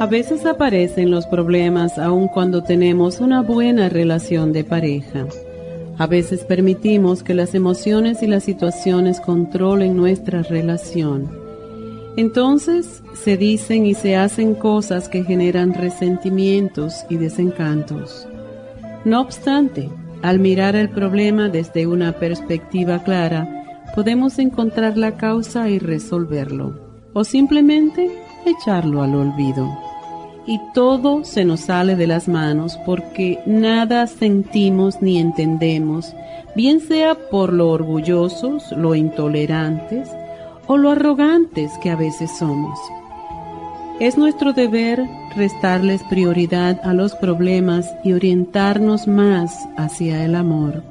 A 0.00 0.06
veces 0.06 0.46
aparecen 0.46 1.10
los 1.10 1.26
problemas 1.26 1.98
aun 1.98 2.28
cuando 2.28 2.62
tenemos 2.62 3.18
una 3.18 3.42
buena 3.42 3.88
relación 3.88 4.52
de 4.52 4.62
pareja. 4.62 5.26
A 5.98 6.06
veces 6.06 6.44
permitimos 6.44 7.24
que 7.24 7.34
las 7.34 7.52
emociones 7.56 8.22
y 8.22 8.28
las 8.28 8.44
situaciones 8.44 9.20
controlen 9.20 9.96
nuestra 9.96 10.42
relación. 10.44 11.28
Entonces 12.16 13.02
se 13.14 13.36
dicen 13.36 13.86
y 13.86 13.94
se 13.94 14.14
hacen 14.14 14.54
cosas 14.54 15.08
que 15.08 15.24
generan 15.24 15.74
resentimientos 15.74 17.04
y 17.10 17.16
desencantos. 17.16 18.28
No 19.04 19.20
obstante, 19.20 19.90
al 20.22 20.38
mirar 20.38 20.76
el 20.76 20.90
problema 20.90 21.48
desde 21.48 21.88
una 21.88 22.12
perspectiva 22.12 23.02
clara, 23.02 23.82
podemos 23.96 24.38
encontrar 24.38 24.96
la 24.96 25.16
causa 25.16 25.68
y 25.68 25.80
resolverlo, 25.80 26.78
o 27.14 27.24
simplemente 27.24 28.08
echarlo 28.46 29.02
al 29.02 29.16
olvido 29.16 29.87
y 30.48 30.58
todo 30.72 31.24
se 31.24 31.44
nos 31.44 31.60
sale 31.60 31.94
de 31.94 32.06
las 32.06 32.26
manos 32.26 32.78
porque 32.86 33.38
nada 33.44 34.06
sentimos 34.06 35.02
ni 35.02 35.18
entendemos, 35.18 36.14
bien 36.56 36.80
sea 36.80 37.14
por 37.30 37.52
lo 37.52 37.68
orgullosos, 37.68 38.72
lo 38.72 38.94
intolerantes 38.94 40.08
o 40.66 40.78
lo 40.78 40.92
arrogantes 40.92 41.70
que 41.82 41.90
a 41.90 41.96
veces 41.96 42.30
somos. 42.38 42.78
Es 44.00 44.16
nuestro 44.16 44.54
deber 44.54 45.04
restarles 45.36 46.02
prioridad 46.04 46.80
a 46.82 46.94
los 46.94 47.14
problemas 47.14 47.86
y 48.02 48.14
orientarnos 48.14 49.06
más 49.06 49.68
hacia 49.76 50.24
el 50.24 50.34
amor. 50.34 50.82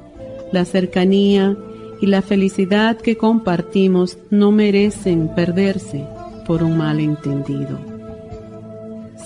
La 0.52 0.64
cercanía 0.66 1.56
y 2.00 2.06
la 2.06 2.22
felicidad 2.22 2.96
que 2.96 3.16
compartimos 3.16 4.18
no 4.30 4.52
merecen 4.52 5.26
perderse 5.34 6.06
por 6.46 6.62
un 6.62 6.78
malentendido. 6.78 7.87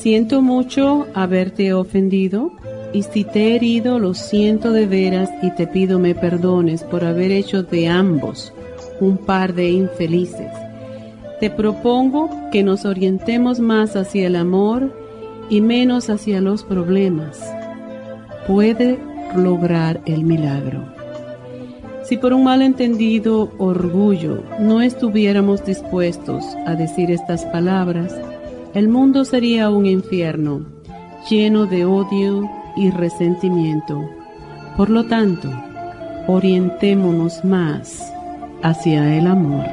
Siento 0.03 0.43
mucho 0.43 1.07
haberte 1.15 1.73
ofendido, 1.73 2.51
y 2.93 3.05
si 3.05 3.23
te 3.23 3.53
he 3.53 3.55
herido, 3.55 4.01
lo 4.01 4.15
siento 4.15 4.73
de 4.73 4.87
veras 4.87 5.31
y 5.43 5.53
te 5.53 5.69
pido 5.69 6.01
me 6.01 6.17
perdones 6.17 6.83
por 6.83 7.05
haber 7.05 7.31
hecho 7.31 7.63
de 7.63 7.87
ambos 7.87 8.53
un 8.99 9.17
par 9.17 9.55
de 9.55 9.71
infelices. 9.71 10.51
Te 11.39 11.51
propongo 11.51 12.29
que 12.51 12.65
nos 12.65 12.85
orientemos 12.85 13.61
más 13.61 13.95
hacia 13.95 14.27
el 14.27 14.35
amor 14.35 14.93
y 15.49 15.61
menos 15.61 16.11
hacia 16.11 16.41
los 16.41 16.65
problemas. 16.65 17.41
Puede 18.49 18.99
lograr 19.37 20.01
el 20.05 20.25
milagro. 20.25 20.85
Si 22.03 22.17
por 22.17 22.33
un 22.33 22.43
malentendido 22.43 23.53
orgullo 23.57 24.43
no 24.59 24.83
estuviéramos 24.83 25.65
dispuestos 25.65 26.43
a 26.67 26.75
decir 26.75 27.13
estas 27.13 27.45
palabras, 27.45 28.13
el 28.75 28.89
mundo 28.89 29.25
sería 29.25 29.69
un 29.71 29.87
infierno 29.87 30.67
lleno 31.29 31.67
de 31.67 31.85
odio 31.85 32.51
y 32.77 32.91
resentimiento. 32.91 34.09
Por 34.77 34.89
lo 34.91 35.05
tanto, 35.05 35.51
orientémonos 36.27 37.45
más 37.45 38.13
hacia 38.63 39.17
el 39.17 39.27
amor. 39.27 39.67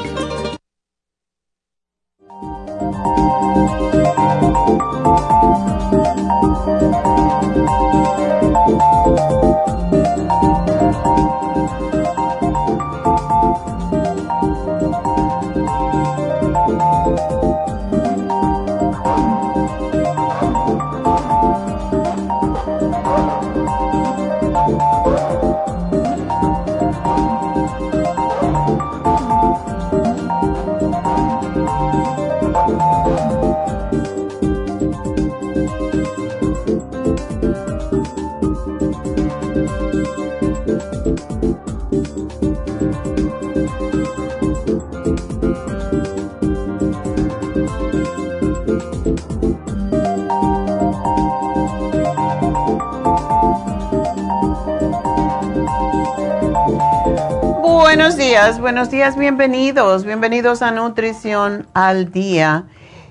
Música 3.05 3.43
buenos 58.61 58.91
días, 58.91 59.17
bienvenidos, 59.17 60.05
bienvenidos 60.05 60.63
a 60.63 60.71
Nutrición 60.73 61.67
al 61.75 62.13
Día. 62.13 62.65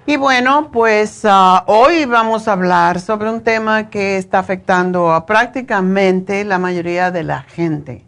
Y 0.06 0.18
bueno, 0.18 0.70
pues 0.72 1.22
ah, 1.24 1.64
hoy 1.68 2.06
vamos 2.06 2.48
a 2.48 2.54
hablar 2.54 3.00
sobre 3.00 3.30
un 3.30 3.42
tema 3.42 3.90
que 3.90 4.18
está 4.18 4.40
afectando 4.40 5.12
a 5.12 5.26
prácticamente 5.26 6.44
la 6.44 6.60
mayoría 6.60 7.12
de 7.12 7.24
la 7.24 7.42
gente. 7.42 8.06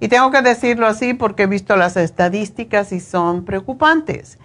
Y 0.00 0.08
tengo 0.08 0.30
que 0.30 0.42
decirlo 0.42 0.86
así 0.86 1.14
porque 1.14 1.44
he 1.44 1.46
visto 1.46 1.76
las 1.76 1.96
estadísticas 1.96 2.92
y 2.92 3.00
son 3.00 3.44
preocupantes. 3.44 4.38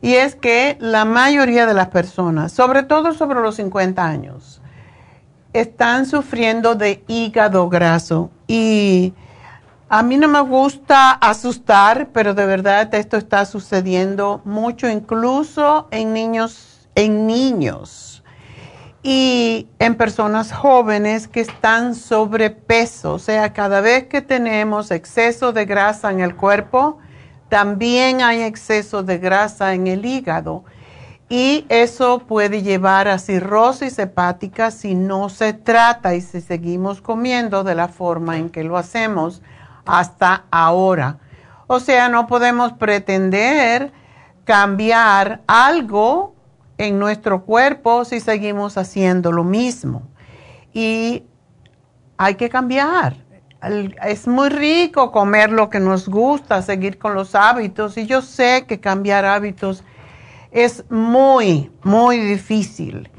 Y 0.00 0.14
es 0.14 0.36
que 0.36 0.76
la 0.80 1.04
mayoría 1.04 1.66
de 1.66 1.74
las 1.74 1.88
personas, 1.88 2.52
sobre 2.52 2.82
todo 2.82 3.12
sobre 3.12 3.40
los 3.40 3.56
50 3.56 4.04
años, 4.04 4.62
están 5.52 6.06
sufriendo 6.06 6.76
de 6.76 7.02
hígado 7.08 7.68
graso. 7.68 8.30
Y 8.46 9.12
a 9.88 10.02
mí 10.02 10.16
no 10.16 10.28
me 10.28 10.40
gusta 10.40 11.10
asustar, 11.10 12.08
pero 12.12 12.34
de 12.34 12.46
verdad 12.46 12.92
esto 12.94 13.16
está 13.16 13.44
sucediendo 13.44 14.40
mucho, 14.44 14.88
incluso 14.88 15.88
en 15.90 16.12
niños, 16.12 16.88
en 16.94 17.26
niños 17.26 18.22
y 19.02 19.68
en 19.78 19.94
personas 19.96 20.52
jóvenes 20.52 21.28
que 21.28 21.40
están 21.40 21.94
sobrepeso. 21.94 23.14
O 23.14 23.18
sea, 23.18 23.52
cada 23.52 23.82
vez 23.82 24.04
que 24.04 24.22
tenemos 24.22 24.90
exceso 24.90 25.52
de 25.52 25.66
grasa 25.66 26.10
en 26.10 26.20
el 26.20 26.34
cuerpo, 26.34 26.98
también 27.50 28.22
hay 28.22 28.42
exceso 28.42 29.02
de 29.02 29.18
grasa 29.18 29.74
en 29.74 29.86
el 29.86 30.06
hígado. 30.06 30.64
Y 31.28 31.66
eso 31.68 32.20
puede 32.20 32.62
llevar 32.62 33.08
a 33.08 33.18
cirrosis 33.18 33.98
hepática 33.98 34.70
si 34.70 34.94
no 34.94 35.28
se 35.28 35.52
trata 35.52 36.14
y 36.14 36.22
si 36.22 36.40
seguimos 36.40 37.02
comiendo 37.02 37.64
de 37.64 37.74
la 37.74 37.88
forma 37.88 38.38
en 38.38 38.48
que 38.48 38.64
lo 38.64 38.78
hacemos 38.78 39.42
hasta 39.84 40.44
ahora. 40.50 41.18
O 41.66 41.80
sea, 41.80 42.08
no 42.08 42.26
podemos 42.26 42.72
pretender 42.72 43.92
cambiar 44.44 45.42
algo 45.46 46.34
en 46.78 46.98
nuestro 46.98 47.44
cuerpo 47.44 48.04
si 48.04 48.20
seguimos 48.20 48.76
haciendo 48.76 49.32
lo 49.32 49.44
mismo. 49.44 50.02
Y 50.72 51.24
hay 52.16 52.34
que 52.34 52.48
cambiar. 52.48 53.16
Es 54.04 54.26
muy 54.28 54.50
rico 54.50 55.10
comer 55.10 55.50
lo 55.50 55.70
que 55.70 55.80
nos 55.80 56.08
gusta, 56.08 56.60
seguir 56.60 56.98
con 56.98 57.14
los 57.14 57.34
hábitos. 57.34 57.96
Y 57.96 58.06
yo 58.06 58.20
sé 58.20 58.66
que 58.68 58.80
cambiar 58.80 59.24
hábitos 59.24 59.84
es 60.50 60.84
muy, 60.90 61.72
muy 61.82 62.18
difícil 62.18 63.10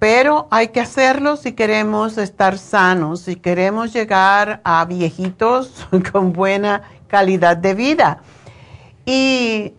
pero 0.00 0.48
hay 0.50 0.68
que 0.68 0.80
hacerlo 0.80 1.36
si 1.36 1.52
queremos 1.52 2.16
estar 2.16 2.56
sanos, 2.56 3.20
si 3.20 3.36
queremos 3.36 3.92
llegar 3.92 4.62
a 4.64 4.84
viejitos 4.86 5.86
con 6.12 6.32
buena 6.32 6.82
calidad 7.06 7.56
de 7.58 7.74
vida. 7.74 8.22
Y 9.04 9.74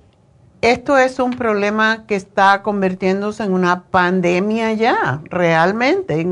esto 0.62 1.00
es 1.00 1.18
un 1.18 1.32
problema 1.32 2.06
que 2.06 2.16
está 2.16 2.62
convirtiéndose 2.62 3.44
en 3.44 3.52
una 3.52 3.86
pandemia 3.86 4.74
ya, 4.74 5.22
realmente. 5.26 6.24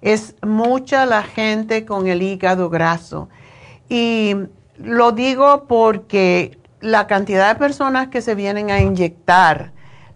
Es 0.00 0.36
mucha 0.40 1.04
la 1.04 1.24
gente 1.24 1.84
con 1.84 2.06
el 2.06 2.22
hígado 2.22 2.70
graso. 2.70 3.28
Y 3.88 4.36
lo 4.78 5.10
digo 5.10 5.64
porque 5.66 6.56
la 6.80 7.08
cantidad 7.08 7.48
de 7.52 7.58
personas 7.58 8.08
que 8.08 8.22
se 8.22 8.36
vienen 8.36 8.70
a 8.70 8.80
inyectar, 8.80 9.73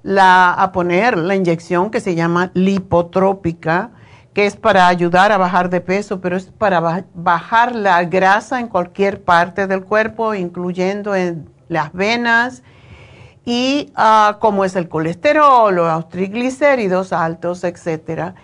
la, 0.09 0.55
a 0.55 0.73
poner 0.73 1.19
la 1.19 1.35
inyección 1.35 1.91
que 1.91 2.01
se 2.01 2.15
llama 2.15 2.51
lipotrópica, 2.55 3.91
que 4.33 4.47
es 4.47 4.57
para 4.57 4.89
ayudar 4.89 5.33
a 5.33 5.37
bajar 5.37 5.69
de 5.69 5.83
peso, 5.83 6.23
pero 6.23 6.35
es 6.35 6.47
para 6.47 7.05
bajar 7.13 7.75
la 7.75 8.03
grasa 8.05 8.59
en 8.59 8.69
cualquier 8.69 9.23
parte 9.23 9.67
del 9.67 9.85
cuerpo, 9.85 10.35
incluyendo 10.35 11.15
en 11.15 11.51
las 11.69 11.93
venas. 11.93 12.63
Y 13.45 13.93
uh, 13.99 14.39
como 14.39 14.65
es 14.65 14.77
el 14.77 14.89
colesterol, 14.89 15.75
los 15.75 16.09
triglicéridos 16.09 17.13
altos, 17.13 17.63
etcétera, 17.63 18.35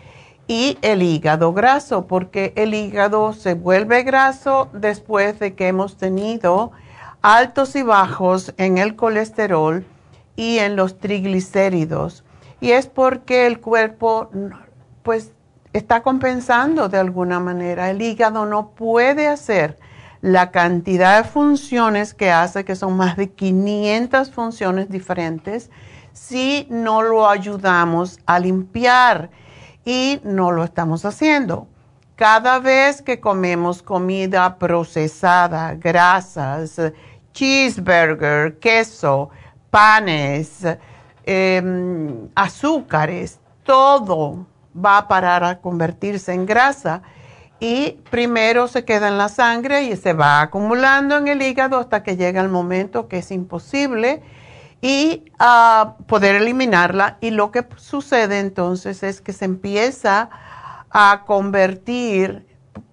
y 0.47 0.77
el 0.83 1.03
hígado 1.03 1.55
graso, 1.55 2.07
porque 2.07 2.53
el 2.57 2.75
hígado 2.75 3.33
se 3.33 3.55
vuelve 3.55 4.03
graso 4.03 4.69
después 4.75 5.39
de 5.39 5.55
que 5.55 5.69
hemos 5.69 5.97
tenido 5.97 6.73
altos 7.23 7.75
y 7.75 7.83
bajos 7.83 8.53
en 8.59 8.77
el 8.77 8.97
colesterol 8.97 9.87
y 10.37 10.59
en 10.59 10.77
los 10.77 10.99
triglicéridos. 10.99 12.25
Y 12.61 12.73
es 12.73 12.87
porque 12.87 13.47
el 13.47 13.61
cuerpo 13.61 14.31
pues 15.03 15.33
está 15.73 16.03
compensando 16.03 16.89
de 16.89 16.99
alguna 16.99 17.41
manera. 17.41 17.91
El 17.91 18.01
hígado 18.01 18.47
no 18.47 18.71
puede 18.71 19.29
hacer 19.29 19.79
la 20.23 20.51
cantidad 20.51 21.23
de 21.23 21.29
funciones 21.29 22.15
que 22.15 22.31
hace, 22.31 22.65
que 22.65 22.77
son 22.77 22.97
más 22.97 23.17
de 23.17 23.31
500 23.31 24.31
funciones 24.31 24.89
diferentes, 24.89 25.71
si 26.15 26.67
no 26.71 27.03
lo 27.03 27.29
ayudamos 27.29 28.19
a 28.25 28.39
limpiar 28.39 29.29
y 29.85 30.21
no 30.25 30.51
lo 30.51 30.65
estamos 30.65 31.05
haciendo. 31.05 31.67
Cada 32.17 32.61
vez 32.61 33.03
que 33.03 33.21
comemos 33.21 33.83
comida 33.83 34.57
procesada, 34.57 35.75
grasas, 35.75 36.81
cheeseburger, 37.35 38.59
queso, 38.61 39.31
panes, 39.75 40.65
em, 41.27 42.29
azúcares, 42.37 43.41
todo 43.65 44.47
va 44.73 44.99
a 44.99 45.09
parar 45.09 45.43
a 45.43 45.61
convertirse 45.61 46.33
en 46.33 46.47
grasa 46.47 47.03
y 47.59 47.99
primero 48.09 48.69
se 48.69 48.85
queda 48.85 49.09
en 49.09 49.19
la 49.19 49.29
sangre 49.29 49.83
y 49.83 49.97
se 49.97 50.13
va 50.13 50.43
acumulando 50.43 51.17
en 51.17 51.27
el 51.27 51.43
hígado 51.43 51.81
hasta 51.81 52.05
que 52.05 52.17
llega 52.17 52.41
el 52.41 52.51
momento 52.51 53.09
que 53.09 53.19
es 53.19 53.33
imposible 53.33 54.23
y 54.81 55.25
a 55.41 55.97
poder 56.07 56.37
eliminarla. 56.37 57.19
Y 57.21 57.31
lo 57.31 57.51
que 57.51 57.67
sucede 57.75 58.39
entonces 58.39 59.03
es 59.03 59.21
que 59.21 59.33
se 59.33 59.45
empieza 59.45 60.31
a 60.89 61.25
convertir 61.27 62.47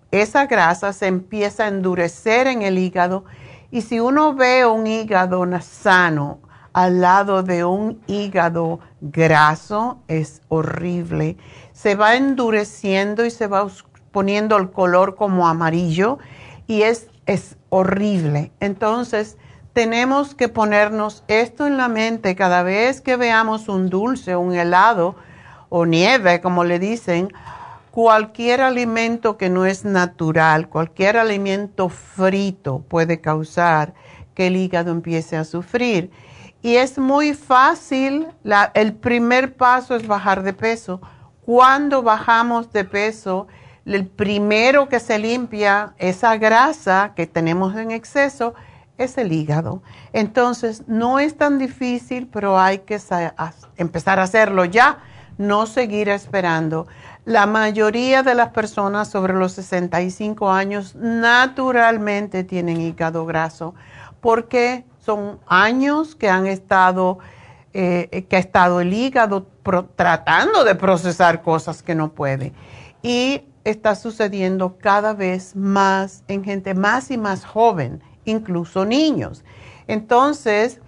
esa 0.10 0.48
grasa 0.48 0.94
se 0.94 1.06
empieza 1.06 1.66
a 1.66 1.68
endurecer 1.68 2.48
en 2.48 2.64
el 2.64 2.80
hígado 2.80 3.24
y 3.70 3.84
si 3.84 4.00
uno 4.00 4.34
ve 4.34 4.66
un 4.66 4.88
hígado 4.88 5.46
sano 5.62 6.40
al 6.74 7.02
lado 7.02 7.44
de 7.44 7.66
un 7.66 8.02
hígado 8.08 8.80
graso 9.02 10.00
es 10.08 10.42
horrible. 10.48 11.38
Se 11.74 11.96
va 11.96 12.16
endureciendo 12.16 13.26
y 13.26 13.32
se 13.32 13.48
va 13.48 13.68
poniendo 14.12 14.58
el 14.58 14.72
color 14.72 15.16
como 15.16 15.48
amarillo 15.48 16.20
y 16.68 16.84
es, 16.84 17.08
es 17.26 17.58
horrible. 17.70 18.52
Entonces, 18.60 19.38
tenemos 19.74 20.36
que 20.36 20.50
ponernos 20.50 21.24
esto 21.28 21.66
en 21.66 21.78
la 21.78 21.88
mente 21.88 22.36
cada 22.36 22.64
vez 22.64 23.02
que 23.02 23.16
veamos 23.16 23.70
un 23.70 23.90
dulce, 23.90 24.36
un 24.36 24.54
helado 24.54 25.16
o 25.70 25.86
nieve, 25.86 26.42
como 26.42 26.66
le 26.66 26.80
dicen, 26.80 27.30
cualquier 27.92 28.62
alimento 28.62 29.38
que 29.38 29.50
no 29.50 29.66
es 29.66 29.86
natural, 29.86 30.68
cualquier 30.68 31.18
alimento 31.18 31.90
frito 31.90 32.80
puede 32.80 33.22
causar 33.22 33.94
que 34.34 34.48
el 34.48 34.58
hígado 34.58 34.92
empiece 34.92 35.38
a 35.38 35.44
sufrir. 35.44 36.12
Y 36.62 36.76
es 36.76 36.98
muy 36.98 37.34
fácil, 37.34 38.28
el 38.74 38.94
primer 38.94 39.56
paso 39.56 39.96
es 39.96 40.06
bajar 40.06 40.44
de 40.44 40.54
peso. 40.54 41.02
Cuando 41.44 42.04
bajamos 42.04 42.72
de 42.72 42.86
peso, 42.86 43.48
el 43.86 44.06
primero 44.06 44.88
que 44.88 45.00
se 45.00 45.18
limpia 45.18 45.94
esa 45.98 46.38
grasa 46.38 47.14
que 47.16 47.26
tenemos 47.26 47.76
en 47.76 47.90
exceso 47.90 48.54
es 48.98 49.18
el 49.18 49.32
hígado. 49.32 49.82
Entonces, 50.14 50.84
no 50.88 51.18
es 51.18 51.36
tan 51.36 51.58
difícil, 51.58 52.28
pero 52.28 52.60
hay 52.60 52.80
que 52.80 53.00
empezar 53.78 54.20
a 54.20 54.24
hacerlo 54.24 54.66
ya, 54.66 55.00
no 55.40 55.66
seguir 55.66 56.10
esperando. 56.10 56.86
La 57.26 57.48
mayoría 57.48 58.22
de 58.22 58.36
las 58.36 58.50
personas 58.50 59.08
sobre 59.08 59.34
los 59.34 59.54
65 59.54 60.52
años 60.52 60.96
naturalmente 60.96 62.44
tienen 62.44 62.82
hígado 62.82 63.26
graso 63.26 63.74
porque 64.22 64.86
son 65.04 65.40
años 65.48 66.16
que 66.16 66.30
han 66.30 66.48
estado, 66.48 67.20
eh, 67.74 68.26
que 68.30 68.36
ha 68.36 68.40
estado 68.40 68.82
el 68.82 68.94
hígado 68.94 69.48
tratando 69.96 70.64
de 70.64 70.76
procesar 70.76 71.42
cosas 71.42 71.84
que 71.84 71.96
no 71.96 72.14
puede. 72.14 72.54
Y 73.02 73.44
está 73.64 73.96
sucediendo 73.96 74.78
cada 74.78 75.14
vez 75.14 75.56
más 75.56 76.24
en 76.28 76.44
gente 76.44 76.74
más 76.74 77.12
y 77.12 77.18
más 77.18 77.46
joven, 77.46 78.02
incluso 78.26 78.86
niños. 78.86 79.44
Entonces, 79.88 80.80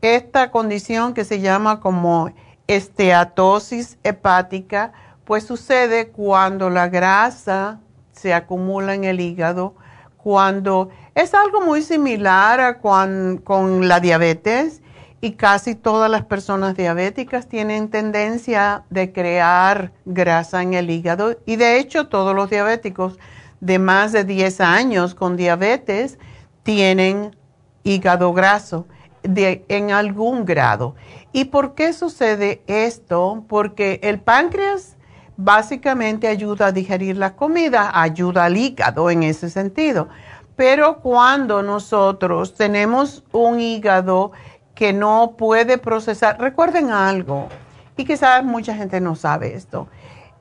esta 0.00 0.50
condición 0.50 1.14
que 1.14 1.24
se 1.24 1.40
llama 1.40 1.80
como 1.80 2.30
esteatosis 2.66 3.98
hepática, 4.02 4.92
pues 5.24 5.44
sucede 5.44 6.08
cuando 6.08 6.70
la 6.70 6.88
grasa 6.88 7.80
se 8.12 8.32
acumula 8.32 8.94
en 8.94 9.04
el 9.04 9.20
hígado, 9.20 9.74
cuando 10.16 10.90
es 11.16 11.32
algo 11.32 11.62
muy 11.62 11.80
similar 11.80 12.60
a 12.60 12.78
con 12.78 13.88
la 13.88 14.00
diabetes 14.00 14.82
y 15.22 15.32
casi 15.32 15.74
todas 15.74 16.10
las 16.10 16.26
personas 16.26 16.76
diabéticas 16.76 17.48
tienen 17.48 17.88
tendencia 17.88 18.84
de 18.90 19.12
crear 19.14 19.92
grasa 20.04 20.60
en 20.60 20.74
el 20.74 20.90
hígado 20.90 21.38
y 21.46 21.56
de 21.56 21.78
hecho 21.78 22.08
todos 22.08 22.36
los 22.36 22.50
diabéticos 22.50 23.18
de 23.60 23.78
más 23.78 24.12
de 24.12 24.24
10 24.24 24.60
años 24.60 25.14
con 25.14 25.38
diabetes 25.38 26.18
tienen 26.62 27.34
hígado 27.82 28.34
graso 28.34 28.86
de, 29.22 29.64
en 29.68 29.92
algún 29.92 30.44
grado. 30.44 30.96
¿Y 31.32 31.46
por 31.46 31.74
qué 31.74 31.94
sucede 31.94 32.62
esto? 32.66 33.42
Porque 33.48 34.00
el 34.02 34.20
páncreas 34.20 34.96
básicamente 35.38 36.28
ayuda 36.28 36.66
a 36.66 36.72
digerir 36.72 37.16
la 37.16 37.36
comida, 37.36 37.90
ayuda 38.00 38.44
al 38.44 38.56
hígado 38.56 39.10
en 39.10 39.22
ese 39.22 39.50
sentido. 39.50 40.08
Pero 40.56 41.00
cuando 41.00 41.62
nosotros 41.62 42.54
tenemos 42.54 43.22
un 43.32 43.60
hígado 43.60 44.32
que 44.74 44.92
no 44.92 45.34
puede 45.36 45.78
procesar, 45.78 46.40
recuerden 46.40 46.90
algo, 46.90 47.48
y 47.96 48.04
quizás 48.04 48.42
mucha 48.42 48.74
gente 48.74 49.00
no 49.00 49.14
sabe 49.14 49.54
esto, 49.54 49.88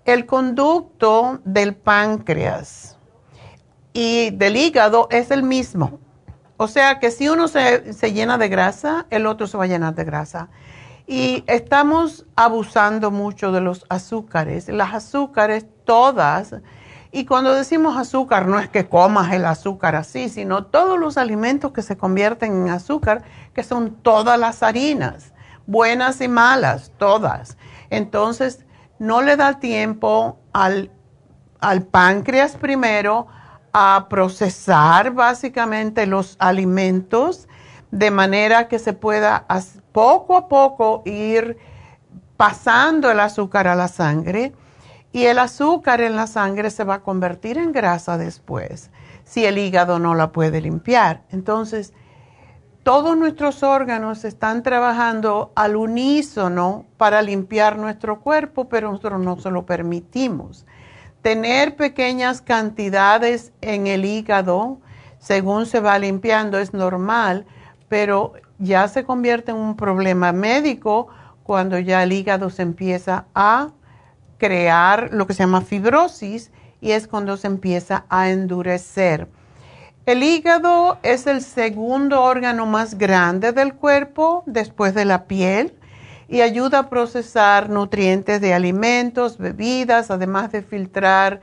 el 0.05 0.25
conducto 0.25 1.39
del 1.43 1.75
páncreas 1.75 2.97
y 3.93 4.31
del 4.31 4.55
hígado 4.57 5.07
es 5.11 5.31
el 5.31 5.43
mismo. 5.43 5.99
O 6.57 6.67
sea 6.67 6.99
que 6.99 7.11
si 7.11 7.27
uno 7.27 7.47
se, 7.47 7.93
se, 7.93 8.13
llena 8.13 8.37
de 8.37 8.47
grasa, 8.47 9.07
el 9.09 9.25
otro 9.25 9.47
se 9.47 9.57
va 9.57 9.65
a 9.65 9.67
llenar 9.67 9.95
de 9.95 10.05
grasa. 10.05 10.49
Y 11.07 11.43
estamos 11.47 12.25
abusando 12.35 13.11
mucho 13.11 13.51
de 13.51 13.61
los 13.61 13.85
azúcares. 13.89 14.69
Las 14.69 14.93
azúcares 14.93 15.65
todas, 15.83 16.55
y 17.15 17.23
cuando 17.23 17.53
decimos 17.53 17.95
azúcar, 17.95 18.45
no 18.45 18.59
es 18.59 18.67
que 18.67 18.89
comas 18.89 19.31
el 19.31 19.45
azúcar 19.45 19.95
así, 19.95 20.27
sino 20.27 20.65
todos 20.65 20.99
los 20.99 21.17
alimentos 21.17 21.71
que 21.71 21.81
se 21.81 21.95
convierten 21.95 22.63
en 22.63 22.69
azúcar, 22.69 23.23
que 23.53 23.63
son 23.63 23.91
todas 24.01 24.37
las 24.37 24.61
harinas, 24.63 25.31
buenas 25.65 26.19
y 26.19 26.27
malas, 26.27 26.91
todas. 26.97 27.57
Entonces, 27.89 28.65
no 28.99 29.21
le 29.21 29.37
da 29.37 29.61
tiempo 29.61 30.39
al, 30.51 30.91
al 31.61 31.83
páncreas 31.83 32.57
primero 32.57 33.27
a 33.71 34.07
procesar 34.09 35.11
básicamente 35.11 36.07
los 36.07 36.35
alimentos 36.37 37.47
de 37.91 38.11
manera 38.11 38.67
que 38.67 38.77
se 38.77 38.91
pueda 38.91 39.45
poco 39.93 40.35
a 40.35 40.49
poco 40.49 41.01
ir 41.05 41.57
pasando 42.35 43.09
el 43.09 43.21
azúcar 43.21 43.69
a 43.69 43.75
la 43.75 43.87
sangre 43.87 44.51
y 45.15 45.27
el 45.27 45.39
azúcar 45.39 46.01
en 46.01 46.17
la 46.17 46.27
sangre 46.27 46.69
se 46.69 46.83
va 46.83 46.95
a 46.95 47.01
convertir 47.01 47.57
en 47.57 47.71
grasa 47.71 48.17
después 48.17 48.91
si 49.23 49.45
el 49.45 49.57
hígado 49.57 49.97
no 49.97 50.13
la 50.13 50.33
puede 50.33 50.59
limpiar. 50.59 51.21
Entonces, 51.31 51.93
todos 52.83 53.15
nuestros 53.15 53.63
órganos 53.63 54.25
están 54.25 54.61
trabajando 54.61 55.53
al 55.55 55.77
unísono 55.77 56.83
para 56.97 57.21
limpiar 57.21 57.77
nuestro 57.77 58.19
cuerpo, 58.19 58.67
pero 58.67 58.91
nosotros 58.91 59.21
no 59.21 59.39
se 59.39 59.51
lo 59.51 59.65
permitimos. 59.65 60.65
Tener 61.21 61.77
pequeñas 61.77 62.41
cantidades 62.41 63.53
en 63.61 63.87
el 63.87 64.03
hígado, 64.03 64.79
según 65.17 65.65
se 65.65 65.79
va 65.79 65.97
limpiando, 65.97 66.59
es 66.59 66.73
normal, 66.73 67.45
pero 67.87 68.33
ya 68.59 68.89
se 68.89 69.05
convierte 69.05 69.51
en 69.51 69.57
un 69.57 69.77
problema 69.77 70.33
médico 70.33 71.07
cuando 71.43 71.79
ya 71.79 72.03
el 72.03 72.11
hígado 72.11 72.49
se 72.49 72.63
empieza 72.63 73.27
a 73.33 73.69
crear 74.37 75.09
lo 75.11 75.27
que 75.27 75.33
se 75.33 75.43
llama 75.43 75.61
fibrosis 75.61 76.51
y 76.81 76.91
es 76.91 77.07
cuando 77.07 77.37
se 77.37 77.47
empieza 77.47 78.05
a 78.09 78.29
endurecer. 78.29 79.27
El 80.05 80.21
hígado 80.21 80.99
es 81.01 81.25
el 81.25 81.41
segundo 81.41 82.21
órgano 82.21 82.67
más 82.67 82.97
grande 82.97 83.53
del 83.53 83.73
cuerpo 83.73 84.43
después 84.45 84.93
de 84.93 85.05
la 85.05 85.25
piel 85.25 85.73
y 86.27 86.41
ayuda 86.41 86.79
a 86.79 86.89
procesar 86.89 87.69
nutrientes 87.69 88.39
de 88.41 88.53
alimentos, 88.53 89.37
bebidas, 89.37 90.11
además 90.11 90.51
de 90.51 90.61
filtrar 90.61 91.41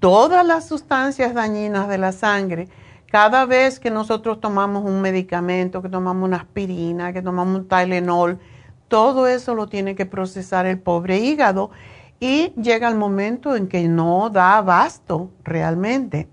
todas 0.00 0.46
las 0.46 0.68
sustancias 0.68 1.32
dañinas 1.32 1.88
de 1.88 1.98
la 1.98 2.12
sangre. 2.12 2.68
Cada 3.10 3.46
vez 3.46 3.80
que 3.80 3.90
nosotros 3.90 4.40
tomamos 4.40 4.84
un 4.84 5.00
medicamento, 5.00 5.80
que 5.80 5.88
tomamos 5.88 6.26
una 6.26 6.38
aspirina, 6.38 7.12
que 7.12 7.22
tomamos 7.22 7.60
un 7.60 7.68
Tylenol, 7.68 8.38
todo 8.88 9.26
eso 9.26 9.54
lo 9.54 9.66
tiene 9.66 9.94
que 9.94 10.04
procesar 10.04 10.66
el 10.66 10.78
pobre 10.78 11.18
hígado 11.18 11.70
y 12.24 12.54
llega 12.58 12.88
el 12.88 12.94
momento 12.94 13.54
en 13.54 13.68
que 13.68 13.86
no 13.86 14.30
da 14.30 14.56
abasto 14.56 15.30
realmente 15.44 16.26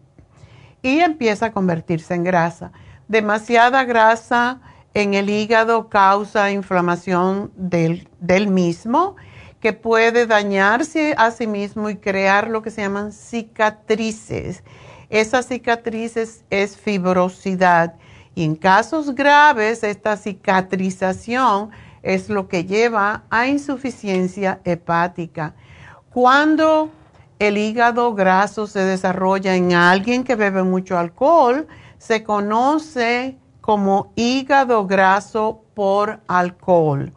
y 0.82 1.02
empieza 1.02 1.48
a 1.48 1.52
convertirse 1.52 2.14
en 2.14 2.24
grasa. 2.24 2.72
Demasiada 3.10 3.84
grasa 3.84 4.62
en 4.94 5.16
el 5.16 5.30
hígado 5.30 5.90
causa 5.90 6.50
inflamación 6.50 7.52
del, 7.58 8.08
del, 8.22 8.48
mismo 8.48 9.18
que 9.60 9.74
puede 9.74 10.28
dañarse 10.28 11.14
a 11.18 11.30
sí 11.30 11.46
mismo 11.46 11.90
y 11.90 11.98
crear 11.98 12.48
lo 12.48 12.62
que 12.62 12.72
se 12.72 12.84
llaman 12.84 13.12
cicatrices. 13.12 14.64
Esas 15.10 15.48
cicatrices 15.48 16.46
es 16.50 16.78
fibrosidad 16.78 17.96
y 18.34 18.46
en 18.46 18.56
casos 18.56 19.14
graves 19.14 19.84
esta 19.84 20.16
cicatrización 20.16 21.72
es 22.02 22.30
lo 22.30 22.48
que 22.48 22.64
lleva 22.64 23.24
a 23.30 23.48
insuficiencia 23.48 24.62
hepática. 24.64 25.54
Cuando 26.14 26.90
el 27.40 27.58
hígado 27.58 28.14
graso 28.14 28.68
se 28.68 28.80
desarrolla 28.80 29.56
en 29.56 29.72
alguien 29.72 30.26
que 30.26 30.36
bebe 30.36 30.62
mucho 30.62 30.98
alcohol, 30.98 31.68
se 32.00 32.22
conoce 32.22 33.38
como 33.62 34.12
hígado 34.18 34.86
graso 34.86 35.62
por 35.74 36.20
alcohol. 36.28 37.14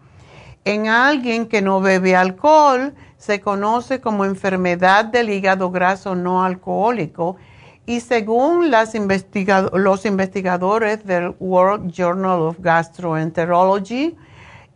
En 0.64 0.86
alguien 0.86 1.48
que 1.48 1.60
no 1.60 1.80
bebe 1.80 2.14
alcohol, 2.14 2.94
se 3.16 3.40
conoce 3.40 4.00
como 4.00 4.24
enfermedad 4.24 5.06
del 5.06 5.28
hígado 5.28 5.72
graso 5.72 6.14
no 6.14 6.44
alcohólico 6.44 7.36
y 7.86 7.98
según 7.98 8.70
las 8.70 8.94
los 9.72 10.06
investigadores 10.06 11.04
del 11.04 11.34
World 11.40 11.90
Journal 11.90 12.40
of 12.42 12.58
Gastroenterology, 12.60 14.16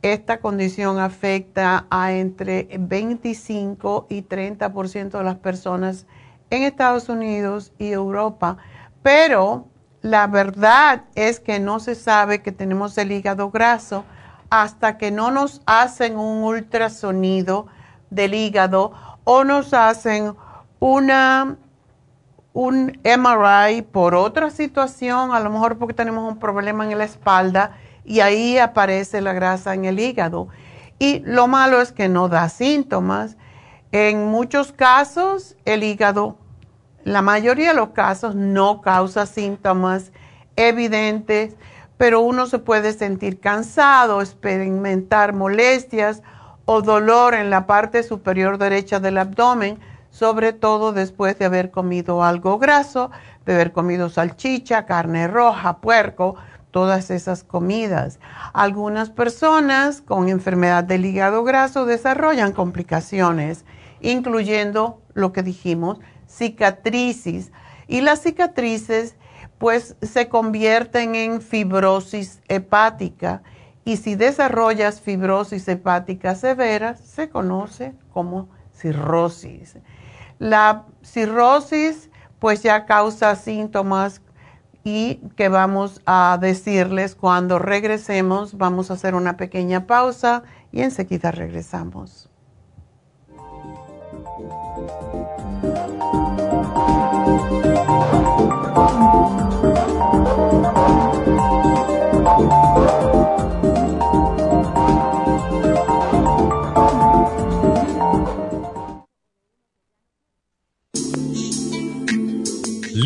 esta 0.02 0.40
condición 0.40 0.98
afecta 0.98 1.86
a 1.90 2.12
entre 2.12 2.68
25 2.78 4.06
y 4.08 4.22
30% 4.22 5.18
de 5.18 5.24
las 5.24 5.36
personas 5.36 6.06
en 6.50 6.62
Estados 6.62 7.08
Unidos 7.08 7.72
y 7.78 7.88
Europa, 7.88 8.58
pero 9.02 9.66
la 10.02 10.26
verdad 10.26 11.04
es 11.14 11.40
que 11.40 11.58
no 11.58 11.80
se 11.80 11.94
sabe 11.94 12.42
que 12.42 12.52
tenemos 12.52 12.96
el 12.98 13.12
hígado 13.12 13.50
graso 13.50 14.04
hasta 14.50 14.96
que 14.96 15.10
no 15.10 15.30
nos 15.30 15.62
hacen 15.66 16.16
un 16.16 16.44
ultrasonido 16.44 17.66
del 18.10 18.34
hígado 18.34 18.92
o 19.24 19.44
nos 19.44 19.74
hacen 19.74 20.34
una 20.78 21.56
un 22.54 22.98
MRI 23.04 23.82
por 23.82 24.16
otra 24.16 24.50
situación, 24.50 25.32
a 25.32 25.38
lo 25.38 25.50
mejor 25.50 25.78
porque 25.78 25.94
tenemos 25.94 26.28
un 26.28 26.40
problema 26.40 26.90
en 26.90 26.98
la 26.98 27.04
espalda 27.04 27.76
y 28.08 28.20
ahí 28.20 28.56
aparece 28.56 29.20
la 29.20 29.34
grasa 29.34 29.74
en 29.74 29.84
el 29.84 30.00
hígado. 30.00 30.48
Y 30.98 31.20
lo 31.20 31.46
malo 31.46 31.82
es 31.82 31.92
que 31.92 32.08
no 32.08 32.30
da 32.30 32.48
síntomas. 32.48 33.36
En 33.92 34.24
muchos 34.28 34.72
casos, 34.72 35.56
el 35.66 35.82
hígado, 35.84 36.38
la 37.04 37.20
mayoría 37.20 37.68
de 37.68 37.76
los 37.76 37.90
casos, 37.90 38.34
no 38.34 38.80
causa 38.80 39.26
síntomas 39.26 40.10
evidentes, 40.56 41.54
pero 41.98 42.22
uno 42.22 42.46
se 42.46 42.58
puede 42.58 42.94
sentir 42.94 43.40
cansado, 43.40 44.22
experimentar 44.22 45.34
molestias 45.34 46.22
o 46.64 46.80
dolor 46.80 47.34
en 47.34 47.50
la 47.50 47.66
parte 47.66 48.02
superior 48.02 48.56
derecha 48.56 49.00
del 49.00 49.18
abdomen, 49.18 49.78
sobre 50.10 50.54
todo 50.54 50.92
después 50.92 51.38
de 51.38 51.44
haber 51.44 51.70
comido 51.70 52.24
algo 52.24 52.58
graso, 52.58 53.10
de 53.44 53.54
haber 53.54 53.72
comido 53.72 54.08
salchicha, 54.08 54.86
carne 54.86 55.28
roja, 55.28 55.78
puerco, 55.78 56.36
todas 56.70 57.10
esas 57.10 57.44
comidas. 57.44 58.18
Algunas 58.52 59.10
personas 59.10 60.00
con 60.00 60.28
enfermedad 60.28 60.84
del 60.84 61.04
hígado 61.04 61.44
graso 61.44 61.86
desarrollan 61.86 62.52
complicaciones, 62.52 63.64
incluyendo 64.00 65.00
lo 65.14 65.32
que 65.32 65.42
dijimos, 65.42 65.98
cicatrices. 66.28 67.52
Y 67.86 68.02
las 68.02 68.22
cicatrices 68.22 69.16
pues 69.58 69.96
se 70.02 70.28
convierten 70.28 71.14
en 71.14 71.40
fibrosis 71.40 72.40
hepática 72.48 73.42
y 73.84 73.96
si 73.96 74.14
desarrollas 74.14 75.00
fibrosis 75.00 75.66
hepática 75.66 76.34
severa 76.34 76.96
se 76.96 77.28
conoce 77.28 77.94
como 78.12 78.48
cirrosis. 78.72 79.76
La 80.38 80.84
cirrosis 81.02 82.10
pues 82.38 82.62
ya 82.62 82.86
causa 82.86 83.34
síntomas 83.34 84.20
y 84.88 85.16
que 85.36 85.50
vamos 85.50 86.00
a 86.06 86.38
decirles 86.40 87.14
cuando 87.14 87.58
regresemos. 87.58 88.56
Vamos 88.56 88.90
a 88.90 88.94
hacer 88.94 89.14
una 89.14 89.36
pequeña 89.36 89.86
pausa 89.86 90.44
y 90.72 90.80
enseguida 90.80 91.30
regresamos. 91.30 92.30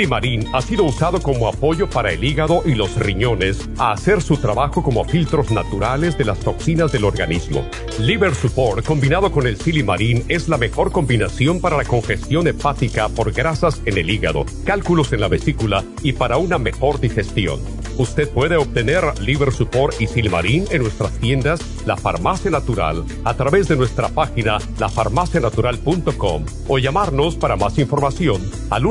silimarín 0.00 0.46
ha 0.54 0.62
sido 0.62 0.84
usado 0.84 1.20
como 1.20 1.46
apoyo 1.46 1.86
para 1.90 2.10
el 2.10 2.24
hígado 2.24 2.62
y 2.64 2.74
los 2.74 2.96
riñones 2.96 3.68
a 3.76 3.92
hacer 3.92 4.22
su 4.22 4.38
trabajo 4.38 4.82
como 4.82 5.04
filtros 5.04 5.50
naturales 5.50 6.16
de 6.16 6.24
las 6.24 6.38
toxinas 6.38 6.90
del 6.90 7.04
organismo. 7.04 7.66
Liver 7.98 8.34
Support 8.34 8.86
combinado 8.86 9.30
con 9.30 9.46
el 9.46 9.58
silimarín 9.58 10.24
es 10.28 10.48
la 10.48 10.56
mejor 10.56 10.90
combinación 10.90 11.60
para 11.60 11.76
la 11.76 11.84
congestión 11.84 12.48
hepática 12.48 13.10
por 13.10 13.30
grasas 13.32 13.82
en 13.84 13.98
el 13.98 14.08
hígado, 14.08 14.46
cálculos 14.64 15.12
en 15.12 15.20
la 15.20 15.28
vesícula 15.28 15.84
y 16.02 16.14
para 16.14 16.38
una 16.38 16.56
mejor 16.56 16.98
digestión. 16.98 17.60
Usted 17.98 18.30
puede 18.30 18.56
obtener 18.56 19.04
Liver 19.20 19.52
Support 19.52 20.00
y 20.00 20.06
Silmarín 20.06 20.64
en 20.70 20.80
nuestras 20.80 21.12
tiendas 21.18 21.60
La 21.84 21.98
Farmacia 21.98 22.50
Natural 22.50 23.04
a 23.24 23.34
través 23.34 23.68
de 23.68 23.76
nuestra 23.76 24.08
página 24.08 24.56
lafarmacianatural.com 24.78 26.46
o 26.68 26.78
llamarnos 26.78 27.36
para 27.36 27.56
más 27.56 27.78
información 27.78 28.40
al 28.70 28.86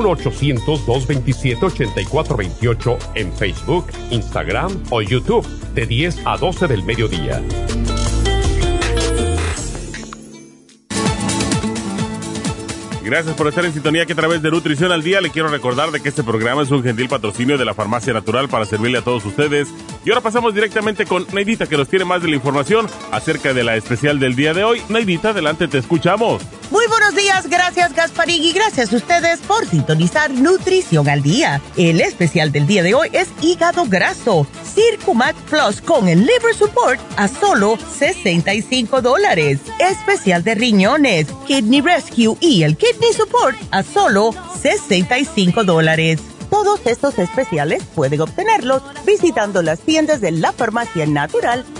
1-800-227-8428 1.07 2.97
en 3.15 3.33
Facebook, 3.33 3.87
Instagram 4.11 4.83
o 4.89 5.01
YouTube 5.01 5.45
de 5.73 5.85
10 5.85 6.19
a 6.25 6.37
12 6.37 6.67
del 6.67 6.83
mediodía. 6.83 7.41
Gracias 13.09 13.35
por 13.35 13.47
estar 13.47 13.65
en 13.65 13.73
sintonía 13.73 14.05
que 14.05 14.13
a 14.13 14.15
través 14.15 14.43
de 14.43 14.51
Nutrición 14.51 14.91
al 14.91 15.01
Día 15.01 15.19
le 15.19 15.31
quiero 15.31 15.47
recordar 15.47 15.89
de 15.89 15.99
que 15.99 16.09
este 16.09 16.23
programa 16.23 16.61
es 16.61 16.69
un 16.69 16.83
gentil 16.83 17.09
patrocinio 17.09 17.57
de 17.57 17.65
la 17.65 17.73
Farmacia 17.73 18.13
Natural 18.13 18.47
para 18.49 18.65
servirle 18.65 18.99
a 18.99 19.01
todos 19.01 19.25
ustedes. 19.25 19.67
Y 20.05 20.11
ahora 20.11 20.21
pasamos 20.21 20.53
directamente 20.53 21.07
con 21.07 21.25
Neidita 21.33 21.65
que 21.65 21.75
nos 21.75 21.87
tiene 21.87 22.05
más 22.05 22.21
de 22.21 22.27
la 22.27 22.35
información 22.35 22.85
acerca 23.11 23.51
de 23.51 23.63
la 23.63 23.75
especial 23.75 24.19
del 24.19 24.35
día 24.35 24.53
de 24.53 24.63
hoy. 24.63 24.83
Neidita, 24.89 25.29
adelante, 25.29 25.67
te 25.67 25.79
escuchamos. 25.79 26.43
Buenos 26.87 27.15
días, 27.15 27.47
gracias 27.49 27.93
Gasparín 27.93 28.43
y 28.43 28.53
gracias 28.53 28.93
a 28.93 28.95
ustedes 28.95 29.39
por 29.39 29.65
sintonizar 29.67 30.29
Nutrición 30.31 31.09
al 31.09 31.21
Día. 31.21 31.61
El 31.75 31.99
especial 31.99 32.51
del 32.51 32.67
día 32.67 32.83
de 32.83 32.93
hoy 32.93 33.09
es 33.11 33.27
hígado 33.41 33.85
graso, 33.85 34.47
Circumax 34.63 35.35
Plus 35.49 35.81
con 35.81 36.07
el 36.07 36.19
Liver 36.21 36.53
Support 36.55 37.01
a 37.17 37.27
solo 37.27 37.77
65 37.77 39.01
dólares. 39.01 39.59
Especial 39.79 40.43
de 40.43 40.55
riñones, 40.55 41.27
Kidney 41.47 41.81
Rescue 41.81 42.37
y 42.39 42.63
el 42.63 42.77
Kidney 42.77 43.13
Support 43.13 43.57
a 43.71 43.83
solo 43.83 44.33
65 44.61 45.63
dólares. 45.63 46.21
Todos 46.49 46.79
estos 46.85 47.19
especiales 47.19 47.83
pueden 47.93 48.21
obtenerlos 48.21 48.81
visitando 49.05 49.61
las 49.61 49.79
tiendas 49.79 50.21
de 50.21 50.31
la 50.31 50.51
Farmacia 50.51 51.05
Natural 51.05 51.65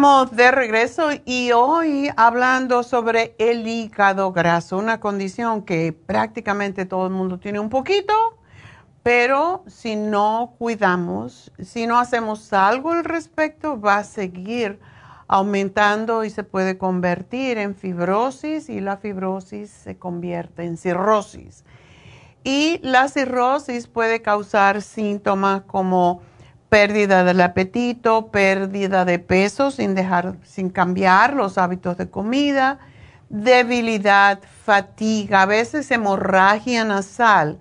Estamos 0.00 0.34
de 0.34 0.50
regreso 0.50 1.10
y 1.26 1.52
hoy 1.52 2.08
hablando 2.16 2.82
sobre 2.84 3.34
el 3.36 3.68
hígado 3.68 4.32
graso, 4.32 4.78
una 4.78 4.98
condición 4.98 5.60
que 5.60 5.92
prácticamente 5.92 6.86
todo 6.86 7.04
el 7.04 7.12
mundo 7.12 7.38
tiene 7.38 7.60
un 7.60 7.68
poquito, 7.68 8.14
pero 9.02 9.62
si 9.66 9.96
no 9.96 10.54
cuidamos, 10.58 11.52
si 11.62 11.86
no 11.86 11.98
hacemos 11.98 12.50
algo 12.54 12.92
al 12.92 13.04
respecto, 13.04 13.78
va 13.78 13.98
a 13.98 14.04
seguir 14.04 14.80
aumentando 15.28 16.24
y 16.24 16.30
se 16.30 16.44
puede 16.44 16.78
convertir 16.78 17.58
en 17.58 17.74
fibrosis 17.74 18.70
y 18.70 18.80
la 18.80 18.96
fibrosis 18.96 19.68
se 19.68 19.98
convierte 19.98 20.64
en 20.64 20.78
cirrosis. 20.78 21.62
Y 22.42 22.78
la 22.80 23.08
cirrosis 23.08 23.86
puede 23.86 24.22
causar 24.22 24.80
síntomas 24.80 25.60
como 25.66 26.22
pérdida 26.70 27.24
del 27.24 27.40
apetito, 27.40 28.28
pérdida 28.28 29.04
de 29.04 29.18
peso 29.18 29.70
sin 29.70 29.94
dejar, 29.94 30.36
sin 30.44 30.70
cambiar 30.70 31.34
los 31.34 31.58
hábitos 31.58 31.98
de 31.98 32.08
comida, 32.08 32.78
debilidad, 33.28 34.38
fatiga, 34.64 35.42
a 35.42 35.46
veces 35.46 35.90
hemorragia 35.90 36.84
nasal, 36.84 37.58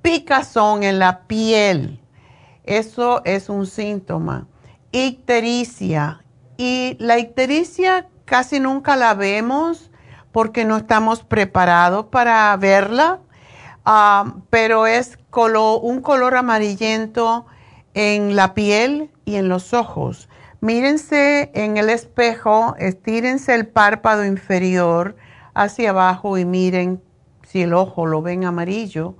picazón 0.00 0.84
en 0.84 1.00
la 1.00 1.22
piel. 1.26 2.00
Eso 2.64 3.20
es 3.24 3.48
un 3.48 3.66
síntoma. 3.66 4.46
Ictericia. 4.92 6.22
Y 6.56 6.96
la 7.00 7.18
ictericia 7.18 8.06
casi 8.24 8.60
nunca 8.60 8.94
la 8.94 9.14
vemos 9.14 9.90
porque 10.30 10.64
no 10.64 10.76
estamos 10.76 11.24
preparados 11.24 12.06
para 12.06 12.56
verla, 12.56 13.18
ah, 13.84 14.34
pero 14.50 14.86
es 14.86 15.18
un 15.32 16.00
color 16.00 16.36
amarillento 16.36 17.46
en 17.94 18.36
la 18.36 18.54
piel 18.54 19.10
y 19.24 19.36
en 19.36 19.48
los 19.48 19.74
ojos. 19.74 20.28
Mírense 20.60 21.50
en 21.54 21.76
el 21.76 21.88
espejo, 21.88 22.74
estírense 22.78 23.54
el 23.54 23.66
párpado 23.66 24.24
inferior 24.24 25.16
hacia 25.54 25.90
abajo 25.90 26.36
y 26.38 26.44
miren 26.44 27.02
si 27.46 27.62
el 27.62 27.72
ojo 27.72 28.06
lo 28.06 28.22
ven 28.22 28.44
amarillo 28.44 29.16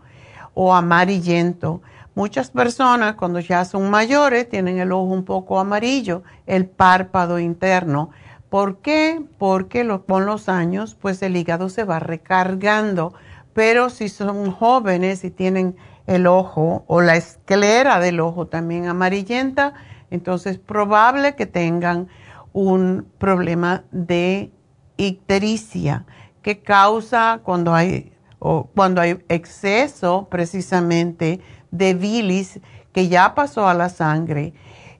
o 0.54 0.74
amarillento. 0.74 1.82
Muchas 2.14 2.50
personas 2.50 3.14
cuando 3.14 3.40
ya 3.40 3.64
son 3.64 3.88
mayores 3.88 4.48
tienen 4.48 4.78
el 4.78 4.92
ojo 4.92 5.04
un 5.04 5.24
poco 5.24 5.58
amarillo, 5.58 6.22
el 6.46 6.66
párpado 6.66 7.38
interno. 7.38 8.10
¿Por 8.50 8.78
qué? 8.78 9.22
Porque 9.38 9.88
con 10.06 10.26
los 10.26 10.48
años 10.48 10.96
pues 11.00 11.22
el 11.22 11.36
hígado 11.36 11.68
se 11.68 11.84
va 11.84 12.00
recargando. 12.00 13.14
Pero 13.52 13.90
si 13.90 14.08
son 14.08 14.50
jóvenes 14.52 15.24
y 15.24 15.30
tienen 15.30 15.76
el 16.10 16.26
ojo 16.26 16.82
o 16.88 17.00
la 17.00 17.14
esclera 17.14 18.00
del 18.00 18.18
ojo 18.18 18.48
también 18.48 18.88
amarillenta, 18.88 19.74
entonces 20.10 20.54
es 20.54 20.58
probable 20.58 21.36
que 21.36 21.46
tengan 21.46 22.08
un 22.52 23.06
problema 23.18 23.84
de 23.92 24.50
ictericia 24.96 26.04
que 26.42 26.62
causa 26.62 27.42
cuando 27.44 27.72
hay, 27.72 28.12
o 28.40 28.64
cuando 28.74 29.00
hay 29.00 29.24
exceso 29.28 30.26
precisamente 30.28 31.40
de 31.70 31.94
bilis 31.94 32.58
que 32.92 33.06
ya 33.06 33.36
pasó 33.36 33.68
a 33.68 33.74
la 33.74 33.88
sangre. 33.88 34.52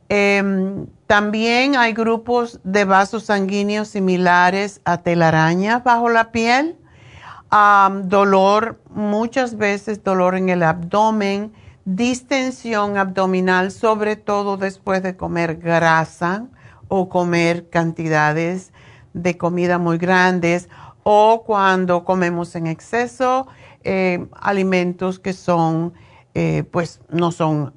Em, 0.08 0.86
también 1.08 1.74
hay 1.74 1.92
grupos 1.92 2.60
de 2.62 2.84
vasos 2.84 3.24
sanguíneos 3.24 3.88
similares 3.88 4.80
a 4.84 4.98
telaraña 4.98 5.80
bajo 5.80 6.08
la 6.08 6.30
piel 6.30 6.76
dolor, 8.04 8.80
muchas 8.90 9.56
veces 9.56 10.04
dolor 10.04 10.36
en 10.36 10.48
el 10.48 10.62
abdomen, 10.62 11.52
distensión 11.84 12.96
abdominal, 12.96 13.72
sobre 13.72 14.16
todo 14.16 14.56
después 14.56 15.02
de 15.02 15.16
comer 15.16 15.56
grasa 15.56 16.46
o 16.88 17.08
comer 17.08 17.68
cantidades 17.70 18.72
de 19.12 19.36
comida 19.36 19.78
muy 19.78 19.98
grandes 19.98 20.68
o 21.02 21.42
cuando 21.44 22.04
comemos 22.04 22.54
en 22.54 22.66
exceso 22.66 23.48
eh, 23.82 24.26
alimentos 24.40 25.18
que 25.18 25.32
son, 25.32 25.94
eh, 26.34 26.64
pues 26.70 27.00
no 27.08 27.32
son 27.32 27.72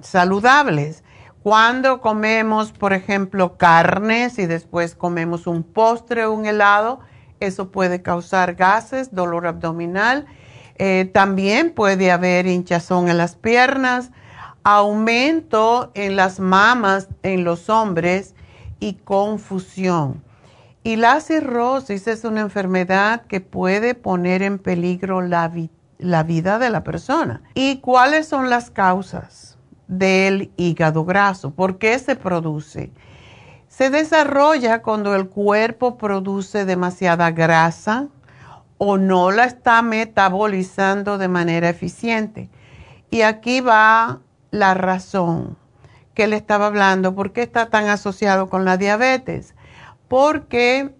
saludables. 0.00 1.04
Cuando 1.42 2.00
comemos, 2.00 2.72
por 2.72 2.92
ejemplo, 2.92 3.56
carnes 3.56 4.38
y 4.38 4.46
después 4.46 4.94
comemos 4.94 5.46
un 5.46 5.62
postre 5.62 6.24
o 6.24 6.32
un 6.32 6.46
helado, 6.46 7.00
eso 7.46 7.70
puede 7.70 8.02
causar 8.02 8.54
gases, 8.54 9.14
dolor 9.14 9.46
abdominal. 9.46 10.26
Eh, 10.76 11.10
también 11.12 11.72
puede 11.72 12.10
haber 12.10 12.46
hinchazón 12.46 13.08
en 13.08 13.18
las 13.18 13.36
piernas, 13.36 14.10
aumento 14.64 15.90
en 15.94 16.16
las 16.16 16.40
mamas 16.40 17.08
en 17.22 17.44
los 17.44 17.68
hombres 17.68 18.34
y 18.80 18.94
confusión. 18.94 20.22
Y 20.84 20.96
la 20.96 21.20
cirrosis 21.20 22.08
es 22.08 22.24
una 22.24 22.40
enfermedad 22.40 23.22
que 23.26 23.40
puede 23.40 23.94
poner 23.94 24.42
en 24.42 24.58
peligro 24.58 25.20
la, 25.20 25.50
la 25.98 26.22
vida 26.24 26.58
de 26.58 26.70
la 26.70 26.82
persona. 26.82 27.42
¿Y 27.54 27.78
cuáles 27.78 28.26
son 28.26 28.50
las 28.50 28.70
causas 28.70 29.58
del 29.86 30.50
hígado 30.56 31.04
graso? 31.04 31.52
¿Por 31.52 31.78
qué 31.78 31.98
se 32.00 32.16
produce? 32.16 32.90
Se 33.82 33.90
desarrolla 33.90 34.80
cuando 34.80 35.12
el 35.16 35.28
cuerpo 35.28 35.98
produce 35.98 36.64
demasiada 36.64 37.32
grasa 37.32 38.06
o 38.78 38.96
no 38.96 39.32
la 39.32 39.46
está 39.46 39.82
metabolizando 39.82 41.18
de 41.18 41.26
manera 41.26 41.68
eficiente. 41.68 42.48
Y 43.10 43.22
aquí 43.22 43.60
va 43.60 44.20
la 44.52 44.74
razón 44.74 45.56
que 46.14 46.28
le 46.28 46.36
estaba 46.36 46.68
hablando, 46.68 47.16
por 47.16 47.32
qué 47.32 47.42
está 47.42 47.70
tan 47.70 47.88
asociado 47.88 48.48
con 48.48 48.64
la 48.64 48.76
diabetes. 48.76 49.56
Porque 50.06 50.94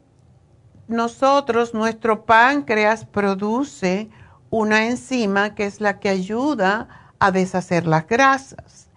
nosotros, 0.89 1.75
nuestro 1.75 2.25
páncreas 2.25 3.05
produce 3.05 4.11
una 4.51 4.89
enzima 4.89 5.55
que 5.55 5.67
es 5.67 5.81
la 5.81 6.01
que 6.01 6.09
ayuda 6.09 6.89
a 7.21 7.31
deshacer 7.31 7.87
las 7.87 8.09
grasas. 8.09 8.89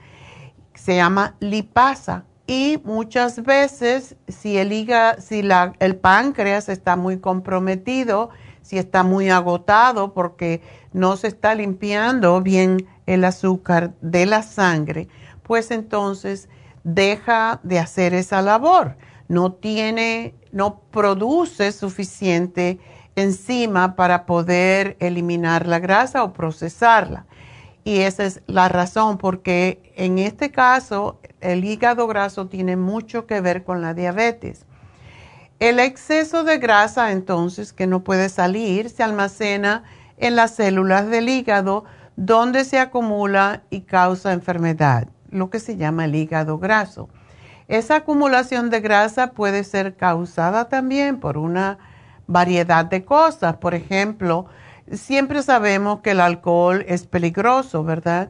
Se 0.73 0.95
llama 0.95 1.35
lipasa. 1.39 2.23
Y 2.47 2.79
muchas 2.83 3.43
veces, 3.43 4.15
si 4.27 4.57
el, 4.57 4.69
si 5.19 5.41
el 5.79 5.95
páncreas 5.95 6.69
está 6.69 6.95
muy 6.95 7.19
comprometido, 7.19 8.29
si 8.61 8.77
está 8.77 9.03
muy 9.03 9.29
agotado 9.29 10.13
porque 10.13 10.61
no 10.93 11.17
se 11.17 11.27
está 11.27 11.55
limpiando 11.55 12.41
bien 12.41 12.87
el 13.07 13.25
azúcar 13.25 13.93
de 14.01 14.25
la 14.25 14.43
sangre, 14.43 15.07
pues 15.43 15.71
entonces 15.71 16.49
deja 16.83 17.59
de 17.63 17.79
hacer 17.79 18.13
esa 18.13 18.41
labor. 18.41 18.95
No 19.27 19.53
tiene, 19.53 20.35
no 20.51 20.81
produce 20.91 21.71
suficiente 21.71 22.79
enzima 23.15 23.95
para 23.95 24.25
poder 24.25 24.97
eliminar 24.99 25.67
la 25.67 25.79
grasa 25.79 26.23
o 26.23 26.33
procesarla. 26.33 27.25
Y 27.83 27.99
esa 27.99 28.25
es 28.25 28.41
la 28.47 28.67
razón, 28.67 29.17
porque 29.17 29.93
en 29.95 30.17
este 30.17 30.51
caso 30.51 31.19
el 31.51 31.63
hígado 31.63 32.07
graso 32.07 32.47
tiene 32.47 32.75
mucho 32.75 33.25
que 33.25 33.41
ver 33.41 33.63
con 33.63 33.81
la 33.81 33.93
diabetes. 33.93 34.65
El 35.59 35.79
exceso 35.79 36.43
de 36.43 36.57
grasa 36.57 37.11
entonces 37.11 37.71
que 37.71 37.87
no 37.87 38.03
puede 38.03 38.29
salir 38.29 38.89
se 38.89 39.03
almacena 39.03 39.83
en 40.17 40.35
las 40.35 40.55
células 40.55 41.07
del 41.09 41.29
hígado 41.29 41.85
donde 42.15 42.65
se 42.65 42.79
acumula 42.79 43.63
y 43.69 43.81
causa 43.81 44.33
enfermedad, 44.33 45.07
lo 45.29 45.49
que 45.49 45.59
se 45.59 45.77
llama 45.77 46.05
el 46.05 46.15
hígado 46.15 46.57
graso. 46.57 47.09
Esa 47.67 47.97
acumulación 47.97 48.69
de 48.69 48.81
grasa 48.81 49.31
puede 49.31 49.63
ser 49.63 49.95
causada 49.95 50.69
también 50.69 51.19
por 51.19 51.37
una 51.37 51.77
variedad 52.27 52.85
de 52.85 53.03
cosas. 53.03 53.57
Por 53.57 53.73
ejemplo, 53.73 54.45
siempre 54.91 55.41
sabemos 55.41 56.01
que 56.01 56.11
el 56.11 56.21
alcohol 56.21 56.85
es 56.87 57.07
peligroso, 57.07 57.83
¿verdad? 57.83 58.29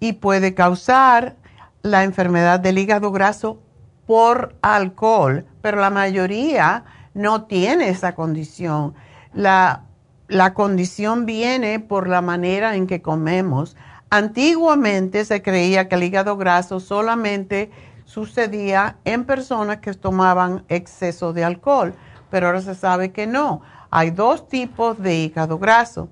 y 0.00 0.12
puede 0.14 0.54
causar 0.54 1.36
la 1.82 2.04
enfermedad 2.04 2.60
del 2.60 2.78
hígado 2.78 3.12
graso 3.12 3.60
por 4.06 4.56
alcohol, 4.62 5.46
pero 5.62 5.80
la 5.80 5.90
mayoría 5.90 6.84
no 7.14 7.44
tiene 7.44 7.88
esa 7.88 8.14
condición. 8.14 8.94
La 9.32 9.84
la 10.28 10.52
condición 10.52 11.24
viene 11.24 11.80
por 11.80 12.06
la 12.06 12.20
manera 12.20 12.76
en 12.76 12.86
que 12.86 13.00
comemos. 13.00 13.76
Antiguamente 14.10 15.24
se 15.24 15.40
creía 15.40 15.88
que 15.88 15.94
el 15.94 16.02
hígado 16.02 16.36
graso 16.36 16.80
solamente 16.80 17.70
sucedía 18.04 18.98
en 19.04 19.24
personas 19.24 19.78
que 19.78 19.94
tomaban 19.94 20.64
exceso 20.68 21.32
de 21.32 21.44
alcohol, 21.44 21.94
pero 22.30 22.46
ahora 22.46 22.60
se 22.60 22.74
sabe 22.74 23.10
que 23.10 23.26
no. 23.26 23.62
Hay 23.90 24.10
dos 24.10 24.48
tipos 24.48 24.98
de 24.98 25.16
hígado 25.16 25.58
graso. 25.58 26.10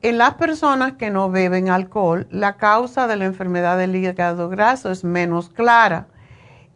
En 0.00 0.16
las 0.16 0.34
personas 0.34 0.94
que 0.94 1.10
no 1.10 1.30
beben 1.30 1.68
alcohol, 1.68 2.26
la 2.30 2.56
causa 2.56 3.06
de 3.06 3.16
la 3.16 3.26
enfermedad 3.26 3.76
del 3.76 3.94
hígado 3.94 4.48
graso 4.48 4.90
es 4.90 5.04
menos 5.04 5.50
clara 5.50 6.06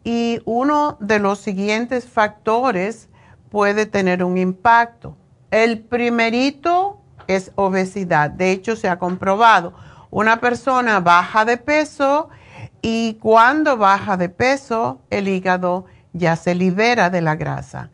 y 0.03 0.39
uno 0.45 0.97
de 0.99 1.17
los 1.17 1.39
siguientes 1.39 2.07
factores 2.07 3.09
puede 3.49 3.87
tener 3.87 4.23
un 4.23 4.37
impacto. 4.37 5.17
El 5.49 5.79
primerito 5.79 7.01
es 7.27 7.51
obesidad. 7.55 8.29
De 8.29 8.51
hecho, 8.51 8.75
se 8.75 8.87
ha 8.87 8.99
comprobado. 8.99 9.73
Una 10.11 10.39
persona 10.39 10.99
baja 10.99 11.45
de 11.45 11.57
peso 11.57 12.29
y 12.83 13.15
cuando 13.15 13.77
baja 13.77 14.15
de 14.15 14.29
peso, 14.29 15.01
el 15.09 15.27
hígado 15.27 15.85
ya 16.11 16.35
se 16.35 16.53
libera 16.53 17.09
de 17.09 17.21
la 17.21 17.35
grasa. 17.35 17.89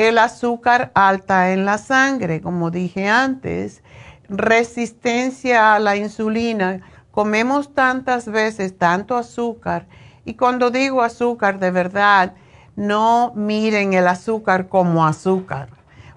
El 0.00 0.16
azúcar 0.16 0.92
alta 0.94 1.52
en 1.52 1.66
la 1.66 1.76
sangre, 1.76 2.40
como 2.40 2.70
dije 2.70 3.10
antes, 3.10 3.82
resistencia 4.30 5.74
a 5.74 5.78
la 5.78 5.94
insulina. 5.94 6.80
Comemos 7.10 7.74
tantas 7.74 8.26
veces 8.26 8.78
tanto 8.78 9.18
azúcar 9.18 9.86
y 10.24 10.36
cuando 10.36 10.70
digo 10.70 11.02
azúcar, 11.02 11.58
de 11.58 11.70
verdad, 11.70 12.32
no 12.76 13.34
miren 13.36 13.92
el 13.92 14.08
azúcar 14.08 14.68
como 14.68 15.06
azúcar 15.06 15.68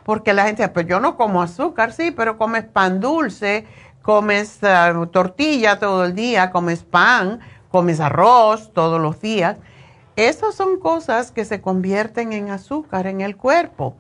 porque 0.06 0.34
la 0.34 0.46
gente 0.46 0.62
dice, 0.62 0.74
pues 0.74 0.88
yo 0.88 1.02
no 1.02 1.18
como 1.18 1.42
azúcar, 1.42 1.92
sí, 1.92 2.12
pero 2.12 2.38
comes 2.38 2.64
pan 2.64 3.02
dulce, 3.02 3.66
comes 4.02 4.64
ah, 4.64 4.94
tortilla 5.12 5.78
todo 5.78 6.06
el 6.06 6.16
día, 6.16 6.52
comes 6.52 6.84
pan, 6.84 7.42
comes 7.70 8.00
arroz 8.00 8.72
todos 8.72 9.02
los 9.02 9.20
días. 9.20 9.58
Esas 10.16 10.56
son 10.56 10.80
cosas 10.80 11.32
que 11.32 11.46
se 11.46 11.62
convierten 11.62 12.34
en 12.34 12.50
azúcar 12.50 13.08
en 13.08 13.22
el 13.22 13.36
cuerpo 13.36 13.96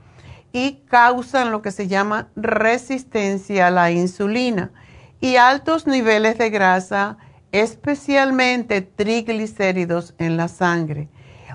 y 0.52 0.82
causan 0.88 1.52
lo 1.52 1.62
que 1.62 1.72
se 1.72 1.88
llama 1.88 2.28
resistencia 2.36 3.68
a 3.68 3.72
la 3.72 3.92
insulina 3.92 4.72
y 5.20 5.38
altos 5.38 5.88
niveles 5.88 6.38
de 6.38 6.50
grasa, 6.50 7.18
especialmente 7.52 8.82
triglicéridos 8.82 10.14
en 10.18 10.38
la 10.38 10.48
sangre. 10.48 11.10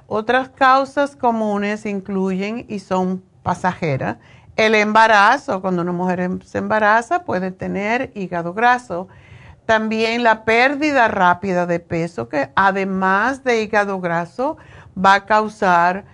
Otras 0.06 0.48
causas 0.48 1.14
comunes 1.14 1.86
incluyen 1.86 2.64
y 2.68 2.80
son 2.80 3.22
pasajeras 3.42 4.16
el 4.58 4.74
embarazo, 4.74 5.60
cuando 5.60 5.82
una 5.82 5.92
mujer 5.92 6.28
se 6.44 6.58
embaraza, 6.58 7.22
puede 7.22 7.52
tener 7.52 8.10
hígado 8.16 8.54
graso. 8.54 9.06
También 9.68 10.22
la 10.22 10.46
pérdida 10.46 11.08
rápida 11.08 11.66
de 11.66 11.78
peso, 11.78 12.30
que 12.30 12.48
además 12.56 13.44
de 13.44 13.60
hígado 13.60 14.00
graso, 14.00 14.56
va 14.96 15.12
a 15.12 15.26
causar 15.26 16.06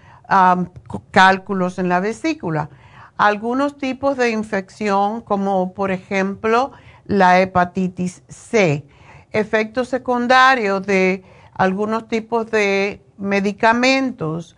cálculos 1.12 1.78
en 1.78 1.88
la 1.88 2.00
vesícula. 2.00 2.68
Algunos 3.16 3.78
tipos 3.78 4.16
de 4.16 4.30
infección, 4.30 5.20
como 5.20 5.72
por 5.72 5.92
ejemplo 5.92 6.72
la 7.04 7.40
hepatitis 7.40 8.24
C. 8.26 8.84
Efectos 9.30 9.88
secundarios 9.88 10.84
de 10.84 11.22
algunos 11.52 12.08
tipos 12.08 12.50
de 12.50 13.04
medicamentos 13.18 14.56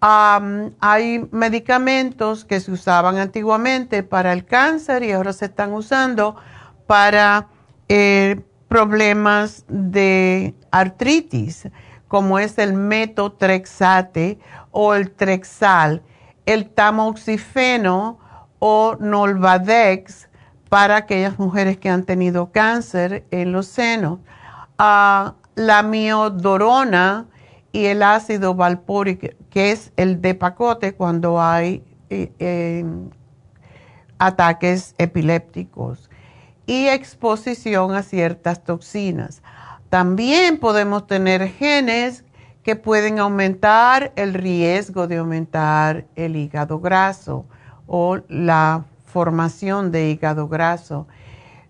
hay 0.00 1.28
medicamentos 1.32 2.46
que 2.46 2.60
se 2.60 2.70
usaban 2.70 3.18
antiguamente 3.18 4.02
para 4.02 4.32
el 4.32 4.46
cáncer 4.46 5.02
y 5.02 5.12
ahora 5.12 5.34
se 5.34 5.44
están 5.44 5.74
usando 5.74 6.36
para 6.86 7.48
eh, 7.88 8.40
problemas 8.68 9.64
de 9.68 10.54
artritis, 10.70 11.68
como 12.06 12.38
es 12.38 12.58
el 12.58 12.74
metotrexate 12.74 14.38
o 14.70 14.94
el 14.94 15.10
trexal, 15.10 16.02
el 16.46 16.68
tamoxifeno 16.70 18.18
o 18.58 18.96
nolvadex 18.98 20.28
para 20.68 20.96
aquellas 20.96 21.38
mujeres 21.38 21.78
que 21.78 21.88
han 21.88 22.04
tenido 22.04 22.52
cáncer 22.52 23.24
en 23.30 23.52
los 23.52 23.66
senos, 23.66 24.18
ah, 24.78 25.34
la 25.54 25.82
miodorona 25.82 27.26
y 27.72 27.86
el 27.86 28.02
ácido 28.02 28.54
valpórico 28.54 29.28
que 29.50 29.72
es 29.72 29.92
el 29.96 30.20
de 30.20 30.34
pacote 30.34 30.94
cuando 30.94 31.40
hay 31.40 31.82
eh, 32.10 32.32
eh, 32.38 32.84
ataques 34.18 34.94
epilépticos 34.98 36.07
y 36.68 36.86
exposición 36.86 37.94
a 37.94 38.02
ciertas 38.02 38.62
toxinas. 38.62 39.42
También 39.88 40.58
podemos 40.58 41.06
tener 41.06 41.48
genes 41.48 42.24
que 42.62 42.76
pueden 42.76 43.18
aumentar 43.18 44.12
el 44.16 44.34
riesgo 44.34 45.06
de 45.08 45.16
aumentar 45.16 46.04
el 46.14 46.36
hígado 46.36 46.78
graso 46.78 47.46
o 47.86 48.18
la 48.28 48.84
formación 49.06 49.90
de 49.90 50.10
hígado 50.10 50.46
graso. 50.46 51.08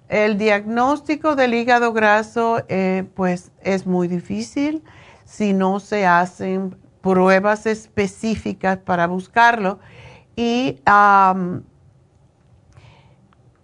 El 0.09 0.37
diagnóstico 0.37 1.37
del 1.37 1.55
hígado 1.55 1.93
graso, 1.93 2.65
eh, 2.69 3.05
pues 3.15 3.53
es 3.63 3.87
muy 3.87 4.09
difícil 4.09 4.83
si 5.25 5.53
no 5.53 5.79
se 5.79 6.07
hacen 6.07 6.77
pruebas 7.03 7.67
específicas 7.67 8.79
para 8.79 9.07
buscarlo. 9.07 9.79
Y 10.35 10.81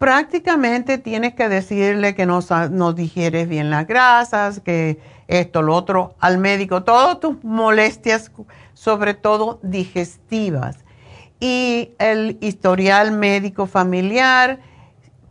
prácticamente 0.04 0.98
tienes 0.98 1.32
que 1.32 1.48
decirle 1.48 2.14
que 2.14 2.26
no, 2.26 2.40
no 2.70 2.92
digieres 2.92 3.48
bien 3.48 3.70
las 3.70 3.86
grasas, 3.86 4.60
que 4.60 5.00
esto, 5.28 5.62
lo 5.62 5.74
otro, 5.74 6.14
al 6.20 6.36
médico, 6.36 6.82
todas 6.82 7.20
tus 7.20 7.42
molestias, 7.42 8.30
sobre 8.74 9.14
todo 9.14 9.60
digestivas. 9.62 10.84
Y 11.40 11.92
el 11.98 12.36
historial 12.42 13.12
médico 13.12 13.64
familiar, 13.64 14.58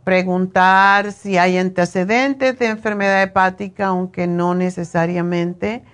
preguntar 0.02 1.12
si 1.12 1.38
hay 1.38 1.56
antecedentes 1.56 2.58
de 2.58 2.66
enfermedad 2.66 3.22
hepática, 3.22 3.86
aunque 3.86 4.26
no 4.26 4.56
necesariamente, 4.56 5.84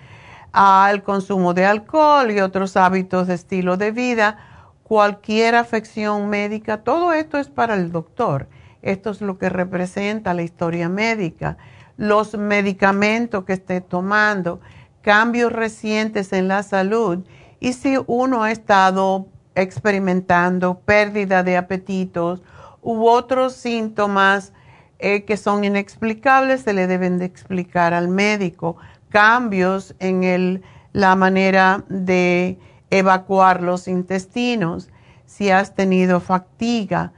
al 0.52 1.02
consumo 1.02 1.52
de 1.52 1.66
alcohol 1.66 2.30
y 2.30 2.40
otros 2.40 2.78
hábitos 2.78 3.26
de 3.26 3.34
estilo 3.34 3.76
de 3.76 3.90
vida, 3.90 4.38
cualquier 4.84 5.54
afección 5.54 6.30
médica, 6.30 6.78
todo 6.78 7.12
esto 7.12 7.36
es 7.36 7.50
para 7.50 7.74
el 7.74 7.92
doctor. 7.92 8.48
Esto 8.82 9.10
es 9.10 9.20
lo 9.20 9.38
que 9.38 9.48
representa 9.48 10.34
la 10.34 10.42
historia 10.42 10.88
médica. 10.88 11.56
Los 11.96 12.36
medicamentos 12.36 13.44
que 13.44 13.52
esté 13.52 13.80
tomando, 13.80 14.60
cambios 15.02 15.52
recientes 15.52 16.32
en 16.32 16.48
la 16.48 16.62
salud 16.62 17.24
y 17.58 17.74
si 17.74 17.96
uno 18.06 18.42
ha 18.42 18.50
estado 18.50 19.28
experimentando 19.54 20.80
pérdida 20.80 21.42
de 21.42 21.56
apetitos 21.56 22.42
u 22.82 23.06
otros 23.06 23.54
síntomas 23.54 24.52
eh, 24.98 25.24
que 25.24 25.36
son 25.36 25.64
inexplicables, 25.64 26.62
se 26.62 26.72
le 26.72 26.86
deben 26.86 27.18
de 27.18 27.26
explicar 27.26 27.94
al 27.94 28.08
médico. 28.08 28.76
Cambios 29.08 29.94
en 29.98 30.24
el, 30.24 30.62
la 30.92 31.16
manera 31.16 31.84
de 31.88 32.58
evacuar 32.90 33.62
los 33.62 33.88
intestinos, 33.88 34.88
si 35.26 35.50
has 35.50 35.74
tenido 35.74 36.20
fatiga. 36.20 37.12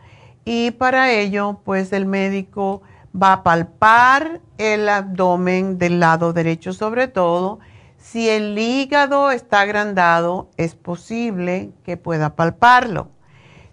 Y 0.44 0.72
para 0.72 1.12
ello, 1.12 1.60
pues 1.64 1.92
el 1.92 2.06
médico 2.06 2.82
va 3.20 3.32
a 3.34 3.42
palpar 3.42 4.40
el 4.58 4.88
abdomen 4.88 5.78
del 5.78 6.00
lado 6.00 6.32
derecho 6.32 6.72
sobre 6.72 7.08
todo. 7.08 7.60
Si 7.98 8.28
el 8.28 8.58
hígado 8.58 9.30
está 9.30 9.60
agrandado, 9.60 10.50
es 10.56 10.74
posible 10.74 11.70
que 11.84 11.96
pueda 11.96 12.34
palparlo. 12.34 13.10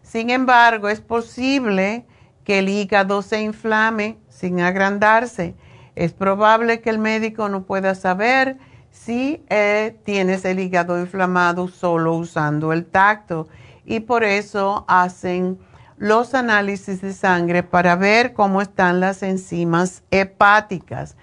Sin 0.03 0.29
embargo, 0.29 0.89
es 0.89 1.01
posible 1.01 2.05
que 2.43 2.59
el 2.59 2.69
hígado 2.69 3.21
se 3.21 3.41
inflame 3.41 4.17
sin 4.29 4.59
agrandarse. 4.61 5.55
Es 5.95 6.13
probable 6.13 6.81
que 6.81 6.89
el 6.89 6.99
médico 6.99 7.49
no 7.49 7.63
pueda 7.63 7.95
saber 7.95 8.57
si 8.91 9.43
eh, 9.49 9.97
tienes 10.03 10.45
el 10.45 10.59
hígado 10.59 10.99
inflamado 10.99 11.67
solo 11.67 12.15
usando 12.15 12.73
el 12.73 12.85
tacto 12.85 13.47
y 13.85 14.01
por 14.01 14.23
eso 14.23 14.85
hacen 14.87 15.59
los 15.99 16.33
análisis 16.33 17.01
de 17.01 17.13
sangre 17.13 17.61
para 17.61 17.95
ver 17.97 18.33
cómo 18.33 18.61
están 18.61 19.01
las 19.01 19.21
enzimas 19.21 20.01
hepáticas. 20.11 21.17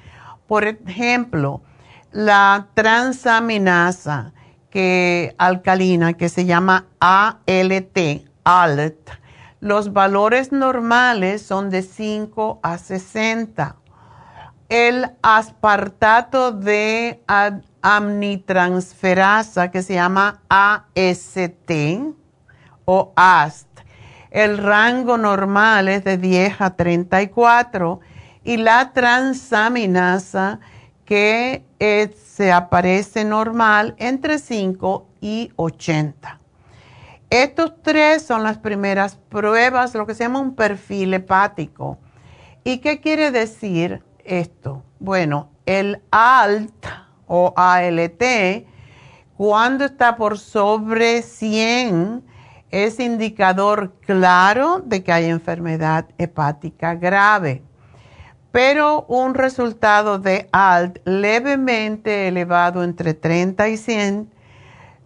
Por 0.46 0.64
ejemplo, 0.64 1.62
la 2.12 2.68
transaminasa 2.74 4.34
que, 4.70 5.34
alcalina 5.38 6.12
que 6.12 6.28
se 6.28 6.44
llama 6.44 6.84
ALT, 7.00 7.98
ALT. 8.44 9.10
Los 9.60 9.94
valores 9.94 10.52
normales 10.52 11.40
son 11.40 11.70
de 11.70 11.80
5 11.80 12.60
a 12.62 12.76
60. 12.76 13.76
El 14.68 15.10
aspartato 15.22 16.52
de 16.52 17.22
amnitransferasa 17.80 19.70
que 19.70 19.82
se 19.82 19.94
llama 19.94 20.42
AST 20.50 21.70
o 22.84 23.12
AST. 23.16 23.75
El 24.36 24.58
rango 24.58 25.16
normal 25.16 25.88
es 25.88 26.04
de 26.04 26.18
10 26.18 26.60
a 26.60 26.76
34 26.76 28.00
y 28.44 28.58
la 28.58 28.92
transaminasa 28.92 30.60
que 31.06 31.64
se 31.80 32.52
aparece 32.52 33.24
normal 33.24 33.94
entre 33.96 34.38
5 34.38 35.06
y 35.22 35.52
80. 35.56 36.38
Estos 37.30 37.82
tres 37.82 38.26
son 38.26 38.42
las 38.42 38.58
primeras 38.58 39.16
pruebas, 39.16 39.94
lo 39.94 40.06
que 40.06 40.14
se 40.14 40.24
llama 40.24 40.40
un 40.40 40.54
perfil 40.54 41.14
hepático. 41.14 41.96
¿Y 42.62 42.80
qué 42.80 43.00
quiere 43.00 43.30
decir 43.30 44.02
esto? 44.22 44.82
Bueno, 44.98 45.48
el 45.64 46.02
ALT 46.10 46.84
o 47.26 47.54
ALT, 47.56 48.66
cuando 49.34 49.86
está 49.86 50.16
por 50.16 50.38
sobre 50.38 51.22
100, 51.22 52.35
es 52.84 53.00
indicador 53.00 53.94
claro 54.04 54.82
de 54.84 55.02
que 55.02 55.10
hay 55.10 55.24
enfermedad 55.26 56.04
hepática 56.18 56.94
grave. 56.94 57.62
Pero 58.52 59.06
un 59.08 59.32
resultado 59.32 60.18
de 60.18 60.50
ALT 60.52 60.98
levemente 61.06 62.28
elevado 62.28 62.84
entre 62.84 63.14
30 63.14 63.68
y 63.70 63.78
100 63.78 64.30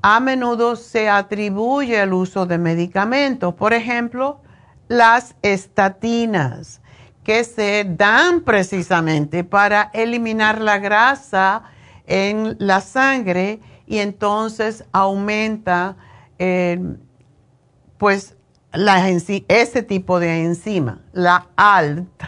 a 0.02 0.18
menudo 0.18 0.74
se 0.74 1.08
atribuye 1.08 2.00
al 2.00 2.12
uso 2.12 2.44
de 2.44 2.58
medicamentos, 2.58 3.54
por 3.54 3.72
ejemplo, 3.72 4.40
las 4.88 5.36
estatinas, 5.42 6.80
que 7.22 7.44
se 7.44 7.86
dan 7.88 8.40
precisamente 8.40 9.44
para 9.44 9.90
eliminar 9.92 10.60
la 10.60 10.78
grasa 10.78 11.62
en 12.08 12.56
la 12.58 12.80
sangre 12.80 13.60
y 13.86 13.98
entonces 13.98 14.84
aumenta 14.90 15.96
eh, 16.40 16.80
pues 18.00 18.34
ese 19.48 19.82
tipo 19.82 20.20
de 20.20 20.42
enzima, 20.42 21.02
la 21.12 21.48
ALT, 21.56 22.22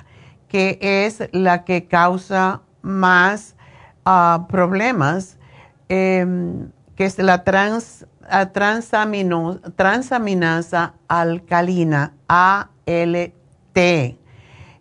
que 0.46 0.78
es 0.82 1.28
la 1.32 1.64
que 1.64 1.86
causa 1.88 2.60
más 2.82 3.56
ah, 4.04 4.46
problemas. 4.50 5.38
Em, 5.88 6.70
que 6.94 7.06
es 7.06 7.18
la 7.18 7.42
trans, 7.42 8.06
transaminasa 9.76 10.94
alcalina, 11.08 12.14
ALT. 12.28 13.78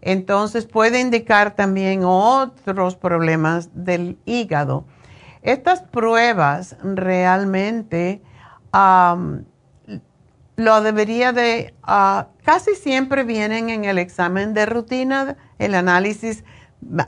Entonces 0.02 0.66
puede 0.66 1.00
indicar 1.00 1.56
también 1.56 2.02
otros 2.04 2.98
problemas 2.98 3.70
del 3.74 4.18
hígado. 4.26 4.84
Estas 5.42 5.82
pruebas 5.82 6.76
realmente 6.84 8.22
lo 10.62 10.82
debería 10.82 11.34
de, 11.34 11.74
ah, 11.84 12.28
casi 12.44 12.76
siempre 12.76 13.24
vienen 13.24 13.70
en 13.70 13.86
el 13.86 13.98
examen 13.98 14.54
de 14.54 14.68
rutina, 14.68 15.38
el 15.58 15.74
análisis 15.74 16.44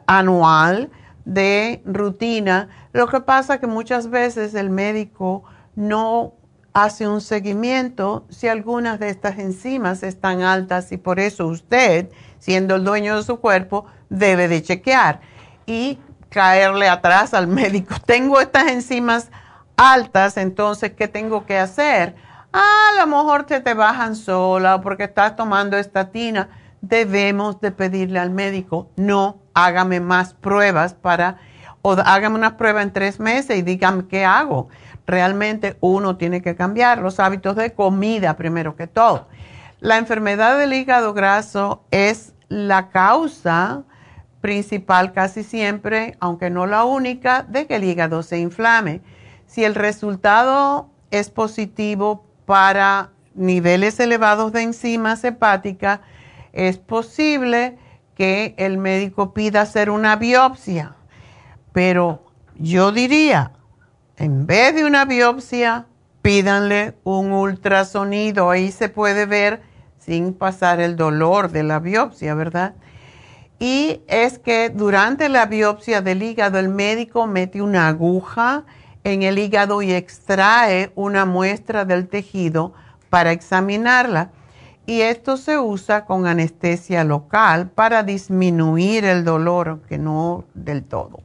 anual 0.07 0.89
de 1.25 1.81
rutina. 1.85 2.69
Lo 2.93 3.07
que 3.07 3.21
pasa 3.21 3.59
que 3.59 3.67
muchas 3.67 4.09
veces 4.09 4.55
el 4.55 4.71
médico 4.71 5.43
no 5.75 6.33
hace 6.73 7.07
un 7.07 7.21
seguimiento 7.21 8.25
si 8.29 8.47
algunas 8.47 8.99
de 8.99 9.09
estas 9.09 9.37
enzimas 9.37 10.01
están 10.01 10.41
altas 10.41 10.91
y 10.91 10.97
por 10.97 11.19
eso 11.19 11.45
usted, 11.45 12.09
siendo 12.39 12.75
el 12.75 12.83
dueño 12.83 13.17
de 13.17 13.23
su 13.23 13.39
cuerpo, 13.39 13.85
debe 14.09 14.47
de 14.47 14.63
chequear 14.63 15.21
y 15.67 15.99
caerle 16.29 16.89
atrás 16.89 17.35
al 17.35 17.45
médico. 17.59 17.95
Tengo 18.03 18.41
estas 18.41 18.71
enzimas 18.71 19.29
altas, 19.77 20.37
entonces, 20.37 20.93
¿qué 20.93 21.07
tengo 21.07 21.45
que 21.45 21.59
hacer? 21.59 22.15
Ah, 22.55 22.91
a 22.91 22.99
lo 22.99 23.07
mejor 23.07 23.45
se 23.47 23.61
te 23.61 23.73
bajan 23.73 24.15
sola 24.15 24.79
porque 24.81 25.05
estás 25.05 25.35
tomando 25.35 25.75
estatina. 25.75 26.49
Debemos 26.81 27.59
de 27.61 27.71
pedirle 27.71 28.19
al 28.19 28.29
médico, 28.29 28.91
no 28.95 29.39
hágame 29.55 29.99
más 29.99 30.35
pruebas 30.35 30.93
para, 30.93 31.37
o 31.81 31.93
hágame 31.93 32.35
una 32.35 32.55
prueba 32.55 32.83
en 32.83 32.93
tres 32.93 33.19
meses 33.19 33.57
y 33.57 33.63
dígame 33.63 34.05
qué 34.07 34.23
hago. 34.23 34.69
Realmente 35.07 35.77
uno 35.79 36.17
tiene 36.17 36.43
que 36.43 36.55
cambiar 36.55 36.99
los 36.99 37.19
hábitos 37.19 37.55
de 37.55 37.73
comida 37.73 38.35
primero 38.35 38.75
que 38.75 38.85
todo. 38.85 39.27
La 39.79 39.97
enfermedad 39.97 40.59
del 40.59 40.73
hígado 40.73 41.15
graso 41.15 41.83
es 41.89 42.33
la 42.49 42.89
causa 42.89 43.83
principal 44.41 45.11
casi 45.11 45.43
siempre, 45.43 46.17
aunque 46.19 46.51
no 46.51 46.67
la 46.67 46.83
única, 46.83 47.43
de 47.43 47.65
que 47.65 47.77
el 47.77 47.83
hígado 47.83 48.21
se 48.21 48.37
inflame. 48.37 49.01
Si 49.47 49.63
el 49.63 49.73
resultado 49.73 50.89
es 51.09 51.29
positivo 51.29 52.25
para 52.45 53.11
niveles 53.35 53.99
elevados 53.99 54.51
de 54.51 54.61
enzimas 54.61 55.23
hepáticas, 55.23 55.99
es 56.51 56.77
posible 56.77 57.77
que 58.15 58.53
el 58.57 58.77
médico 58.77 59.33
pida 59.33 59.61
hacer 59.61 59.89
una 59.89 60.15
biopsia. 60.15 60.95
Pero 61.71 62.23
yo 62.55 62.91
diría, 62.91 63.53
en 64.17 64.45
vez 64.45 64.75
de 64.75 64.85
una 64.85 65.05
biopsia, 65.05 65.87
pídanle 66.23 66.95
un 67.03 67.31
ultrasonido. 67.31 68.49
Ahí 68.49 68.71
se 68.71 68.89
puede 68.89 69.27
ver 69.27 69.61
sin 69.99 70.33
pasar 70.33 70.79
el 70.79 70.95
dolor 70.95 71.51
de 71.51 71.61
la 71.63 71.79
biopsia, 71.79 72.33
¿verdad? 72.33 72.73
Y 73.59 74.01
es 74.07 74.39
que 74.39 74.69
durante 74.69 75.29
la 75.29 75.45
biopsia 75.45 76.01
del 76.01 76.23
hígado 76.23 76.57
el 76.57 76.69
médico 76.69 77.27
mete 77.27 77.61
una 77.61 77.89
aguja 77.89 78.63
en 79.03 79.23
el 79.23 79.39
hígado 79.39 79.81
y 79.81 79.93
extrae 79.93 80.91
una 80.95 81.25
muestra 81.25 81.85
del 81.85 82.07
tejido 82.07 82.73
para 83.09 83.31
examinarla. 83.31 84.31
Y 84.85 85.01
esto 85.01 85.37
se 85.37 85.57
usa 85.59 86.05
con 86.05 86.27
anestesia 86.27 87.03
local 87.03 87.69
para 87.69 88.03
disminuir 88.03 89.05
el 89.05 89.23
dolor, 89.23 89.81
que 89.87 89.97
no 89.97 90.43
del 90.53 90.83
todo. 90.83 91.21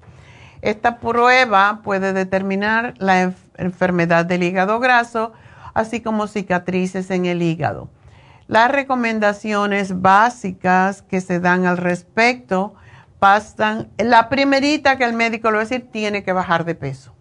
Esta 0.63 0.99
prueba 0.99 1.81
puede 1.83 2.13
determinar 2.13 2.95
la 2.99 3.33
enfermedad 3.57 4.27
del 4.27 4.43
hígado 4.43 4.81
graso, 4.81 5.33
así 5.75 6.01
como 6.01 6.27
cicatrices 6.27 7.11
en 7.11 7.27
el 7.27 7.43
hígado. 7.43 7.89
Las 8.49 8.71
recomendaciones 8.71 10.01
básicas 10.01 11.03
que 11.03 11.21
se 11.21 11.39
dan 11.39 11.67
al 11.67 11.77
respecto 11.77 12.75
pasan, 13.19 13.89
la 13.99 14.29
primerita 14.29 14.97
que 14.97 15.05
el 15.05 15.13
médico 15.13 15.51
le 15.51 15.57
va 15.57 15.63
a 15.63 15.65
decir, 15.65 15.89
tiene 15.91 16.23
que 16.23 16.33
bajar 16.33 16.65
de 16.65 16.75
peso. 16.75 17.13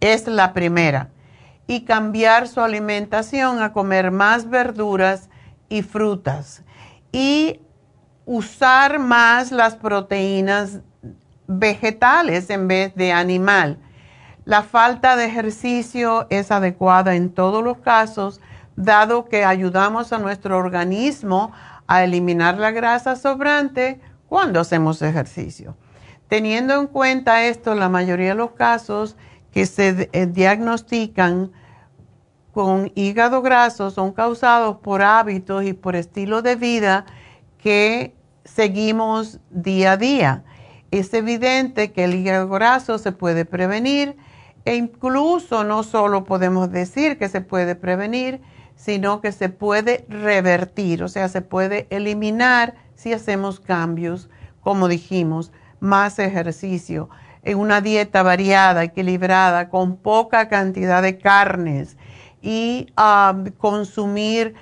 Es 0.00 0.26
la 0.26 0.52
primera. 0.52 1.10
Y 1.66 1.84
cambiar 1.84 2.48
su 2.48 2.60
alimentación 2.60 3.60
a 3.62 3.72
comer 3.72 4.10
más 4.10 4.48
verduras 4.48 5.28
y 5.68 5.82
frutas. 5.82 6.62
Y 7.12 7.60
usar 8.24 8.98
más 8.98 9.52
las 9.52 9.76
proteínas 9.76 10.80
vegetales 11.46 12.50
en 12.50 12.68
vez 12.68 12.94
de 12.94 13.12
animal. 13.12 13.78
La 14.44 14.62
falta 14.62 15.16
de 15.16 15.26
ejercicio 15.26 16.26
es 16.30 16.50
adecuada 16.50 17.14
en 17.14 17.30
todos 17.30 17.64
los 17.64 17.78
casos, 17.78 18.40
dado 18.76 19.28
que 19.28 19.44
ayudamos 19.44 20.12
a 20.12 20.18
nuestro 20.18 20.56
organismo 20.56 21.52
a 21.86 22.04
eliminar 22.04 22.58
la 22.58 22.70
grasa 22.70 23.16
sobrante 23.16 24.00
cuando 24.28 24.60
hacemos 24.60 25.02
ejercicio. 25.02 25.76
Teniendo 26.28 26.78
en 26.78 26.86
cuenta 26.86 27.44
esto, 27.44 27.74
la 27.74 27.88
mayoría 27.88 28.28
de 28.28 28.34
los 28.34 28.52
casos 28.52 29.16
que 29.58 29.66
se 29.66 30.08
eh, 30.12 30.26
diagnostican 30.26 31.50
con 32.52 32.92
hígado 32.94 33.42
graso 33.42 33.90
son 33.90 34.12
causados 34.12 34.76
por 34.76 35.02
hábitos 35.02 35.64
y 35.64 35.72
por 35.72 35.96
estilo 35.96 36.42
de 36.42 36.54
vida 36.54 37.06
que 37.60 38.14
seguimos 38.44 39.40
día 39.50 39.92
a 39.92 39.96
día. 39.96 40.44
Es 40.92 41.12
evidente 41.12 41.90
que 41.90 42.04
el 42.04 42.14
hígado 42.14 42.48
graso 42.48 42.98
se 42.98 43.10
puede 43.10 43.44
prevenir 43.44 44.16
e 44.64 44.76
incluso 44.76 45.64
no 45.64 45.82
solo 45.82 46.22
podemos 46.22 46.70
decir 46.70 47.18
que 47.18 47.28
se 47.28 47.40
puede 47.40 47.74
prevenir, 47.74 48.40
sino 48.76 49.20
que 49.20 49.32
se 49.32 49.48
puede 49.48 50.06
revertir, 50.08 51.02
o 51.02 51.08
sea, 51.08 51.28
se 51.28 51.42
puede 51.42 51.88
eliminar 51.90 52.76
si 52.94 53.12
hacemos 53.12 53.58
cambios, 53.58 54.30
como 54.60 54.86
dijimos, 54.86 55.50
más 55.80 56.20
ejercicio, 56.20 57.08
en 57.48 57.58
una 57.58 57.80
dieta 57.80 58.22
variada, 58.22 58.84
equilibrada, 58.84 59.70
con 59.70 59.96
poca 59.96 60.48
cantidad 60.48 61.02
de 61.02 61.16
carnes 61.16 61.96
y 62.42 62.92
um, 62.96 63.46
consumir 63.52 64.54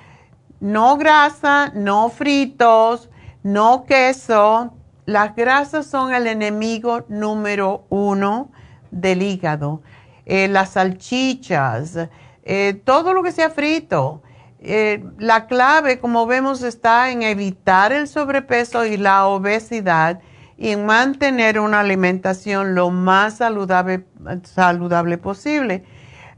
no 0.61 0.97
grasa, 0.97 1.71
no 1.75 2.09
fritos, 2.09 3.09
no 3.43 3.85
queso, 3.85 4.73
las 5.05 5.35
grasas 5.35 5.85
son 5.85 6.13
el 6.13 6.27
enemigo 6.27 7.05
número 7.09 7.85
uno 7.89 8.51
del 8.91 9.21
hígado. 9.21 9.81
Eh, 10.25 10.47
las 10.47 10.71
salchichas, 10.71 12.09
eh, 12.43 12.81
todo 12.85 13.13
lo 13.13 13.21
que 13.21 13.31
sea 13.33 13.49
frito. 13.49 14.21
Eh, 14.59 15.03
la 15.17 15.45
clave, 15.47 15.99
como 15.99 16.25
vemos, 16.25 16.63
está 16.63 17.11
en 17.11 17.21
evitar 17.21 17.91
el 17.91 18.07
sobrepeso 18.07 18.85
y 18.85 18.97
la 18.97 19.27
obesidad 19.27 20.19
y 20.57 20.69
en 20.69 20.85
mantener 20.85 21.59
una 21.59 21.81
alimentación 21.81 22.73
lo 22.73 22.89
más 22.89 23.37
saludable, 23.37 24.05
saludable 24.43 25.17
posible. 25.17 25.83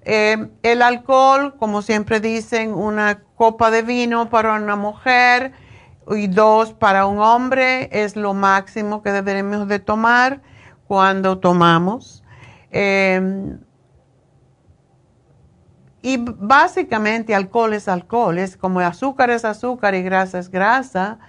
el 0.03 0.81
alcohol, 0.81 1.55
como 1.57 1.81
siempre 1.81 2.19
dicen, 2.19 2.73
una 2.73 3.21
copa 3.35 3.71
de 3.71 3.83
vino 3.83 4.29
para 4.29 4.53
una 4.53 4.75
mujer 4.75 5.53
y 6.09 6.27
dos 6.27 6.73
para 6.73 7.05
un 7.05 7.19
hombre 7.19 7.89
es 7.91 8.15
lo 8.15 8.33
máximo 8.33 9.01
que 9.01 9.11
deberemos 9.11 9.67
de 9.67 9.79
tomar 9.79 10.41
cuando 10.87 11.37
tomamos. 11.37 12.23
Em, 12.71 13.59
y 16.01 16.17
básicamente 16.17 17.35
alcohol 17.35 17.73
es 17.73 17.87
alcohol, 17.87 18.37
es 18.37 18.57
como 18.57 18.79
azúcar 18.79 19.29
es 19.29 19.45
azúcar 19.45 19.95
y 19.95 20.01
grasa 20.01 20.39
es 20.39 20.49
grasa. 20.49 21.19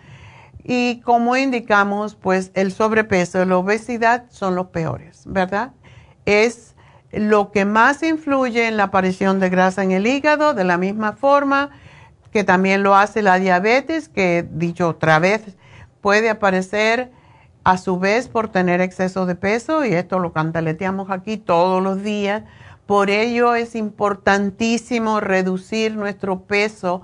Y 0.62 1.00
como 1.00 1.36
indicamos, 1.36 2.14
pues 2.14 2.50
el 2.54 2.72
sobrepeso 2.72 3.42
y 3.42 3.46
la 3.46 3.56
obesidad 3.56 4.24
son 4.30 4.54
los 4.54 4.68
peores, 4.68 5.22
¿verdad? 5.26 5.72
Es 6.26 6.74
lo 7.12 7.50
que 7.50 7.64
más 7.64 8.02
influye 8.02 8.68
en 8.68 8.76
la 8.76 8.84
aparición 8.84 9.40
de 9.40 9.48
grasa 9.48 9.82
en 9.82 9.92
el 9.92 10.06
hígado, 10.06 10.54
de 10.54 10.64
la 10.64 10.78
misma 10.78 11.12
forma 11.12 11.70
que 12.32 12.44
también 12.44 12.82
lo 12.82 12.94
hace 12.94 13.22
la 13.22 13.38
diabetes, 13.38 14.08
que 14.08 14.46
dicho 14.50 14.88
otra 14.88 15.18
vez, 15.18 15.42
puede 16.00 16.30
aparecer 16.30 17.10
a 17.64 17.76
su 17.76 17.98
vez 17.98 18.28
por 18.28 18.48
tener 18.48 18.80
exceso 18.80 19.26
de 19.26 19.34
peso 19.34 19.84
y 19.84 19.94
esto 19.94 20.18
lo 20.18 20.32
cantaleteamos 20.32 21.10
aquí 21.10 21.36
todos 21.36 21.82
los 21.82 22.02
días. 22.02 22.44
Por 22.86 23.10
ello 23.10 23.54
es 23.54 23.74
importantísimo 23.74 25.20
reducir 25.20 25.94
nuestro 25.96 26.40
peso 26.40 27.02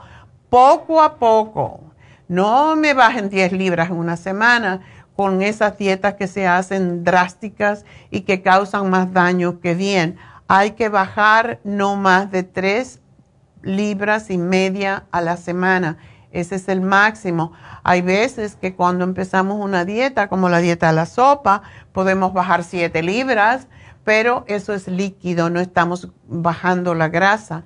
poco 0.48 1.02
a 1.02 1.16
poco. 1.16 1.80
No 2.28 2.76
me 2.76 2.94
bajen 2.94 3.28
10 3.28 3.52
libras 3.52 3.90
en 3.90 3.96
una 3.96 4.16
semana 4.16 4.80
con 5.14 5.42
esas 5.42 5.78
dietas 5.78 6.14
que 6.14 6.26
se 6.26 6.46
hacen 6.46 7.04
drásticas 7.04 7.84
y 8.10 8.22
que 8.22 8.42
causan 8.42 8.90
más 8.90 9.12
daño 9.12 9.60
que 9.60 9.74
bien. 9.74 10.16
Hay 10.48 10.72
que 10.72 10.88
bajar 10.88 11.60
no 11.64 11.96
más 11.96 12.30
de 12.30 12.42
3 12.42 13.00
libras 13.62 14.30
y 14.30 14.38
media 14.38 15.04
a 15.10 15.20
la 15.20 15.36
semana. 15.36 15.96
Ese 16.32 16.56
es 16.56 16.68
el 16.68 16.82
máximo. 16.82 17.52
Hay 17.82 18.02
veces 18.02 18.56
que 18.56 18.74
cuando 18.74 19.04
empezamos 19.04 19.58
una 19.58 19.84
dieta, 19.84 20.28
como 20.28 20.48
la 20.48 20.58
dieta 20.58 20.88
de 20.88 20.92
la 20.92 21.06
sopa, 21.06 21.62
podemos 21.92 22.32
bajar 22.32 22.62
7 22.62 23.02
libras, 23.02 23.68
pero 24.04 24.44
eso 24.46 24.74
es 24.74 24.86
líquido, 24.86 25.48
no 25.48 25.60
estamos 25.60 26.10
bajando 26.28 26.94
la 26.94 27.08
grasa. 27.08 27.64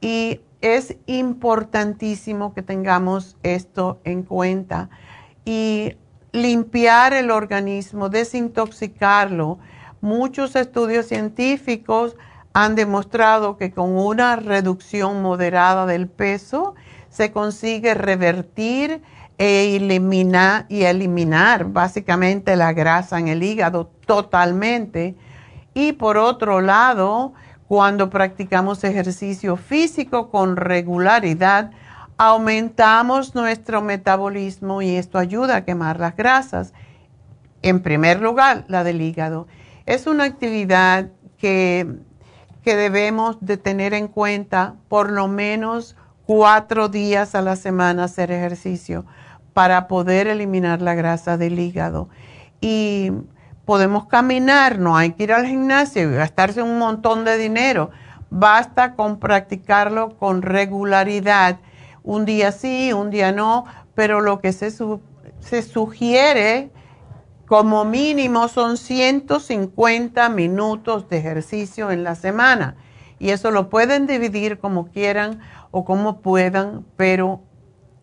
Y 0.00 0.40
es 0.60 0.96
importantísimo 1.06 2.54
que 2.54 2.62
tengamos 2.62 3.36
esto 3.42 4.00
en 4.04 4.22
cuenta. 4.22 4.90
Y 5.44 5.94
limpiar 6.32 7.12
el 7.12 7.30
organismo, 7.30 8.08
desintoxicarlo. 8.08 9.58
Muchos 10.00 10.56
estudios 10.56 11.06
científicos 11.06 12.16
han 12.52 12.74
demostrado 12.74 13.56
que 13.56 13.72
con 13.72 13.96
una 13.96 14.36
reducción 14.36 15.22
moderada 15.22 15.86
del 15.86 16.08
peso 16.08 16.74
se 17.08 17.32
consigue 17.32 17.94
revertir 17.94 19.02
e 19.38 19.76
eliminar 19.76 20.66
y 20.68 20.82
eliminar 20.82 21.66
básicamente 21.66 22.56
la 22.56 22.72
grasa 22.72 23.18
en 23.18 23.28
el 23.28 23.42
hígado 23.42 23.90
totalmente. 24.06 25.16
Y 25.72 25.92
por 25.92 26.18
otro 26.18 26.60
lado, 26.60 27.32
cuando 27.70 28.10
practicamos 28.10 28.82
ejercicio 28.82 29.56
físico 29.56 30.28
con 30.28 30.56
regularidad, 30.56 31.70
aumentamos 32.18 33.36
nuestro 33.36 33.80
metabolismo 33.80 34.82
y 34.82 34.96
esto 34.96 35.18
ayuda 35.18 35.54
a 35.54 35.64
quemar 35.64 36.00
las 36.00 36.16
grasas. 36.16 36.72
En 37.62 37.80
primer 37.80 38.20
lugar, 38.20 38.64
la 38.66 38.82
del 38.82 39.00
hígado. 39.00 39.46
Es 39.86 40.08
una 40.08 40.24
actividad 40.24 41.10
que 41.38 41.86
que 42.64 42.74
debemos 42.74 43.38
de 43.40 43.56
tener 43.56 43.94
en 43.94 44.08
cuenta 44.08 44.74
por 44.88 45.12
lo 45.12 45.28
menos 45.28 45.96
cuatro 46.26 46.88
días 46.88 47.36
a 47.36 47.40
la 47.40 47.54
semana 47.54 48.02
hacer 48.04 48.32
ejercicio 48.32 49.06
para 49.54 49.86
poder 49.86 50.26
eliminar 50.26 50.82
la 50.82 50.96
grasa 50.96 51.36
del 51.36 51.60
hígado. 51.60 52.08
Y 52.60 53.12
podemos 53.70 54.06
caminar, 54.06 54.80
no 54.80 54.96
hay 54.96 55.12
que 55.12 55.22
ir 55.22 55.32
al 55.32 55.46
gimnasio 55.46 56.10
y 56.10 56.16
gastarse 56.16 56.60
un 56.60 56.76
montón 56.76 57.24
de 57.24 57.36
dinero. 57.36 57.92
Basta 58.28 58.96
con 58.96 59.20
practicarlo 59.20 60.18
con 60.18 60.42
regularidad. 60.42 61.60
Un 62.02 62.24
día 62.24 62.50
sí, 62.50 62.92
un 62.92 63.10
día 63.10 63.30
no, 63.30 63.66
pero 63.94 64.22
lo 64.22 64.40
que 64.40 64.52
se, 64.52 64.72
se 64.72 65.62
sugiere 65.62 66.72
como 67.46 67.84
mínimo 67.84 68.48
son 68.48 68.76
150 68.76 70.28
minutos 70.30 71.08
de 71.08 71.18
ejercicio 71.18 71.92
en 71.92 72.02
la 72.02 72.16
semana. 72.16 72.74
Y 73.20 73.30
eso 73.30 73.52
lo 73.52 73.70
pueden 73.70 74.08
dividir 74.08 74.58
como 74.58 74.88
quieran 74.88 75.38
o 75.70 75.84
como 75.84 76.22
puedan, 76.22 76.84
pero 76.96 77.44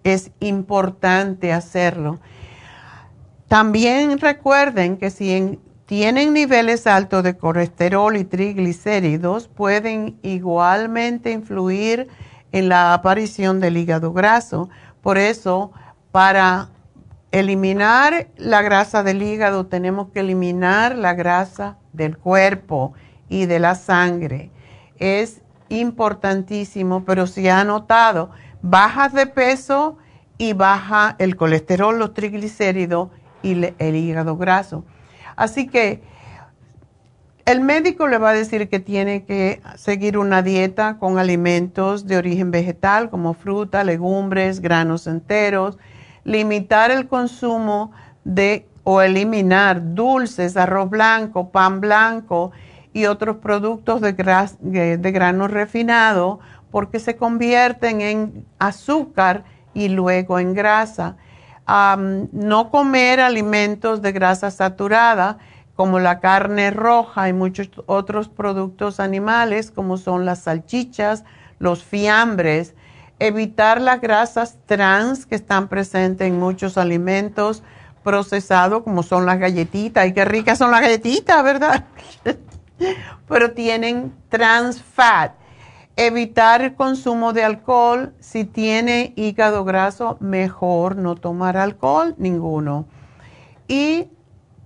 es 0.05 0.31
importante 0.39 1.51
hacerlo. 1.51 2.21
También 3.47 4.17
recuerden 4.19 4.97
que 4.97 5.09
si 5.09 5.59
tienen 5.87 6.33
niveles 6.33 6.85
altos 6.85 7.23
de 7.23 7.37
colesterol 7.37 8.17
y 8.17 8.25
triglicéridos, 8.25 9.47
pueden 9.47 10.19
igualmente 10.21 11.31
influir 11.31 12.09
en 12.51 12.67
la 12.67 12.93
aparición 12.93 13.61
del 13.61 13.77
hígado 13.77 14.11
graso. 14.11 14.69
Por 15.01 15.17
eso, 15.17 15.71
para 16.11 16.67
eliminar 17.31 18.27
la 18.35 18.61
grasa 18.63 19.01
del 19.01 19.23
hígado, 19.23 19.67
tenemos 19.67 20.09
que 20.09 20.19
eliminar 20.19 20.93
la 20.93 21.13
grasa 21.13 21.77
del 21.93 22.17
cuerpo 22.17 22.93
y 23.29 23.45
de 23.45 23.59
la 23.59 23.75
sangre. 23.75 24.51
Es 24.99 25.41
importantísimo, 25.69 27.05
pero 27.05 27.27
si 27.27 27.47
ha 27.47 27.63
notado, 27.63 28.31
bajas 28.61 29.13
de 29.13 29.25
peso 29.25 29.97
y 30.37 30.51
baja 30.51 31.15
el 31.17 31.37
colesterol, 31.37 31.97
los 31.97 32.13
triglicéridos 32.13 33.07
y 33.41 33.53
el 33.77 33.95
hígado 33.95 34.35
graso. 34.35 34.83
Así 35.37 35.67
que 35.67 36.01
el 37.45 37.61
médico 37.61 38.07
le 38.07 38.17
va 38.17 38.31
a 38.31 38.33
decir 38.33 38.67
que 38.67 38.79
tiene 38.79 39.23
que 39.23 39.61
seguir 39.77 40.17
una 40.17 40.41
dieta 40.41 40.97
con 40.97 41.17
alimentos 41.17 42.05
de 42.05 42.17
origen 42.17 42.51
vegetal 42.51 43.09
como 43.09 43.33
fruta, 43.33 43.85
legumbres, 43.85 44.59
granos 44.59 45.07
enteros, 45.07 45.77
limitar 46.25 46.91
el 46.91 47.07
consumo 47.07 47.93
de 48.25 48.67
o 48.83 49.01
eliminar 49.01 49.95
dulces, 49.95 50.57
arroz 50.57 50.89
blanco, 50.89 51.49
pan 51.49 51.79
blanco 51.79 52.51
y 52.91 53.05
otros 53.05 53.37
productos 53.37 54.01
de, 54.01 54.97
de 54.97 55.11
grano 55.11 55.47
refinado 55.47 56.39
porque 56.71 56.99
se 56.99 57.15
convierten 57.15 58.01
en 58.01 58.45
azúcar 58.59 59.45
y 59.73 59.89
luego 59.89 60.39
en 60.39 60.53
grasa. 60.53 61.15
No 61.67 62.71
comer 62.71 63.19
alimentos 63.19 64.01
de 64.01 64.11
grasa 64.13 64.51
saturada 64.51 65.37
como 65.75 65.99
la 65.99 66.19
carne 66.19 66.71
roja 66.71 67.29
y 67.29 67.33
muchos 67.33 67.69
otros 67.85 68.29
productos 68.29 68.99
animales 68.99 69.69
como 69.69 69.97
son 69.97 70.25
las 70.25 70.39
salchichas, 70.39 71.23
los 71.59 71.83
fiambres, 71.83 72.73
evitar 73.19 73.81
las 73.81 74.01
grasas 74.01 74.57
trans 74.65 75.25
que 75.25 75.35
están 75.35 75.67
presentes 75.67 76.27
en 76.27 76.39
muchos 76.39 76.77
alimentos 76.77 77.63
procesados 78.03 78.83
como 78.83 79.03
son 79.03 79.25
las 79.25 79.37
galletitas. 79.37 80.07
Y 80.07 80.13
qué 80.13 80.23
ricas 80.23 80.57
son 80.57 80.71
las 80.71 80.81
galletitas, 80.81 81.43
¿verdad? 81.43 81.85
Pero 83.27 83.51
tienen 83.51 84.13
trans 84.29 84.81
fat. 84.81 85.33
Evitar 85.97 86.61
el 86.61 86.75
consumo 86.75 87.33
de 87.33 87.43
alcohol. 87.43 88.13
Si 88.19 88.45
tiene 88.45 89.13
hígado 89.15 89.65
graso, 89.65 90.17
mejor 90.19 90.95
no 90.95 91.15
tomar 91.15 91.57
alcohol, 91.57 92.13
ninguno. 92.17 92.85
Y 93.67 94.07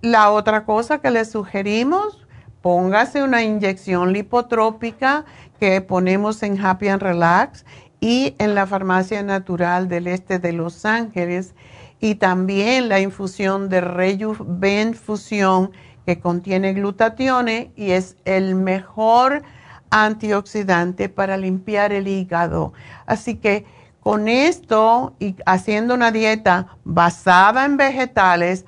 la 0.02 0.30
otra 0.30 0.64
cosa 0.64 0.98
que 0.98 1.10
le 1.10 1.24
sugerimos, 1.24 2.26
póngase 2.60 3.22
una 3.22 3.42
inyección 3.42 4.12
lipotrópica 4.12 5.24
que 5.58 5.80
ponemos 5.80 6.42
en 6.42 6.64
Happy 6.64 6.88
and 6.88 7.02
Relax 7.02 7.64
y 7.98 8.34
en 8.38 8.54
la 8.54 8.66
farmacia 8.66 9.22
natural 9.22 9.88
del 9.88 10.08
este 10.08 10.38
de 10.38 10.52
Los 10.52 10.84
Ángeles 10.84 11.54
y 11.98 12.16
también 12.16 12.88
la 12.88 13.00
infusión 13.00 13.68
de 13.68 13.80
Rejuven 13.80 14.94
Fusión 14.94 15.70
que 16.04 16.18
contiene 16.18 16.74
glutatione 16.74 17.70
y 17.76 17.92
es 17.92 18.16
el 18.24 18.56
mejor 18.56 19.44
antioxidante 19.92 21.08
para 21.08 21.36
limpiar 21.36 21.92
el 21.92 22.08
hígado. 22.08 22.72
Así 23.06 23.36
que 23.36 23.64
con 24.00 24.26
esto 24.26 25.14
y 25.20 25.36
haciendo 25.46 25.94
una 25.94 26.10
dieta 26.10 26.78
basada 26.82 27.64
en 27.64 27.76
vegetales, 27.76 28.64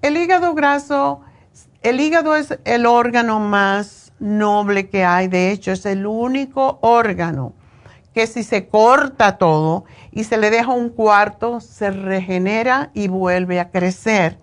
el 0.00 0.16
hígado 0.16 0.54
graso, 0.54 1.20
el 1.82 2.00
hígado 2.00 2.36
es 2.36 2.58
el 2.64 2.86
órgano 2.86 3.40
más 3.40 4.12
noble 4.18 4.88
que 4.88 5.04
hay, 5.04 5.28
de 5.28 5.50
hecho 5.50 5.72
es 5.72 5.84
el 5.84 6.06
único 6.06 6.78
órgano 6.80 7.52
que 8.14 8.26
si 8.26 8.42
se 8.42 8.68
corta 8.68 9.38
todo 9.38 9.84
y 10.10 10.24
se 10.24 10.36
le 10.36 10.50
deja 10.50 10.70
un 10.70 10.90
cuarto, 10.90 11.60
se 11.60 11.90
regenera 11.90 12.90
y 12.94 13.08
vuelve 13.08 13.58
a 13.58 13.70
crecer. 13.70 14.38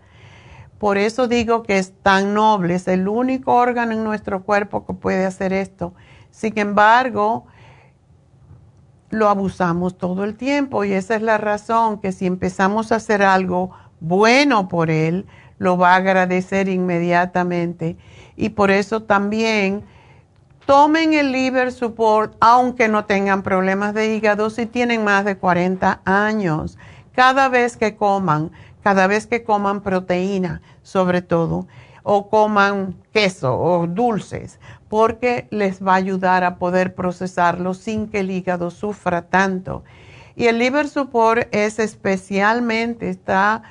Por 0.80 0.97
eso 0.97 1.28
digo 1.28 1.63
que 1.63 1.78
es 1.78 1.93
tan 2.01 2.34
noble, 2.34 2.76
es 2.76 2.88
el 2.88 3.07
único 3.07 3.53
órgano 3.53 3.91
en 3.91 4.03
nuestro 4.03 4.43
cuerpo 4.43 4.86
que 4.86 4.93
puede 4.93 5.26
hacer 5.26 5.53
esto. 5.53 5.93
Sin 6.40 6.58
embargo, 6.58 7.48
lo 9.10 9.28
abusamos 9.28 9.98
todo 9.98 10.24
el 10.24 10.38
tiempo 10.38 10.86
y 10.86 10.94
esa 10.94 11.18
es 11.18 11.22
la 11.22 11.38
razón 11.38 12.00
que 12.00 12.14
si 12.14 12.26
empezamos 12.26 12.94
a 12.94 12.96
hacer 12.96 13.24
algo 13.24 13.72
bueno 14.00 14.70
por 14.70 14.90
él, 14.90 15.26
lo 15.58 15.78
va 15.78 15.92
a 15.92 15.96
agradecer 15.98 16.70
inmediatamente. 16.70 17.98
Y 18.38 18.52
por 18.52 18.72
eso 18.72 19.04
también 19.04 19.84
tomen 20.66 21.12
el 21.12 21.34
liver 21.34 21.74
support 21.74 22.34
aunque 22.40 22.88
no 22.88 23.04
tengan 23.04 23.44
problemas 23.44 23.94
de 23.94 24.16
hígado 24.16 24.50
si 24.50 24.66
tienen 24.66 25.04
más 25.04 25.26
de 25.26 25.36
40 25.36 26.00
años. 26.06 26.78
Cada 27.12 27.50
vez 27.50 27.76
que 27.76 27.98
coman, 27.98 28.50
cada 28.82 29.08
vez 29.08 29.28
que 29.28 29.44
coman 29.44 29.82
proteína, 29.82 30.62
sobre 30.84 31.22
todo, 31.22 31.68
o 32.04 32.30
coman 32.30 32.96
queso 33.12 33.60
o 33.60 33.86
dulces, 33.86 34.60
porque 34.90 35.48
les 35.52 35.82
va 35.86 35.94
a 35.94 35.98
ayudar 35.98 36.44
a 36.44 36.58
poder 36.58 36.96
procesarlo 36.96 37.74
sin 37.74 38.08
que 38.08 38.22
el 38.22 38.32
hígado 38.32 38.72
sufra 38.72 39.22
tanto. 39.22 39.84
Y 40.36 40.48
el 40.48 40.58
liver 40.58 40.88
support 40.88 41.48
es 41.52 41.80
especialmente, 41.80 43.10
está 43.10 43.62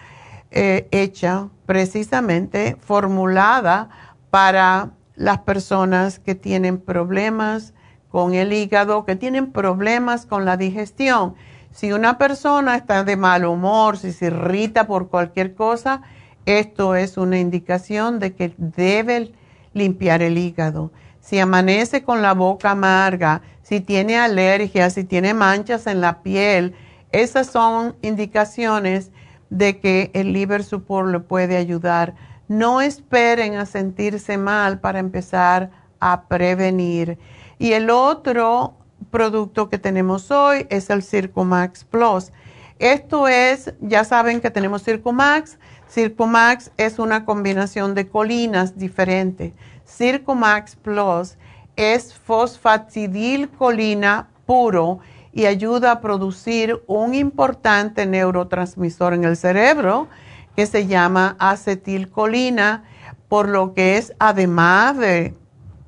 eh, 0.50 0.88
hecha 0.92 1.48
precisamente 1.66 2.76
formulada 2.80 3.90
para 4.30 4.90
las 5.16 5.38
personas 5.38 6.18
que 6.18 6.34
tienen 6.34 6.78
problemas 6.78 7.74
con 8.10 8.34
el 8.34 8.52
hígado, 8.52 9.04
que 9.04 9.16
tienen 9.16 9.50
problemas 9.50 10.24
con 10.24 10.44
la 10.44 10.56
digestión. 10.56 11.34
Si 11.72 11.92
una 11.92 12.16
persona 12.16 12.76
está 12.76 13.04
de 13.04 13.16
mal 13.16 13.44
humor, 13.44 13.98
si 13.98 14.12
se 14.12 14.26
irrita 14.26 14.86
por 14.86 15.08
cualquier 15.08 15.54
cosa, 15.54 16.02
esto 16.46 16.94
es 16.94 17.18
una 17.18 17.38
indicación 17.38 18.18
de 18.18 18.34
que 18.34 18.54
debe 18.56 19.32
limpiar 19.74 20.22
el 20.22 20.38
hígado. 20.38 20.90
Si 21.28 21.38
amanece 21.38 22.04
con 22.04 22.22
la 22.22 22.32
boca 22.32 22.70
amarga, 22.70 23.42
si 23.60 23.80
tiene 23.80 24.16
alergias, 24.16 24.94
si 24.94 25.04
tiene 25.04 25.34
manchas 25.34 25.86
en 25.86 26.00
la 26.00 26.22
piel, 26.22 26.74
esas 27.12 27.48
son 27.48 27.96
indicaciones 28.00 29.10
de 29.50 29.78
que 29.78 30.10
el 30.14 30.32
liver 30.32 30.64
support 30.64 31.10
le 31.10 31.20
puede 31.20 31.58
ayudar. 31.58 32.14
No 32.48 32.80
esperen 32.80 33.56
a 33.56 33.66
sentirse 33.66 34.38
mal 34.38 34.80
para 34.80 35.00
empezar 35.00 35.70
a 36.00 36.22
prevenir. 36.28 37.18
Y 37.58 37.72
el 37.72 37.90
otro 37.90 38.78
producto 39.10 39.68
que 39.68 39.76
tenemos 39.76 40.30
hoy 40.30 40.66
es 40.70 40.88
el 40.88 41.02
Circumax 41.02 41.84
Plus. 41.84 42.32
Esto 42.78 43.28
es, 43.28 43.74
ya 43.82 44.04
saben 44.04 44.40
que 44.40 44.50
tenemos 44.50 44.82
Circumax. 44.82 45.58
Circumax 45.88 46.70
es 46.76 46.98
una 46.98 47.24
combinación 47.24 47.94
de 47.94 48.08
colinas 48.08 48.78
diferentes. 48.78 49.52
Circumax 49.86 50.76
Plus 50.76 51.36
es 51.76 52.14
fosfatidilcolina 52.14 54.28
puro 54.44 55.00
y 55.32 55.46
ayuda 55.46 55.92
a 55.92 56.00
producir 56.00 56.82
un 56.86 57.14
importante 57.14 58.06
neurotransmisor 58.06 59.14
en 59.14 59.24
el 59.24 59.36
cerebro 59.36 60.08
que 60.56 60.66
se 60.66 60.86
llama 60.86 61.36
acetilcolina, 61.38 62.84
por 63.28 63.48
lo 63.48 63.74
que 63.74 63.96
es 63.96 64.12
además 64.18 64.98
de 64.98 65.34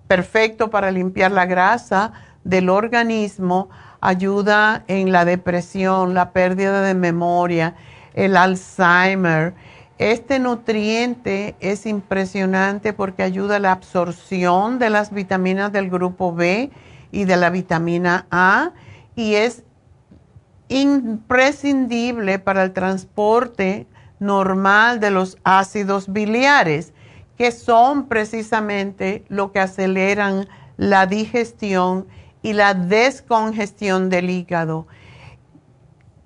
perfecto 0.06 0.70
para 0.70 0.90
limpiar 0.90 1.32
la 1.32 1.46
grasa 1.46 2.12
del 2.44 2.68
organismo, 2.68 3.68
ayuda 4.00 4.84
en 4.86 5.12
la 5.12 5.24
depresión, 5.24 6.14
la 6.14 6.32
pérdida 6.32 6.82
de 6.82 6.94
memoria, 6.94 7.74
el 8.14 8.36
Alzheimer. 8.36 9.54
Este 10.00 10.38
nutriente 10.38 11.56
es 11.60 11.84
impresionante 11.84 12.94
porque 12.94 13.22
ayuda 13.22 13.56
a 13.56 13.58
la 13.58 13.72
absorción 13.72 14.78
de 14.78 14.88
las 14.88 15.12
vitaminas 15.12 15.72
del 15.72 15.90
grupo 15.90 16.34
B 16.34 16.70
y 17.12 17.24
de 17.24 17.36
la 17.36 17.50
vitamina 17.50 18.26
A 18.30 18.70
y 19.14 19.34
es 19.34 19.62
imprescindible 20.68 22.38
para 22.38 22.62
el 22.62 22.72
transporte 22.72 23.86
normal 24.20 25.00
de 25.00 25.10
los 25.10 25.36
ácidos 25.44 26.10
biliares, 26.10 26.94
que 27.36 27.52
son 27.52 28.06
precisamente 28.06 29.26
lo 29.28 29.52
que 29.52 29.60
aceleran 29.60 30.48
la 30.78 31.04
digestión 31.04 32.06
y 32.40 32.54
la 32.54 32.72
descongestión 32.72 34.08
del 34.08 34.30
hígado. 34.30 34.86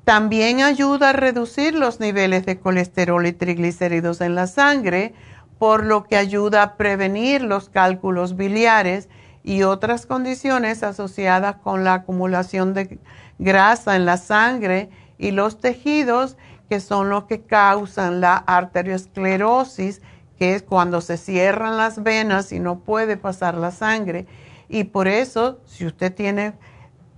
También 0.05 0.61
ayuda 0.61 1.11
a 1.11 1.13
reducir 1.15 1.75
los 1.75 1.99
niveles 1.99 2.45
de 2.45 2.59
colesterol 2.61 3.27
y 3.27 3.33
triglicéridos 3.33 4.21
en 4.21 4.35
la 4.35 4.47
sangre, 4.47 5.15
por 5.59 5.85
lo 5.85 6.05
que 6.05 6.17
ayuda 6.17 6.63
a 6.63 6.77
prevenir 6.77 7.41
los 7.41 7.71
cálculos 7.71 8.37
biliares 8.37 9.09
y 9.43 9.63
otras 9.63 10.05
condiciones 10.05 10.83
asociadas 10.83 11.57
con 11.57 11.85
la 11.85 11.95
acumulación 11.95 12.75
de 12.75 12.99
grasa 13.39 13.97
en 13.97 14.05
la 14.05 14.19
sangre 14.19 14.91
y 15.17 15.31
los 15.31 15.61
tejidos, 15.61 16.37
que 16.69 16.81
son 16.81 17.09
los 17.09 17.25
que 17.25 17.41
causan 17.41 18.21
la 18.21 18.37
arteriosclerosis, 18.37 20.03
que 20.39 20.55
es 20.55 20.63
cuando 20.63 21.01
se 21.01 21.17
cierran 21.17 21.79
las 21.79 22.03
venas 22.03 22.53
y 22.53 22.61
no 22.61 22.81
puede 22.81 23.17
pasar 23.17 23.55
la 23.55 23.71
sangre. 23.71 24.27
Y 24.69 24.85
por 24.85 25.09
eso, 25.09 25.61
si 25.65 25.87
usted 25.87 26.15
tiene 26.15 26.55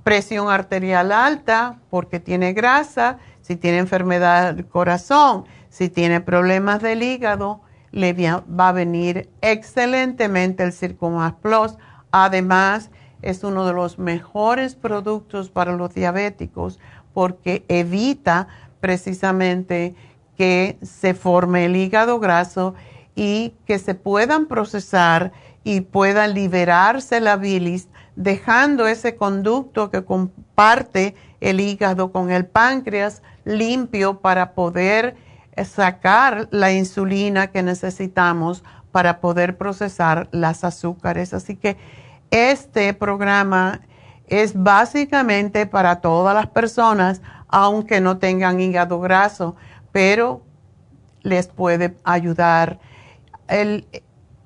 presión 0.06 0.48
arterial 0.50 1.10
alta, 1.10 1.80
porque 1.90 2.20
tiene 2.20 2.52
grasa, 2.52 3.18
si 3.40 3.56
tiene 3.56 3.78
enfermedad 3.78 4.54
del 4.54 4.64
corazón, 4.64 5.46
si 5.68 5.88
tiene 5.88 6.20
problemas 6.20 6.80
del 6.80 7.02
hígado, 7.02 7.62
le 7.90 8.12
va 8.12 8.68
a 8.68 8.72
venir 8.72 9.28
excelentemente 9.40 10.62
el 10.62 10.72
Circumax 10.72 11.40
Plus. 11.40 11.76
Además, 12.12 12.90
es 13.20 13.42
uno 13.42 13.66
de 13.66 13.72
los 13.72 13.98
mejores 13.98 14.76
productos 14.76 15.50
para 15.50 15.72
los 15.72 15.92
diabéticos 15.92 16.78
porque 17.12 17.64
evita 17.66 18.46
precisamente 18.78 19.96
que 20.36 20.78
se 20.82 21.14
forme 21.14 21.64
el 21.64 21.74
hígado 21.74 22.20
graso 22.20 22.76
y 23.16 23.54
que 23.66 23.80
se 23.80 23.96
puedan 23.96 24.46
procesar 24.46 25.32
y 25.64 25.80
pueda 25.80 26.28
liberarse 26.28 27.20
la 27.20 27.34
bilis, 27.36 27.88
dejando 28.16 28.86
ese 28.86 29.16
conducto 29.16 29.90
que 29.90 30.04
comparte 30.04 31.14
el 31.40 31.60
hígado 31.60 32.10
con 32.10 32.30
el 32.30 32.46
páncreas 32.46 33.22
limpio 33.44 34.20
para 34.20 34.54
poder 34.54 35.16
sacar 35.64 36.48
la 36.50 36.72
insulina 36.72 37.48
que 37.48 37.62
necesitamos 37.62 38.64
para 38.90 39.20
poder 39.20 39.58
procesar 39.58 40.28
las 40.32 40.64
azúcares. 40.64 41.34
Así 41.34 41.56
que 41.56 41.76
este 42.30 42.94
programa 42.94 43.80
es 44.26 44.60
básicamente 44.60 45.66
para 45.66 46.00
todas 46.00 46.34
las 46.34 46.48
personas, 46.48 47.22
aunque 47.48 48.00
no 48.00 48.18
tengan 48.18 48.60
hígado 48.60 48.98
graso, 49.00 49.54
pero 49.92 50.42
les 51.22 51.46
puede 51.48 51.94
ayudar. 52.04 52.78
El, 53.48 53.86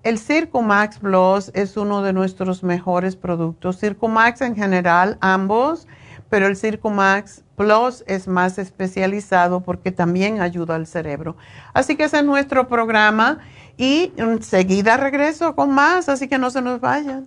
el 0.03 0.18
Circumax 0.18 0.98
Plus 0.98 1.51
es 1.55 1.76
uno 1.76 2.03
de 2.03 2.12
nuestros 2.12 2.62
mejores 2.62 3.16
productos. 3.16 3.78
Circumax 3.78 4.40
en 4.40 4.57
general, 4.57 5.18
ambos, 5.20 5.86
pero 6.30 6.46
el 6.46 6.57
Circumax 6.57 7.42
Plus 7.57 8.03
es 8.07 8.26
más 8.26 8.59
especializado 8.59 9.61
porque 9.61 9.92
también 9.92 10.40
ayuda 10.40 10.76
al 10.76 10.86
cerebro. 10.86 11.36
Así 11.74 11.96
que 11.96 12.05
ese 12.05 12.18
es 12.18 12.24
nuestro 12.24 12.68
programa 12.68 13.40
y 13.76 14.12
enseguida 14.16 14.96
regreso 14.96 15.55
con 15.55 15.70
más, 15.70 16.09
así 16.09 16.28
que 16.28 16.38
no 16.38 16.51
se 16.51 16.62
nos 16.62 16.80
vayan. 16.80 17.26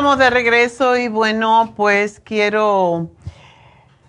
Estamos 0.00 0.18
de 0.18 0.30
regreso 0.30 0.96
y 0.96 1.08
bueno, 1.08 1.74
pues 1.76 2.22
quiero 2.24 3.10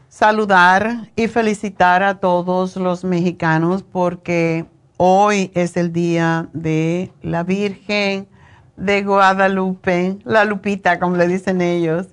saludar 0.08 1.10
y 1.18 1.28
felicitar 1.28 2.02
a 2.02 2.22
todos 2.22 2.78
los 2.78 3.04
mexicanos 3.04 3.84
porque 3.84 4.68
hoy 4.96 5.52
es 5.54 5.76
el 5.76 5.92
día 5.92 6.48
de 6.54 7.12
la 7.22 7.44
Virgen 7.44 8.30
de 8.78 9.04
Guadalupe, 9.04 10.18
la 10.24 10.46
Lupita, 10.46 10.98
como 10.98 11.18
le 11.18 11.28
dicen 11.28 11.60
ellos. 11.60 12.08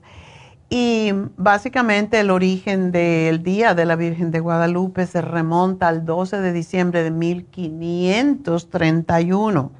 Y 0.68 1.12
básicamente 1.36 2.18
el 2.18 2.32
origen 2.32 2.90
del 2.90 3.44
Día 3.44 3.74
de 3.74 3.84
la 3.84 3.94
Virgen 3.94 4.32
de 4.32 4.40
Guadalupe 4.40 5.06
se 5.06 5.20
remonta 5.20 5.86
al 5.86 6.04
12 6.04 6.40
de 6.40 6.52
diciembre 6.52 7.04
de 7.04 7.12
1531 7.12 9.70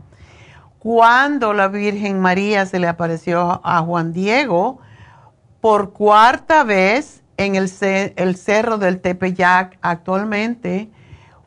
cuando 0.79 1.53
la 1.53 1.69
Virgen 1.69 2.21
María 2.21 2.67
se 2.67 2.79
le 2.79 2.87
apareció 2.87 3.61
a 3.65 3.83
Juan 3.83 4.13
Diego 4.13 4.79
por 5.61 5.93
cuarta 5.93 6.65
vez 6.65 7.23
en 7.37 7.57
el, 7.57 7.71
el 8.17 8.37
cerro 8.37 8.79
del 8.79 9.01
Tepeyac, 9.01 9.79
actualmente 9.83 10.91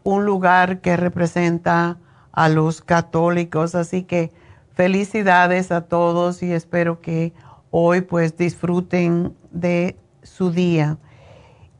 un 0.03 0.25
lugar 0.25 0.81
que 0.81 0.97
representa 0.97 1.97
a 2.31 2.49
los 2.49 2.81
católicos. 2.81 3.75
Así 3.75 4.03
que 4.03 4.31
felicidades 4.73 5.71
a 5.71 5.81
todos 5.81 6.43
y 6.43 6.51
espero 6.51 7.01
que 7.01 7.33
hoy 7.69 8.01
pues 8.01 8.37
disfruten 8.37 9.35
de 9.51 9.95
su 10.23 10.51
día. 10.51 10.97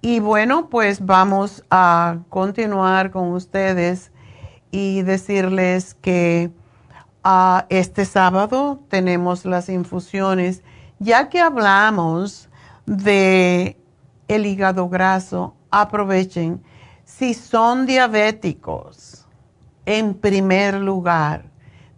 Y 0.01 0.19
bueno, 0.19 0.69
pues 0.69 1.05
vamos 1.05 1.63
a 1.69 2.19
continuar 2.29 3.11
con 3.11 3.33
ustedes 3.33 4.11
y 4.71 5.03
decirles 5.03 5.93
que 5.95 6.49
este 7.69 8.05
sábado 8.05 8.79
tenemos 8.89 9.45
las 9.45 9.69
infusiones. 9.69 10.63
Ya 10.99 11.29
que 11.29 11.39
hablamos 11.39 12.49
de 12.85 13.77
el 14.27 14.45
hígado 14.45 14.89
graso, 14.89 15.55
aprovechen. 15.69 16.63
Si 17.05 17.33
son 17.33 17.85
diabéticos, 17.85 19.27
en 19.85 20.13
primer 20.13 20.75
lugar, 20.75 21.45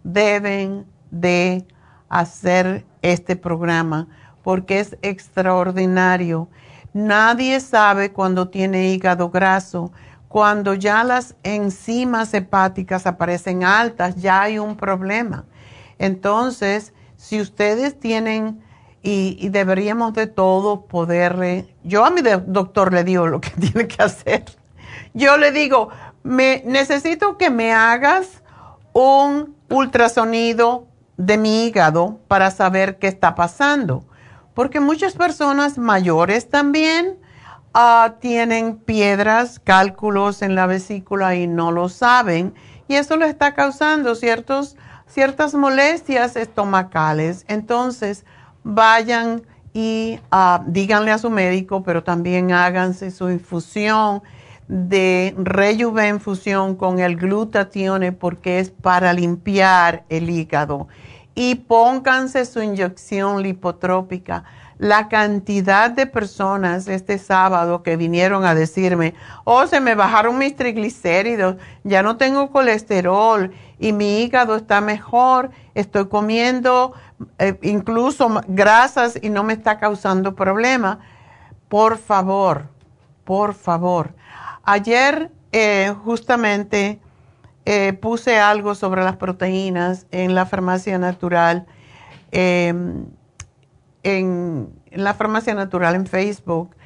deben 0.02 0.86
de 1.10 1.66
hacer 2.08 2.84
este 3.02 3.36
programa 3.36 4.08
porque 4.42 4.80
es 4.80 4.96
extraordinario. 5.02 6.48
Nadie 6.92 7.60
sabe 7.60 8.12
cuando 8.12 8.48
tiene 8.48 8.88
hígado 8.92 9.30
graso. 9.30 9.92
Cuando 10.34 10.74
ya 10.74 11.04
las 11.04 11.36
enzimas 11.44 12.34
hepáticas 12.34 13.06
aparecen 13.06 13.62
altas, 13.62 14.16
ya 14.16 14.42
hay 14.42 14.58
un 14.58 14.76
problema. 14.76 15.44
Entonces, 15.96 16.92
si 17.16 17.40
ustedes 17.40 18.00
tienen, 18.00 18.60
y, 19.00 19.48
deberíamos 19.50 20.12
de 20.12 20.26
todo 20.26 20.86
poder, 20.86 21.68
yo 21.84 22.04
a 22.04 22.10
mi 22.10 22.20
doctor 22.20 22.92
le 22.92 23.04
digo 23.04 23.28
lo 23.28 23.40
que 23.40 23.50
tiene 23.60 23.86
que 23.86 24.02
hacer. 24.02 24.44
Yo 25.12 25.36
le 25.36 25.52
digo, 25.52 25.90
me, 26.24 26.64
necesito 26.66 27.38
que 27.38 27.50
me 27.50 27.72
hagas 27.72 28.42
un 28.92 29.54
ultrasonido 29.70 30.88
de 31.16 31.38
mi 31.38 31.66
hígado 31.66 32.18
para 32.26 32.50
saber 32.50 32.98
qué 32.98 33.06
está 33.06 33.36
pasando. 33.36 34.04
Porque 34.52 34.80
muchas 34.80 35.12
personas 35.12 35.78
mayores 35.78 36.50
también 36.50 37.22
ah, 37.74 38.14
tienen 38.20 38.76
piedras, 38.76 39.58
cálculos 39.58 40.42
en 40.42 40.54
la 40.54 40.66
vesícula 40.66 41.34
y 41.34 41.46
no 41.46 41.72
lo 41.72 41.88
saben. 41.88 42.54
Y 42.88 42.94
eso 42.94 43.16
le 43.16 43.28
está 43.28 43.54
causando 43.54 44.14
ciertos, 44.14 44.76
ciertas 45.06 45.54
molestias 45.54 46.36
estomacales. 46.36 47.44
Entonces, 47.48 48.24
vayan 48.62 49.42
y 49.72 50.20
uh, 50.32 50.62
díganle 50.66 51.10
a 51.10 51.18
su 51.18 51.30
médico, 51.30 51.82
pero 51.82 52.04
también 52.04 52.52
háganse 52.52 53.10
su 53.10 53.28
infusión 53.28 54.22
de 54.68 55.34
infusión 56.08 56.76
con 56.76 56.98
el 56.98 57.16
glutatione 57.16 58.12
porque 58.12 58.60
es 58.60 58.70
para 58.70 59.12
limpiar 59.12 60.04
el 60.08 60.30
hígado 60.30 60.88
y 61.34 61.56
pónganse 61.56 62.44
su 62.44 62.62
inyección 62.62 63.42
lipotrópica. 63.42 64.44
La 64.78 65.08
cantidad 65.08 65.90
de 65.90 66.06
personas 66.06 66.88
este 66.88 67.18
sábado 67.18 67.82
que 67.82 67.96
vinieron 67.96 68.44
a 68.44 68.54
decirme, 68.54 69.14
oh, 69.44 69.66
se 69.66 69.80
me 69.80 69.94
bajaron 69.94 70.36
mis 70.36 70.56
triglicéridos, 70.56 71.56
ya 71.84 72.02
no 72.02 72.16
tengo 72.16 72.50
colesterol 72.50 73.52
y 73.78 73.92
mi 73.92 74.22
hígado 74.22 74.56
está 74.56 74.80
mejor, 74.80 75.50
estoy 75.74 76.08
comiendo 76.08 76.92
eh, 77.38 77.58
incluso 77.62 78.40
grasas 78.48 79.18
y 79.22 79.30
no 79.30 79.44
me 79.44 79.52
está 79.52 79.78
causando 79.78 80.34
problema. 80.34 80.98
Por 81.68 81.98
favor, 81.98 82.68
por 83.24 83.54
favor. 83.54 84.14
Ayer 84.64 85.30
eh, 85.52 85.94
justamente 86.04 87.00
eh, 87.64 87.92
puse 87.92 88.38
algo 88.38 88.74
sobre 88.74 89.04
las 89.04 89.16
proteínas 89.16 90.06
en 90.10 90.34
la 90.34 90.46
farmacia 90.46 90.98
natural, 90.98 91.66
en, 94.04 94.70
la 94.92 95.14
farmacia 95.14 95.54
natural 95.54 95.96
en 95.96 96.06
Facebook. 96.06 96.76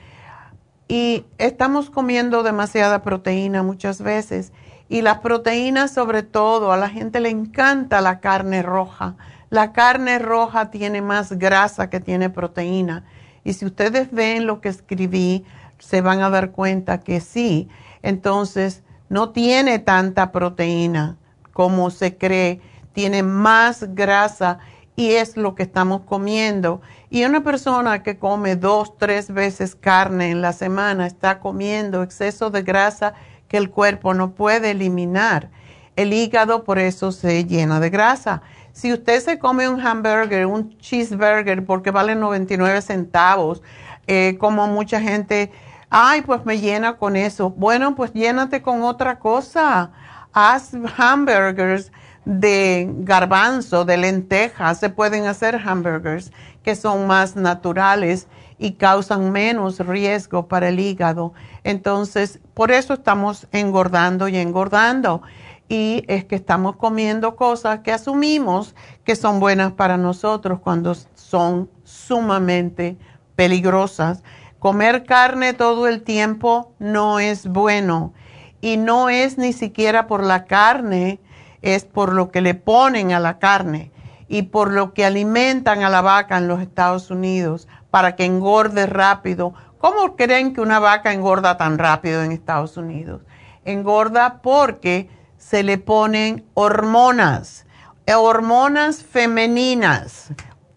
Y 0.88 1.26
estamos 1.36 1.90
comiendo 1.90 2.42
demasiada 2.42 3.02
proteína 3.02 3.62
muchas 3.62 4.00
veces. 4.00 4.52
Y 4.88 5.02
las 5.02 5.18
proteínas 5.18 5.92
sobre 5.92 6.22
todo, 6.22 6.72
a 6.72 6.78
la 6.78 6.88
gente 6.88 7.20
le 7.20 7.28
encanta 7.28 8.00
la 8.00 8.20
carne 8.20 8.62
roja. 8.62 9.16
La 9.50 9.72
carne 9.72 10.18
roja 10.18 10.70
tiene 10.70 11.02
más 11.02 11.32
grasa 11.32 11.90
que 11.90 12.00
tiene 12.00 12.30
proteína. 12.30 13.04
Y 13.44 13.52
si 13.52 13.66
ustedes 13.66 14.10
ven 14.10 14.46
lo 14.46 14.62
que 14.62 14.70
escribí, 14.70 15.44
se 15.78 16.00
van 16.00 16.22
a 16.22 16.30
dar 16.30 16.52
cuenta 16.52 17.00
que 17.00 17.20
sí. 17.20 17.68
Entonces, 18.02 18.82
no 19.08 19.30
tiene 19.30 19.78
tanta 19.78 20.32
proteína 20.32 21.18
como 21.52 21.90
se 21.90 22.16
cree, 22.16 22.60
tiene 22.92 23.22
más 23.22 23.94
grasa 23.94 24.58
y 24.96 25.12
es 25.12 25.36
lo 25.36 25.54
que 25.54 25.62
estamos 25.62 26.02
comiendo. 26.02 26.80
Y 27.10 27.24
una 27.24 27.42
persona 27.42 28.02
que 28.02 28.18
come 28.18 28.56
dos, 28.56 28.96
tres 28.98 29.32
veces 29.32 29.74
carne 29.74 30.30
en 30.30 30.42
la 30.42 30.52
semana 30.52 31.06
está 31.06 31.40
comiendo 31.40 32.02
exceso 32.02 32.50
de 32.50 32.62
grasa 32.62 33.14
que 33.48 33.56
el 33.56 33.70
cuerpo 33.70 34.14
no 34.14 34.32
puede 34.32 34.72
eliminar. 34.72 35.50
El 35.96 36.12
hígado 36.12 36.64
por 36.64 36.78
eso 36.78 37.12
se 37.12 37.44
llena 37.44 37.80
de 37.80 37.90
grasa. 37.90 38.42
Si 38.72 38.92
usted 38.92 39.20
se 39.20 39.38
come 39.38 39.68
un 39.68 39.80
hamburger, 39.80 40.46
un 40.46 40.76
cheeseburger, 40.78 41.64
porque 41.64 41.90
vale 41.90 42.14
99 42.14 42.82
centavos, 42.82 43.62
eh, 44.06 44.36
como 44.38 44.66
mucha 44.68 45.00
gente 45.00 45.50
Ay, 45.90 46.20
pues 46.20 46.44
me 46.44 46.58
llena 46.58 46.98
con 46.98 47.16
eso. 47.16 47.50
Bueno, 47.50 47.94
pues 47.94 48.12
llénate 48.12 48.60
con 48.60 48.82
otra 48.82 49.18
cosa. 49.18 49.90
Haz 50.32 50.72
hamburgers 50.98 51.90
de 52.26 52.86
garbanzo, 52.98 53.86
de 53.86 53.96
lentejas. 53.96 54.80
Se 54.80 54.90
pueden 54.90 55.26
hacer 55.26 55.56
hamburgers 55.56 56.30
que 56.68 56.76
son 56.76 57.06
más 57.06 57.34
naturales 57.34 58.28
y 58.58 58.72
causan 58.72 59.32
menos 59.32 59.78
riesgo 59.78 60.48
para 60.48 60.68
el 60.68 60.78
hígado. 60.78 61.32
Entonces, 61.64 62.40
por 62.52 62.72
eso 62.72 62.92
estamos 62.92 63.46
engordando 63.52 64.28
y 64.28 64.36
engordando. 64.36 65.22
Y 65.70 66.04
es 66.08 66.26
que 66.26 66.34
estamos 66.34 66.76
comiendo 66.76 67.36
cosas 67.36 67.80
que 67.80 67.90
asumimos 67.90 68.74
que 69.04 69.16
son 69.16 69.40
buenas 69.40 69.72
para 69.72 69.96
nosotros 69.96 70.60
cuando 70.60 70.94
son 71.14 71.70
sumamente 71.84 72.98
peligrosas. 73.34 74.22
Comer 74.58 75.04
carne 75.04 75.54
todo 75.54 75.88
el 75.88 76.02
tiempo 76.02 76.74
no 76.78 77.18
es 77.18 77.46
bueno 77.46 78.12
y 78.60 78.76
no 78.76 79.08
es 79.08 79.38
ni 79.38 79.54
siquiera 79.54 80.06
por 80.06 80.22
la 80.22 80.44
carne, 80.44 81.18
es 81.62 81.86
por 81.86 82.12
lo 82.12 82.30
que 82.30 82.42
le 82.42 82.52
ponen 82.52 83.12
a 83.12 83.20
la 83.20 83.38
carne 83.38 83.90
y 84.28 84.42
por 84.42 84.72
lo 84.72 84.92
que 84.92 85.04
alimentan 85.04 85.82
a 85.82 85.88
la 85.88 86.02
vaca 86.02 86.36
en 86.36 86.48
los 86.48 86.60
Estados 86.60 87.10
Unidos 87.10 87.66
para 87.90 88.14
que 88.14 88.24
engorde 88.24 88.86
rápido. 88.86 89.54
¿Cómo 89.78 90.16
creen 90.16 90.52
que 90.52 90.60
una 90.60 90.78
vaca 90.78 91.12
engorda 91.12 91.56
tan 91.56 91.78
rápido 91.78 92.22
en 92.22 92.32
Estados 92.32 92.76
Unidos? 92.76 93.22
Engorda 93.64 94.40
porque 94.42 95.08
se 95.38 95.62
le 95.62 95.78
ponen 95.78 96.44
hormonas, 96.54 97.66
hormonas 98.06 99.02
femeninas, 99.02 100.32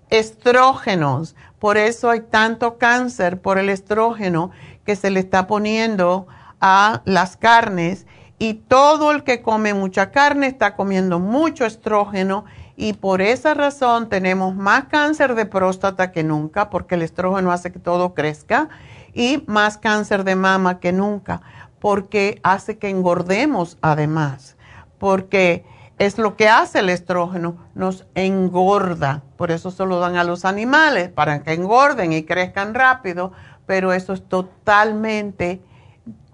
estrógenos, 0.09 1.35
por 1.59 1.77
eso 1.77 2.09
hay 2.09 2.21
tanto 2.21 2.77
cáncer 2.77 3.39
por 3.39 3.57
el 3.59 3.69
estrógeno 3.69 4.51
que 4.85 4.95
se 4.95 5.11
le 5.11 5.19
está 5.19 5.45
poniendo 5.45 6.27
a 6.59 7.01
las 7.05 7.37
carnes 7.37 8.07
y 8.39 8.55
todo 8.55 9.11
el 9.11 9.23
que 9.23 9.43
come 9.43 9.75
mucha 9.75 10.09
carne 10.09 10.47
está 10.47 10.75
comiendo 10.75 11.19
mucho 11.19 11.65
estrógeno 11.65 12.45
y 12.81 12.93
por 12.93 13.21
esa 13.21 13.53
razón 13.53 14.09
tenemos 14.09 14.55
más 14.55 14.85
cáncer 14.85 15.35
de 15.35 15.45
próstata 15.45 16.11
que 16.11 16.23
nunca 16.23 16.71
porque 16.71 16.95
el 16.95 17.03
estrógeno 17.03 17.51
hace 17.51 17.71
que 17.71 17.77
todo 17.77 18.15
crezca 18.15 18.69
y 19.13 19.43
más 19.45 19.77
cáncer 19.77 20.23
de 20.23 20.35
mama 20.35 20.79
que 20.79 20.91
nunca 20.91 21.43
porque 21.79 22.39
hace 22.41 22.79
que 22.79 22.89
engordemos 22.89 23.77
además 23.81 24.57
porque 24.97 25.63
es 25.99 26.17
lo 26.17 26.35
que 26.35 26.49
hace 26.49 26.79
el 26.79 26.89
estrógeno, 26.89 27.57
nos 27.75 28.07
engorda. 28.15 29.21
Por 29.37 29.51
eso 29.51 29.69
se 29.69 29.85
lo 29.85 29.99
dan 29.99 30.15
a 30.15 30.23
los 30.23 30.45
animales, 30.45 31.09
para 31.09 31.43
que 31.43 31.53
engorden 31.53 32.11
y 32.11 32.23
crezcan 32.23 32.73
rápido, 32.73 33.33
pero 33.67 33.93
eso 33.93 34.13
es 34.13 34.27
totalmente 34.27 35.61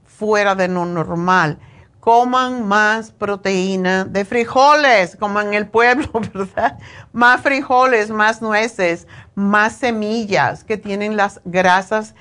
fuera 0.06 0.56
de 0.56 0.70
lo 0.70 0.86
normal. 0.86 1.60
Coman 2.08 2.66
más 2.66 3.12
proteína 3.12 4.06
de 4.06 4.24
frijoles, 4.24 5.18
como 5.18 5.42
en 5.42 5.54
el 5.54 5.68
pueblo, 5.68 6.10
¿verdad? 6.34 6.80
Más 7.12 7.42
frijoles, 7.42 8.12
más 8.12 8.42
nueces, 8.42 9.10
más 9.36 9.74
semillas 9.74 10.64
que 10.64 10.78
tienen 10.78 11.18
las 11.18 11.42
grasas, 11.44 12.16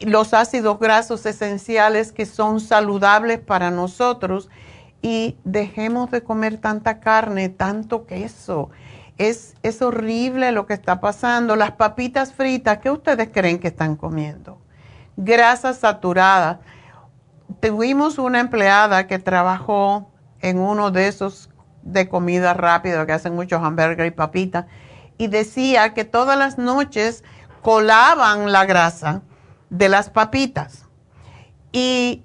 los 0.00 0.32
ácidos 0.32 0.78
grasos 0.78 1.26
esenciales 1.26 2.10
que 2.10 2.24
son 2.24 2.58
saludables 2.58 3.38
para 3.38 3.70
nosotros 3.70 4.48
y 5.02 5.36
dejemos 5.44 6.10
de 6.10 6.22
comer 6.22 6.56
tanta 6.56 6.98
carne, 6.98 7.50
tanto 7.50 8.06
queso. 8.06 8.70
Es, 9.18 9.56
es 9.62 9.82
horrible 9.82 10.52
lo 10.52 10.64
que 10.64 10.72
está 10.72 11.02
pasando. 11.02 11.54
Las 11.54 11.72
papitas 11.72 12.32
fritas, 12.32 12.78
¿qué 12.78 12.90
ustedes 12.90 13.28
creen 13.30 13.58
que 13.58 13.68
están 13.68 13.94
comiendo? 13.94 14.56
Grasas 15.18 15.80
saturadas. 15.80 16.60
Tuvimos 17.60 18.18
una 18.18 18.40
empleada 18.40 19.06
que 19.06 19.18
trabajó 19.18 20.10
en 20.40 20.58
uno 20.58 20.90
de 20.90 21.08
esos 21.08 21.48
de 21.82 22.08
comida 22.08 22.54
rápida 22.54 23.06
que 23.06 23.12
hacen 23.12 23.34
muchos 23.34 23.62
hamburgues 23.62 24.06
y 24.06 24.10
papitas 24.10 24.66
y 25.18 25.26
decía 25.28 25.94
que 25.94 26.04
todas 26.04 26.38
las 26.38 26.58
noches 26.58 27.24
colaban 27.60 28.52
la 28.52 28.64
grasa 28.64 29.22
de 29.70 29.88
las 29.88 30.10
papitas. 30.10 30.86
Y 31.72 32.22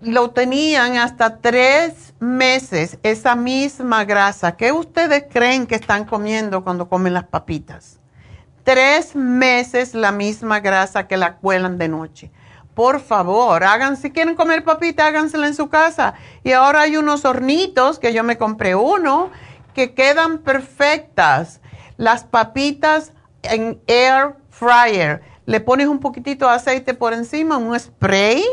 lo 0.00 0.30
tenían 0.30 0.96
hasta 0.96 1.38
tres 1.38 2.14
meses, 2.20 2.98
esa 3.02 3.34
misma 3.34 4.04
grasa. 4.04 4.56
¿Qué 4.56 4.72
ustedes 4.72 5.24
creen 5.30 5.66
que 5.66 5.74
están 5.74 6.04
comiendo 6.04 6.62
cuando 6.62 6.88
comen 6.88 7.14
las 7.14 7.24
papitas? 7.24 7.98
Tres 8.62 9.16
meses 9.16 9.94
la 9.94 10.12
misma 10.12 10.60
grasa 10.60 11.06
que 11.06 11.16
la 11.16 11.36
cuelan 11.36 11.78
de 11.78 11.88
noche. 11.88 12.30
Por 12.78 13.00
favor, 13.00 13.64
hagan, 13.64 13.96
si 13.96 14.12
quieren 14.12 14.36
comer 14.36 14.62
papita, 14.62 15.04
hágansela 15.04 15.48
en 15.48 15.54
su 15.56 15.68
casa. 15.68 16.14
Y 16.44 16.52
ahora 16.52 16.82
hay 16.82 16.96
unos 16.96 17.24
hornitos, 17.24 17.98
que 17.98 18.12
yo 18.12 18.22
me 18.22 18.38
compré 18.38 18.76
uno, 18.76 19.30
que 19.74 19.94
quedan 19.94 20.38
perfectas. 20.38 21.60
Las 21.96 22.22
papitas 22.22 23.14
en 23.42 23.80
air 23.88 24.36
fryer. 24.50 25.22
Le 25.44 25.58
pones 25.58 25.88
un 25.88 25.98
poquitito 25.98 26.46
de 26.46 26.54
aceite 26.54 26.94
por 26.94 27.14
encima, 27.14 27.56
un 27.56 27.76
spray, 27.76 28.44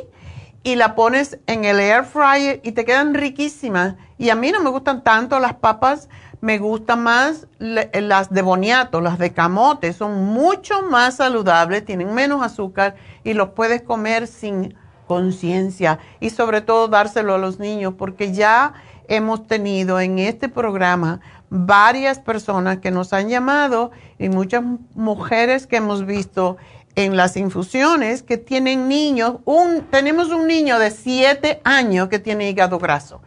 y 0.63 0.73
la 0.73 0.95
pones 0.95 1.37
en 1.45 1.63
el 1.63 1.79
air 1.79 2.03
fryer 2.03 2.61
y 2.63 2.71
te 2.71 2.83
quedan 2.83 3.13
riquísimas. 3.13 3.93
Y 4.17 4.31
a 4.31 4.35
mí 4.35 4.51
no 4.51 4.59
me 4.59 4.71
gustan 4.71 5.03
tanto 5.03 5.39
las 5.39 5.53
papas 5.53 6.09
me 6.41 6.57
gustan 6.57 7.03
más 7.03 7.47
las 7.59 8.29
de 8.31 8.41
boniato, 8.41 9.01
las 9.01 9.17
de 9.17 9.33
camote, 9.33 9.93
son 9.93 10.25
mucho 10.25 10.81
más 10.83 11.15
saludables, 11.15 11.85
tienen 11.85 12.13
menos 12.13 12.43
azúcar 12.43 12.95
y 13.23 13.33
los 13.33 13.49
puedes 13.49 13.81
comer 13.81 14.27
sin 14.27 14.75
conciencia 15.07 15.99
y 16.19 16.31
sobre 16.31 16.61
todo 16.61 16.87
dárselo 16.87 17.35
a 17.35 17.37
los 17.37 17.59
niños 17.59 17.93
porque 17.97 18.33
ya 18.33 18.73
hemos 19.07 19.47
tenido 19.47 19.99
en 19.99 20.19
este 20.19 20.49
programa 20.49 21.21
varias 21.49 22.19
personas 22.19 22.79
que 22.79 22.91
nos 22.91 23.13
han 23.13 23.29
llamado 23.29 23.91
y 24.17 24.29
muchas 24.29 24.63
mujeres 24.95 25.67
que 25.67 25.77
hemos 25.77 26.05
visto 26.05 26.57
en 26.95 27.17
las 27.17 27.37
infusiones 27.37 28.23
que 28.23 28.37
tienen 28.37 28.87
niños, 28.87 29.37
un, 29.45 29.81
tenemos 29.91 30.29
un 30.29 30.47
niño 30.47 30.79
de 30.79 30.91
7 30.91 31.61
años 31.63 32.07
que 32.07 32.19
tiene 32.19 32.49
hígado 32.49 32.79
graso. 32.79 33.21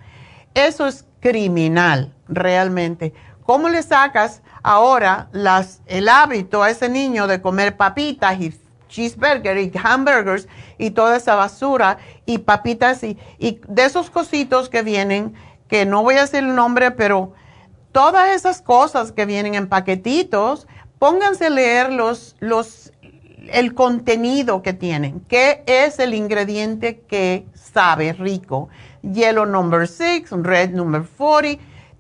Eso 0.55 0.87
es 0.87 1.05
criminal, 1.21 2.15
realmente. 2.29 3.13
¿Cómo 3.45 3.69
le 3.69 3.83
sacas 3.83 4.43
ahora 4.63 5.29
el 5.87 6.09
hábito 6.09 6.63
a 6.63 6.71
ese 6.71 6.89
niño 6.89 7.27
de 7.27 7.41
comer 7.41 7.77
papitas 7.77 8.39
y 8.41 8.55
cheeseburger 8.89 9.59
y 9.59 9.73
hamburgers 9.83 10.49
y 10.79 10.91
toda 10.91 11.17
esa 11.17 11.35
basura 11.35 11.99
y 12.27 12.39
papitas 12.39 13.03
y, 13.03 13.19
de 13.39 13.85
esos 13.85 14.11
cositos 14.11 14.69
que 14.69 14.83
vienen, 14.83 15.35
que 15.69 15.87
no 15.87 16.03
voy 16.03 16.17
a 16.17 16.23
decir 16.23 16.41
el 16.41 16.55
nombre, 16.55 16.91
pero 16.91 17.33
todas 17.93 18.31
esas 18.31 18.61
cosas 18.63 19.13
que 19.13 19.27
vienen 19.27 19.55
en 19.55 19.69
paquetitos, 19.69 20.67
pónganse 20.99 21.47
a 21.47 21.51
leer 21.51 21.91
el 23.53 23.75
contenido 23.75 24.63
que 24.63 24.73
tienen, 24.73 25.21
qué 25.29 25.63
es 25.67 25.99
el 25.99 26.15
ingrediente 26.15 27.01
que 27.09 27.47
sabe 27.55 28.13
rico 28.13 28.69
yellow 29.03 29.47
number 29.47 29.87
6, 29.87 30.31
red 30.43 30.71
number 30.71 31.03
40. 31.03 31.59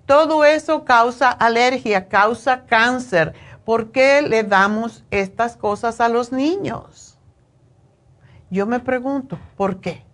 Todo 0.09 0.43
eso 0.43 0.87
causa 0.87 1.29
alergia, 1.29 2.09
causa 2.09 2.65
cáncer. 2.65 3.35
¿Por 3.67 3.93
qué 3.93 4.23
le 4.23 4.43
damos 4.43 5.05
estas 5.11 5.55
cosas 5.55 6.01
a 6.01 6.09
los 6.09 6.33
niños? 6.33 7.19
Yo 8.49 8.65
me 8.65 8.81
pregunto, 8.81 9.39
¿por 9.55 9.83
qué? 9.83 10.07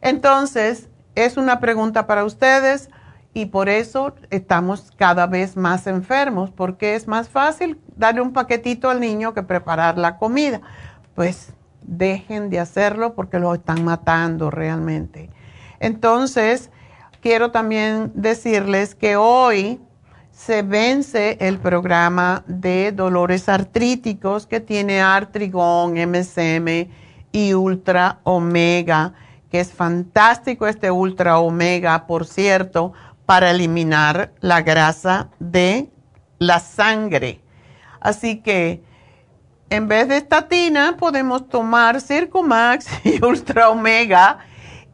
Entonces, 0.00 0.88
es 1.14 1.36
una 1.36 1.60
pregunta 1.60 2.06
para 2.06 2.24
ustedes 2.24 2.88
y 3.34 3.44
por 3.44 3.68
eso 3.68 4.14
estamos 4.30 4.90
cada 4.96 5.26
vez 5.26 5.54
más 5.54 5.86
enfermos, 5.86 6.50
porque 6.50 6.94
es 6.94 7.06
más 7.06 7.28
fácil 7.28 7.78
darle 7.94 8.22
un 8.22 8.32
paquetito 8.32 8.88
al 8.88 9.00
niño 9.00 9.34
que 9.34 9.42
preparar 9.42 9.98
la 9.98 10.16
comida. 10.16 10.62
Pues 11.14 11.52
dejen 11.82 12.48
de 12.48 12.58
hacerlo 12.58 13.14
porque 13.14 13.38
lo 13.38 13.52
están 13.52 13.84
matando 13.84 14.50
realmente. 14.50 15.28
Entonces, 15.78 16.70
quiero 17.26 17.50
también 17.50 18.12
decirles 18.14 18.94
que 18.94 19.16
hoy 19.16 19.80
se 20.30 20.62
vence 20.62 21.36
el 21.40 21.58
programa 21.58 22.44
de 22.46 22.92
dolores 22.92 23.48
artríticos 23.48 24.46
que 24.46 24.60
tiene 24.60 25.00
Artrigón, 25.00 25.94
MSM 25.94 26.88
y 27.32 27.52
Ultra 27.52 28.20
Omega, 28.22 29.12
que 29.50 29.58
es 29.58 29.72
fantástico 29.72 30.68
este 30.68 30.92
Ultra 30.92 31.40
Omega, 31.40 32.06
por 32.06 32.26
cierto, 32.26 32.92
para 33.24 33.50
eliminar 33.50 34.32
la 34.38 34.62
grasa 34.62 35.28
de 35.40 35.90
la 36.38 36.60
sangre. 36.60 37.40
Así 37.98 38.36
que 38.36 38.84
en 39.68 39.88
vez 39.88 40.06
de 40.06 40.18
estatina 40.18 40.96
podemos 40.96 41.48
tomar 41.48 42.00
Circumax 42.00 42.86
y 43.04 43.20
Ultra 43.24 43.70
Omega 43.70 44.38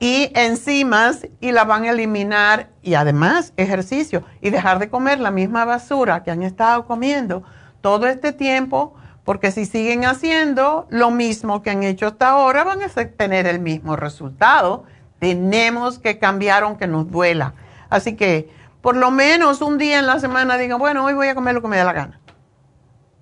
y 0.03 0.33
enzimas 0.35 1.29
y 1.39 1.53
la 1.53 1.63
van 1.63 1.85
a 1.85 1.91
eliminar 1.91 2.71
y 2.83 2.95
además 2.95 3.53
ejercicio 3.57 4.25
y 4.41 4.51
dejar 4.51 4.81
de 4.81 4.91
comer 4.91 5.21
la 5.21 5.31
misma 5.31 5.65
basura 5.65 6.25
que 6.25 6.33
han 6.33 6.43
estado 6.43 6.87
comiendo 6.87 7.45
todo 7.81 8.09
este 8.09 8.33
tiempo, 8.33 8.97
porque 9.23 9.53
si 9.53 9.65
siguen 9.65 10.05
haciendo 10.05 10.89
lo 10.91 11.13
mismo 11.13 11.63
que 11.63 11.71
han 11.71 11.85
hecho 11.85 12.09
hasta 12.09 12.31
ahora, 12.31 12.65
van 12.65 12.81
a 12.83 12.89
tener 12.89 13.47
el 13.47 13.61
mismo 13.61 13.95
resultado. 13.95 14.87
Tenemos 15.21 16.01
que 16.01 16.19
cambiar 16.19 16.65
aunque 16.65 16.89
nos 16.89 17.09
duela. 17.09 17.55
Así 17.89 18.17
que 18.17 18.51
por 18.81 18.97
lo 18.97 19.13
menos 19.13 19.61
un 19.61 19.79
día 19.79 20.01
en 20.01 20.09
la 20.09 20.19
semana 20.19 20.59
digan, 20.59 20.81
bueno, 20.81 21.05
hoy 21.05 21.15
voy 21.15 21.29
a 21.29 21.37
comer 21.37 21.55
lo 21.55 21.63
que 21.63 21.69
me 21.69 21.77
dé 21.77 21.85
la 21.85 21.93
gana. 21.93 22.19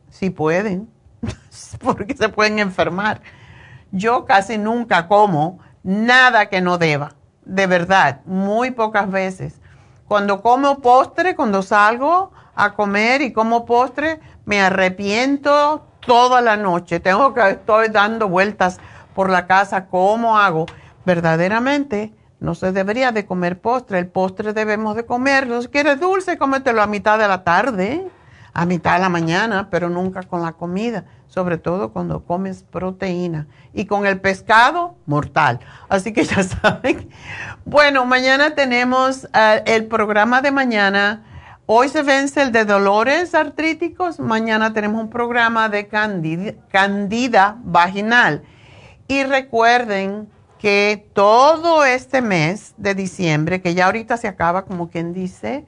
Si 0.09 0.31
pueden, 0.31 0.89
porque 1.81 2.17
se 2.17 2.31
pueden 2.31 2.59
enfermar. 2.59 3.21
Yo 3.93 4.25
casi 4.25 4.57
nunca 4.57 5.09
como 5.09 5.59
nada 5.83 6.47
que 6.47 6.61
no 6.61 6.79
deba, 6.79 7.15
de 7.45 7.67
verdad, 7.67 8.21
muy 8.25 8.71
pocas 8.71 9.11
veces. 9.11 9.61
Cuando 10.07 10.43
como 10.43 10.81
postre, 10.81 11.37
cuando 11.37 11.63
salgo 11.63 12.33
a 12.55 12.75
comer 12.75 13.23
y 13.23 13.33
como 13.33 13.65
postre, 13.65 14.21
me 14.45 14.61
arrepiento 14.61 15.87
toda 16.01 16.41
la 16.41 16.57
noche. 16.57 17.01
Tengo 17.01 17.33
que 17.33 17.51
estoy 17.51 17.89
dando 17.89 18.29
vueltas 18.29 18.79
por 19.15 19.31
la 19.31 19.47
casa, 19.47 19.87
¿cómo 19.87 20.39
hago? 20.39 20.67
Verdaderamente 21.05 22.13
no 22.41 22.55
se 22.55 22.73
debería 22.73 23.13
de 23.13 23.27
comer 23.27 23.61
postre. 23.61 23.99
El 23.99 24.09
postre 24.09 24.53
debemos 24.53 24.97
de 24.97 25.07
comerlo. 25.07 25.63
Si 25.63 25.69
quieres 25.69 26.01
dulce, 26.01 26.39
cómetelo 26.39 26.83
a 26.83 26.87
mitad 26.87 27.19
de 27.19 27.29
la 27.29 27.45
tarde, 27.45 28.09
a 28.53 28.67
mitad 28.67 28.95
de 28.95 29.01
la 29.01 29.09
mañana, 29.09 29.69
pero 29.71 29.89
nunca 29.89 30.23
con 30.23 30.43
la 30.43 30.53
comida 30.53 31.05
sobre 31.31 31.59
todo 31.59 31.93
cuando 31.93 32.25
comes 32.25 32.65
proteína. 32.65 33.47
Y 33.73 33.87
con 33.87 34.05
el 34.05 34.21
pescado, 34.21 34.97
mortal. 35.07 35.61
Así 35.89 36.13
que 36.13 36.25
ya 36.25 36.43
saben. 36.43 37.09
Bueno, 37.65 38.05
mañana 38.05 38.55
tenemos 38.55 39.29
eh, 39.33 39.63
el 39.67 39.87
programa 39.87 40.43
de 40.43 40.51
mañana. 40.51 41.25
Hoy 41.67 41.89
se 41.89 42.03
vence 42.03 42.43
el 42.43 42.51
de 42.51 42.65
dolores 42.65 43.35
artríticos. 43.35 44.19
Mañana 44.19 44.73
tenemos 44.73 45.01
un 45.01 45.09
programa 45.09 45.69
de 45.69 45.87
candida, 45.87 46.55
candida 46.69 47.59
vaginal. 47.63 48.43
Y 49.07 49.23
recuerden 49.23 50.29
que 50.59 51.09
todo 51.15 51.85
este 51.85 52.23
mes 52.23 52.75
de 52.77 52.95
diciembre, 52.95 53.63
que 53.63 53.75
ya 53.75 53.87
ahorita 53.87 54.17
se 54.17 54.27
acaba 54.27 54.65
como 54.65 54.91
quien 54.91 55.15
dice, 55.15 55.65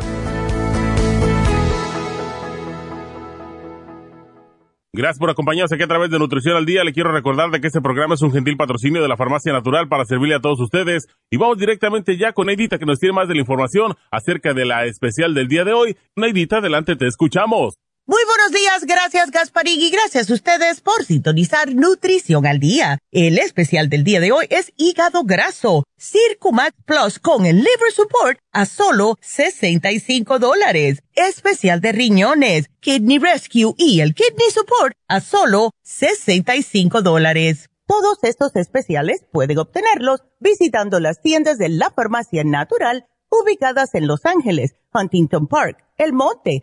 Gracias 4.94 5.18
por 5.18 5.28
acompañarnos 5.28 5.70
aquí 5.70 5.82
a 5.82 5.86
través 5.86 6.10
de 6.10 6.18
Nutrición 6.18 6.56
al 6.56 6.64
Día. 6.64 6.82
Le 6.82 6.94
quiero 6.94 7.12
recordar 7.12 7.50
de 7.50 7.60
que 7.60 7.66
este 7.66 7.82
programa 7.82 8.14
es 8.14 8.22
un 8.22 8.32
gentil 8.32 8.56
patrocinio 8.56 9.02
de 9.02 9.08
la 9.08 9.18
Farmacia 9.18 9.52
Natural 9.52 9.86
para 9.86 10.06
servirle 10.06 10.34
a 10.34 10.40
todos 10.40 10.60
ustedes. 10.60 11.08
Y 11.30 11.36
vamos 11.36 11.58
directamente 11.58 12.16
ya 12.16 12.32
con 12.32 12.46
Neidita 12.46 12.78
que 12.78 12.86
nos 12.86 12.98
tiene 12.98 13.14
más 13.14 13.28
de 13.28 13.34
la 13.34 13.40
información 13.40 13.94
acerca 14.10 14.54
de 14.54 14.64
la 14.64 14.86
especial 14.86 15.34
del 15.34 15.48
día 15.48 15.64
de 15.64 15.74
hoy. 15.74 15.96
Neidita, 16.16 16.58
adelante, 16.58 16.96
te 16.96 17.06
escuchamos. 17.06 17.78
Muy 18.10 18.22
buenos 18.24 18.58
días, 18.58 18.86
gracias 18.86 19.30
Gasparig 19.30 19.92
gracias 19.92 20.30
a 20.30 20.32
ustedes 20.32 20.80
por 20.80 21.04
sintonizar 21.04 21.74
Nutrición 21.74 22.46
al 22.46 22.58
Día. 22.58 22.96
El 23.10 23.38
especial 23.38 23.90
del 23.90 24.02
día 24.02 24.18
de 24.18 24.32
hoy 24.32 24.46
es 24.48 24.72
hígado 24.78 25.24
graso, 25.24 25.84
Circumax 25.98 26.72
Plus 26.86 27.18
con 27.18 27.44
el 27.44 27.56
Liver 27.56 27.92
Support 27.94 28.38
a 28.50 28.64
solo 28.64 29.18
65 29.20 30.38
dólares. 30.38 31.02
Especial 31.16 31.82
de 31.82 31.92
riñones, 31.92 32.70
Kidney 32.80 33.18
Rescue 33.18 33.74
y 33.76 34.00
el 34.00 34.14
Kidney 34.14 34.52
Support 34.54 34.94
a 35.06 35.20
solo 35.20 35.72
65 35.82 37.02
dólares. 37.02 37.68
Todos 37.86 38.20
estos 38.22 38.56
especiales 38.56 39.26
pueden 39.30 39.58
obtenerlos 39.58 40.24
visitando 40.40 40.98
las 40.98 41.20
tiendas 41.20 41.58
de 41.58 41.68
la 41.68 41.90
farmacia 41.90 42.42
natural 42.42 43.04
ubicadas 43.30 43.94
en 43.94 44.06
Los 44.06 44.24
Ángeles, 44.24 44.76
Huntington 44.94 45.46
Park, 45.46 45.84
El 45.98 46.14
Monte, 46.14 46.62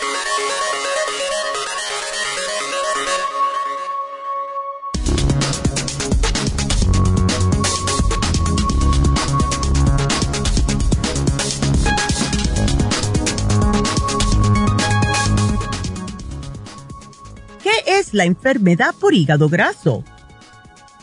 Es 18.01 18.13
la 18.15 18.25
enfermedad 18.25 18.95
por 18.99 19.13
hígado 19.13 19.47
graso? 19.47 20.03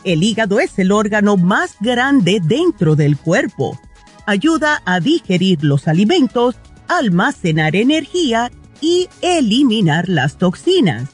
El 0.03 0.22
hígado 0.22 0.59
es 0.59 0.78
el 0.78 0.90
órgano 0.90 1.36
más 1.36 1.76
grande 1.80 2.40
dentro 2.42 2.96
del 2.96 3.16
cuerpo. 3.16 3.78
Ayuda 4.26 4.82
a 4.84 4.99
digerir 4.99 5.62
los 5.62 5.86
alimentos, 5.86 6.57
almacenar 6.88 7.76
energía 7.76 8.51
y 8.80 9.09
eliminar 9.22 10.09
las 10.09 10.38
toxinas. 10.38 11.11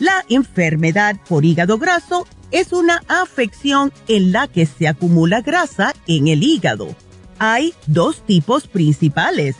La 0.00 0.24
enfermedad 0.28 1.16
por 1.28 1.44
hígado 1.44 1.78
graso 1.78 2.26
es 2.50 2.72
una 2.72 3.02
afección 3.06 3.92
en 4.08 4.32
la 4.32 4.48
que 4.48 4.66
se 4.66 4.88
acumula 4.88 5.40
grasa 5.40 5.94
en 6.06 6.26
el 6.26 6.42
hígado. 6.42 6.96
Hay 7.38 7.74
dos 7.86 8.26
tipos 8.26 8.66
principales, 8.66 9.54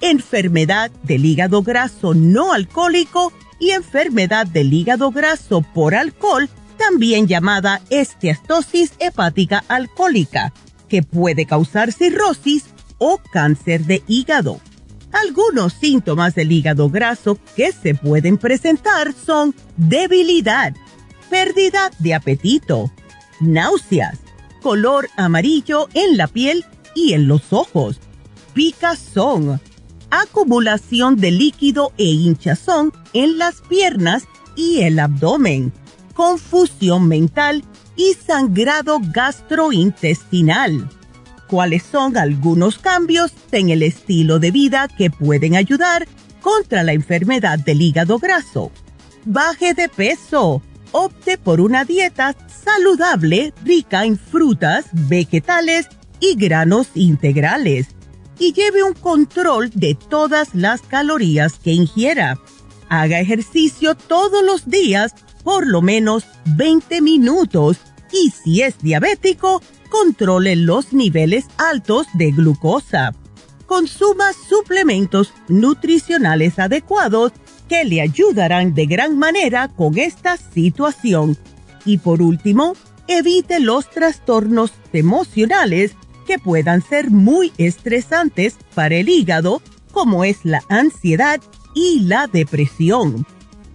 enfermedad 0.00 0.92
del 1.02 1.24
hígado 1.24 1.62
graso 1.62 2.14
no 2.14 2.52
alcohólico 2.52 3.32
y 3.58 3.70
enfermedad 3.70 4.46
del 4.46 4.72
hígado 4.72 5.10
graso 5.10 5.62
por 5.62 5.94
alcohol, 5.94 6.48
también 6.78 7.26
llamada 7.26 7.80
esteatosis 7.90 8.92
hepática 8.98 9.64
alcohólica, 9.68 10.52
que 10.88 11.02
puede 11.02 11.46
causar 11.46 11.92
cirrosis 11.92 12.64
o 12.98 13.18
cáncer 13.32 13.84
de 13.84 14.02
hígado. 14.06 14.60
Algunos 15.12 15.72
síntomas 15.74 16.34
del 16.34 16.50
hígado 16.50 16.90
graso 16.90 17.38
que 17.54 17.70
se 17.72 17.94
pueden 17.94 18.36
presentar 18.36 19.12
son 19.14 19.54
debilidad, 19.76 20.74
pérdida 21.30 21.90
de 22.00 22.14
apetito, 22.14 22.90
náuseas, 23.40 24.18
color 24.60 25.08
amarillo 25.16 25.88
en 25.94 26.16
la 26.16 26.26
piel 26.26 26.64
y 26.94 27.12
en 27.12 27.28
los 27.28 27.52
ojos, 27.52 28.00
picazón, 28.54 29.60
acumulación 30.20 31.16
de 31.16 31.32
líquido 31.32 31.92
e 31.98 32.04
hinchazón 32.04 32.92
en 33.12 33.38
las 33.38 33.60
piernas 33.62 34.24
y 34.54 34.82
el 34.82 34.98
abdomen, 35.00 35.72
confusión 36.14 37.08
mental 37.08 37.64
y 37.96 38.14
sangrado 38.14 39.00
gastrointestinal. 39.12 40.88
¿Cuáles 41.48 41.82
son 41.82 42.16
algunos 42.16 42.78
cambios 42.78 43.32
en 43.50 43.70
el 43.70 43.82
estilo 43.82 44.38
de 44.38 44.50
vida 44.50 44.88
que 44.88 45.10
pueden 45.10 45.56
ayudar 45.56 46.06
contra 46.40 46.82
la 46.84 46.92
enfermedad 46.92 47.58
del 47.58 47.82
hígado 47.82 48.18
graso? 48.18 48.70
Baje 49.24 49.74
de 49.74 49.88
peso. 49.88 50.62
Opte 50.92 51.38
por 51.38 51.60
una 51.60 51.84
dieta 51.84 52.36
saludable 52.64 53.52
rica 53.64 54.04
en 54.04 54.16
frutas, 54.16 54.86
vegetales 54.92 55.88
y 56.20 56.36
granos 56.36 56.86
integrales 56.94 57.88
y 58.38 58.52
lleve 58.52 58.82
un 58.82 58.94
control 58.94 59.70
de 59.74 59.94
todas 59.94 60.54
las 60.54 60.82
calorías 60.82 61.58
que 61.58 61.72
ingiera. 61.72 62.38
Haga 62.88 63.20
ejercicio 63.20 63.94
todos 63.94 64.44
los 64.44 64.68
días 64.68 65.14
por 65.42 65.66
lo 65.66 65.82
menos 65.82 66.24
20 66.56 67.00
minutos 67.02 67.78
y 68.12 68.30
si 68.30 68.62
es 68.62 68.78
diabético, 68.78 69.62
controle 69.90 70.56
los 70.56 70.92
niveles 70.92 71.46
altos 71.58 72.06
de 72.14 72.30
glucosa. 72.30 73.14
Consuma 73.66 74.32
suplementos 74.32 75.32
nutricionales 75.48 76.58
adecuados 76.58 77.32
que 77.68 77.84
le 77.84 78.00
ayudarán 78.00 78.74
de 78.74 78.86
gran 78.86 79.18
manera 79.18 79.68
con 79.68 79.98
esta 79.98 80.36
situación. 80.36 81.36
Y 81.84 81.98
por 81.98 82.22
último, 82.22 82.74
evite 83.08 83.60
los 83.60 83.90
trastornos 83.90 84.72
emocionales 84.92 85.96
que 86.24 86.38
puedan 86.38 86.82
ser 86.82 87.10
muy 87.10 87.52
estresantes 87.58 88.56
para 88.74 88.96
el 88.96 89.08
hígado, 89.08 89.62
como 89.92 90.24
es 90.24 90.38
la 90.44 90.62
ansiedad 90.68 91.40
y 91.74 92.00
la 92.00 92.26
depresión. 92.26 93.26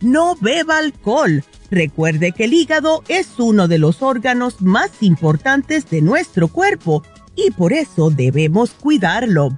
No 0.01 0.35
beba 0.39 0.77
alcohol. 0.77 1.43
Recuerde 1.71 2.31
que 2.31 2.45
el 2.45 2.53
hígado 2.53 3.03
es 3.07 3.27
uno 3.37 3.67
de 3.67 3.77
los 3.77 4.01
órganos 4.01 4.61
más 4.61 4.91
importantes 5.01 5.89
de 5.89 6.01
nuestro 6.01 6.47
cuerpo 6.47 7.03
y 7.35 7.51
por 7.51 7.73
eso 7.73 8.09
debemos 8.09 8.71
cuidarlo. 8.71 9.57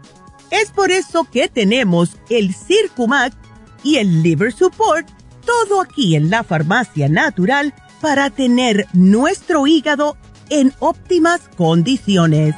Es 0.49 0.71
por 0.71 0.91
eso 0.91 1.25
que 1.31 1.47
tenemos 1.47 2.17
el 2.29 2.53
Circumac 2.53 3.33
y 3.83 3.97
el 3.97 4.21
Liver 4.21 4.51
Support, 4.51 5.07
todo 5.45 5.81
aquí 5.81 6.15
en 6.15 6.29
la 6.29 6.43
farmacia 6.43 7.07
natural 7.07 7.73
para 8.01 8.29
tener 8.29 8.87
nuestro 8.93 9.65
hígado 9.67 10.17
en 10.49 10.73
óptimas 10.79 11.41
condiciones. 11.55 12.55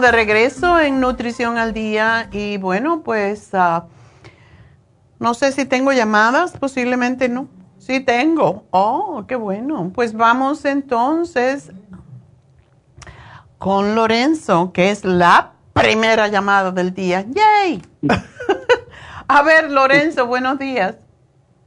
De 0.00 0.10
regreso 0.10 0.80
en 0.80 1.00
Nutrición 1.00 1.58
al 1.58 1.72
Día 1.72 2.28
y 2.32 2.56
bueno, 2.56 3.02
pues 3.02 3.50
ah, 3.52 3.86
no 5.18 5.34
sé 5.34 5.52
si 5.52 5.66
tengo 5.66 5.92
llamadas, 5.92 6.56
posiblemente 6.56 7.28
no. 7.28 7.48
Sí 7.78 8.00
tengo. 8.00 8.64
Oh, 8.70 9.24
qué 9.26 9.36
bueno. 9.36 9.90
Pues 9.94 10.14
vamos 10.14 10.64
entonces 10.64 11.72
con 13.58 13.94
Lorenzo, 13.94 14.72
que 14.72 14.90
es 14.90 15.04
la 15.04 15.52
primera 15.72 16.28
llamada 16.28 16.70
del 16.70 16.94
día. 16.94 17.24
¡Yay! 17.28 17.82
A 19.28 19.42
ver, 19.42 19.70
Lorenzo, 19.70 20.26
buenos 20.26 20.58
días. 20.58 20.96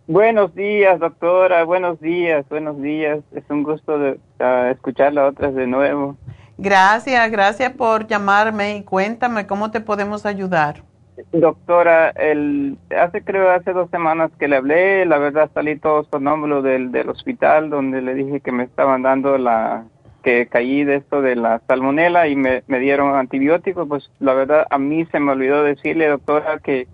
Buenos 0.07 0.53
días, 0.53 0.99
doctora. 0.99 1.63
Buenos 1.63 2.01
días, 2.01 2.47
buenos 2.49 2.81
días. 2.81 3.19
Es 3.33 3.43
un 3.49 3.63
gusto 3.63 3.97
de, 3.97 4.19
uh, 4.39 4.71
escuchar 4.71 5.13
las 5.13 5.31
otras 5.31 5.55
de 5.55 5.65
nuevo. 5.65 6.17
Gracias, 6.57 7.31
gracias 7.31 7.71
por 7.73 8.07
llamarme 8.07 8.77
y 8.77 8.83
cuéntame 8.83 9.47
cómo 9.47 9.71
te 9.71 9.81
podemos 9.81 10.25
ayudar. 10.25 10.83
Doctora, 11.31 12.09
el, 12.09 12.77
hace 12.97 13.23
creo 13.23 13.51
hace 13.51 13.71
dos 13.71 13.89
semanas 13.89 14.31
que 14.39 14.47
le 14.47 14.55
hablé, 14.55 15.05
la 15.05 15.17
verdad 15.17 15.49
salí 15.53 15.77
todo 15.77 16.05
sonómbulo 16.11 16.61
del, 16.61 16.91
del 16.91 17.09
hospital 17.09 17.69
donde 17.69 18.01
le 18.01 18.15
dije 18.15 18.39
que 18.39 18.51
me 18.51 18.63
estaban 18.63 19.03
dando 19.03 19.37
la, 19.37 19.83
que 20.23 20.47
caí 20.47 20.83
de 20.83 20.95
esto 20.95 21.21
de 21.21 21.35
la 21.35 21.61
salmonela 21.67 22.27
y 22.27 22.35
me, 22.35 22.63
me 22.67 22.79
dieron 22.79 23.15
antibióticos, 23.15 23.87
pues 23.87 24.09
la 24.19 24.33
verdad 24.33 24.65
a 24.69 24.79
mí 24.79 25.05
se 25.11 25.19
me 25.19 25.33
olvidó 25.33 25.63
decirle, 25.63 26.07
doctora, 26.07 26.59
que, 26.59 26.87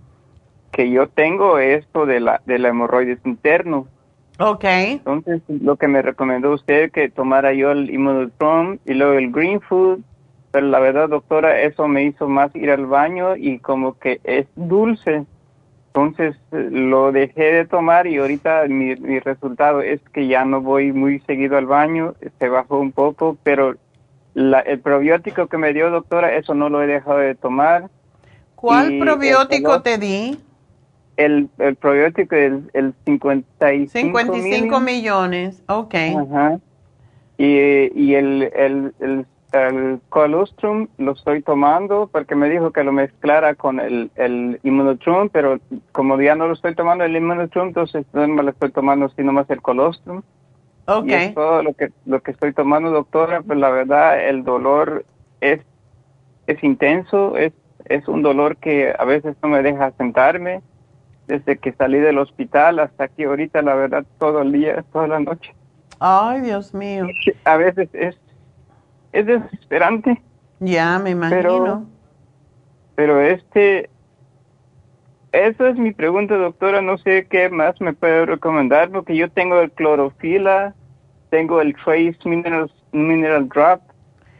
que 0.71 0.89
yo 0.89 1.07
tengo 1.07 1.59
esto 1.59 2.05
de 2.05 2.19
la, 2.19 2.41
de 2.45 2.59
la 2.59 2.69
hemorroides 2.69 3.19
interno 3.25 3.87
Ok. 4.39 4.63
Entonces, 4.63 5.41
lo 5.47 5.75
que 5.75 5.87
me 5.87 6.01
recomendó 6.01 6.51
usted 6.53 6.91
que 6.91 7.09
tomara 7.09 7.53
yo 7.53 7.71
el 7.71 7.89
Immunotron 7.89 8.79
y 8.85 8.93
luego 8.93 9.13
el 9.13 9.31
Green 9.31 9.59
Food, 9.59 9.99
pero 10.51 10.67
la 10.67 10.79
verdad, 10.79 11.09
doctora, 11.09 11.61
eso 11.61 11.87
me 11.87 12.03
hizo 12.03 12.27
más 12.29 12.55
ir 12.55 12.71
al 12.71 12.85
baño 12.85 13.35
y 13.35 13.59
como 13.59 13.99
que 13.99 14.21
es 14.23 14.47
dulce. 14.55 15.25
Entonces 15.87 16.37
lo 16.51 17.11
dejé 17.11 17.51
de 17.51 17.65
tomar 17.65 18.07
y 18.07 18.17
ahorita 18.17 18.63
mi, 18.69 18.95
mi 18.95 19.19
resultado 19.19 19.81
es 19.81 19.99
que 20.13 20.27
ya 20.27 20.45
no 20.45 20.61
voy 20.61 20.93
muy 20.93 21.19
seguido 21.21 21.57
al 21.57 21.65
baño, 21.65 22.13
se 22.39 22.47
bajó 22.47 22.79
un 22.79 22.93
poco, 22.93 23.37
pero 23.43 23.75
la, 24.33 24.59
el 24.59 24.79
probiótico 24.79 25.47
que 25.47 25.57
me 25.57 25.73
dio 25.73 25.89
doctora, 25.89 26.35
eso 26.35 26.53
no 26.53 26.69
lo 26.69 26.81
he 26.81 26.87
dejado 26.87 27.17
de 27.17 27.35
tomar. 27.35 27.89
¿Cuál 28.55 28.99
probiótico 28.99 29.81
te 29.81 29.97
di? 29.97 30.39
El, 31.19 31.49
el 31.57 31.75
probiótico 31.75 32.33
es 32.35 32.53
el 32.73 32.93
55, 33.05 33.91
55 33.91 34.79
millones. 34.79 35.61
ok. 35.67 35.95
Ajá. 36.17 36.59
Y, 37.37 37.91
y 37.93 38.15
el, 38.15 38.43
el, 38.55 38.93
el, 38.99 39.25
el, 39.51 39.99
colostrum 40.07 40.87
lo 40.97 41.11
estoy 41.11 41.41
tomando 41.41 42.07
porque 42.09 42.35
me 42.35 42.49
dijo 42.49 42.71
que 42.71 42.85
lo 42.85 42.93
mezclara 42.93 43.55
con 43.55 43.81
el, 43.81 44.11
el 44.15 44.61
immunotrum, 44.63 45.27
pero 45.27 45.59
como 45.91 46.19
ya 46.21 46.35
no 46.35 46.47
lo 46.47 46.53
estoy 46.53 46.73
tomando 46.73 47.03
el 47.03 47.15
immunotrum, 47.15 47.67
entonces 47.67 48.05
no 48.13 48.25
me 48.27 48.43
lo 48.43 48.51
estoy 48.51 48.71
tomando 48.71 49.09
sino 49.09 49.33
más 49.33 49.49
el 49.49 49.61
colostrum. 49.61 50.21
Ok. 50.85 51.05
Y 51.05 51.13
es 51.13 51.35
todo 51.35 51.63
lo 51.63 51.73
que, 51.73 51.89
lo 52.05 52.21
que 52.21 52.31
estoy 52.31 52.53
tomando, 52.53 52.91
doctora, 52.91 53.41
pues 53.41 53.59
la 53.59 53.69
verdad 53.69 54.25
el 54.25 54.45
dolor 54.45 55.03
es, 55.41 55.59
es 56.47 56.63
intenso, 56.63 57.35
es, 57.35 57.51
es 57.85 58.07
un 58.07 58.21
dolor 58.21 58.55
que 58.55 58.93
a 58.97 59.03
veces 59.03 59.35
no 59.43 59.49
me 59.49 59.61
deja 59.61 59.91
sentarme 59.97 60.61
desde 61.29 61.59
que 61.59 61.71
salí 61.73 61.99
del 61.99 62.17
hospital 62.17 62.79
hasta 62.79 63.03
aquí 63.03 63.23
ahorita, 63.23 63.61
la 63.61 63.75
verdad, 63.75 64.03
todo 64.17 64.41
el 64.41 64.51
día, 64.51 64.83
toda 64.91 65.07
la 65.07 65.19
noche. 65.19 65.53
Ay, 65.99 66.41
Dios 66.41 66.73
mío. 66.73 67.05
A 67.45 67.55
veces 67.55 67.87
es, 67.93 68.19
es 69.11 69.25
desesperante. 69.27 70.19
Ya, 70.59 70.97
me 70.97 71.11
imagino. 71.11 71.87
Pero, 72.95 73.21
este, 73.21 73.91
esa 75.31 75.69
es 75.69 75.77
mi 75.77 75.93
pregunta, 75.93 76.35
doctora. 76.35 76.81
No 76.81 76.97
sé 76.97 77.27
qué 77.29 77.47
más 77.49 77.79
me 77.79 77.93
puede 77.93 78.25
recomendar, 78.25 78.89
porque 78.89 79.15
yo 79.15 79.29
tengo 79.29 79.61
el 79.61 79.71
clorofila, 79.71 80.73
tengo 81.29 81.61
el 81.61 81.75
Trace 81.75 82.17
Mineral, 82.25 82.71
Mineral 82.91 83.47
Drop, 83.49 83.81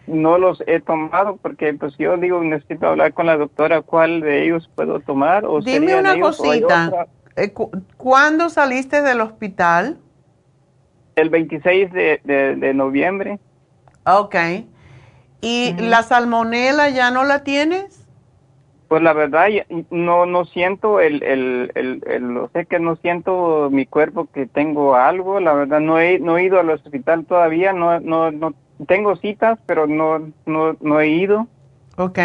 no 0.10 0.38
los 0.38 0.62
he 0.68 0.80
tomado 0.80 1.38
porque 1.38 1.74
pues 1.74 1.96
yo 1.98 2.18
digo 2.18 2.44
necesito 2.44 2.88
hablar 2.88 3.14
con 3.14 3.26
la 3.26 3.38
doctora 3.38 3.82
cuál 3.82 4.22
de 4.22 4.44
ellos 4.44 4.70
puedo 4.76 5.00
tomar 5.00 5.46
o 5.46 5.62
dime 5.62 5.96
una 5.96 6.20
cosita. 6.20 7.08
eh, 7.36 7.54
¿cuándo 7.98 8.50
saliste 8.50 9.02
del 9.02 9.22
hospital? 9.22 9.98
el 11.20 11.30
26 11.30 11.92
de, 11.92 12.22
de, 12.24 12.74
noviembre. 12.74 13.40
Ok. 14.06 14.36
¿y 15.42 15.74
la 15.78 16.04
salmonela 16.04 16.90
ya 16.90 17.12
no 17.12 17.24
la 17.24 17.44
tienes? 17.44 18.06
Pues 18.90 19.02
la 19.02 19.14
verdad 19.14 19.48
no 19.90 20.26
no 20.26 20.44
siento 20.44 21.00
el, 21.00 21.24
el, 21.24 21.72
el, 21.76 22.04
el, 22.06 22.48
sé 22.52 22.66
que 22.66 22.80
no 22.80 22.98
siento 22.98 23.70
mi 23.72 23.86
cuerpo 23.86 24.28
que 24.34 24.46
tengo 24.46 24.96
algo 24.96 25.40
la 25.40 25.54
verdad 25.54 25.80
no 25.80 26.00
he 26.00 26.20
no 26.20 26.38
he 26.38 26.44
ido 26.44 26.60
al 26.60 26.70
hospital 26.70 27.26
todavía 27.26 27.72
no 27.72 28.02
no 28.02 28.32
no 28.32 28.54
tengo 28.88 29.16
citas, 29.18 29.60
pero 29.66 29.88
no, 29.88 30.32
no, 30.46 30.76
no 30.80 31.00
he 31.00 31.10
ido. 31.10 31.48
Ok. 31.98 32.20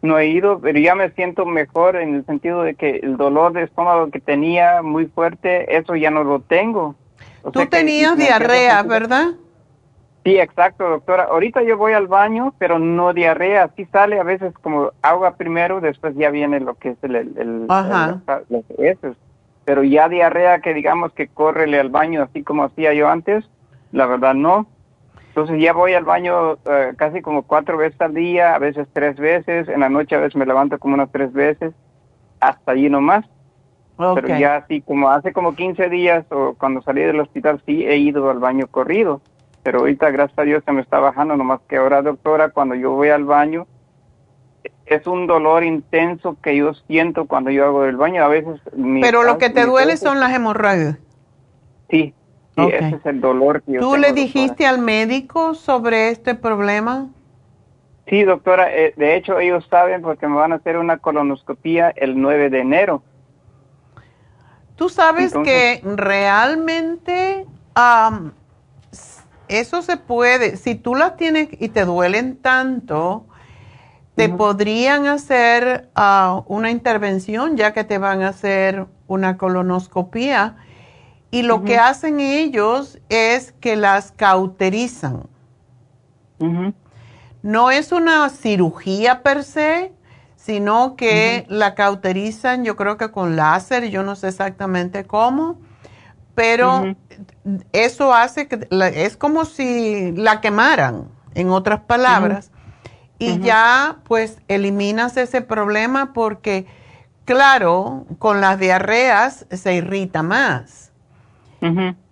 No 0.00 0.18
he 0.18 0.28
ido, 0.28 0.60
pero 0.60 0.78
ya 0.78 0.94
me 0.94 1.10
siento 1.10 1.44
mejor 1.44 1.96
en 1.96 2.14
el 2.14 2.24
sentido 2.26 2.62
de 2.62 2.74
que 2.74 3.00
el 3.02 3.16
dolor 3.16 3.52
de 3.52 3.64
estómago 3.64 4.10
que 4.10 4.20
tenía 4.20 4.82
muy 4.82 5.06
fuerte, 5.06 5.76
eso 5.76 5.96
ya 5.96 6.10
no 6.10 6.22
lo 6.22 6.40
tengo. 6.40 6.94
Tú 7.52 7.66
tenías 7.66 8.16
diarrea, 8.16 8.82
¿verdad? 8.82 9.32
Sí, 10.28 10.38
exacto, 10.38 10.86
doctora. 10.86 11.24
Ahorita 11.30 11.62
yo 11.62 11.78
voy 11.78 11.94
al 11.94 12.06
baño, 12.06 12.52
pero 12.58 12.78
no 12.78 13.14
diarrea. 13.14 13.70
Sí 13.76 13.86
sale 13.86 14.20
a 14.20 14.24
veces 14.24 14.52
como 14.60 14.90
agua 15.00 15.36
primero, 15.36 15.80
después 15.80 16.14
ya 16.16 16.28
viene 16.28 16.60
lo 16.60 16.74
que 16.74 16.90
es 16.90 16.98
el... 17.02 17.16
el, 17.16 17.64
Ajá. 17.70 18.20
pero 19.64 19.82
ya 19.84 20.10
diarrea 20.10 20.60
que 20.60 20.74
digamos 20.74 21.14
que 21.14 21.28
córrele 21.28 21.80
al 21.80 21.88
baño 21.88 22.24
así 22.24 22.42
como 22.42 22.64
hacía 22.64 22.92
yo 22.92 23.08
antes, 23.08 23.48
la 23.90 24.04
verdad 24.04 24.34
no. 24.34 24.66
Entonces 25.28 25.62
ya 25.62 25.72
voy 25.72 25.94
al 25.94 26.04
baño 26.04 26.58
eh, 26.66 26.92
casi 26.98 27.22
como 27.22 27.44
cuatro 27.44 27.78
veces 27.78 27.98
al 28.02 28.12
día, 28.12 28.54
a 28.54 28.58
veces 28.58 28.86
tres 28.92 29.16
veces, 29.16 29.66
en 29.66 29.80
la 29.80 29.88
noche 29.88 30.14
a 30.14 30.20
veces 30.20 30.36
me 30.36 30.44
levanto 30.44 30.78
como 30.78 30.92
unas 30.92 31.10
tres 31.10 31.32
veces, 31.32 31.72
hasta 32.40 32.72
allí 32.72 32.90
nomás. 32.90 33.24
Pero 33.96 34.28
ya 34.28 34.56
así 34.56 34.82
como 34.82 35.08
hace 35.08 35.32
como 35.32 35.54
15 35.54 35.88
días 35.88 36.26
o 36.30 36.54
cuando 36.58 36.82
salí 36.82 37.00
del 37.00 37.18
hospital 37.18 37.62
sí 37.64 37.86
he 37.86 37.96
ido 37.96 38.30
al 38.30 38.40
baño 38.40 38.66
corrido. 38.66 39.22
Pero 39.68 39.80
ahorita 39.80 40.10
gracias 40.10 40.38
a 40.38 40.44
Dios 40.44 40.64
se 40.64 40.72
me 40.72 40.80
está 40.80 40.98
bajando, 40.98 41.36
nomás 41.36 41.60
que 41.68 41.76
ahora 41.76 42.00
doctora, 42.00 42.48
cuando 42.48 42.74
yo 42.74 42.92
voy 42.92 43.10
al 43.10 43.26
baño, 43.26 43.66
es 44.86 45.06
un 45.06 45.26
dolor 45.26 45.62
intenso 45.62 46.38
que 46.40 46.56
yo 46.56 46.72
siento 46.72 47.26
cuando 47.26 47.50
yo 47.50 47.66
hago 47.66 47.84
el 47.84 47.98
baño. 47.98 48.24
A 48.24 48.28
veces... 48.28 48.58
Pero 49.02 49.24
lo 49.24 49.36
que 49.36 49.50
te 49.50 49.66
duele 49.66 49.98
son 49.98 50.20
las 50.20 50.34
hemorroides. 50.34 50.96
Sí, 51.90 52.14
ese 52.56 52.96
es 52.96 53.04
el 53.04 53.20
dolor 53.20 53.60
que 53.60 53.72
yo 53.72 53.80
¿Tú 53.80 53.98
le 53.98 54.14
dijiste 54.14 54.64
al 54.64 54.78
médico 54.78 55.52
sobre 55.52 56.08
este 56.08 56.34
problema? 56.34 57.10
Sí, 58.06 58.22
doctora, 58.22 58.74
eh, 58.74 58.94
de 58.96 59.16
hecho 59.16 59.38
ellos 59.38 59.66
saben 59.68 60.00
porque 60.00 60.26
me 60.28 60.36
van 60.36 60.52
a 60.52 60.56
hacer 60.56 60.78
una 60.78 60.96
colonoscopía 60.96 61.90
el 61.94 62.18
9 62.18 62.48
de 62.48 62.60
enero. 62.60 63.02
Tú 64.76 64.88
sabes 64.88 65.34
que 65.44 65.82
realmente 65.84 67.44
eso 69.48 69.82
se 69.82 69.96
puede, 69.96 70.56
si 70.56 70.74
tú 70.74 70.94
las 70.94 71.16
tienes 71.16 71.48
y 71.58 71.68
te 71.68 71.84
duelen 71.84 72.36
tanto, 72.36 73.26
te 74.14 74.28
podrían 74.28 75.06
hacer 75.06 75.90
ah, 75.94 76.42
una 76.46 76.70
intervención 76.70 77.56
ya 77.56 77.72
que 77.72 77.84
te 77.84 77.98
van 77.98 78.22
a 78.22 78.28
hacer 78.28 78.86
una 79.06 79.36
colonoscopía. 79.36 80.56
Y 81.30 81.42
lo 81.42 81.62
que 81.62 81.78
hacen 81.78 82.18
ellos 82.18 82.98
es 83.08 83.52
que 83.60 83.76
las 83.76 84.12
cauterizan. 84.12 85.28
No 87.42 87.70
es 87.70 87.92
una 87.92 88.28
cirugía 88.30 89.22
per 89.22 89.44
se, 89.44 89.92
sino 90.36 90.96
que 90.96 91.44
la 91.48 91.74
cauterizan, 91.74 92.64
yo 92.64 92.74
creo 92.74 92.96
que 92.96 93.10
con 93.10 93.36
láser, 93.36 93.90
yo 93.90 94.02
no 94.02 94.16
sé 94.16 94.28
exactamente 94.28 95.04
cómo, 95.04 95.60
pero 96.38 96.94
eso 97.72 98.14
hace 98.14 98.46
que 98.46 98.68
es 98.94 99.16
como 99.16 99.44
si 99.44 100.12
la 100.12 100.40
quemaran, 100.40 101.08
en 101.34 101.50
otras 101.50 101.80
palabras, 101.80 102.52
y 103.18 103.40
ya 103.40 103.96
pues 104.04 104.40
eliminas 104.46 105.16
ese 105.16 105.40
problema 105.40 106.12
porque, 106.12 106.66
claro, 107.24 108.06
con 108.20 108.40
las 108.40 108.60
diarreas 108.60 109.46
se 109.50 109.74
irrita 109.74 110.22
más. 110.22 110.92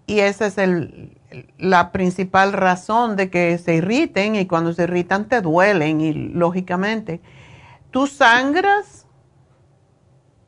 Y 0.09 0.19
esa 0.19 0.47
es 0.47 0.59
el, 0.59 1.17
la 1.59 1.93
principal 1.93 2.53
razón 2.53 3.15
de 3.15 3.31
que 3.31 3.59
se 3.59 3.77
irriten 3.77 4.35
y 4.35 4.47
cuando 4.47 4.73
se 4.73 4.85
irritan 4.85 5.29
te 5.29 5.41
duelen 5.41 6.01
y 6.01 6.13
lógicamente. 6.13 7.21
¿Tú 7.93 8.09
sangras? 8.09 9.07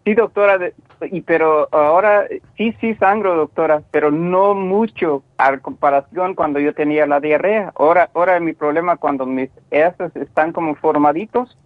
Sí, 0.05 0.15
doctora, 0.15 0.59
y 1.03 1.21
pero 1.21 1.69
ahora 1.73 2.27
sí, 2.57 2.75
sí 2.81 2.95
sangro, 2.95 3.37
doctora, 3.37 3.83
pero 3.91 4.11
no 4.11 4.55
mucho 4.55 5.23
a 5.37 5.57
comparación 5.59 6.35
cuando 6.35 6.61
yo 6.61 6.75
tenía 6.75 7.07
la 7.07 7.21
diarrea. 7.21 7.73
Ahora, 7.77 8.11
ahora 8.15 8.41
mi 8.41 8.53
problema 8.53 8.97
cuando 8.97 9.27
mis 9.27 9.51
heces 9.71 10.15
están 10.17 10.53
como 10.53 10.75
formaditos, 10.75 11.57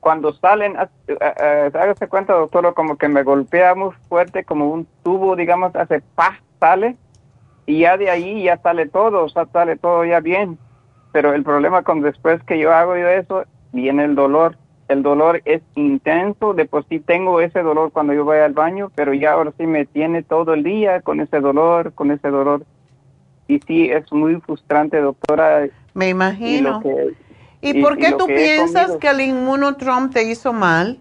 cuando 0.00 0.32
salen, 0.34 0.76
hágase 1.74 2.06
cuenta, 2.08 2.34
doctora, 2.34 2.72
como 2.72 2.96
que 2.96 3.08
me 3.08 3.24
golpea 3.24 3.74
muy 3.74 3.90
fuerte, 4.08 4.44
como 4.44 4.70
un 4.70 4.86
tubo, 5.02 5.34
digamos, 5.34 5.74
hace 5.74 6.00
pa, 6.14 6.38
sale, 6.60 6.96
y 7.66 7.80
ya 7.80 7.96
de 7.96 8.08
ahí 8.10 8.44
ya 8.44 8.56
sale 8.58 8.86
todo, 8.86 9.24
o 9.24 9.28
sea, 9.28 9.46
sale 9.46 9.76
todo 9.76 10.04
ya 10.04 10.20
bien. 10.20 10.58
Pero 11.10 11.34
el 11.34 11.42
problema 11.42 11.82
con 11.82 12.02
después 12.02 12.40
que 12.44 12.58
yo 12.58 12.72
hago 12.72 12.96
yo 12.96 13.08
eso, 13.08 13.44
viene 13.72 14.04
el 14.04 14.14
dolor. 14.14 14.56
El 14.88 15.02
dolor 15.02 15.42
es 15.44 15.62
intenso, 15.74 16.54
de 16.54 16.64
por 16.64 16.86
sí 16.88 17.00
tengo 17.00 17.40
ese 17.40 17.62
dolor 17.62 17.90
cuando 17.90 18.12
yo 18.12 18.24
voy 18.24 18.38
al 18.38 18.52
baño, 18.52 18.92
pero 18.94 19.12
ya 19.14 19.32
ahora 19.32 19.52
sí 19.58 19.66
me 19.66 19.84
tiene 19.84 20.22
todo 20.22 20.54
el 20.54 20.62
día 20.62 21.00
con 21.00 21.20
ese 21.20 21.40
dolor, 21.40 21.92
con 21.92 22.12
ese 22.12 22.28
dolor. 22.28 22.64
Y 23.48 23.60
sí, 23.66 23.90
es 23.90 24.12
muy 24.12 24.40
frustrante, 24.40 25.00
doctora. 25.00 25.66
Me 25.94 26.08
imagino. 26.08 26.82
¿Y, 27.60 27.82
por 27.82 27.96
qué 27.96 28.12
tú 28.12 28.26
piensas 28.26 28.96
que 28.96 29.08
el 29.08 29.22
inmunotrom 29.22 30.10
te 30.10 30.22
hizo 30.24 30.52
mal? 30.52 31.00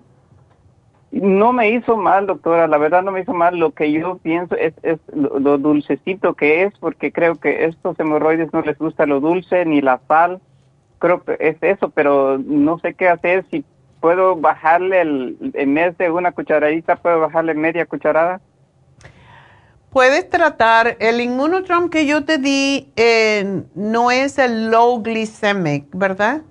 No 1.12 1.54
me 1.54 1.70
hizo 1.70 1.96
mal, 1.96 2.26
doctora, 2.26 2.68
la 2.68 2.78
verdad 2.78 3.04
no 3.04 3.12
me 3.12 3.22
hizo 3.22 3.34
mal. 3.34 3.58
Lo 3.58 3.72
que 3.72 3.92
yo 3.92 4.18
pienso 4.18 4.56
es, 4.56 4.74
es 4.82 5.00
lo, 5.14 5.58
dulcecito 5.58 6.34
que 6.34 6.64
es, 6.64 6.74
porque 6.80 7.12
creo 7.12 7.36
que 7.36 7.66
estos 7.66 8.00
hemorroides 8.00 8.52
no 8.52 8.62
les 8.62 8.78
gusta 8.78 9.06
lo 9.06 9.20
dulce 9.20 9.64
ni 9.66 9.82
la 9.82 10.02
sal. 10.08 10.42
Creo 11.00 11.24
que 11.24 11.38
es 11.40 11.58
eso, 11.62 11.90
pero 11.90 12.38
no 12.38 12.80
sé 12.80 12.96
qué 12.96 13.08
hacer. 13.08 13.46
Si 13.52 13.64
puedo 14.06 14.36
bajarle 14.36 15.02
el, 15.02 15.52
en 15.56 15.74
vez 15.74 15.98
de 15.98 16.12
una 16.12 16.32
cucharadita, 16.32 16.96
puedo 16.96 17.22
bajarle 17.22 17.56
media 17.56 17.88
cucharada. 17.88 18.40
Puedes 19.90 20.30
tratar, 20.30 20.96
el 21.00 21.22
inmunotrom 21.22 21.90
que 21.90 22.06
yo 22.06 22.24
te 22.24 22.38
di 22.38 22.94
eh, 22.98 23.64
no 23.74 24.12
es 24.12 24.38
el 24.38 24.70
low 24.70 25.02
glycemic, 25.02 25.88
¿verdad? 25.92 26.44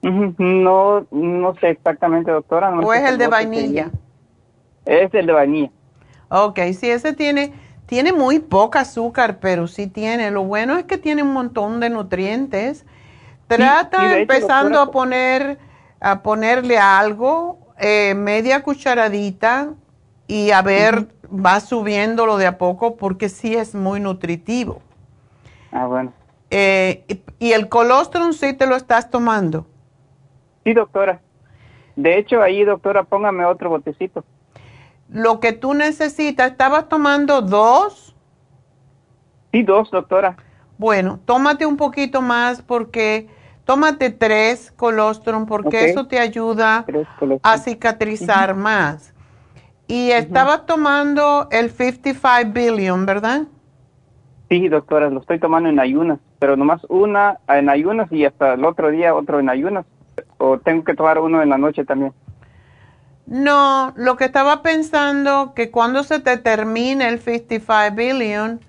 No, 0.00 1.08
no 1.10 1.54
sé 1.56 1.70
exactamente, 1.70 2.30
doctora. 2.30 2.70
¿O 2.78 2.94
es 2.94 3.02
el 3.02 3.18
de 3.18 3.26
vainilla? 3.26 3.90
Es 4.86 5.12
el 5.12 5.26
de 5.26 5.32
vainilla. 5.32 5.70
Ok, 6.28 6.60
sí, 6.78 6.88
ese 6.88 7.14
tiene, 7.14 7.52
tiene 7.86 8.12
muy 8.12 8.38
poca 8.38 8.82
azúcar, 8.82 9.38
pero 9.40 9.66
sí 9.66 9.88
tiene. 9.88 10.30
Lo 10.30 10.44
bueno 10.44 10.78
es 10.78 10.84
que 10.84 10.98
tiene 10.98 11.24
un 11.24 11.32
montón 11.32 11.80
de 11.80 11.90
nutrientes. 11.90 12.86
Trata 13.48 14.20
empezando 14.20 14.78
a 14.78 14.92
poner, 14.92 15.58
a 16.00 16.22
ponerle 16.22 16.78
algo, 16.78 17.58
eh, 17.78 18.14
media 18.14 18.62
cucharadita, 18.62 19.74
y 20.26 20.52
a 20.52 20.62
ver, 20.62 21.08
va 21.28 21.58
subiéndolo 21.58 22.36
de 22.36 22.46
a 22.46 22.56
poco 22.56 22.96
porque 22.96 23.28
sí 23.28 23.56
es 23.56 23.74
muy 23.74 23.98
nutritivo. 23.98 24.80
Ah, 25.72 25.86
bueno. 25.86 26.12
Eh, 26.50 27.04
y, 27.38 27.52
el 27.52 27.68
colostrum 27.68 28.32
sí 28.32 28.52
te 28.52 28.66
lo 28.66 28.76
estás 28.76 29.10
tomando. 29.10 29.66
Sí, 30.64 30.72
doctora. 30.72 31.20
De 31.96 32.18
hecho, 32.18 32.42
ahí, 32.42 32.64
doctora, 32.64 33.04
póngame 33.04 33.44
otro 33.44 33.70
botecito. 33.70 34.24
Lo 35.08 35.40
que 35.40 35.52
tú 35.52 35.74
necesitas, 35.74 36.52
¿estabas 36.52 36.88
tomando 36.88 37.42
dos? 37.42 38.14
Sí, 39.52 39.62
dos, 39.62 39.90
doctora. 39.90 40.36
Bueno, 40.78 41.18
tómate 41.24 41.66
un 41.66 41.76
poquito 41.76 42.22
más 42.22 42.62
porque 42.62 43.28
tómate 43.70 44.10
tres 44.10 44.72
colostrum 44.72 45.46
porque 45.46 45.90
eso 45.90 46.08
te 46.08 46.18
ayuda 46.18 46.84
a 47.40 47.58
cicatrizar 47.58 48.56
más. 48.56 49.14
Y 49.86 50.10
estabas 50.10 50.66
tomando 50.66 51.46
el 51.52 51.70
55 51.70 52.52
billion, 52.52 53.06
¿verdad? 53.06 53.42
Sí, 54.48 54.68
doctora, 54.68 55.08
lo 55.08 55.20
estoy 55.20 55.38
tomando 55.38 55.68
en 55.68 55.78
ayunas, 55.78 56.18
pero 56.40 56.56
nomás 56.56 56.80
una 56.88 57.38
en 57.46 57.68
ayunas 57.68 58.10
y 58.10 58.24
hasta 58.24 58.54
el 58.54 58.64
otro 58.64 58.90
día 58.90 59.14
otro 59.14 59.38
en 59.38 59.48
ayunas 59.48 59.86
o 60.38 60.58
tengo 60.58 60.82
que 60.82 60.94
tomar 60.94 61.20
uno 61.20 61.40
en 61.40 61.50
la 61.50 61.58
noche 61.58 61.84
también? 61.84 62.12
No, 63.26 63.92
lo 63.94 64.16
que 64.16 64.24
estaba 64.24 64.62
pensando 64.62 65.52
que 65.54 65.70
cuando 65.70 66.02
se 66.02 66.18
te 66.18 66.38
termine 66.38 67.06
el 67.06 67.20
55 67.20 67.94
billion, 67.94 68.60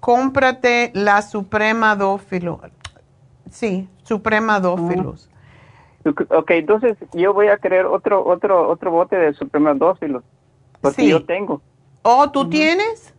cómprate 0.00 0.90
la 0.92 1.22
Suprema 1.22 1.94
Dófilo. 1.94 2.60
Sí, 3.50 3.88
Suprema 4.02 4.60
Dófilos. 4.60 5.30
Ok, 6.04 6.50
entonces 6.50 6.98
yo 7.12 7.32
voy 7.32 7.48
a 7.48 7.56
querer 7.56 7.86
otro 7.86 8.24
otro 8.26 8.68
otro 8.68 8.90
bote 8.90 9.16
de 9.16 9.32
Suprema 9.34 9.74
Dófilos. 9.74 10.22
Porque 10.80 11.08
yo 11.08 11.24
tengo. 11.24 11.62
¿Oh, 12.02 12.30
tú 12.30 12.48
tienes? 12.48 13.14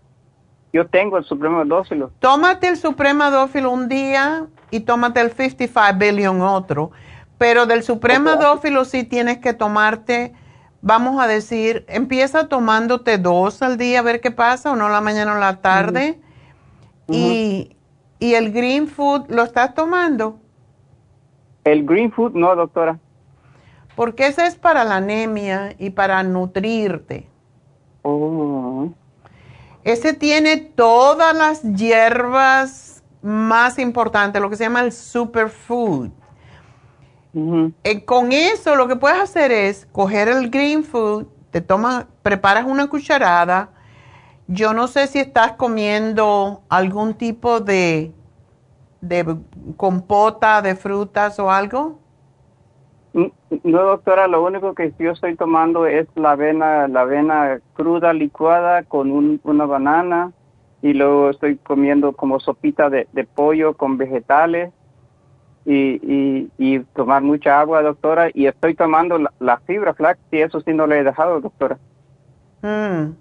Yo 0.72 0.85
tengo 0.88 1.18
el 1.18 1.23
Suprema 1.23 1.64
Dófilo. 1.64 2.11
Tómate 2.19 2.68
el 2.68 2.77
Suprema 2.77 3.31
Dófilo 3.31 3.72
un 3.72 3.88
día 3.88 4.45
y 4.69 4.81
tómate 4.81 5.22
el 5.22 5.31
55 5.31 5.97
billion 5.97 6.41
otro. 6.41 6.91
Pero 7.38 7.65
del 7.65 7.84
supremadófilo 7.84 8.85
sí 8.85 9.03
tienes 9.03 9.39
que 9.39 9.53
tomarte, 9.53 10.34
vamos 10.81 11.22
a 11.22 11.27
decir, 11.27 11.85
empieza 11.88 12.47
tomándote 12.47 13.18
dos 13.18 13.61
al 13.61 13.77
día 13.77 13.99
a 13.99 14.03
ver 14.03 14.22
qué 14.22 14.31
pasa, 14.31 14.72
o 14.72 14.76
no 14.76 14.89
la 14.89 15.02
mañana 15.02 15.35
o 15.35 15.39
la 15.39 15.61
tarde. 15.61 16.19
y, 17.07 17.76
y, 18.19 18.33
el 18.33 18.51
green 18.51 18.87
food 18.87 19.25
lo 19.29 19.43
estás 19.43 19.73
tomando? 19.73 20.39
El 21.63 21.85
green 21.85 22.11
food 22.11 22.33
no, 22.33 22.55
doctora. 22.55 22.99
Porque 23.95 24.27
ese 24.27 24.45
es 24.45 24.55
para 24.55 24.83
la 24.83 24.97
anemia 24.97 25.75
y 25.79 25.89
para 25.89 26.21
nutrirte. 26.23 27.27
Oh. 28.01 28.89
Ese 29.83 30.13
tiene 30.13 30.57
todas 30.57 31.35
las 31.35 31.61
hierbas 31.61 33.03
más 33.21 33.79
importantes, 33.79 34.41
lo 34.41 34.49
que 34.49 34.55
se 34.55 34.65
llama 34.65 34.81
el 34.81 34.91
superfood. 34.91 36.09
Eh, 37.83 38.05
con 38.05 38.31
eso 38.31 38.75
lo 38.75 38.87
que 38.87 38.95
puedes 38.95 39.19
hacer 39.19 39.51
es 39.51 39.87
coger 39.91 40.29
el 40.29 40.49
green 40.49 40.83
food, 40.83 41.27
te 41.51 41.59
tomas, 41.59 42.05
preparas 42.21 42.65
una 42.65 42.87
cucharada. 42.87 43.71
Yo 44.47 44.73
no 44.73 44.88
sé 44.88 45.07
si 45.07 45.19
estás 45.19 45.53
comiendo 45.53 46.61
algún 46.69 47.15
tipo 47.15 47.59
de, 47.59 48.11
de 49.01 49.38
compota 49.77 50.61
de 50.61 50.76
frutas 50.76 51.39
o 51.39 51.49
algo. 51.49 51.99
Mm, 53.13 53.27
no, 53.63 53.81
doctora, 53.81 54.27
lo 54.27 54.43
único 54.43 54.76
que 54.76 54.93
yo 54.99 55.11
estoy 55.11 55.35
tomando 55.35 55.88
es 55.88 56.07
la 56.15 56.31
avena, 56.31 56.88
la 56.88 57.01
avena 57.01 57.59
cruda 57.73 58.13
licuada 58.13 58.84
con 58.84 59.39
una 59.43 59.65
banana 59.65 60.31
y 60.81 60.93
luego 60.93 61.31
estoy 61.31 61.55
comiendo 61.57 62.13
como 62.13 62.39
sopita 62.39 62.89
de 62.89 63.27
pollo 63.34 63.76
con 63.76 63.97
vegetales 63.97 64.72
y, 65.65 66.49
y, 66.57 66.80
tomar 66.95 67.23
mucha 67.23 67.59
agua, 67.59 67.81
doctora, 67.81 68.30
y 68.34 68.45
estoy 68.45 68.76
tomando 68.76 69.17
la, 69.39 69.57
fibra 69.65 69.93
flax, 69.93 70.19
y 70.31 70.41
eso 70.41 70.61
sí 70.61 70.73
no 70.73 70.85
le 70.85 70.99
he 70.99 71.03
dejado, 71.03 71.41
doctora. 71.41 71.77
Mm. 72.61 73.13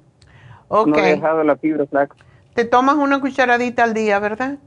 No 0.87 0.99
he 0.99 1.03
dejado 1.03 1.45
la 1.45 1.57
fibra 1.57 1.87
flax. 1.87 2.17
¿Te 2.55 2.65
tomas 2.65 2.97
una 2.97 3.21
cucharadita 3.21 3.85
al 3.85 3.95
día, 3.95 4.19
verdad? 4.19 4.59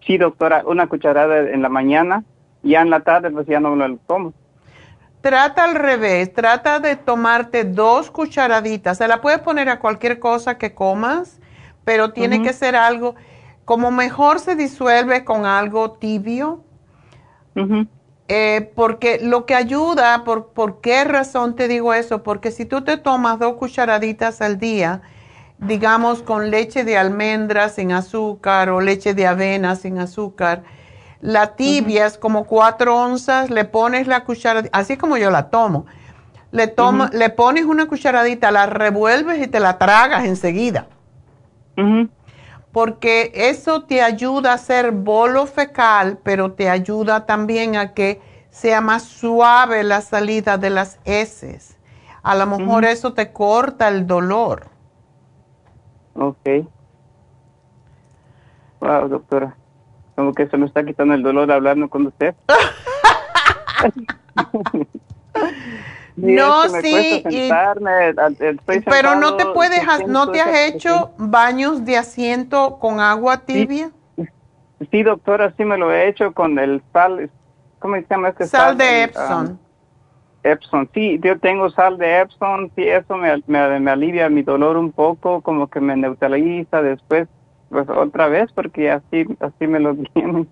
Sí, 0.00 0.18
doctora, 0.18 0.62
una 0.66 0.86
cucharada 0.86 1.40
en 1.40 1.62
la 1.62 1.68
mañana 1.68 2.24
Ya 2.62 2.82
en 2.82 2.90
la 2.90 3.00
tarde 3.00 3.30
pues 3.30 3.46
ya 3.46 3.60
no 3.60 3.74
lo 3.76 3.96
tomo. 4.06 4.32
Trata 5.20 5.64
al 5.64 5.74
revés, 5.74 6.32
trata 6.34 6.80
de 6.80 6.96
tomarte 6.96 7.64
dos 7.64 8.10
cucharaditas. 8.10 8.98
Se 8.98 9.08
la 9.08 9.22
puedes 9.22 9.40
poner 9.40 9.70
a 9.70 9.78
cualquier 9.78 10.18
cosa 10.18 10.58
que 10.58 10.74
comas, 10.74 11.40
pero 11.84 12.12
tiene 12.12 12.42
que 12.42 12.52
ser 12.52 12.76
algo, 12.76 13.14
como 13.64 13.90
mejor 13.90 14.38
se 14.38 14.54
disuelve 14.54 15.24
con 15.24 15.46
algo 15.46 15.92
tibio. 15.92 16.62
Eh, 18.28 18.72
porque 18.74 19.20
lo 19.22 19.44
que 19.44 19.54
ayuda, 19.54 20.24
por, 20.24 20.48
¿por 20.48 20.80
qué 20.80 21.04
razón 21.04 21.56
te 21.56 21.68
digo 21.68 21.92
eso? 21.92 22.22
Porque 22.22 22.50
si 22.50 22.64
tú 22.64 22.82
te 22.82 22.96
tomas 22.96 23.38
dos 23.38 23.54
cucharaditas 23.54 24.40
al 24.40 24.58
día, 24.58 25.02
digamos 25.58 26.22
con 26.22 26.50
leche 26.50 26.84
de 26.84 26.96
almendras 26.96 27.74
sin 27.74 27.92
azúcar 27.92 28.70
o 28.70 28.80
leche 28.80 29.12
de 29.12 29.26
avena 29.26 29.76
sin 29.76 29.98
azúcar, 29.98 30.62
la 31.20 31.54
tibia 31.56 32.06
es 32.06 32.18
como 32.18 32.44
cuatro 32.44 32.96
onzas, 32.96 33.50
le 33.50 33.64
pones 33.64 34.06
la 34.06 34.24
cucharadita, 34.24 34.78
así 34.78 34.96
como 34.96 35.16
yo 35.16 35.30
la 35.30 35.48
tomo, 35.50 35.86
le, 36.50 36.66
toma, 36.66 37.10
le 37.12 37.30
pones 37.30 37.64
una 37.64 37.86
cucharadita, 37.86 38.50
la 38.50 38.66
revuelves 38.66 39.42
y 39.42 39.48
te 39.48 39.60
la 39.60 39.78
tragas 39.78 40.24
enseguida. 40.24 40.86
Porque 42.74 43.30
eso 43.36 43.84
te 43.84 44.02
ayuda 44.02 44.50
a 44.50 44.54
hacer 44.54 44.90
bolo 44.90 45.46
fecal, 45.46 46.18
pero 46.24 46.54
te 46.54 46.68
ayuda 46.68 47.24
también 47.24 47.76
a 47.76 47.94
que 47.94 48.20
sea 48.50 48.80
más 48.80 49.04
suave 49.04 49.84
la 49.84 50.00
salida 50.00 50.58
de 50.58 50.70
las 50.70 50.98
heces. 51.04 51.78
A 52.24 52.34
lo 52.34 52.46
mejor 52.46 52.84
eso 52.84 53.14
te 53.14 53.30
corta 53.30 53.86
el 53.86 54.08
dolor. 54.08 54.66
Ok. 56.14 56.66
Wow, 58.80 59.08
doctora. 59.08 59.56
Como 60.16 60.34
que 60.34 60.48
se 60.48 60.56
me 60.56 60.66
está 60.66 60.84
quitando 60.84 61.14
el 61.14 61.22
dolor 61.22 61.52
hablando 61.52 61.88
con 61.88 62.08
usted. 62.08 62.34
no, 66.16 66.68
sí. 66.80 67.24
pero 68.88 69.16
no 69.16 69.36
te 69.36 69.46
puedes, 69.46 69.82
¿no 70.06 70.30
te 70.30 70.40
has 70.40 70.72
hecho 70.72 71.10
baños 71.18 71.84
de 71.84 71.96
asiento 71.96 72.78
con 72.78 73.00
agua 73.00 73.38
tibia? 73.38 73.90
Sí, 74.90 75.02
doctora, 75.02 75.52
sí 75.56 75.64
me 75.64 75.78
lo 75.78 75.92
he 75.92 76.08
hecho 76.08 76.32
con 76.32 76.58
el 76.58 76.82
sal, 76.92 77.30
¿cómo 77.78 77.96
se 77.96 78.06
llama 78.08 78.28
este 78.28 78.46
sal? 78.46 78.60
Sal 78.60 78.78
de 78.78 79.02
Epson. 79.04 79.46
Um, 79.46 79.58
Epson, 80.42 80.90
sí, 80.92 81.18
yo 81.22 81.38
tengo 81.38 81.70
sal 81.70 81.96
de 81.96 82.20
Epson, 82.20 82.70
sí, 82.76 82.82
eso 82.86 83.16
me, 83.16 83.42
me, 83.46 83.80
me 83.80 83.90
alivia 83.90 84.28
mi 84.28 84.42
dolor 84.42 84.76
un 84.76 84.92
poco, 84.92 85.40
como 85.40 85.68
que 85.68 85.80
me 85.80 85.96
neutraliza 85.96 86.82
después 86.82 87.28
pues 87.74 87.88
otra 87.88 88.28
vez 88.28 88.52
porque 88.52 88.88
así 88.88 89.26
así 89.40 89.66
me 89.66 89.80
lo 89.80 89.94
vienen. 89.94 90.48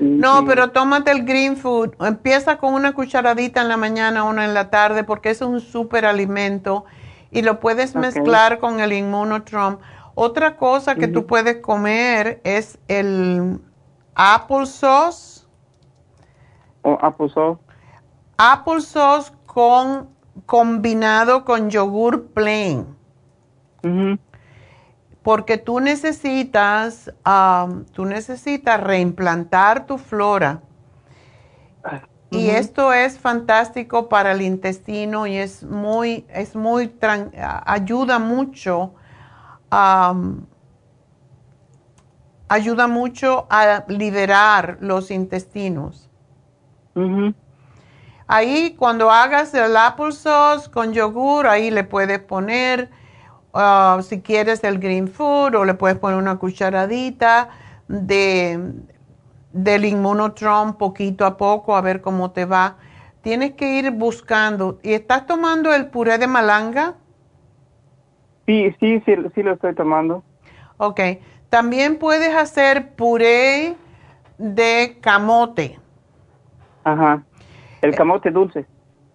no, 0.00 0.44
pero 0.44 0.72
tómate 0.72 1.12
el 1.12 1.24
green 1.24 1.56
food. 1.56 1.94
Empieza 2.00 2.58
con 2.58 2.74
una 2.74 2.92
cucharadita 2.92 3.62
en 3.62 3.68
la 3.68 3.76
mañana, 3.76 4.24
una 4.24 4.44
en 4.44 4.52
la 4.52 4.68
tarde, 4.68 5.04
porque 5.04 5.30
es 5.30 5.42
un 5.42 5.60
súper 5.60 6.04
alimento 6.04 6.86
y 7.30 7.42
lo 7.42 7.60
puedes 7.60 7.94
mezclar 7.94 8.58
con 8.58 8.80
el 8.80 8.92
Immunotrom. 8.92 9.78
Otra 10.16 10.56
cosa 10.56 10.96
que 10.96 11.06
tú 11.06 11.24
puedes 11.26 11.58
comer 11.58 12.40
es 12.42 12.80
el 12.88 13.60
apple 14.16 14.66
sauce. 14.66 15.46
¿O 16.82 16.98
apple 17.00 17.28
sauce? 17.28 17.62
Apple 18.38 18.80
sauce 18.80 19.32
con, 19.46 20.08
combinado 20.46 21.44
con 21.44 21.70
yogur 21.70 22.26
plain 22.32 22.96
porque 25.26 25.58
tú 25.58 25.80
necesitas, 25.80 27.12
tú 27.92 28.04
necesitas 28.04 28.80
reimplantar 28.80 29.84
tu 29.84 29.98
flora. 29.98 30.60
Y 32.30 32.50
esto 32.50 32.92
es 32.92 33.18
fantástico 33.18 34.08
para 34.08 34.30
el 34.30 34.40
intestino 34.40 35.26
y 35.26 35.36
es 35.36 35.64
muy, 35.64 36.26
es 36.28 36.54
muy, 36.54 36.94
ayuda 37.36 38.20
mucho, 38.20 38.94
ayuda 42.48 42.86
mucho 42.86 43.48
a 43.50 43.82
liberar 43.88 44.78
los 44.80 45.10
intestinos. 45.10 46.08
Ahí 48.28 48.76
cuando 48.78 49.10
hagas 49.10 49.52
el 49.54 49.76
applesauce 49.76 50.70
con 50.70 50.92
yogur, 50.92 51.48
ahí 51.48 51.72
le 51.72 51.82
puedes 51.82 52.20
poner 52.20 52.90
Ah, 53.58 54.00
si 54.02 54.20
quieres 54.20 54.62
el 54.64 54.78
green 54.78 55.08
food 55.08 55.54
o 55.54 55.64
le 55.64 55.74
puedes 55.74 55.98
poner 55.98 56.18
una 56.18 56.36
cucharadita 56.36 57.48
de, 57.88 58.72
del 59.52 59.84
inmunotron 59.86 60.74
poquito 60.74 61.24
a 61.24 61.36
poco 61.36 61.74
a 61.74 61.80
ver 61.80 62.02
cómo 62.02 62.32
te 62.32 62.44
va. 62.44 62.76
Tienes 63.22 63.52
que 63.52 63.78
ir 63.78 63.90
buscando. 63.92 64.78
¿Y 64.82 64.92
estás 64.92 65.26
tomando 65.26 65.72
el 65.72 65.86
puré 65.86 66.18
de 66.18 66.26
malanga? 66.26 66.94
Sí, 68.46 68.74
sí, 68.78 69.02
sí, 69.06 69.14
sí 69.34 69.42
lo 69.42 69.54
estoy 69.54 69.74
tomando. 69.74 70.22
Ok. 70.76 71.00
También 71.48 71.98
puedes 71.98 72.34
hacer 72.34 72.94
puré 72.94 73.74
de 74.38 74.98
camote. 75.00 75.78
Ajá. 76.84 77.24
El 77.80 77.94
camote 77.94 78.30
dulce. 78.30 78.66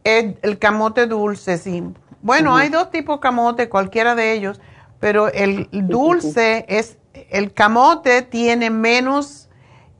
El, 0.03 0.37
el 0.41 0.57
camote 0.57 1.05
dulce, 1.05 1.57
sí. 1.57 1.83
Bueno, 2.21 2.55
hay 2.55 2.69
dos 2.69 2.91
tipos 2.91 3.17
de 3.17 3.21
camote, 3.21 3.69
cualquiera 3.69 4.15
de 4.15 4.33
ellos, 4.33 4.59
pero 4.99 5.27
el 5.29 5.67
dulce 5.71 6.65
es, 6.67 6.97
el 7.29 7.53
camote 7.53 8.21
tiene 8.21 8.69
menos 8.69 9.49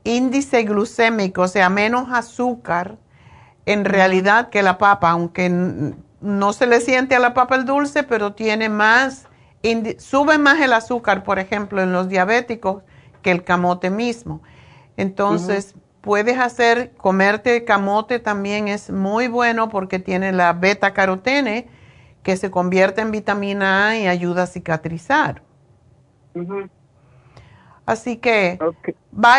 índice 0.04 0.62
glucémico, 0.64 1.42
o 1.42 1.48
sea, 1.48 1.68
menos 1.68 2.08
azúcar 2.12 2.96
en 3.66 3.84
realidad 3.84 4.50
que 4.50 4.62
la 4.62 4.78
papa, 4.78 5.10
aunque 5.10 5.50
no 6.20 6.52
se 6.52 6.66
le 6.66 6.80
siente 6.80 7.14
a 7.14 7.20
la 7.20 7.34
papa 7.34 7.56
el 7.56 7.64
dulce, 7.64 8.02
pero 8.02 8.32
tiene 8.32 8.68
más, 8.68 9.28
sube 9.98 10.38
más 10.38 10.60
el 10.60 10.72
azúcar, 10.72 11.22
por 11.22 11.38
ejemplo, 11.38 11.82
en 11.82 11.92
los 11.92 12.08
diabéticos 12.08 12.82
que 13.22 13.30
el 13.30 13.44
camote 13.44 13.90
mismo. 13.90 14.42
Entonces, 14.96 15.74
puedes 16.00 16.38
hacer, 16.38 16.92
comerte 16.96 17.64
camote 17.64 18.18
también 18.18 18.68
es 18.68 18.90
muy 18.90 19.28
bueno 19.28 19.68
porque 19.68 19.98
tiene 19.98 20.32
la 20.32 20.52
beta 20.52 20.92
carotene, 20.92 21.68
que 22.22 22.36
se 22.36 22.50
convierte 22.50 23.00
en 23.00 23.10
vitamina 23.10 23.88
A 23.88 23.98
y 23.98 24.06
ayuda 24.06 24.44
a 24.44 24.46
cicatrizar. 24.46 25.42
Así 27.84 28.16
que 28.16 28.58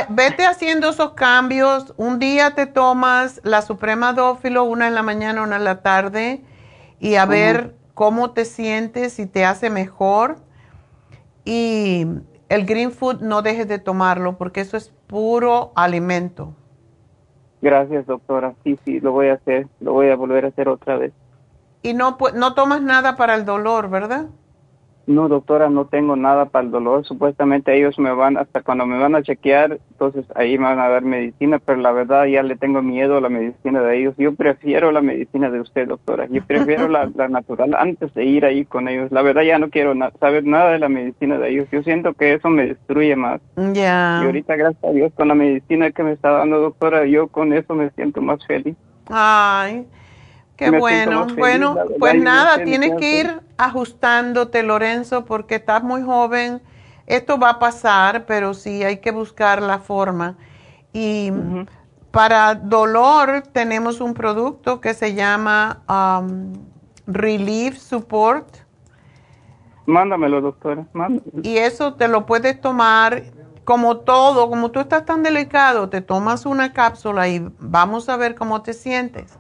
vete 0.09 0.45
haciendo 0.45 0.89
esos 0.89 1.13
cambios. 1.13 1.93
Un 1.97 2.19
día 2.19 2.55
te 2.55 2.65
tomas 2.65 3.41
la 3.43 3.61
Suprema 3.61 4.13
Dófilo, 4.13 4.63
una 4.65 4.87
en 4.87 4.95
la 4.95 5.03
mañana, 5.03 5.43
una 5.43 5.55
en 5.55 5.63
la 5.63 5.81
tarde, 5.81 6.41
y 6.99 7.15
a 7.15 7.25
ver 7.25 7.75
cómo 7.93 8.31
te 8.31 8.45
sientes, 8.45 9.13
si 9.13 9.25
te 9.25 9.45
hace 9.45 9.69
mejor. 9.69 10.37
Y 11.45 12.05
el 12.49 12.65
Green 12.65 12.91
Food 12.91 13.21
no 13.21 13.41
dejes 13.41 13.67
de 13.67 13.79
tomarlo 13.79 14.37
porque 14.37 14.61
eso 14.61 14.77
es 14.77 14.93
puro 15.07 15.71
alimento. 15.75 16.53
Gracias, 17.61 18.05
doctora. 18.05 18.55
Sí, 18.65 18.77
sí, 18.83 18.99
lo 18.99 19.13
voy 19.13 19.29
a 19.29 19.35
hacer. 19.35 19.67
Lo 19.79 19.93
voy 19.93 20.09
a 20.09 20.15
volver 20.17 20.43
a 20.43 20.49
hacer 20.49 20.67
otra 20.67 20.97
vez. 20.97 21.13
Y 21.83 21.93
no, 21.93 22.17
no 22.33 22.53
tomas 22.55 22.81
nada 22.81 23.17
para 23.17 23.35
el 23.35 23.45
dolor, 23.45 23.89
¿verdad? 23.89 24.27
No, 25.05 25.27
doctora, 25.27 25.69
no 25.69 25.85
tengo 25.87 26.15
nada 26.15 26.45
para 26.45 26.63
el 26.63 26.71
dolor. 26.71 27.05
Supuestamente 27.05 27.77
ellos 27.77 27.99
me 27.99 28.13
van, 28.13 28.37
hasta 28.37 28.61
cuando 28.61 28.85
me 28.85 28.97
van 28.97 29.15
a 29.15 29.21
chequear, 29.21 29.79
entonces 29.91 30.25
ahí 30.35 30.57
me 30.57 30.63
van 30.63 30.79
a 30.79 30.87
dar 30.87 31.03
medicina, 31.03 31.59
pero 31.59 31.81
la 31.81 31.91
verdad 31.91 32.23
ya 32.25 32.41
le 32.41 32.55
tengo 32.55 32.81
miedo 32.81 33.17
a 33.17 33.21
la 33.21 33.27
medicina 33.27 33.81
de 33.81 33.99
ellos. 33.99 34.15
Yo 34.17 34.33
prefiero 34.33 34.93
la 34.93 35.01
medicina 35.01 35.49
de 35.49 35.59
usted, 35.59 35.89
doctora. 35.89 36.27
Yo 36.29 36.41
prefiero 36.45 36.87
la, 36.87 37.07
natural 37.27 37.75
antes 37.77 38.13
de 38.13 38.23
ir 38.23 38.45
ahí 38.45 38.63
con 38.63 38.87
ellos. 38.87 39.11
La 39.11 39.21
verdad 39.21 39.41
ya 39.41 39.59
no 39.59 39.69
quiero 39.69 39.93
saber 40.21 40.45
nada 40.45 40.71
de 40.71 40.79
la 40.79 40.87
medicina 40.87 41.37
de 41.37 41.49
ellos. 41.49 41.67
Yo 41.69 41.83
siento 41.83 42.13
que 42.13 42.35
eso 42.35 42.47
me 42.47 42.67
destruye 42.67 43.17
más. 43.17 43.41
Ya. 43.73 44.21
Y 44.23 44.25
ahorita, 44.25 44.55
gracias 44.55 44.83
a 44.85 44.91
Dios, 44.91 45.11
con 45.15 45.27
la 45.27 45.35
medicina 45.35 45.91
que 45.91 46.03
me 46.03 46.13
está 46.13 46.31
dando, 46.31 46.61
doctora, 46.61 47.05
yo 47.05 47.27
con 47.27 47.51
eso 47.51 47.75
me 47.75 47.89
siento 47.91 48.21
más 48.21 48.45
feliz. 48.47 48.77
Ay. 49.09 49.85
Qué 50.55 50.69
bueno. 50.69 51.27
bueno, 51.35 51.77
pues 51.99 52.15
nada, 52.15 52.63
tienes 52.63 52.93
que 52.99 53.21
ir 53.21 53.41
ajustándote, 53.57 54.61
Lorenzo, 54.63 55.25
porque 55.25 55.55
estás 55.55 55.83
muy 55.83 56.03
joven. 56.03 56.61
Esto 57.07 57.39
va 57.39 57.51
a 57.51 57.59
pasar, 57.59 58.25
pero 58.25 58.53
sí 58.53 58.83
hay 58.83 58.97
que 58.97 59.11
buscar 59.11 59.61
la 59.61 59.79
forma. 59.79 60.37
Y 60.93 61.31
para 62.11 62.53
dolor 62.53 63.41
tenemos 63.51 63.99
un 63.99 64.13
producto 64.13 64.79
que 64.79 64.93
se 64.93 65.15
llama 65.15 65.81
um, 65.89 66.53
Relief 67.07 67.77
Support. 67.77 68.57
Mándamelo, 69.87 70.39
doctora. 70.39 70.85
Y 71.41 71.57
eso 71.57 71.95
te 71.95 72.07
lo 72.07 72.25
puedes 72.25 72.61
tomar 72.61 73.23
como 73.65 73.97
todo, 73.97 74.49
como 74.49 74.71
tú 74.71 74.79
estás 74.79 75.05
tan 75.05 75.23
delicado, 75.23 75.89
te 75.89 76.01
tomas 76.01 76.45
una 76.45 76.73
cápsula 76.73 77.27
y 77.27 77.45
vamos 77.59 78.07
a 78.07 78.17
ver 78.17 78.35
cómo 78.35 78.61
te 78.61 78.73
sientes 78.73 79.37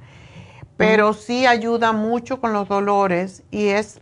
pero 0.77 1.13
sí 1.13 1.45
ayuda 1.45 1.91
mucho 1.91 2.39
con 2.41 2.53
los 2.53 2.67
dolores 2.67 3.43
y 3.51 3.67
es 3.67 4.01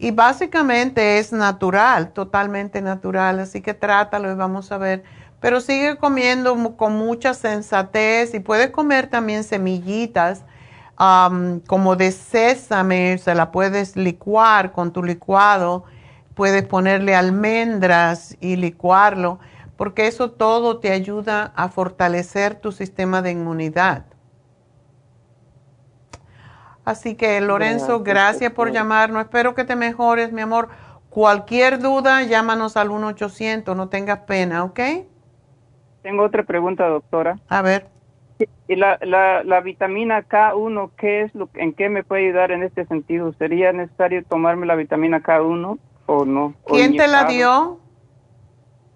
y 0.00 0.12
básicamente 0.12 1.18
es 1.18 1.32
natural, 1.32 2.12
totalmente 2.12 2.80
natural, 2.80 3.40
así 3.40 3.60
que 3.60 3.74
trátalo 3.74 4.30
y 4.30 4.34
vamos 4.36 4.70
a 4.70 4.78
ver. 4.78 5.02
pero 5.40 5.60
sigue 5.60 5.96
comiendo 5.98 6.76
con 6.76 6.96
mucha 6.96 7.34
sensatez 7.34 8.34
y 8.34 8.40
puedes 8.40 8.70
comer 8.70 9.08
también 9.08 9.44
semillitas 9.44 10.44
como 11.66 11.96
de 11.96 12.10
sésame, 12.10 13.18
se 13.18 13.34
la 13.34 13.52
puedes 13.52 13.96
licuar 13.96 14.72
con 14.72 14.92
tu 14.92 15.04
licuado, 15.04 15.84
puedes 16.34 16.64
ponerle 16.64 17.14
almendras 17.14 18.36
y 18.40 18.56
licuarlo, 18.56 19.38
porque 19.76 20.08
eso 20.08 20.32
todo 20.32 20.78
te 20.78 20.90
ayuda 20.90 21.52
a 21.54 21.68
fortalecer 21.68 22.56
tu 22.56 22.72
sistema 22.72 23.22
de 23.22 23.30
inmunidad. 23.30 24.06
Así 26.88 27.16
que 27.16 27.38
Lorenzo, 27.42 28.02
gracias 28.02 28.50
por 28.50 28.72
llamarnos. 28.72 29.20
Espero 29.20 29.54
que 29.54 29.64
te 29.64 29.76
mejores, 29.76 30.32
mi 30.32 30.40
amor. 30.40 30.70
Cualquier 31.10 31.80
duda, 31.80 32.22
llámanos 32.22 32.78
al 32.78 32.88
1-800, 32.88 33.76
no 33.76 33.90
tengas 33.90 34.20
pena, 34.20 34.64
¿ok? 34.64 34.80
Tengo 36.00 36.22
otra 36.22 36.44
pregunta, 36.44 36.88
doctora. 36.88 37.38
A 37.50 37.60
ver. 37.60 37.88
¿Y 38.68 38.76
la, 38.76 38.98
la, 39.02 39.44
la 39.44 39.60
vitamina 39.60 40.26
K1, 40.26 40.90
qué 40.96 41.24
es 41.24 41.34
lo, 41.34 41.50
en 41.56 41.74
qué 41.74 41.90
me 41.90 42.04
puede 42.04 42.28
ayudar 42.28 42.52
en 42.52 42.62
este 42.62 42.86
sentido? 42.86 43.34
¿Sería 43.34 43.70
necesario 43.70 44.24
tomarme 44.24 44.64
la 44.64 44.74
vitamina 44.74 45.22
K1 45.22 45.78
o 46.06 46.24
no? 46.24 46.54
¿Quién 46.64 46.96
te 46.96 47.06
la 47.06 47.24
dio? 47.24 47.80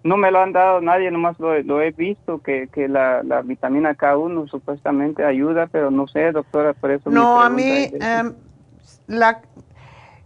No 0.03 0.17
me 0.17 0.31
lo 0.31 0.39
han 0.39 0.51
dado 0.51 0.81
nadie, 0.81 1.09
nomás 1.11 1.39
lo, 1.39 1.57
lo 1.63 1.81
he 1.81 1.91
visto, 1.91 2.41
que, 2.41 2.67
que 2.67 2.89
la, 2.89 3.23
la, 3.23 3.41
vitamina 3.41 3.95
K1 3.95 4.49
supuestamente 4.49 5.23
ayuda, 5.23 5.67
pero 5.71 5.91
no 5.91 6.07
sé, 6.07 6.31
doctora, 6.33 6.73
por 6.73 6.91
eso. 6.91 7.09
No, 7.09 7.41
a 7.41 7.49
mí 7.49 7.89
em, 7.93 8.33
la, 9.07 9.41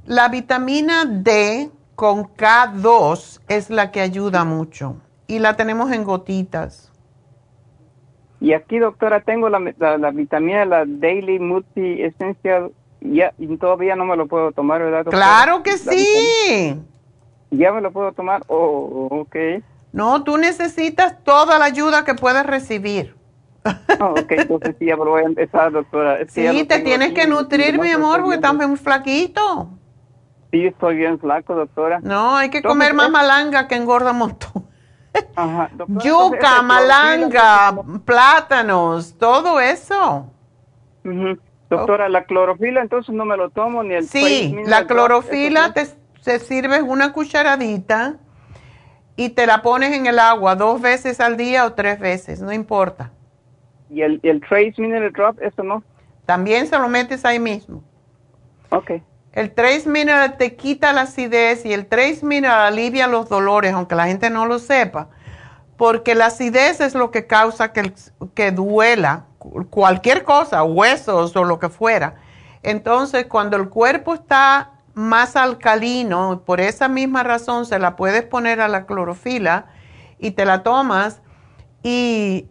la 0.06 0.30
vitamina 0.30 1.06
D 1.06 1.70
con 1.96 2.24
K2 2.24 3.42
es 3.48 3.70
la 3.70 3.92
que 3.92 4.02
ayuda 4.02 4.46
mucho 4.46 4.98
y 5.28 5.40
la 5.40 5.56
tenemos 5.56 5.92
en 5.92 6.04
gotitas. 6.04 6.92
Y 8.40 8.54
aquí, 8.54 8.78
doctora, 8.80 9.22
tengo 9.22 9.50
la, 9.50 9.60
la, 9.98 10.12
vitamina, 10.12 10.66
la 10.66 10.86
Daily 10.86 11.40
Multi 11.40 12.04
Essential, 12.04 12.72
ya, 13.02 13.34
y 13.38 13.58
todavía 13.58 13.96
no 13.96 14.06
me 14.06 14.16
lo 14.16 14.28
puedo 14.28 14.52
tomar, 14.52 14.82
¿verdad? 14.82 15.06
Doctora? 15.06 15.18
Claro 15.18 15.64
que 15.64 15.78
sí. 15.78 16.80
¿Ya 17.52 17.72
me 17.72 17.82
lo 17.82 17.92
puedo 17.92 18.12
tomar? 18.12 18.44
Oh, 18.48 19.08
ok. 19.12 19.36
No, 19.92 20.24
tú 20.24 20.38
necesitas 20.38 21.24
toda 21.24 21.58
la 21.60 21.66
ayuda 21.66 22.04
que 22.04 22.14
puedes 22.14 22.46
recibir. 22.46 23.16
Oh, 24.00 24.12
ok, 24.12 24.32
entonces 24.32 24.76
sí, 24.80 24.86
ya 24.86 24.96
me 24.96 25.06
lo 25.06 25.12
voy 25.12 25.24
a 25.24 25.26
empezar, 25.26 25.72
doctora. 25.72 26.20
sí, 26.28 26.66
te 26.66 26.80
tienes 26.80 27.14
que 27.14 27.28
nutrir, 27.28 27.80
mi 27.80 27.90
amor, 27.90 28.22
porque 28.22 28.36
estás 28.36 28.54
muy 28.54 28.78
flaquito. 28.78 29.70
Sí, 30.52 30.66
estoy 30.66 30.96
bien 30.96 31.20
flaco, 31.20 31.56
doctora. 31.56 32.00
No, 32.02 32.36
hay 32.36 32.50
que 32.50 32.62
comer 32.62 32.94
más 32.94 33.10
malanga 33.10 33.68
que 33.68 33.76
engorda 33.76 34.12
un 34.12 34.18
montón. 34.20 34.68
Yuca, 36.04 36.62
malanga, 36.62 37.76
plátanos, 38.06 39.18
todo 39.18 39.60
eso. 39.60 40.32
Doctora, 41.70 42.08
la 42.08 42.24
clorofila 42.24 42.82
entonces 42.82 43.14
no 43.14 43.26
me 43.26 43.36
lo 43.36 43.50
tomo 43.50 43.84
ni 43.84 43.96
el 43.96 44.08
Sí, 44.08 44.56
la 44.66 44.88
clorofila 44.88 45.74
te, 45.74 45.86
se 46.28 46.40
sirve 46.40 46.82
una 46.82 47.14
cucharadita 47.14 48.18
y 49.16 49.30
te 49.30 49.48
la 49.48 49.62
pones 49.62 49.94
en 49.94 50.08
el 50.08 50.20
agua 50.20 50.58
dos 50.58 50.82
veces 50.82 51.22
al 51.22 51.38
día 51.38 51.66
o 51.66 51.72
tres 51.72 52.02
veces, 52.02 52.42
no 52.42 52.52
importa. 52.52 53.12
¿Y 53.90 54.02
el, 54.02 54.20
el 54.24 54.42
Trace 54.42 54.74
Mineral 54.78 55.14
Drop, 55.14 55.42
eso 55.42 55.64
no? 55.64 55.84
También 56.26 56.68
se 56.68 56.78
lo 56.78 56.90
metes 56.90 57.24
ahí 57.24 57.40
mismo. 57.40 57.82
Ok. 58.72 58.92
El 59.32 59.54
Trace 59.54 59.88
Mineral 59.88 60.36
te 60.36 60.58
quita 60.58 60.92
la 60.92 61.04
acidez 61.04 61.66
y 61.66 61.72
el 61.72 61.86
Trace 61.86 62.26
Mineral 62.26 62.74
alivia 62.74 63.08
los 63.08 63.30
dolores, 63.30 63.72
aunque 63.72 63.96
la 63.96 64.08
gente 64.08 64.30
no 64.30 64.46
lo 64.46 64.60
sepa, 64.60 65.08
porque 65.78 66.14
la 66.14 66.26
acidez 66.26 66.82
es 66.82 66.94
lo 66.94 67.10
que 67.10 67.26
causa 67.26 67.72
que, 67.72 67.94
que 68.34 68.52
duela 68.52 69.28
cualquier 69.70 70.26
cosa, 70.26 70.62
huesos 70.66 71.34
o 71.38 71.46
lo 71.46 71.58
que 71.58 71.70
fuera. 71.70 72.16
Entonces, 72.64 73.28
cuando 73.28 73.56
el 73.56 73.70
cuerpo 73.70 74.14
está 74.14 74.74
más 74.98 75.36
alcalino, 75.36 76.42
por 76.44 76.60
esa 76.60 76.88
misma 76.88 77.22
razón 77.22 77.68
se 77.68 77.78
la 77.78 77.96
puedes 77.96 78.24
poner 78.24 78.62
a 78.62 78.68
la 78.68 78.88
clorofila 78.88 79.68
y 80.18 80.32
te 80.32 80.44
la 80.44 80.64
tomas 80.64 81.22
y 81.84 82.48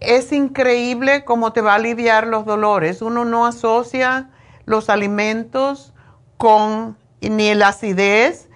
es 0.00 0.30
increíble 0.30 1.24
cómo 1.24 1.54
te 1.54 1.62
va 1.62 1.72
a 1.72 1.76
aliviar 1.76 2.26
los 2.26 2.44
dolores. 2.44 3.00
Uno 3.00 3.24
no 3.24 3.46
asocia 3.46 4.28
los 4.66 4.90
alimentos 4.90 5.94
con 6.36 6.98
ni 7.22 7.54
la 7.54 7.68
acidez 7.68 8.50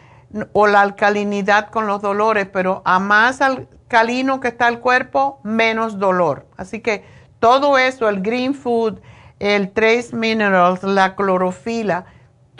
o 0.52 0.66
la 0.66 0.82
alcalinidad 0.82 1.70
con 1.70 1.86
los 1.86 2.02
dolores, 2.02 2.46
pero 2.52 2.82
a 2.84 2.98
más 2.98 3.40
alcalino 3.40 4.40
que 4.40 4.48
está 4.48 4.68
el 4.68 4.80
cuerpo, 4.80 5.40
menos 5.44 5.98
dolor. 5.98 6.46
Así 6.58 6.80
que 6.80 7.04
todo 7.38 7.78
eso, 7.78 8.06
el 8.10 8.20
green 8.20 8.52
food, 8.52 9.00
el 9.38 9.72
trace 9.72 10.14
minerals, 10.14 10.82
la 10.82 11.16
clorofila, 11.16 12.04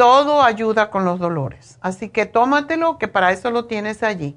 todo 0.01 0.43
ayuda 0.43 0.89
con 0.89 1.05
los 1.05 1.19
dolores. 1.19 1.79
Así 1.83 2.09
que 2.09 2.25
tómatelo, 2.25 2.97
que 2.97 3.07
para 3.07 3.33
eso 3.33 3.51
lo 3.51 3.67
tienes 3.67 4.03
allí. 4.03 4.35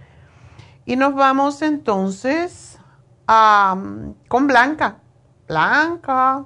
Y 0.85 0.97
nos 0.97 1.15
vamos 1.15 1.61
entonces 1.61 2.81
con 3.25 4.47
Blanca. 4.47 4.97
Blanca. 5.47 6.43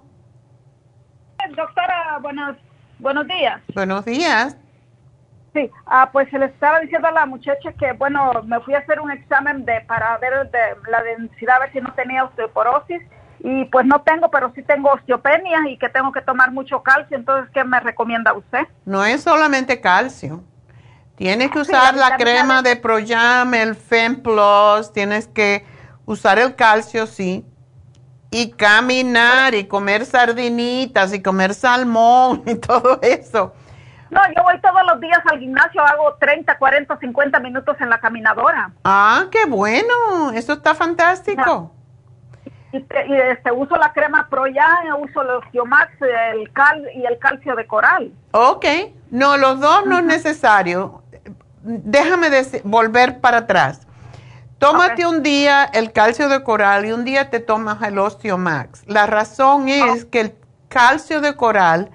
Doctora, 1.57 2.20
buenos, 2.22 2.57
buenos 2.99 3.26
días. 3.26 3.60
Buenos 3.74 4.06
días. 4.06 4.56
Sí, 5.56 5.72
ah, 5.86 6.10
pues 6.11 6.30
se 6.30 6.38
le 6.38 6.48
estaba 6.48 6.82
diciendo 6.82 7.07
a 7.07 7.11
la 7.11 7.26
muchacha 7.26 7.72
que, 7.80 7.94
bueno, 7.94 8.44
me 8.45 8.60
fui 8.60 8.73
a 8.73 8.80
hacer 8.80 8.99
un 8.99 9.10
examen 9.10 9.64
de 9.64 9.80
para 9.88 10.18
ver 10.18 10.52
de 10.52 10.60
la 10.91 11.02
densidad, 11.02 11.56
a 11.56 11.60
ver 11.60 11.72
si 11.72 11.80
no 11.80 11.94
tenía 11.94 12.26
osteoporosis 12.26 13.02
y 13.40 13.64
pues 13.65 13.86
no 13.86 14.02
tengo, 14.02 14.30
pero 14.30 14.52
sí 14.53 14.64
tengo 14.64 14.91
osteopenia 14.91 15.60
y 15.69 15.77
que 15.77 15.88
tengo 15.88 16.11
que 16.11 16.19
tomar 16.19 16.52
mucho 16.52 16.84
calcio. 16.84 17.15
Entonces, 17.15 17.49
¿qué 17.53 17.64
me 17.64 17.80
recomienda 17.80 18.34
usted? 18.34 18.68
No 18.84 19.06
es 19.06 19.23
solamente 19.23 19.80
calcio. 19.80 20.44
Tienes 21.15 21.52
que 21.52 21.60
usar 21.60 21.95
la, 21.95 22.18
crema 22.18 22.61
de 22.61 22.76
Proyam, 22.76 23.53
el 23.53 23.76
Fem 23.76 24.22
Plus, 24.22 24.91
tienes 24.91 25.27
que 25.27 25.65
usar 26.06 26.38
el 26.38 26.56
calcio, 26.56 27.07
sí. 27.07 27.45
Y 28.30 28.52
caminar 28.52 29.56
y 29.56 29.68
comer 29.68 30.06
sardinitas 30.06 31.14
y 31.14 31.22
comer 31.22 31.53
salmón 31.53 32.44
y 32.45 32.56
todo 32.56 32.99
eso. 33.02 33.53
No, 34.10 34.22
yo 34.36 34.44
voy 34.44 34.60
todos 34.61 34.82
los 34.88 34.99
días 34.99 35.19
al 35.32 35.40
gimnasio, 35.40 35.82
hago 35.84 36.15
30, 36.19 36.57
40, 36.57 36.98
50 36.98 37.40
minutos 37.40 37.76
en 37.80 37.90
la 37.90 37.99
caminadora. 37.99 38.72
Ah, 38.84 39.26
qué 39.32 39.45
bueno, 39.45 40.32
eso 40.34 40.53
está 40.53 40.76
fantástico 40.76 41.72
y, 42.76 43.15
este, 43.32 43.52
uso 43.52 43.76
la 43.77 43.94
crema 43.94 44.27
Pro 44.30 44.48
ya, 44.48 44.68
uso 44.99 45.22
el 45.22 45.30
Osteomax 45.30 45.91
el 46.34 46.52
cal 46.52 46.88
y 46.94 47.06
el 47.06 47.18
calcio 47.19 47.56
de 47.56 47.65
coral. 47.65 48.11
Ok, 48.32 48.65
no, 49.11 49.38
los 49.38 49.60
dos 49.60 49.86
no 49.86 49.99
es 49.99 50.06
necesario. 50.06 51.03
Déjame 51.61 52.30
volver 52.64 53.19
para 53.19 53.40
atrás. 53.40 53.88
Tómate 54.57 55.06
un 55.06 55.22
día 55.22 55.65
el 55.73 55.91
calcio 55.91 56.30
de 56.30 56.44
coral 56.44 56.86
y 56.86 56.91
un 56.91 57.06
día 57.06 57.30
te 57.30 57.40
tomas 57.40 57.82
el 57.82 57.99
Osteomax. 57.99 58.88
La 58.88 59.06
razón 59.06 59.69
es 59.69 60.06
que 60.06 60.22
el 60.22 60.36
calcio 60.69 61.22
de 61.22 61.36
coral 61.36 61.91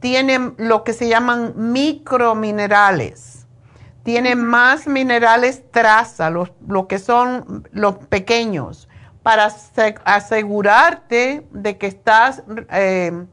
tiene 0.00 0.52
lo 0.56 0.84
que 0.84 0.92
se 0.92 1.08
llaman 1.08 1.52
microminerales. 1.56 3.46
Tiene 4.02 4.36
más 4.36 4.86
minerales 4.86 5.70
traza, 5.70 6.30
los, 6.30 6.52
lo 6.66 6.86
que 6.86 6.98
son 6.98 7.68
los 7.72 7.96
pequeños 7.96 8.88
para 9.22 9.52
asegurarte 10.04 11.46
de 11.50 11.76
que 11.76 11.86
estás 11.86 12.42
eh, 12.70 13.26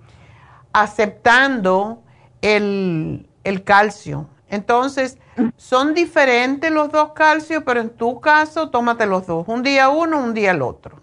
aceptando 0.73 2.03
el, 2.41 3.29
calcio. 3.63 4.27
Entonces, 4.49 5.17
son 5.55 5.93
diferentes 5.93 6.69
los 6.71 6.91
dos 6.91 7.13
calcios, 7.13 7.63
pero 7.65 7.79
en 7.79 7.89
tu 7.91 8.19
caso, 8.19 8.69
tómate 8.69 9.05
los 9.05 9.25
dos. 9.25 9.47
Un 9.47 9.63
día 9.63 9.87
uno, 9.87 10.19
un 10.19 10.33
día 10.33 10.51
el 10.51 10.61
otro. 10.61 10.99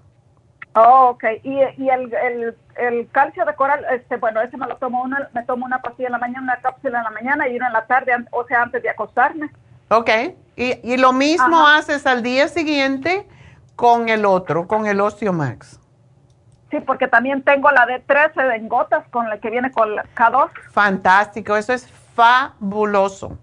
Oh, 0.74 1.10
ok. 1.10 1.24
Y, 1.42 1.58
el, 1.60 3.08
calcio 3.12 3.44
de 3.44 3.54
coral, 3.54 3.84
este, 3.92 4.16
bueno, 4.16 4.40
ese 4.40 4.56
me 4.56 4.66
lo 4.66 4.76
tomo, 4.76 5.02
una, 5.02 5.28
me 5.34 5.42
tomo 5.44 5.66
una 5.66 5.82
pastilla 5.82 6.08
en 6.08 6.12
la 6.12 6.18
mañana, 6.18 6.42
una 6.42 6.56
cápsula 6.56 6.98
en 6.98 7.04
la 7.04 7.10
mañana 7.10 7.48
y 7.48 7.56
una 7.56 7.66
en 7.66 7.72
la 7.74 7.86
tarde, 7.86 8.12
o 8.30 8.46
sea, 8.46 8.62
antes 8.62 8.82
de 8.82 8.88
acostarme. 8.88 9.50
Ok. 9.88 10.10
Y, 10.56 10.96
lo 10.96 11.12
mismo 11.12 11.66
haces 11.66 12.06
al 12.06 12.22
día 12.22 12.48
siguiente 12.48 13.26
con 13.76 14.08
el 14.08 14.24
otro, 14.24 14.66
con 14.66 14.86
el 14.86 15.00
Osteomax. 15.00 15.80
Sí, 16.70 16.80
porque 16.80 17.08
también 17.08 17.42
tengo 17.42 17.70
la 17.70 17.86
D13 17.86 18.56
en 18.56 18.68
gotas 18.68 19.06
con 19.08 19.28
la 19.28 19.38
que 19.38 19.50
viene 19.50 19.70
con 19.70 19.94
la 19.94 20.04
K2. 20.14 20.50
Fantástico, 20.70 21.56
eso 21.56 21.74
es 21.74 21.86
fabuloso. 22.14 23.36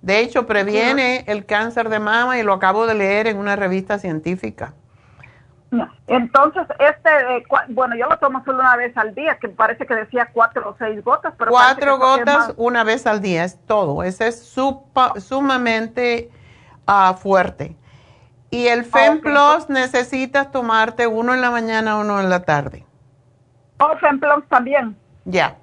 De 0.00 0.20
hecho, 0.20 0.46
previene 0.46 1.24
el 1.26 1.44
cáncer 1.44 1.88
de 1.88 1.98
mama 1.98 2.38
y 2.38 2.42
lo 2.42 2.52
acabo 2.52 2.86
de 2.86 2.94
leer 2.94 3.26
en 3.26 3.38
una 3.38 3.56
revista 3.56 3.98
científica. 3.98 4.72
Entonces, 6.06 6.66
este, 6.78 7.36
eh, 7.36 7.44
bueno, 7.68 7.96
yo 7.96 8.06
lo 8.06 8.18
tomo 8.18 8.44
solo 8.44 8.60
una 8.60 8.76
vez 8.76 8.96
al 8.96 9.14
día, 9.14 9.38
que 9.38 9.48
parece 9.48 9.86
que 9.86 9.94
decía 9.94 10.30
cuatro 10.32 10.70
o 10.70 10.76
seis 10.78 11.02
gotas. 11.04 11.34
Pero 11.38 11.50
cuatro 11.50 11.98
gotas 11.98 12.54
una 12.56 12.84
vez 12.84 13.06
al 13.06 13.20
día, 13.20 13.44
es 13.44 13.58
todo. 13.66 14.02
Ese 14.02 14.28
es 14.28 14.54
sumamente 15.18 16.30
uh, 16.86 17.14
fuerte. 17.14 17.76
Y 18.50 18.68
el 18.68 18.84
FemPlus 18.84 19.68
necesitas 19.68 20.50
tomarte 20.52 21.06
uno 21.06 21.34
en 21.34 21.40
la 21.40 21.50
mañana, 21.50 21.96
uno 21.96 22.20
en 22.20 22.30
la 22.30 22.44
tarde. 22.44 22.86
Oh, 23.78 23.96
FemPlus 23.98 24.46
también. 24.48 24.96
Ya. 25.24 25.56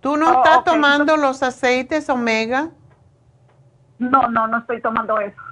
¿Tú 0.00 0.16
no 0.16 0.30
oh, 0.30 0.44
estás 0.44 0.64
tomando 0.64 1.16
los 1.16 1.42
aceites 1.42 2.08
omega? 2.08 2.70
No, 3.98 4.28
no, 4.28 4.46
no 4.46 4.58
estoy 4.58 4.80
tomando 4.80 5.18
eso 5.20 5.45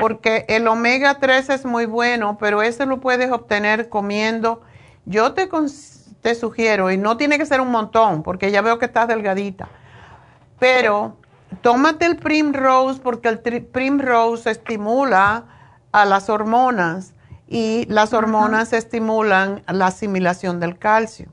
porque 0.00 0.44
el 0.48 0.66
omega 0.68 1.18
3 1.18 1.50
es 1.50 1.64
muy 1.64 1.86
bueno, 1.86 2.36
pero 2.38 2.62
ese 2.62 2.86
lo 2.86 3.00
puedes 3.00 3.30
obtener 3.30 3.88
comiendo. 3.88 4.62
Yo 5.04 5.32
te, 5.34 5.48
te 6.20 6.34
sugiero, 6.34 6.90
y 6.90 6.98
no 6.98 7.16
tiene 7.16 7.38
que 7.38 7.46
ser 7.46 7.60
un 7.60 7.70
montón, 7.70 8.22
porque 8.22 8.50
ya 8.50 8.62
veo 8.62 8.78
que 8.78 8.86
estás 8.86 9.08
delgadita, 9.08 9.68
pero 10.58 11.16
tómate 11.60 12.06
el 12.06 12.16
Primrose 12.16 13.00
porque 13.00 13.28
el 13.28 13.38
Primrose 13.38 14.50
estimula 14.50 15.44
a 15.92 16.04
las 16.04 16.28
hormonas 16.28 17.14
y 17.48 17.86
las 17.88 18.12
hormonas 18.12 18.72
estimulan 18.72 19.62
la 19.68 19.86
asimilación 19.86 20.58
del 20.60 20.78
calcio. 20.78 21.28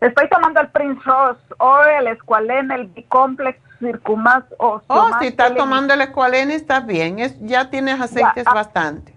Estoy 0.00 0.28
tomando 0.30 0.60
el 0.60 0.68
Primrose 0.68 1.40
o 1.58 1.80
el 1.82 2.06
Esqualene, 2.06 2.74
el 2.74 2.86
Bicomplex 2.86 3.58
Circumax 3.78 4.46
o 4.58 4.80
Oh, 4.86 5.10
si 5.20 5.28
estás 5.28 5.54
tomando 5.54 5.94
el 5.94 6.00
Esqualene, 6.00 6.54
estás 6.54 6.86
bien. 6.86 7.18
Es, 7.18 7.36
ya 7.40 7.70
tienes 7.70 8.00
aceites 8.00 8.44
ah, 8.46 8.54
bastante. 8.54 9.16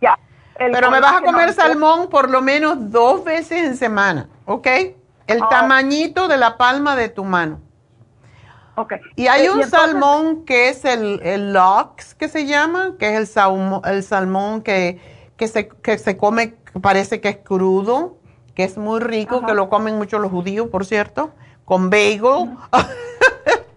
Ya. 0.00 0.18
Pero 0.56 0.90
me 0.90 1.00
vas 1.00 1.16
a 1.16 1.22
comer 1.22 1.52
salmón 1.52 2.08
por 2.10 2.28
lo 2.28 2.42
menos 2.42 2.90
dos 2.90 3.24
veces 3.24 3.64
en 3.64 3.76
semana, 3.76 4.28
¿ok? 4.44 4.66
El 5.26 5.42
ah, 5.42 5.48
tamañito 5.48 6.28
de 6.28 6.36
la 6.36 6.58
palma 6.58 6.96
de 6.96 7.08
tu 7.08 7.24
mano. 7.24 7.60
Ok. 8.74 8.94
Y 9.16 9.26
hay 9.26 9.48
un 9.48 9.64
salmón 9.64 10.44
que 10.44 10.68
es 10.68 10.84
el, 10.84 11.20
el 11.22 11.52
lox, 11.52 12.14
que 12.14 12.28
se 12.28 12.46
llama, 12.46 12.96
que 12.98 13.12
es 13.12 13.18
el, 13.18 13.26
salmón, 13.26 13.82
el 13.84 14.02
salmón 14.02 14.62
que, 14.62 15.00
que, 15.36 15.48
se, 15.48 15.68
que 15.68 15.98
se 15.98 16.16
come, 16.16 16.56
parece 16.82 17.20
que 17.20 17.28
es 17.28 17.36
crudo, 17.38 18.18
que 18.54 18.64
es 18.64 18.76
muy 18.76 19.00
rico, 19.00 19.44
que 19.46 19.54
lo 19.54 19.68
comen 19.68 19.96
mucho 19.96 20.18
los 20.18 20.30
judíos, 20.30 20.68
por 20.68 20.84
cierto, 20.84 21.30
con 21.64 21.90
bagel. 21.90 22.50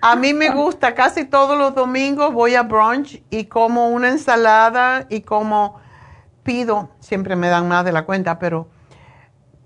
A 0.00 0.16
mí 0.16 0.34
me 0.34 0.50
gusta, 0.50 0.94
casi 0.94 1.24
todos 1.24 1.58
los 1.58 1.74
domingos 1.74 2.32
voy 2.32 2.54
a 2.54 2.62
brunch 2.62 3.22
y 3.30 3.44
como 3.44 3.88
una 3.90 4.08
ensalada 4.08 5.06
y 5.08 5.22
como 5.22 5.80
pido, 6.42 6.90
siempre 7.00 7.36
me 7.36 7.48
dan 7.48 7.68
más 7.68 7.84
de 7.84 7.92
la 7.92 8.04
cuenta, 8.04 8.38
pero 8.38 8.68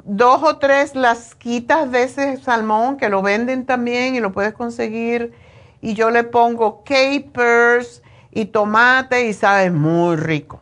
dos 0.05 0.43
o 0.43 0.59
tres 0.59 0.95
lasquitas 0.95 1.91
de 1.91 2.03
ese 2.05 2.37
salmón 2.37 2.97
que 2.97 3.09
lo 3.09 3.23
venden 3.23 3.65
también 3.65 4.15
y 4.15 4.21
lo 4.21 4.33
puedes 4.33 4.53
conseguir 4.53 5.33
y 5.81 5.95
yo 5.95 6.11
le 6.11 6.25
pongo 6.25 6.83
capers 6.85 8.03
y 8.31 8.47
tomate 8.47 9.27
y 9.27 9.33
sabe 9.33 9.71
muy 9.71 10.17
rico. 10.17 10.61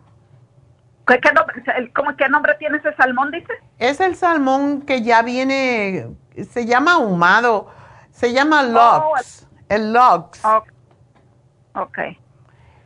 ¿Qué, 1.07 1.33
nombre, 1.33 1.93
¿cómo, 1.95 2.17
¿Qué 2.17 2.29
nombre 2.29 2.55
tiene 2.59 2.79
ese 2.79 2.95
salmón, 2.95 3.31
dice? 3.33 3.53
Es 3.79 4.01
el 4.01 4.17
salmón 4.17 4.83
que 4.83 5.03
ya 5.03 5.23
viene, 5.23 6.07
se 6.51 6.65
llama 6.67 6.95
ahumado 6.95 7.69
se 8.13 8.33
llama 8.33 8.61
oh, 8.61 9.11
logs. 9.11 9.49
el 9.69 9.93
logs. 9.93 10.41
ok. 11.75 11.99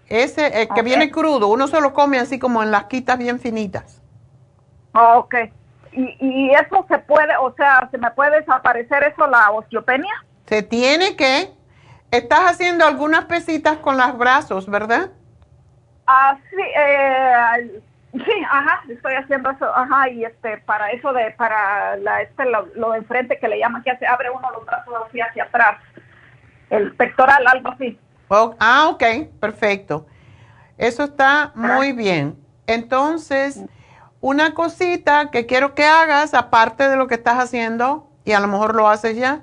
Ese 0.09 0.63
el 0.63 0.69
que 0.69 0.83
viene 0.83 1.11
crudo, 1.11 1.49
uno 1.49 1.67
se 1.67 1.81
lo 1.81 1.93
come 1.93 2.19
así 2.19 2.39
como 2.39 2.63
en 2.63 2.71
las 2.71 2.85
quitas 2.85 3.19
bien 3.19 3.39
finitas. 3.39 4.01
ok. 4.95 5.35
¿Y, 5.93 6.17
¿Y 6.21 6.51
eso 6.51 6.85
se 6.89 6.99
puede, 6.99 7.37
o 7.39 7.55
sea, 7.55 7.89
se 7.91 7.99
me 7.99 8.11
puede 8.13 8.41
desaparecer 8.41 9.03
eso, 9.05 9.27
la 9.27 9.51
osteopenia? 9.51 10.25
Se 10.47 10.63
tiene 10.63 11.17
que. 11.17 11.55
Estás 12.11 12.51
haciendo 12.51 12.87
algunas 12.87 13.25
pesitas 13.25 13.79
con 13.79 13.97
los 13.97 14.17
brazos, 14.17 14.71
¿verdad? 14.71 15.11
Ah, 16.07 16.39
sí, 16.51 16.57
eh, 16.57 17.83
Sí, 18.25 18.43
ajá, 18.51 18.83
estoy 18.89 19.15
haciendo 19.15 19.51
eso, 19.51 19.77
ajá, 19.77 20.09
y 20.09 20.25
este, 20.25 20.59
para 20.59 20.91
eso 20.91 21.13
de, 21.13 21.33
para 21.33 21.97
la, 21.97 22.23
este, 22.23 22.45
lo, 22.47 22.93
de 22.93 22.99
enfrente 22.99 23.39
que 23.39 23.49
le 23.49 23.59
llaman 23.59 23.83
que 23.83 23.91
hace, 23.91 24.07
abre 24.07 24.31
uno 24.31 24.51
los 24.53 24.65
brazos 24.65 24.95
así 25.07 25.21
hacia 25.21 25.45
atrás, 25.45 25.79
el 26.71 26.95
pectoral, 26.95 27.47
algo 27.47 27.71
así. 27.71 27.99
ah, 28.59 28.89
ok, 28.91 29.05
perfecto. 29.39 30.07
Eso 30.79 31.05
está 31.05 31.53
muy 31.55 31.93
bien. 31.93 32.39
Entonces, 32.67 33.65
una 34.21 34.55
cosita 34.55 35.31
que 35.31 35.47
quiero 35.47 35.75
que 35.75 35.85
hagas, 35.85 36.35
aparte 36.35 36.89
de 36.89 36.97
lo 36.97 37.07
que 37.09 37.15
estás 37.15 37.39
haciendo, 37.39 38.09
y 38.25 38.33
a 38.33 38.41
lo 38.41 38.49
mejor 38.49 38.75
lo 38.75 38.89
haces 38.89 39.17
ya, 39.17 39.43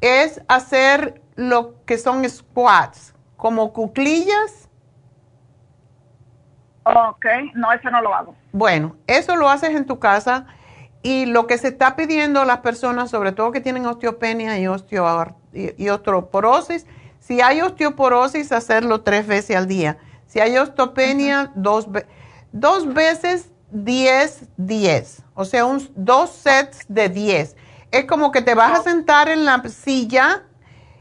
es 0.00 0.40
hacer 0.48 1.22
lo 1.34 1.82
que 1.84 1.98
son 1.98 2.28
squats, 2.28 3.14
como 3.36 3.72
cuclillas 3.72 4.65
Ok, 6.86 7.26
no, 7.54 7.72
eso 7.72 7.90
no 7.90 8.00
lo 8.00 8.14
hago. 8.14 8.36
Bueno, 8.52 8.94
eso 9.08 9.34
lo 9.34 9.48
haces 9.48 9.70
en 9.70 9.86
tu 9.86 9.98
casa 9.98 10.46
y 11.02 11.26
lo 11.26 11.48
que 11.48 11.58
se 11.58 11.68
está 11.68 11.96
pidiendo 11.96 12.40
a 12.40 12.44
las 12.44 12.58
personas, 12.58 13.10
sobre 13.10 13.32
todo 13.32 13.50
que 13.50 13.60
tienen 13.60 13.86
osteopenia 13.86 14.56
y, 14.60 14.68
osteo, 14.68 15.34
y, 15.52 15.88
osteoporosis, 15.88 16.86
si 17.18 17.40
hay 17.40 17.60
osteoporosis, 17.60 18.52
hacerlo 18.52 19.00
tres 19.00 19.26
veces 19.26 19.56
al 19.56 19.66
día. 19.66 19.98
Si 20.28 20.38
hay 20.38 20.56
osteopenia, 20.58 21.50
dos, 21.56 21.88
dos 22.52 22.94
veces 22.94 23.50
10, 23.72 24.44
10. 24.56 25.24
O 25.34 25.44
sea, 25.44 25.64
un, 25.64 25.90
dos 25.96 26.30
sets 26.30 26.84
de 26.86 27.08
10. 27.08 27.56
Es 27.90 28.04
como 28.04 28.30
que 28.30 28.42
te 28.42 28.54
vas 28.54 28.78
a 28.78 28.82
sentar 28.84 29.28
en 29.28 29.44
la 29.44 29.60
silla 29.68 30.44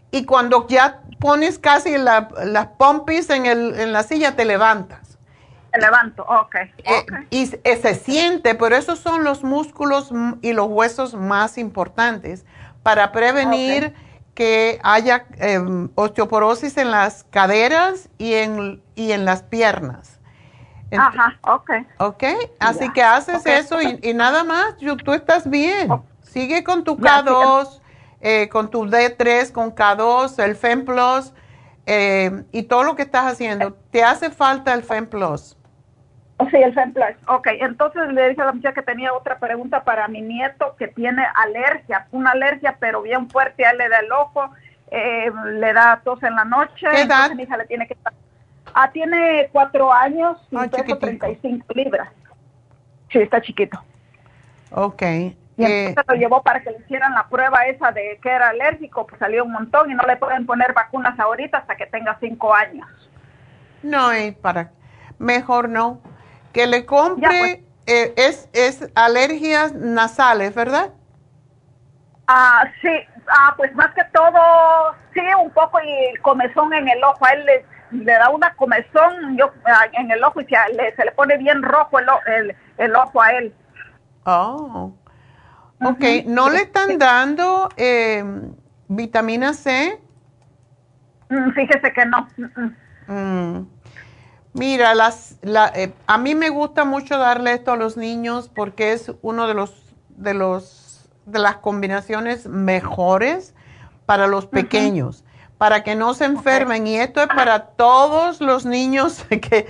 y 0.09 0.25
cuando 0.25 0.67
ya 0.67 1.03
pones 1.19 1.59
casi 1.59 1.95
las 1.99 2.67
pompis 2.79 3.29
en, 3.29 3.45
el, 3.45 3.79
en 3.79 3.93
la 3.93 4.01
silla, 4.01 4.35
te 4.35 4.45
levantas 4.45 5.04
levanto, 5.77 6.23
ok. 6.23 6.55
Eh, 6.55 7.05
y 7.29 7.45
se 7.47 7.95
siente, 7.95 8.55
pero 8.55 8.75
esos 8.75 8.99
son 8.99 9.23
los 9.23 9.43
músculos 9.43 10.11
y 10.41 10.53
los 10.53 10.67
huesos 10.67 11.13
más 11.13 11.57
importantes 11.57 12.45
para 12.83 13.11
prevenir 13.11 13.93
que 14.35 14.79
haya 14.83 15.25
em, 15.37 15.89
osteoporosis 15.95 16.77
en 16.77 16.91
las 16.91 17.23
caderas 17.23 18.09
y 18.17 18.33
en, 18.33 18.83
y 18.93 19.13
en 19.13 19.25
las 19.25 19.43
piernas. 19.43 20.19
Ajá, 20.97 21.37
ok. 21.41 21.71
Ok, 21.97 22.23
así 22.59 22.91
que 22.93 23.01
haces 23.01 23.45
eso 23.45 23.81
y, 23.81 24.13
nada 24.13 24.43
más, 24.43 24.75
tú 25.03 25.13
estás 25.13 25.49
bien. 25.49 25.89
Sigue 26.21 26.63
con 26.63 26.83
tu 26.83 26.97
K2, 26.97 27.81
eh, 28.21 28.49
con 28.49 28.69
tu 28.69 28.85
D3, 28.85 29.51
con 29.51 29.73
K2, 29.73 30.43
el 30.43 30.55
FemPlus 30.55 31.33
eh, 31.85 32.43
y 32.51 32.63
todo 32.63 32.83
lo 32.83 32.95
que 32.95 33.03
estás 33.03 33.31
haciendo. 33.31 33.73
¿Te 33.91 34.03
hace 34.03 34.29
falta 34.29 34.73
el 34.73 34.83
FemPlus? 34.83 35.57
Sí, 36.51 36.57
el 36.57 36.73
FemPlus. 36.73 37.15
Ok, 37.27 37.47
entonces 37.61 38.09
le 38.11 38.29
dije 38.29 38.41
a 38.41 38.45
la 38.45 38.51
muchacha 38.51 38.73
que 38.73 38.81
tenía 38.81 39.13
otra 39.13 39.39
pregunta 39.39 39.85
para 39.85 40.07
mi 40.09 40.21
nieto 40.21 40.75
que 40.77 40.89
tiene 40.89 41.25
alergia, 41.33 42.07
una 42.11 42.31
alergia 42.31 42.75
pero 42.77 43.01
bien 43.01 43.29
fuerte, 43.29 43.65
a 43.65 43.71
él 43.71 43.77
le 43.77 43.87
da 43.87 43.99
el 43.99 44.11
ojo, 44.11 44.49
eh, 44.91 45.31
le 45.53 45.73
da 45.73 46.01
tos 46.03 46.21
en 46.23 46.35
la 46.35 46.43
noche. 46.43 46.87
¿Qué 46.91 47.01
edad? 47.01 47.31
mi 47.31 47.43
hija 47.43 47.55
le 47.57 47.65
tiene 47.65 47.87
que... 47.87 47.95
Ah, 48.73 48.91
tiene 48.91 49.47
cuatro 49.53 49.93
años 49.93 50.37
y 50.51 50.57
ah, 50.57 50.67
peso 50.69 50.97
35 50.97 51.65
libras. 51.73 52.09
Sí, 53.09 53.19
está 53.19 53.41
chiquito. 53.41 53.81
Ok. 54.71 55.03
Y 55.57 55.63
entonces 55.63 56.03
lo 56.05 56.15
llevó 56.15 56.43
para 56.43 56.61
que 56.61 56.71
le 56.71 56.79
hicieran 56.79 57.13
la 57.13 57.29
prueba 57.29 57.65
esa 57.65 57.93
de 57.93 58.19
que 58.21 58.29
era 58.29 58.49
alérgico, 58.49 59.07
pues 59.07 59.19
salió 59.19 59.45
un 59.45 59.53
montón 59.53 59.89
y 59.89 59.93
no 59.93 60.03
le 60.03 60.17
pueden 60.17 60.45
poner 60.45 60.73
vacunas 60.73 61.17
ahorita 61.17 61.59
hasta 61.59 61.77
que 61.77 61.85
tenga 61.85 62.17
cinco 62.19 62.53
años. 62.53 62.87
No, 63.81 64.13
y 64.13 64.31
para... 64.33 64.71
Mejor 65.17 65.69
no 65.69 66.01
que 66.55 66.67
le 66.67 66.85
compre 66.85 67.27
pues. 67.27 67.59
eh, 67.85 68.13
es, 68.15 68.49
es 68.53 68.89
alergias 68.95 69.73
nasales, 69.73 70.55
¿verdad? 70.55 70.93
Ah, 72.27 72.63
sí, 72.81 72.89
ah, 73.27 73.53
pues 73.57 73.75
más 73.75 73.93
que 73.93 74.03
todo, 74.13 74.39
sí, 75.13 75.19
un 75.43 75.51
poco 75.51 75.79
y 75.81 76.17
comezón 76.21 76.73
en 76.73 76.87
el 76.87 77.03
ojo. 77.03 77.25
A 77.25 77.31
él 77.31 77.45
le, 77.91 78.13
da 78.13 78.29
una 78.29 78.55
comezón 78.55 79.37
yo, 79.37 79.51
ah, 79.65 79.85
en 79.91 80.09
el 80.11 80.23
ojo 80.23 80.39
y 80.39 80.45
se 80.45 80.55
le, 80.73 80.95
se 80.95 81.03
le 81.03 81.11
pone 81.11 81.37
bien 81.37 81.61
rojo 81.61 81.99
el, 81.99 82.07
el, 82.27 82.55
el 82.77 82.95
ojo 82.95 83.21
a 83.21 83.31
él. 83.31 83.53
Oh, 84.25 84.93
ok. 85.81 86.03
¿No 86.25 86.49
le 86.49 86.59
están 86.59 86.97
dando 86.97 87.67
eh, 87.75 88.23
vitamina 88.87 89.53
C? 89.53 89.99
Mm, 91.29 91.51
fíjese 91.51 91.91
que 91.91 92.05
no. 92.05 92.27
Mm. 93.07 93.74
Mira, 94.55 94.95
las, 94.95 95.35
la, 95.41 95.67
eh, 95.75 95.91
a 96.07 96.17
mí 96.17 96.33
me 96.33 96.47
gusta 96.47 96.85
mucho 96.85 97.17
darle 97.17 97.51
esto 97.51 97.73
a 97.73 97.75
los 97.75 97.97
niños 97.97 98.49
porque 98.55 98.93
es 98.93 99.11
uno 99.21 99.47
de 99.47 99.53
los 99.53 99.73
de 100.15 100.33
los 100.33 101.09
de 101.25 101.39
las 101.39 101.57
combinaciones 101.57 102.47
mejores 102.47 103.53
para 104.05 104.27
los 104.27 104.45
pequeños, 104.45 105.25
para 105.57 105.83
que 105.83 105.95
no 105.95 106.13
se 106.13 106.23
enfermen. 106.23 106.87
Y 106.87 106.95
esto 106.95 107.21
es 107.21 107.27
para 107.27 107.67
todos 107.67 108.39
los 108.39 108.65
niños 108.65 109.25
que 109.29 109.67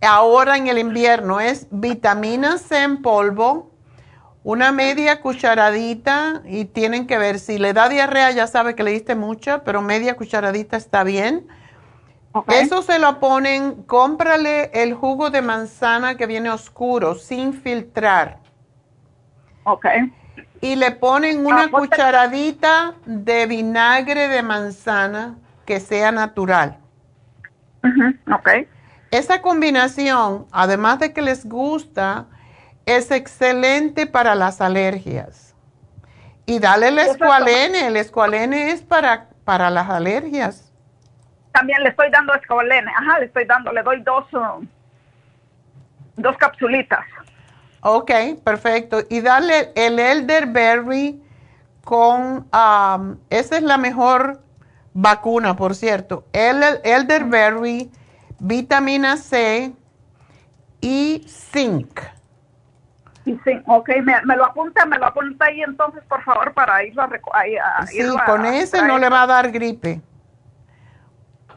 ahora 0.00 0.56
en 0.56 0.66
el 0.66 0.78
invierno 0.78 1.38
es 1.38 1.68
vitamina 1.70 2.58
C 2.58 2.82
en 2.82 3.02
polvo, 3.02 3.70
una 4.42 4.72
media 4.72 5.20
cucharadita 5.20 6.42
y 6.46 6.64
tienen 6.64 7.06
que 7.06 7.16
ver, 7.16 7.38
si 7.38 7.58
le 7.58 7.72
da 7.72 7.88
diarrea 7.88 8.32
ya 8.32 8.48
sabe 8.48 8.74
que 8.74 8.82
le 8.82 8.90
diste 8.90 9.14
mucha, 9.14 9.62
pero 9.62 9.82
media 9.82 10.16
cucharadita 10.16 10.76
está 10.76 11.04
bien. 11.04 11.46
Eso 12.48 12.82
se 12.82 12.98
lo 12.98 13.20
ponen, 13.20 13.82
cómprale 13.84 14.70
el 14.74 14.94
jugo 14.94 15.30
de 15.30 15.42
manzana 15.42 16.16
que 16.16 16.26
viene 16.26 16.50
oscuro, 16.50 17.14
sin 17.14 17.52
filtrar. 17.54 18.38
Ok. 19.64 19.86
Y 20.60 20.76
le 20.76 20.90
ponen 20.92 21.44
una 21.46 21.64
ah, 21.64 21.70
cucharadita 21.70 22.94
de 23.04 23.46
vinagre 23.46 24.28
de 24.28 24.42
manzana 24.42 25.36
que 25.64 25.80
sea 25.80 26.12
natural. 26.12 26.78
Ok. 28.32 28.48
Esa 29.10 29.40
combinación, 29.40 30.46
además 30.50 30.98
de 30.98 31.12
que 31.12 31.22
les 31.22 31.46
gusta, 31.46 32.26
es 32.86 33.10
excelente 33.10 34.06
para 34.06 34.34
las 34.34 34.60
alergias. 34.60 35.54
Y 36.46 36.58
dale 36.60 36.88
el 36.88 36.98
escualene, 36.98 37.88
el 37.88 37.96
escualene 37.96 38.70
es 38.70 38.82
para, 38.82 39.28
para 39.44 39.70
las 39.70 39.90
alergias. 39.90 40.65
También 41.56 41.82
le 41.82 41.88
estoy 41.88 42.10
dando 42.10 42.34
escualene, 42.34 42.92
ajá, 42.94 43.18
le 43.18 43.26
estoy 43.26 43.46
dando, 43.46 43.72
le 43.72 43.82
doy 43.82 44.02
dos, 44.02 44.26
um, 44.34 44.68
dos 46.16 46.36
capsulitas. 46.36 47.06
Ok, 47.80 48.10
perfecto. 48.44 48.98
Y 49.08 49.22
dale 49.22 49.72
el 49.74 49.98
elderberry 49.98 51.18
con, 51.82 52.46
um, 52.52 53.16
esa 53.30 53.56
es 53.56 53.62
la 53.62 53.78
mejor 53.78 54.42
vacuna, 54.92 55.56
por 55.56 55.74
cierto. 55.74 56.26
El 56.34 56.62
elderberry, 56.84 57.90
vitamina 58.38 59.16
C 59.16 59.72
y 60.82 61.24
zinc. 61.26 62.00
Y 63.24 63.32
sí, 63.44 63.62
ok, 63.66 63.88
me, 64.02 64.36
lo 64.36 64.44
apunta, 64.44 64.84
me 64.84 64.98
lo 64.98 65.06
apunta 65.06 65.46
ahí 65.46 65.62
entonces, 65.62 66.04
por 66.06 66.22
favor, 66.22 66.52
para 66.52 66.84
irlo 66.84 67.00
a... 67.00 67.08
a 67.78 67.86
sí, 67.86 67.98
con 68.26 68.44
ese 68.44 68.82
no 68.86 68.98
le 68.98 69.08
va 69.08 69.22
a 69.22 69.26
dar 69.26 69.50
gripe. 69.50 70.02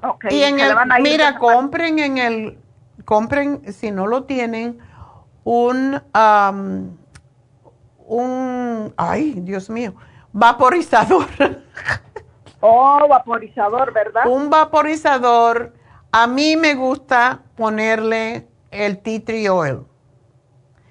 Ok. 0.03 0.25
Y 0.29 0.43
en 0.43 0.59
el, 0.59 0.75
mira, 1.01 1.37
compren 1.37 1.99
en 1.99 2.17
el, 2.17 2.59
compren, 3.05 3.61
si 3.73 3.91
no 3.91 4.07
lo 4.07 4.23
tienen, 4.23 4.79
un, 5.43 6.01
un, 8.05 8.93
ay, 8.97 9.33
Dios 9.41 9.69
mío, 9.69 9.93
vaporizador. 10.31 11.25
Oh, 12.61 13.07
vaporizador, 13.07 13.93
¿verdad? 13.93 14.27
Un 14.27 14.49
vaporizador. 14.49 15.73
A 16.11 16.27
mí 16.27 16.57
me 16.57 16.75
gusta 16.75 17.39
ponerle 17.55 18.49
el 18.71 18.99
tea 18.99 19.23
tree 19.23 19.47
oil. 19.47 19.85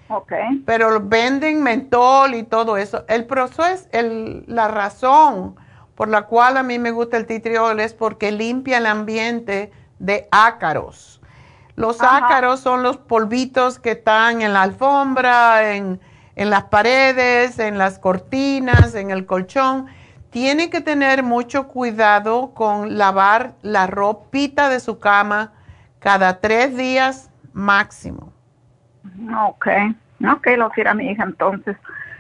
Ok. 0.09 0.33
Pero 0.65 0.99
venden 1.01 1.63
mentol 1.63 2.35
y 2.35 2.45
todo 2.45 2.79
eso. 2.79 3.05
El 3.09 3.27
proceso 3.27 3.67
es 3.67 3.89
el, 3.93 4.45
la 4.47 4.69
razón 4.69 5.57
por 5.99 6.09
la 6.09 6.23
cual 6.23 6.57
a 6.57 6.63
mí 6.63 6.79
me 6.79 6.93
gusta 6.93 7.17
el 7.17 7.27
titriol 7.27 7.81
es 7.81 7.93
porque 7.93 8.31
limpia 8.31 8.79
el 8.79 8.87
ambiente 8.87 9.73
de 9.99 10.29
ácaros. 10.31 11.21
Los 11.75 12.01
ácaros 12.01 12.61
son 12.61 12.85
los 12.85 12.99
polvitos 12.99 13.81
que 13.81 13.91
están 13.91 14.41
en 14.41 14.53
la 14.53 14.63
alfombra, 14.63 15.75
en, 15.75 15.99
en 16.37 16.51
las 16.51 16.63
paredes, 16.67 17.59
en 17.59 17.79
las 17.79 17.99
cortinas, 17.99 18.95
en 18.95 19.11
el 19.11 19.27
colchón. 19.27 19.87
Tiene 20.31 20.71
que 20.71 20.81
tener 20.81 21.25
mucho 21.25 21.67
cuidado 21.67 22.55
con 22.55 22.97
lavar 22.97 23.55
la 23.63 23.89
ropita 23.89 24.69
de 24.69 24.79
su 24.79 25.01
cama 25.01 25.53
cada 25.99 26.39
tres 26.39 26.77
días 26.77 27.29
máximo. 27.53 28.33
Ok, 29.49 29.67
ok, 30.31 30.47
lo 30.59 30.71
quiera 30.71 30.95
mi 30.95 31.11
hija 31.11 31.25
entonces. 31.25 31.77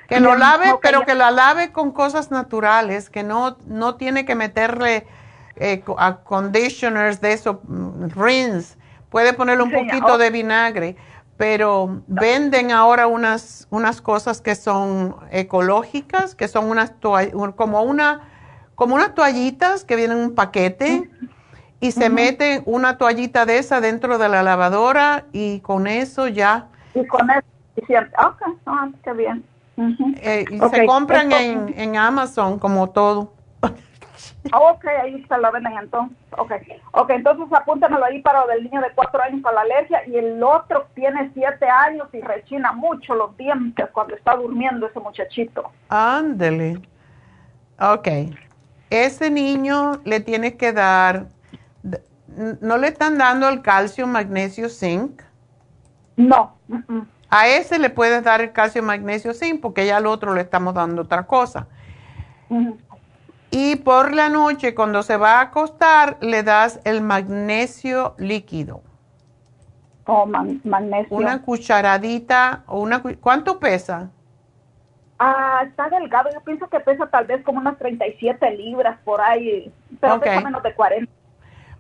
Que 0.09 0.21
lo 0.21 0.35
lave, 0.37 0.75
pero 0.81 1.05
que 1.05 1.15
la 1.15 1.31
lave 1.31 1.71
con 1.71 1.93
cosas 1.93 2.31
naturales, 2.31 3.11
que 3.11 3.23
no, 3.23 3.59
no 3.67 3.97
tiene 3.97 4.25
que 4.25 4.35
meterle 4.35 5.07
eh, 5.57 5.85
a 5.99 6.17
conditioners 6.17 7.21
de 7.21 7.35
eso, 7.35 7.61
mm, 7.65 8.09
rinse. 8.17 8.79
Puede 9.11 9.35
ponerle 9.35 9.65
un 9.65 9.73
poquito 9.73 10.17
de 10.17 10.31
vinagre, 10.31 10.97
pero 11.37 12.03
venden 12.07 12.73
ahora 12.73 13.07
unas, 13.07 13.67
unas 13.71 14.01
cosas 14.01 14.41
que 14.41 14.55
son 14.55 15.15
ecológicas, 15.31 16.35
que 16.35 16.49
son 16.49 16.71
unas 16.71 16.93
como 17.57 17.83
una 17.83 18.29
como 18.75 18.95
unas 18.95 19.15
toallitas 19.15 19.85
que 19.85 19.97
vienen 19.97 20.19
en 20.19 20.25
un 20.25 20.35
paquete 20.35 21.11
y 21.81 21.93
se 21.93 22.11
mete 22.11 22.63
una 22.65 22.97
toallita 22.97 23.45
de 23.45 23.59
esa 23.59 23.81
dentro 23.81 24.19
de 24.19 24.29
la 24.29 24.43
lavadora 24.43 25.25
y 25.33 25.61
con 25.61 25.87
eso 25.87 26.29
ya 26.29 26.69
y 26.95 27.07
con 27.07 27.29
eso, 27.31 27.47
ok, 27.79 28.43
ah, 28.67 28.89
qué 29.03 29.13
bien. 29.13 29.45
Eh, 30.23 30.45
y 30.51 30.59
se 30.59 30.87
compran 30.87 31.31
en, 31.31 31.75
en, 31.79 31.97
Amazon 31.97 32.59
como 32.59 32.91
todo. 32.91 33.33
ok, 34.53 34.85
ahí 35.03 35.25
se 35.25 35.39
lo 35.39 35.53
venden 35.53 35.75
entonces. 35.79 36.17
Ok, 36.37 36.53
okay 36.93 37.17
entonces 37.17 37.47
apúntamelo 37.53 38.05
ahí 38.05 38.21
para 38.21 38.43
el 38.55 38.65
niño 38.65 38.81
de 38.81 38.91
cuatro 38.95 39.23
años 39.23 39.41
para 39.41 39.57
la 39.57 39.61
alergia 39.63 40.03
y 40.09 40.17
el 40.17 40.43
otro 40.43 40.89
tiene 40.95 41.31
siete 41.33 41.69
años 41.69 42.09
y 42.13 42.21
rechina 42.21 42.73
mucho 42.73 43.15
los 43.15 43.37
dientes 43.37 43.87
cuando 43.93 44.17
está 44.17 44.35
durmiendo 44.35 44.87
ese 44.87 44.99
muchachito. 44.99 45.71
Ándele. 45.89 46.81
Ok. 47.79 48.09
Ese 48.91 49.31
niño 49.31 50.01
le 50.05 50.19
tiene 50.21 50.57
que 50.57 50.73
dar, 50.73 51.27
¿no 52.61 52.79
le 52.79 52.89
están 52.89 53.19
dando 53.19 53.49
el 53.49 53.63
calcio, 53.63 54.07
magnesio, 54.07 54.69
zinc? 54.69 55.23
No. 56.17 56.57
A 57.31 57.49
ese 57.49 57.79
le 57.79 57.91
puedes 57.91 58.25
dar 58.25 58.41
el 58.41 58.53
calcio, 58.53 58.83
magnesio, 58.83 59.35
zinc, 59.35 59.61
porque 59.61 59.87
ya 59.87 59.99
al 59.99 60.07
otro 60.07 60.35
le 60.35 60.41
estamos 60.41 60.75
dando 60.75 61.03
otra 61.03 61.27
cosa. 61.27 61.67
Y 63.51 63.77
por 63.77 64.15
la 64.15 64.29
noche, 64.29 64.75
cuando 64.75 65.03
se 65.03 65.17
va 65.17 65.39
a 65.39 65.43
acostar, 65.43 66.17
le 66.21 66.43
das 66.43 66.81
el 66.85 67.03
magnesio 67.03 68.15
líquido. 68.19 68.83
Oh, 70.07 70.25
magnesio. 70.27 71.15
Una 71.15 71.43
cucharadita 71.43 72.63
o 72.67 72.81
una... 72.81 73.03
¿Cuánto 73.21 73.59
pesa? 73.59 74.11
Ah, 75.19 75.65
está 75.67 75.91
delgado. 75.91 76.31
Yo 76.33 76.41
pienso 76.41 76.69
que 76.69 76.81
pesa 76.81 77.07
tal 77.09 77.27
vez 77.27 77.45
como 77.45 77.59
unas 77.59 77.77
37 77.77 78.51
libras 78.53 78.99
por 79.05 79.21
ahí, 79.21 79.71
pero 80.01 80.19
pesa 80.19 80.41
menos 80.41 80.63
de 80.63 80.75
40. 80.75 81.13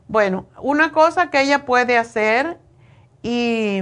Bueno, 0.08 0.46
una 0.60 0.92
cosa 0.92 1.30
que 1.30 1.40
ella 1.40 1.64
puede 1.64 1.96
hacer 1.96 2.58
y 3.22 3.80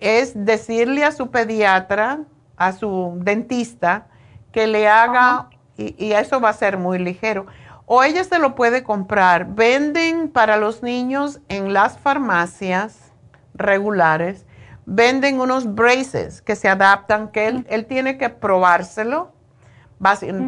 es 0.00 0.32
decirle 0.44 1.04
a 1.04 1.12
su 1.12 1.30
pediatra, 1.30 2.20
a 2.56 2.72
su 2.72 3.14
dentista, 3.20 4.06
que 4.52 4.66
le 4.66 4.88
haga, 4.88 5.48
y, 5.76 6.12
eso 6.12 6.40
va 6.40 6.50
a 6.50 6.54
ser 6.54 6.78
muy 6.78 6.98
ligero, 6.98 7.46
o 7.86 8.02
ella 8.02 8.24
se 8.24 8.38
lo 8.38 8.54
puede 8.54 8.82
comprar. 8.82 9.54
Venden 9.54 10.28
para 10.28 10.56
los 10.56 10.82
niños 10.82 11.40
en 11.48 11.72
las 11.72 11.98
farmacias 11.98 13.12
regulares, 13.54 14.46
venden 14.86 15.40
unos 15.40 15.74
braces 15.74 16.42
que 16.42 16.56
se 16.56 16.68
adaptan, 16.68 17.28
que 17.28 17.46
él, 17.46 17.86
tiene 17.86 18.18
que 18.18 18.28
probárselo. 18.28 19.32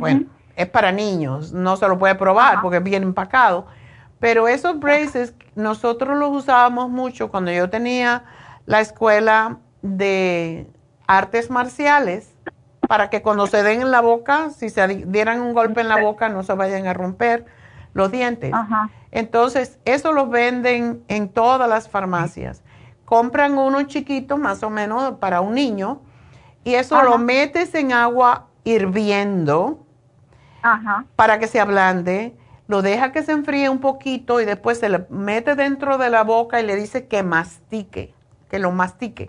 Bueno, 0.01 0.27
es 0.57 0.69
para 0.69 0.93
niños, 0.93 1.53
no 1.53 1.77
se 1.77 1.89
lo 1.89 1.99
puede 1.99 2.15
probar 2.15 2.61
porque 2.61 2.79
es 2.79 2.83
bien 2.83 3.03
empacado. 3.03 3.67
Pero 4.19 4.49
esos 4.49 4.79
braces 4.79 5.35
nosotros 5.55 6.19
los 6.19 6.31
usábamos 6.31 6.91
mucho 6.91 7.31
cuando 7.31 7.51
yo 7.51 7.71
tenía 7.71 8.25
la 8.71 8.81
escuela 8.81 9.59
de 9.83 10.71
artes 11.09 11.51
marciales 11.51 12.33
para 12.87 13.11
que 13.11 13.21
cuando 13.21 13.49
se 13.49 13.65
den 13.65 13.83
en 13.83 13.91
la 13.91 14.01
boca, 14.01 14.51
si 14.51 14.71
se 14.71 14.87
dieran 14.87 15.41
un 15.41 15.55
golpe 15.55 15.81
en 15.81 15.89
la 15.89 16.01
boca, 16.01 16.29
no 16.29 16.45
se 16.45 16.55
vayan 16.55 16.87
a 16.87 16.95
romper 16.95 17.47
los 17.95 18.13
dientes. 18.13 18.53
Entonces, 19.11 19.81
eso 19.85 20.13
lo 20.13 20.29
venden 20.29 21.03
en 21.09 21.29
todas 21.31 21.69
las 21.69 21.89
farmacias. 21.89 22.63
Compran 23.07 23.59
uno 23.59 23.83
chiquito, 23.83 24.37
más 24.37 24.63
o 24.63 24.71
menos, 24.71 25.15
para 25.19 25.41
un 25.41 25.55
niño, 25.55 26.03
y 26.63 26.75
eso 26.75 27.03
lo 27.03 27.19
metes 27.19 27.75
en 27.75 27.93
agua 27.93 28.47
hirviendo 28.63 29.85
para 31.17 31.41
que 31.41 31.49
se 31.49 31.59
ablande. 31.59 32.37
Lo 32.69 32.83
deja 32.83 33.11
que 33.11 33.25
se 33.25 33.33
enfríe 33.33 33.69
un 33.69 33.81
poquito 33.81 34.41
y 34.41 34.45
después 34.45 34.79
se 34.79 34.89
le 34.89 35.07
mete 35.11 35.57
dentro 35.57 35.99
de 35.99 36.09
la 36.09 36.23
boca 36.23 36.61
y 36.61 36.67
le 36.67 36.77
dice 36.77 37.09
que 37.09 37.25
mastique 37.25 38.15
que 38.51 38.59
lo 38.59 38.73
mastique. 38.73 39.29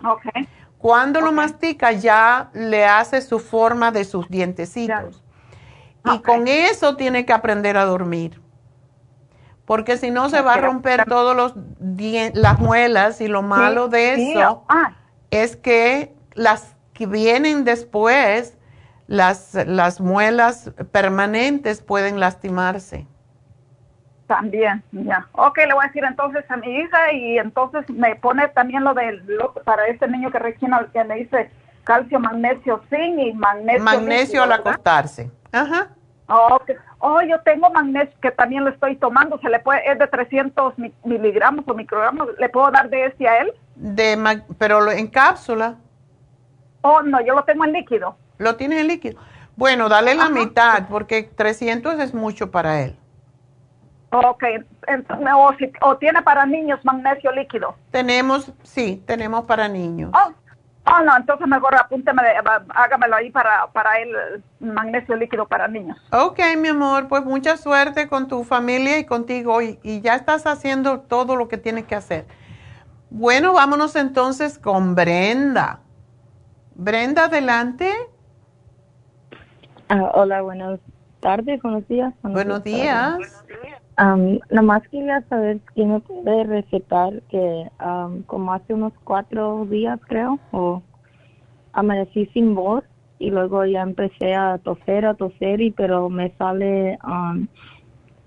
Cuando 0.78 1.20
lo 1.20 1.32
mastica 1.32 1.92
ya 1.92 2.50
le 2.52 2.84
hace 2.84 3.22
su 3.22 3.38
forma 3.38 3.92
de 3.92 4.04
sus 4.04 4.28
dientecitos. 4.28 5.22
Y 6.12 6.18
con 6.18 6.48
eso 6.48 6.96
tiene 6.96 7.24
que 7.24 7.32
aprender 7.32 7.76
a 7.76 7.84
dormir. 7.84 8.42
Porque 9.64 9.96
si 9.96 10.10
no 10.10 10.28
se 10.28 10.42
va 10.42 10.54
a 10.54 10.56
romper 10.56 11.04
todos 11.04 11.36
los 11.36 11.54
las 12.34 12.58
muelas 12.58 13.20
y 13.20 13.28
lo 13.28 13.42
malo 13.42 13.88
de 13.88 14.32
eso 14.32 14.64
ah. 14.68 14.96
es 15.30 15.56
que 15.56 16.14
las 16.34 16.74
que 16.92 17.06
vienen 17.06 17.62
después, 17.62 18.58
las, 19.06 19.54
las 19.66 20.00
muelas 20.00 20.72
permanentes 20.90 21.80
pueden 21.80 22.18
lastimarse. 22.18 23.06
También, 24.26 24.82
ya. 24.92 25.26
Ok, 25.32 25.58
le 25.58 25.74
voy 25.74 25.84
a 25.84 25.88
decir 25.88 26.04
entonces 26.04 26.44
a 26.50 26.56
mi 26.56 26.68
hija 26.68 27.12
y 27.12 27.38
entonces 27.38 27.88
me 27.90 28.16
pone 28.16 28.48
también 28.48 28.84
lo 28.84 28.94
de 28.94 29.12
lo, 29.26 29.52
para 29.52 29.86
este 29.88 30.08
niño 30.08 30.30
que 30.30 30.38
recién 30.38 30.72
que 30.92 31.04
le 31.04 31.14
dice 31.16 31.50
calcio, 31.84 32.18
magnesio, 32.20 32.82
zinc 32.88 33.18
y 33.18 33.32
magnesio. 33.34 33.82
Magnesio 33.82 34.42
al 34.42 34.52
acostarse. 34.52 35.30
Ajá. 35.50 35.88
Okay. 36.28 36.76
Oh, 36.98 37.20
yo 37.20 37.40
tengo 37.40 37.68
magnesio 37.70 38.14
que 38.22 38.30
también 38.30 38.64
lo 38.64 38.70
estoy 38.70 38.96
tomando. 38.96 39.38
Se 39.40 39.50
le 39.50 39.58
puede 39.58 39.80
es 39.90 39.98
de 39.98 40.06
300 40.06 40.74
miligramos 41.04 41.64
o 41.66 41.74
microgramos. 41.74 42.28
¿Le 42.38 42.48
puedo 42.48 42.70
dar 42.70 42.88
de 42.88 43.06
ese 43.06 43.28
a 43.28 43.38
él? 43.38 43.52
De 43.74 44.16
pero 44.56 44.90
en 44.90 45.08
cápsula. 45.08 45.76
Oh, 46.80 47.02
no, 47.02 47.20
yo 47.20 47.34
lo 47.34 47.44
tengo 47.44 47.64
en 47.64 47.72
líquido. 47.72 48.16
Lo 48.38 48.56
tiene 48.56 48.80
en 48.80 48.88
líquido. 48.88 49.20
Bueno, 49.56 49.88
dale 49.88 50.14
la 50.14 50.30
mitad 50.30 50.88
porque 50.88 51.24
300 51.24 52.00
es 52.00 52.14
mucho 52.14 52.50
para 52.50 52.80
él. 52.80 52.96
Ok, 54.14 54.44
o, 55.34 55.54
o, 55.80 55.96
tiene 55.96 56.20
para 56.20 56.44
niños 56.44 56.78
magnesio 56.84 57.32
líquido. 57.32 57.74
Tenemos, 57.90 58.52
sí, 58.62 59.02
tenemos 59.06 59.44
para 59.44 59.68
niños. 59.68 60.12
Oh, 60.14 60.32
oh 60.84 61.02
no, 61.02 61.16
entonces 61.16 61.46
mejor 61.46 61.74
apúnteme, 61.74 62.20
hágamelo 62.74 63.16
ahí 63.16 63.30
para, 63.30 63.68
para 63.72 63.98
el 64.00 64.44
magnesio 64.60 65.16
líquido 65.16 65.46
para 65.48 65.66
niños. 65.66 65.96
Ok, 66.12 66.40
mi 66.58 66.68
amor, 66.68 67.08
pues 67.08 67.24
mucha 67.24 67.56
suerte 67.56 68.06
con 68.06 68.28
tu 68.28 68.44
familia 68.44 68.98
y 68.98 69.06
contigo 69.06 69.62
y, 69.62 69.78
y 69.82 70.02
ya 70.02 70.14
estás 70.14 70.46
haciendo 70.46 71.00
todo 71.00 71.34
lo 71.34 71.48
que 71.48 71.56
tienes 71.56 71.86
que 71.86 71.94
hacer. 71.94 72.26
Bueno, 73.08 73.54
vámonos 73.54 73.96
entonces 73.96 74.58
con 74.58 74.94
Brenda. 74.94 75.80
Brenda, 76.74 77.24
adelante. 77.24 77.90
Ah, 79.88 80.10
hola, 80.14 80.42
buenas 80.42 80.80
tardes, 81.20 81.62
buenos 81.62 81.88
días. 81.88 82.12
Buenos, 82.22 82.62
días. 82.62 83.42
Um, 83.98 84.38
nomás 84.50 84.82
quería 84.88 85.20
saber 85.28 85.60
quién 85.74 85.92
me 85.92 86.00
puede 86.00 86.44
recetar 86.44 87.22
que 87.28 87.70
como 88.26 88.54
hace 88.54 88.72
unos 88.72 88.94
cuatro 89.04 89.66
días 89.66 90.00
creo, 90.08 90.38
o 90.50 90.82
amanecí 91.74 92.26
sin 92.32 92.54
voz 92.54 92.84
y 93.18 93.30
luego 93.30 93.64
ya 93.66 93.82
empecé 93.82 94.34
a 94.34 94.58
toser, 94.58 95.04
a 95.04 95.14
toser, 95.14 95.60
y 95.60 95.70
pero 95.70 96.08
me 96.08 96.30
sale 96.38 96.98
um, 97.04 97.46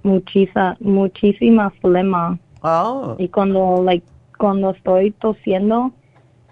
muchísima, 0.04 0.78
muchísima 0.80 1.72
flema. 1.82 2.40
Oh. 2.62 3.16
Y 3.18 3.28
cuando, 3.30 3.84
like, 3.84 4.06
cuando 4.38 4.70
estoy 4.70 5.12
tosiendo, 5.12 5.92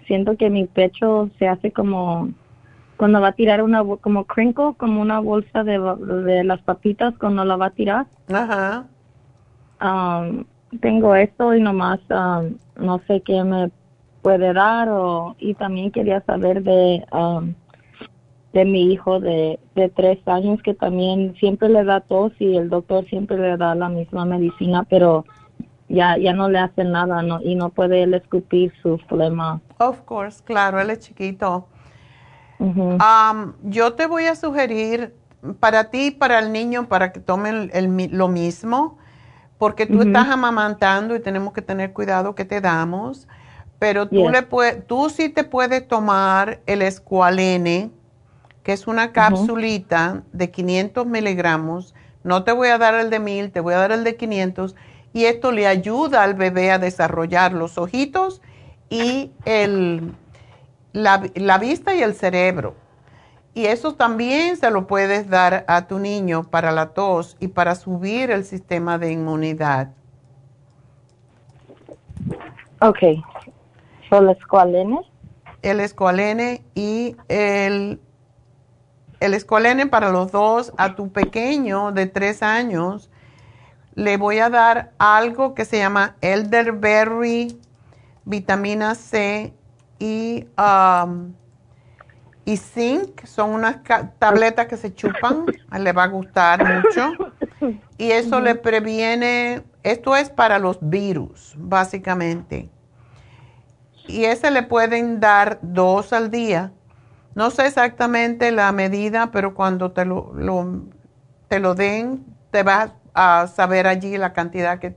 siento 0.06 0.36
que 0.36 0.50
mi 0.50 0.66
pecho 0.66 1.30
se 1.38 1.48
hace 1.48 1.70
como 1.72 2.28
cuando 2.96 3.20
va 3.20 3.28
a 3.28 3.32
tirar 3.32 3.62
una 3.62 3.82
como 4.00 4.24
crinkle, 4.24 4.74
como 4.76 5.00
una 5.00 5.20
bolsa 5.20 5.64
de, 5.64 5.78
de 5.78 6.44
las 6.44 6.60
papitas 6.62 7.14
cuando 7.18 7.44
la 7.44 7.56
va 7.56 7.66
a 7.66 7.70
tirar. 7.70 8.06
Ajá. 8.32 8.86
Um, 9.84 10.46
tengo 10.80 11.14
esto 11.14 11.54
y 11.54 11.60
nomás 11.60 12.00
um, 12.08 12.56
no 12.82 13.00
sé 13.06 13.20
qué 13.20 13.44
me 13.44 13.70
puede 14.22 14.54
dar 14.54 14.88
o 14.88 15.36
y 15.38 15.52
también 15.54 15.90
quería 15.90 16.22
saber 16.22 16.62
de 16.62 17.04
um, 17.12 17.54
de 18.54 18.64
mi 18.64 18.90
hijo 18.90 19.20
de, 19.20 19.58
de 19.74 19.90
tres 19.90 20.26
años 20.26 20.62
que 20.62 20.72
también 20.72 21.34
siempre 21.38 21.68
le 21.68 21.84
da 21.84 22.00
tos 22.00 22.32
y 22.38 22.56
el 22.56 22.70
doctor 22.70 23.04
siempre 23.10 23.36
le 23.36 23.58
da 23.58 23.74
la 23.74 23.90
misma 23.90 24.24
medicina 24.24 24.86
pero 24.88 25.26
ya 25.88 26.16
ya 26.16 26.32
no 26.32 26.48
le 26.48 26.60
hace 26.60 26.82
nada 26.84 27.20
no 27.20 27.42
y 27.42 27.54
no 27.54 27.68
puede 27.68 28.04
él 28.04 28.14
escupir 28.14 28.72
su 28.82 28.96
flema. 29.06 29.60
Of 29.78 30.00
course, 30.02 30.42
claro, 30.42 30.80
él 30.80 30.88
es 30.88 31.00
chiquito. 31.00 31.68
yo 33.64 33.92
te 33.92 34.06
voy 34.06 34.24
a 34.24 34.34
sugerir 34.34 35.14
para 35.60 35.90
ti 35.90 36.06
y 36.06 36.10
para 36.10 36.38
el 36.38 36.52
niño 36.52 36.88
para 36.88 37.12
que 37.12 37.20
tomen 37.20 37.70
el, 37.74 38.08
lo 38.12 38.28
mismo 38.28 38.96
porque 39.58 39.86
tú 39.86 40.02
estás 40.02 40.28
amamantando 40.28 41.14
y 41.14 41.20
tenemos 41.20 41.52
que 41.52 41.62
tener 41.62 41.92
cuidado 41.92 42.34
que 42.34 42.44
te 42.44 42.60
damos, 42.60 43.28
pero 43.78 44.08
tú, 44.08 44.28
le 44.28 44.42
tú 44.86 45.10
sí 45.10 45.28
te 45.28 45.44
puedes 45.44 45.86
tomar 45.86 46.60
el 46.66 46.82
escualene, 46.82 47.90
que 48.62 48.72
es 48.72 48.86
una 48.86 49.12
capsulita 49.12 50.22
de 50.32 50.50
500 50.50 51.06
miligramos. 51.06 51.94
No 52.22 52.44
te 52.44 52.52
voy 52.52 52.68
a 52.68 52.78
dar 52.78 52.94
el 52.94 53.10
de 53.10 53.18
1000, 53.18 53.52
te 53.52 53.60
voy 53.60 53.74
a 53.74 53.78
dar 53.78 53.92
el 53.92 54.04
de 54.04 54.16
500 54.16 54.74
y 55.12 55.26
esto 55.26 55.52
le 55.52 55.66
ayuda 55.66 56.22
al 56.22 56.34
bebé 56.34 56.72
a 56.72 56.78
desarrollar 56.78 57.52
los 57.52 57.78
ojitos 57.78 58.40
y 58.88 59.30
el, 59.44 60.12
la 60.92 61.58
vista 61.58 61.94
y 61.94 62.02
el 62.02 62.14
cerebro. 62.14 62.74
Y 63.56 63.66
eso 63.66 63.94
también 63.94 64.56
se 64.56 64.68
lo 64.72 64.88
puedes 64.88 65.30
dar 65.30 65.64
a 65.68 65.86
tu 65.86 66.00
niño 66.00 66.42
para 66.42 66.72
la 66.72 66.88
tos 66.88 67.36
y 67.38 67.48
para 67.48 67.76
subir 67.76 68.32
el 68.32 68.44
sistema 68.44 68.98
de 68.98 69.12
inmunidad. 69.12 69.92
Ok. 72.80 72.98
¿El 74.10 74.30
escualene? 74.30 74.98
El 75.62 75.78
escualene 75.78 76.64
y 76.74 77.16
el, 77.28 78.00
el 79.20 79.34
escualene 79.34 79.86
para 79.86 80.10
los 80.10 80.32
dos. 80.32 80.72
A 80.76 80.96
tu 80.96 81.12
pequeño 81.12 81.92
de 81.92 82.06
tres 82.06 82.42
años 82.42 83.08
le 83.94 84.16
voy 84.16 84.40
a 84.40 84.50
dar 84.50 84.90
algo 84.98 85.54
que 85.54 85.64
se 85.64 85.78
llama 85.78 86.16
elderberry, 86.22 87.56
vitamina 88.24 88.96
C 88.96 89.54
y... 90.00 90.48
Um, 90.58 91.34
y 92.44 92.58
zinc, 92.58 93.24
son 93.24 93.50
unas 93.50 93.78
tabletas 94.18 94.66
que 94.66 94.76
se 94.76 94.94
chupan, 94.94 95.46
le 95.78 95.92
va 95.92 96.04
a 96.04 96.08
gustar 96.08 96.62
mucho. 96.62 97.12
Y 97.96 98.10
eso 98.10 98.40
le 98.40 98.54
previene, 98.54 99.62
esto 99.82 100.14
es 100.14 100.28
para 100.28 100.58
los 100.58 100.78
virus, 100.80 101.54
básicamente. 101.56 102.68
Y 104.06 104.24
ese 104.24 104.50
le 104.50 104.62
pueden 104.62 105.20
dar 105.20 105.58
dos 105.62 106.12
al 106.12 106.30
día. 106.30 106.72
No 107.34 107.50
sé 107.50 107.66
exactamente 107.66 108.52
la 108.52 108.70
medida, 108.72 109.30
pero 109.32 109.54
cuando 109.54 109.92
te 109.92 110.04
lo, 110.04 110.32
te 111.48 111.60
lo 111.60 111.74
den, 111.74 112.26
te 112.50 112.62
vas 112.62 112.92
a 113.14 113.46
saber 113.46 113.86
allí 113.86 114.18
la 114.18 114.34
cantidad 114.34 114.78
que, 114.78 114.94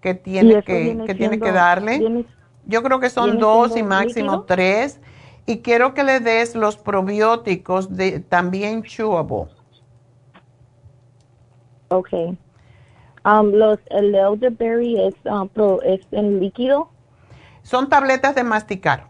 que 0.00 0.14
tiene, 0.14 0.62
que, 0.62 0.98
que, 1.06 1.14
tiene 1.14 1.38
que 1.38 1.52
darle. 1.52 2.26
Yo 2.64 2.82
creo 2.82 2.98
que 3.00 3.10
son 3.10 3.38
dos 3.38 3.76
y 3.76 3.82
máximo 3.82 4.44
tres 4.44 4.98
y 5.46 5.58
quiero 5.58 5.94
que 5.94 6.04
le 6.04 6.20
des 6.20 6.54
los 6.54 6.76
probióticos 6.76 7.94
de 7.96 8.20
también 8.20 8.82
chewable. 8.82 9.46
Ok. 11.88 12.08
Um, 13.24 13.52
los, 13.52 13.78
el 13.90 14.14
elderberry 14.14 15.00
es, 15.06 15.14
uh, 15.24 15.78
es 15.84 16.06
en 16.12 16.40
líquido. 16.40 16.90
Son 17.62 17.88
tabletas 17.88 18.34
de 18.34 18.44
masticar. 18.44 19.08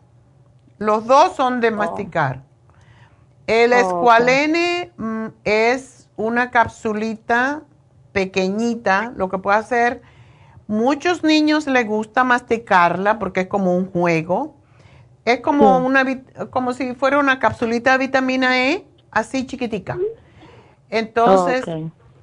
Los 0.79 1.07
dos 1.07 1.35
son 1.35 1.61
de 1.61 1.69
oh. 1.69 1.77
masticar. 1.77 2.43
El 3.47 3.73
oh, 3.73 3.77
escualene 3.77 4.93
mm, 4.97 5.27
es 5.45 6.09
una 6.17 6.51
capsulita 6.51 7.63
pequeñita. 8.13 9.13
Lo 9.17 9.29
que 9.29 9.39
puede 9.39 9.59
hacer, 9.59 10.03
muchos 10.67 11.25
niños 11.25 11.67
les 11.67 11.87
gusta 11.87 12.25
masticarla 12.25 13.19
porque 13.19 13.43
es 13.43 13.49
como 13.49 13.77
un 13.77 13.91
juego. 13.91 14.57
Es 15.25 15.41
como, 15.41 15.79
una, 15.79 16.05
como 16.51 16.75
si 16.75 16.95
fuera 16.95 17.19
una 17.19 17.39
capsulita 17.39 17.93
de 17.93 17.99
vitamina 17.99 18.59
E, 18.59 18.85
así 19.11 19.47
chiquitica. 19.47 19.97
Entonces, 20.91 21.65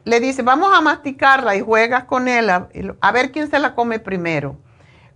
le 0.03 0.19
dice, 0.19 0.43
vamos 0.43 0.71
a 0.73 0.81
masticarla 0.81 1.55
y 1.55 1.61
juegas 1.61 2.05
con 2.05 2.27
él 2.27 2.49
a, 2.49 3.11
ver 3.11 3.31
quién 3.31 3.49
se 3.49 3.59
la 3.59 3.75
come 3.75 3.99
primero. 3.99 4.57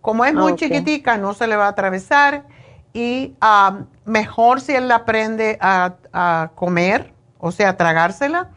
Como 0.02 0.26
es 0.26 0.34
muy 0.34 0.56
chiquitica, 0.56 1.18
no 1.18 1.34
se 1.34 1.48
le 1.48 1.56
va 1.56 1.66
a 1.66 1.70
atravesar 1.70 2.46
y 2.94 3.36
ah, 3.42 3.80
mejor 4.06 4.62
si 4.62 4.74
él 4.74 4.88
la 4.88 4.96
aprende 4.96 5.58
a, 5.60 6.52
comer, 6.56 7.14
o 7.40 7.52
sea, 7.52 7.70
a 7.70 7.78
tragársela, 7.78 8.50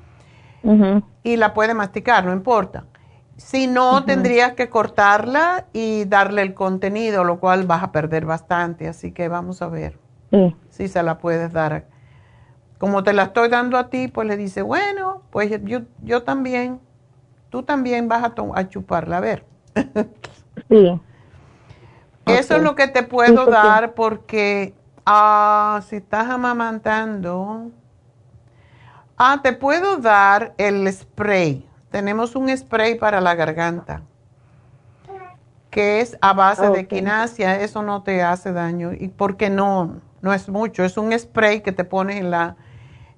y 1.23 1.37
la 1.37 1.55
puede 1.55 1.75
masticar, 1.75 2.25
no 2.25 2.33
importa. 2.33 2.85
Si 3.39 3.69
no, 3.69 4.05
tendrías 4.05 4.55
que 4.55 4.69
cortarla 4.69 5.67
y 5.73 6.05
darle 6.07 6.43
el 6.43 6.55
contenido, 6.55 7.23
lo 7.23 7.39
cual 7.39 7.67
vas 7.67 7.85
a 7.85 7.93
perder 7.93 8.27
bastante. 8.27 8.89
Así 8.89 9.13
que 9.13 9.29
vamos 9.29 9.63
a 9.63 9.69
ver 9.69 9.97
si 10.71 10.89
se 10.89 11.03
la 11.05 11.19
puedes 11.19 11.53
dar. 11.53 11.87
Como 12.79 13.05
te 13.05 13.13
la 13.13 13.23
estoy 13.23 13.49
dando 13.49 13.79
a 13.79 13.91
ti, 13.91 14.09
pues 14.09 14.27
le 14.27 14.37
dice, 14.37 14.63
bueno, 14.63 15.23
pues 15.31 15.53
yo, 15.63 15.83
yo 16.03 16.25
también, 16.25 16.81
tú 17.49 17.63
también 17.63 18.09
vas 18.09 18.25
a, 18.25 18.35
a 18.55 18.69
chuparla, 18.69 19.19
a 19.19 19.21
ver. 19.21 19.45
sí. 20.69 21.01
Eso 22.27 22.57
es 22.57 22.63
lo 22.63 22.75
que 22.75 22.89
te 22.89 23.05
puedo 23.05 23.47
dar 23.47 23.95
porque 23.95 24.75
ah, 25.07 25.81
si 25.89 25.97
estás 25.97 26.29
amamantando, 26.29 27.71
ah, 29.17 29.41
te 29.43 29.55
puedo 29.55 29.97
dar 29.97 30.55
el 30.59 30.93
spray 30.93 31.69
tenemos 31.91 32.37
un 32.37 32.57
spray 32.57 32.97
para 32.97 33.21
la 33.21 33.35
garganta 33.35 34.03
que 35.71 36.01
es 36.01 36.17
a 36.21 36.33
base 36.33 36.69
de 36.71 36.87
quinasia, 36.87 37.61
eso 37.61 37.83
no 37.83 38.03
te 38.03 38.23
hace 38.23 38.53
daño. 38.53 38.93
Y 38.93 39.09
porque 39.09 39.51
no, 39.51 40.01
no 40.23 40.33
es 40.33 40.49
mucho, 40.49 40.85
es 40.85 40.97
un 40.97 41.17
spray 41.17 41.61
que 41.61 41.73
te 41.73 41.85
pones 41.85 42.17
en 42.17 42.31
la, 42.31 42.57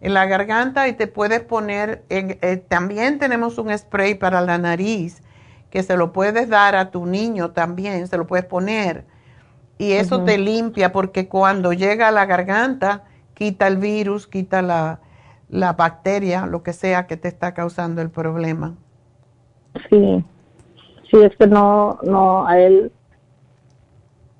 en 0.00 0.14
la 0.14 0.26
garganta 0.26 0.88
y 0.88 0.94
te 0.94 1.06
puedes 1.06 1.40
poner, 1.40 2.02
en, 2.08 2.38
eh, 2.42 2.56
también 2.56 3.18
tenemos 3.18 3.58
un 3.58 3.76
spray 3.76 4.14
para 4.14 4.40
la 4.40 4.58
nariz 4.58 5.22
que 5.70 5.82
se 5.82 5.96
lo 5.96 6.12
puedes 6.12 6.48
dar 6.48 6.74
a 6.74 6.90
tu 6.90 7.06
niño 7.06 7.52
también, 7.52 8.08
se 8.08 8.16
lo 8.16 8.26
puedes 8.26 8.44
poner. 8.44 9.04
Y 9.78 9.92
eso 9.92 10.24
te 10.24 10.36
limpia 10.36 10.92
porque 10.92 11.28
cuando 11.28 11.72
llega 11.72 12.08
a 12.08 12.10
la 12.10 12.26
garganta, 12.26 13.04
quita 13.32 13.66
el 13.66 13.78
virus, 13.78 14.26
quita 14.26 14.60
la, 14.60 15.00
la 15.50 15.72
bacteria, 15.72 16.46
lo 16.46 16.62
que 16.62 16.72
sea 16.72 17.06
que 17.06 17.16
te 17.16 17.28
está 17.28 17.54
causando 17.54 18.00
el 18.02 18.10
problema. 18.10 18.74
Sí, 19.88 20.24
sí, 21.10 21.16
es 21.18 21.36
que 21.36 21.46
no, 21.46 21.98
no, 22.02 22.46
a 22.46 22.58
él 22.58 22.92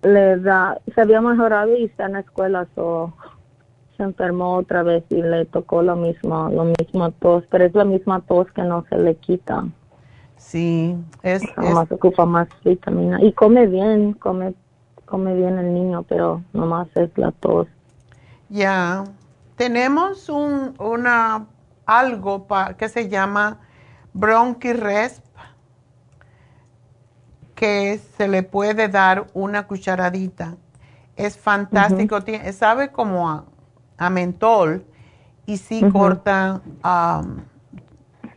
le 0.02 0.38
da, 0.38 0.78
se 0.94 1.00
había 1.00 1.20
mejorado 1.20 1.76
y 1.76 1.84
está 1.84 2.06
en 2.06 2.12
la 2.12 2.20
escuela, 2.20 2.66
so, 2.74 3.12
se 3.96 4.02
enfermó 4.02 4.56
otra 4.56 4.82
vez 4.82 5.04
y 5.10 5.20
le 5.20 5.44
tocó 5.44 5.82
lo 5.82 5.96
mismo, 5.96 6.48
lo 6.50 6.64
mismo 6.64 7.10
tos, 7.12 7.44
pero 7.50 7.64
es 7.64 7.74
la 7.74 7.84
misma 7.84 8.20
tos 8.22 8.50
que 8.52 8.62
no 8.62 8.84
se 8.88 8.96
le 8.96 9.16
quita. 9.16 9.64
Sí, 10.36 10.96
es, 11.22 11.44
nomás 11.58 11.90
ocupa 11.92 12.24
más 12.24 12.48
vitamina 12.64 13.22
y 13.22 13.32
come 13.32 13.66
bien, 13.66 14.14
come, 14.14 14.54
come 15.04 15.34
bien 15.34 15.58
el 15.58 15.74
niño, 15.74 16.02
pero 16.04 16.42
nomás 16.52 16.88
es 16.94 17.10
la 17.18 17.30
tos. 17.32 17.68
Ya, 18.48 19.04
tenemos 19.60 20.30
un, 20.30 20.74
una, 20.78 21.46
algo 21.84 22.46
pa, 22.46 22.78
que 22.78 22.88
se 22.88 23.10
llama 23.10 23.58
bronquiresp 24.14 25.22
que 27.54 28.00
se 28.16 28.26
le 28.26 28.42
puede 28.42 28.88
dar 28.88 29.26
una 29.34 29.66
cucharadita. 29.66 30.56
Es 31.14 31.36
fantástico, 31.36 32.20
sabe 32.54 32.90
como 32.90 33.28
a, 33.98 34.08
mentol 34.08 34.86
y 35.44 35.58
sí 35.58 35.86
corta, 35.92 36.62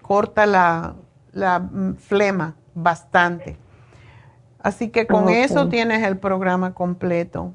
corta 0.02 0.46
la, 0.46 0.96
la, 1.32 1.70
flema 2.00 2.56
bastante. 2.76 3.58
Así 4.60 4.90
que 4.90 5.08
con 5.08 5.30
eso 5.30 5.70
tienes 5.70 6.04
el 6.04 6.18
programa 6.18 6.74
completo. 6.74 7.54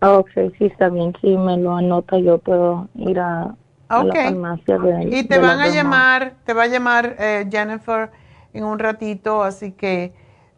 Ok, 0.00 0.30
sí, 0.58 0.66
está 0.66 0.88
bien. 0.88 1.12
Si 1.20 1.36
me 1.36 1.56
lo 1.56 1.76
anota, 1.76 2.18
yo 2.18 2.38
puedo 2.38 2.88
ir 2.94 3.18
a, 3.18 3.54
la 3.88 4.14
farmacia. 4.14 4.78
y 5.04 5.24
te 5.24 5.38
van 5.38 5.60
a 5.60 5.68
llamar, 5.68 6.34
te 6.44 6.52
va 6.52 6.64
a 6.64 6.66
llamar 6.66 7.16
eh, 7.18 7.48
Jennifer 7.50 8.10
en 8.52 8.64
un 8.64 8.78
ratito, 8.78 9.42
así 9.42 9.72
que 9.72 10.12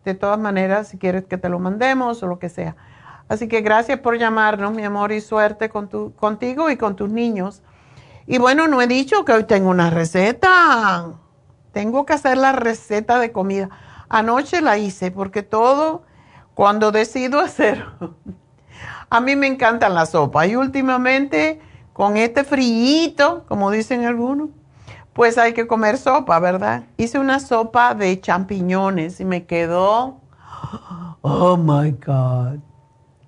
de 0.05 0.15
todas 0.15 0.39
maneras, 0.39 0.89
si 0.89 0.99
quieres 0.99 1.25
que 1.25 1.39
te 1.39 1.49
lo 1.49 1.59
mandemos 1.59 2.23
o 2.23 2.27
lo 2.27 2.39
que 2.39 2.49
sea. 2.49 2.77
Así 3.29 3.47
que 3.47 3.61
gracias 3.61 4.01
por 4.01 4.19
llamarnos, 4.19 4.73
mi 4.73 4.83
amor, 4.85 5.12
y 5.12 5.21
suerte 5.21 5.69
con 5.69 5.89
tu, 5.89 6.15
contigo 6.17 6.69
y 6.69 6.77
con 6.77 6.97
tus 6.97 7.09
niños. 7.11 7.62
Y 8.27 8.39
bueno, 8.39 8.67
no 8.67 8.83
he 8.83 8.87
dicho 8.87 9.25
que 9.25 9.33
hoy 9.33 9.45
tengo 9.45 9.71
una 9.71 9.91
receta. 9.91 11.12
Tengo 11.73 12.05
que 12.05 12.12
hacer 12.12 12.37
la 12.37 12.53
receta 12.53 13.19
de 13.21 13.31
comida. 13.33 13.71
Anoche 14.09 14.61
la 14.61 14.79
hice 14.79 15.12
porque 15.12 15.43
todo, 15.43 16.03
cuando 16.55 16.91
decido 16.91 17.39
hacer, 17.41 17.85
a 19.11 19.20
mí 19.20 19.37
me 19.37 19.49
encantan 19.49 19.95
las 19.95 20.11
sopas. 20.11 20.49
Y 20.49 20.57
últimamente, 20.57 21.61
con 21.93 22.16
este 22.16 22.45
frío, 22.45 23.45
como 23.49 23.70
dicen 23.70 24.07
algunos, 24.07 24.51
pues 25.12 25.37
hay 25.37 25.53
que 25.53 25.66
comer 25.66 25.99
sopa, 25.99 26.39
¿verdad? 26.39 26.85
Hice 26.97 27.19
una 27.19 27.41
sopa 27.41 27.95
de 27.95 28.20
champiñones 28.20 29.20
y 29.20 29.24
me 29.24 29.45
quedó, 29.45 30.20
oh 31.20 31.57
my 31.57 31.91
God, 31.91 32.61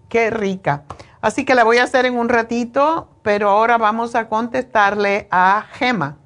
qué 0.09 0.31
rica. 0.31 0.85
Así 1.21 1.45
que 1.45 1.55
la 1.55 1.65
voy 1.65 1.79
a 1.79 1.85
hacer 1.85 2.07
en 2.07 2.17
un 2.17 2.29
ratito, 2.29 3.09
pero 3.23 3.51
ahora 3.51 3.77
vamos 3.79 4.15
a 4.15 4.29
contestarle 4.29 5.29
a 5.31 5.67
Gema. 5.73 6.17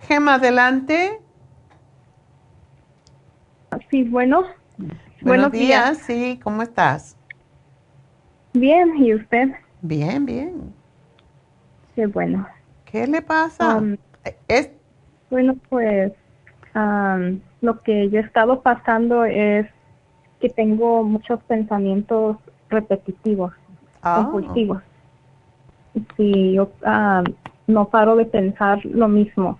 Gema, 0.00 0.34
adelante. 0.34 1.20
Sí, 3.90 4.04
bueno. 4.04 4.44
Buenos, 5.20 5.50
días. 5.50 5.98
sí, 5.98 6.38
¿cómo 6.42 6.62
estás? 6.62 7.17
Bien, 8.52 8.96
¿y 8.96 9.14
usted? 9.14 9.50
Bien, 9.82 10.24
bien. 10.24 10.72
Qué 11.94 12.06
bueno. 12.06 12.46
¿Qué 12.84 13.06
le 13.06 13.22
pasa? 13.22 13.78
Um, 13.78 13.96
es, 14.48 14.70
bueno, 15.30 15.56
pues 15.68 16.12
lo 17.60 17.82
que 17.82 18.08
yo 18.10 18.20
he 18.20 18.22
estado 18.22 18.60
pasando 18.62 19.24
es 19.24 19.66
que 20.40 20.48
tengo 20.48 21.02
muchos 21.02 21.42
pensamientos 21.44 22.36
repetitivos, 22.68 23.52
ah. 24.02 24.22
compulsivos. 24.22 24.82
Sí, 26.16 26.52
yo 26.52 26.70
no 27.66 27.88
paro 27.88 28.16
de 28.16 28.26
pensar 28.26 28.84
lo 28.84 29.08
mismo. 29.08 29.58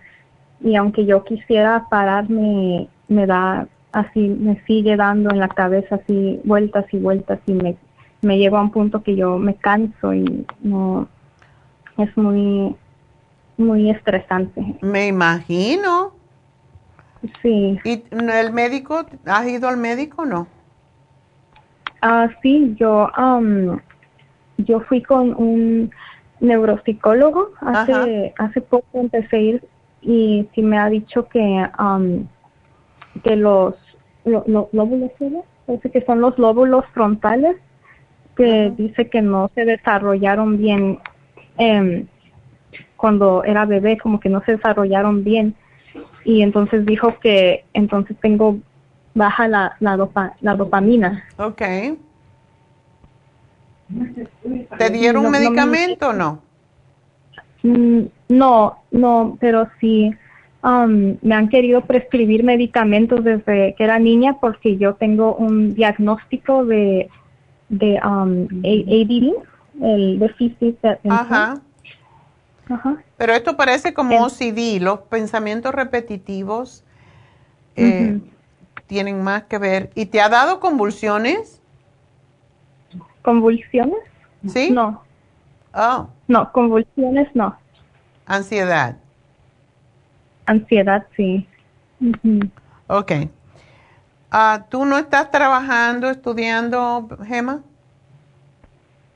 Y 0.60 0.76
aunque 0.76 1.04
yo 1.04 1.24
quisiera 1.24 1.86
pararme, 1.90 2.88
me 3.08 3.26
da 3.26 3.66
así, 3.92 4.28
me 4.28 4.62
sigue 4.64 4.96
dando 4.96 5.30
en 5.30 5.40
la 5.40 5.48
cabeza 5.48 5.96
así 5.96 6.40
vueltas 6.44 6.84
y 6.92 6.98
vueltas 6.98 7.40
y 7.46 7.52
me, 7.52 7.76
me 8.22 8.38
llevo 8.38 8.56
a 8.56 8.62
un 8.62 8.70
punto 8.70 9.02
que 9.02 9.16
yo 9.16 9.38
me 9.38 9.54
canso 9.54 10.12
y 10.14 10.46
no, 10.60 11.08
es 11.98 12.16
muy, 12.16 12.74
muy 13.56 13.90
estresante. 13.90 14.78
Me 14.80 15.06
imagino. 15.08 16.12
Sí. 17.42 17.78
¿Y 17.84 18.04
el 18.10 18.52
médico, 18.52 19.04
has 19.26 19.48
ido 19.48 19.68
al 19.68 19.76
médico 19.76 20.22
o 20.22 20.26
no? 20.26 20.46
Ah, 22.00 22.28
sí, 22.42 22.76
yo, 22.78 23.10
um, 23.18 23.78
yo 24.58 24.80
fui 24.82 25.02
con 25.02 25.34
un 25.34 25.90
neuropsicólogo 26.40 27.50
hace, 27.60 28.32
hace 28.38 28.60
poco 28.60 29.00
empecé 29.00 29.36
a 29.36 29.40
ir 29.40 29.68
y 30.00 30.48
sí 30.54 30.62
me 30.62 30.78
ha 30.78 30.88
dicho 30.88 31.28
que, 31.28 31.68
um, 31.78 32.26
que 33.24 33.34
los 33.34 33.74
lóbulos, 34.24 35.10
parece 35.66 35.90
que 35.90 36.04
son 36.04 36.20
los 36.20 36.38
lóbulos 36.38 36.84
frontales, 36.94 37.56
que 38.38 38.72
dice 38.76 39.10
que 39.10 39.20
no 39.20 39.50
se 39.54 39.66
desarrollaron 39.66 40.56
bien. 40.56 41.00
Eh, 41.58 42.06
cuando 42.96 43.44
era 43.44 43.64
bebé 43.64 43.98
como 43.98 44.20
que 44.20 44.28
no 44.28 44.42
se 44.44 44.52
desarrollaron 44.52 45.24
bien 45.24 45.54
y 46.24 46.42
entonces 46.42 46.84
dijo 46.84 47.18
que 47.20 47.64
entonces 47.72 48.16
tengo 48.20 48.58
baja 49.14 49.48
la, 49.48 49.76
la, 49.80 49.96
la 50.40 50.54
dopamina. 50.54 51.24
Ok. 51.38 51.62
¿Te 54.78 54.90
dieron 54.90 55.26
un 55.26 55.32
medicamento 55.32 56.10
o 56.10 56.12
no? 56.12 56.42
Mm, 57.62 58.02
no, 58.28 58.78
no, 58.90 59.38
pero 59.40 59.68
sí 59.80 60.10
um, 60.62 61.16
me 61.22 61.34
han 61.34 61.48
querido 61.48 61.82
prescribir 61.82 62.44
medicamentos 62.44 63.24
desde 63.24 63.74
que 63.76 63.84
era 63.84 63.98
niña 63.98 64.36
porque 64.40 64.76
yo 64.76 64.94
tengo 64.94 65.34
un 65.34 65.74
diagnóstico 65.74 66.66
de, 66.66 67.08
de 67.68 68.00
um, 68.04 68.46
ADD, 68.64 69.34
el 69.82 70.18
déficit 70.18 70.80
de 70.80 70.98
Ajá. 71.10 71.60
Pero 73.16 73.32
esto 73.32 73.56
parece 73.56 73.94
como 73.94 74.24
OCD, 74.24 74.80
los 74.80 75.00
pensamientos 75.00 75.74
repetitivos 75.74 76.84
eh, 77.76 78.20
tienen 78.86 79.22
más 79.22 79.44
que 79.44 79.58
ver. 79.58 79.90
¿Y 79.94 80.06
te 80.06 80.20
ha 80.20 80.28
dado 80.28 80.60
convulsiones? 80.60 81.62
¿Convulsiones? 83.22 83.98
Sí. 84.46 84.70
No. 84.70 85.02
Oh. 85.74 86.08
No, 86.26 86.52
convulsiones 86.52 87.28
no. 87.34 87.56
Ansiedad. 88.26 88.96
Ansiedad, 90.46 91.06
sí. 91.16 91.46
Ok. 92.86 93.12
Ah, 94.30 94.66
¿Tú 94.68 94.84
no 94.84 94.98
estás 94.98 95.30
trabajando, 95.30 96.10
estudiando, 96.10 97.08
Gema? 97.26 97.62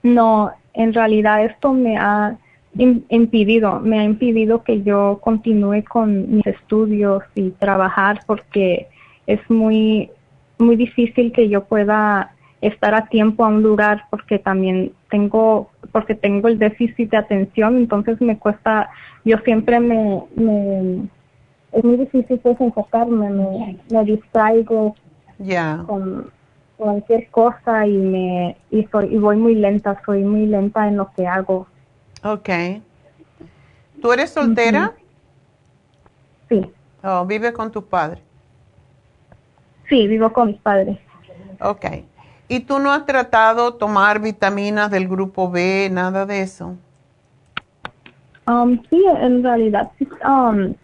No, 0.02 0.52
en 0.72 0.94
realidad 0.94 1.44
esto 1.44 1.72
me 1.72 1.98
ha 1.98 2.36
impedido, 2.74 3.80
me 3.80 4.00
ha 4.00 4.04
impedido 4.04 4.62
que 4.64 4.82
yo 4.82 5.20
continúe 5.22 5.84
con 5.84 6.36
mis 6.36 6.46
estudios 6.46 7.22
y 7.34 7.50
trabajar 7.50 8.20
porque 8.26 8.88
es 9.26 9.38
muy, 9.50 10.10
muy 10.58 10.76
difícil 10.76 11.32
que 11.32 11.50
yo 11.50 11.64
pueda 11.64 12.32
estar 12.62 12.94
a 12.94 13.06
tiempo 13.06 13.44
a 13.44 13.48
un 13.48 13.62
lugar 13.62 14.04
porque 14.08 14.38
también 14.38 14.92
tengo, 15.10 15.70
porque 15.90 16.14
tengo 16.14 16.48
el 16.48 16.58
déficit 16.58 17.10
de 17.10 17.18
atención, 17.18 17.76
entonces 17.76 18.20
me 18.22 18.38
cuesta, 18.38 18.88
yo 19.24 19.36
siempre 19.38 19.78
me, 19.78 20.22
me 20.36 21.08
es 21.72 21.84
muy 21.84 21.96
difícil 21.96 22.38
pues 22.38 22.60
enfocarme, 22.60 23.30
me, 23.30 23.78
me 23.90 24.04
distraigo 24.04 24.94
con 25.86 26.30
cualquier 26.76 27.30
cosa 27.30 27.86
y 27.86 27.96
me 27.96 28.56
y 28.70 28.84
soy 28.86 29.14
y 29.14 29.18
voy 29.18 29.36
muy 29.36 29.54
lenta, 29.54 30.00
soy 30.04 30.24
muy 30.24 30.46
lenta 30.46 30.88
en 30.88 30.96
lo 30.96 31.10
que 31.14 31.26
hago 31.26 31.66
Ok. 32.22 32.48
¿Tú 34.00 34.12
eres 34.12 34.30
soltera? 34.30 34.92
Sí. 36.48 36.70
¿O 37.02 37.26
vive 37.26 37.52
con 37.52 37.70
tus 37.70 37.84
padres? 37.84 38.22
Sí, 39.88 40.06
vivo 40.06 40.32
con 40.32 40.48
mis 40.48 40.60
padres. 40.60 40.98
Ok. 41.60 41.84
¿Y 42.48 42.60
tú 42.60 42.78
no 42.78 42.92
has 42.92 43.06
tratado 43.06 43.74
tomar 43.74 44.20
vitaminas 44.20 44.90
del 44.90 45.08
grupo 45.08 45.50
B, 45.50 45.88
nada 45.90 46.26
de 46.26 46.42
eso? 46.42 46.76
Um, 48.46 48.80
sí, 48.90 49.04
en 49.20 49.42
realidad 49.42 49.90
sí, 49.98 50.08
um, 50.26 50.74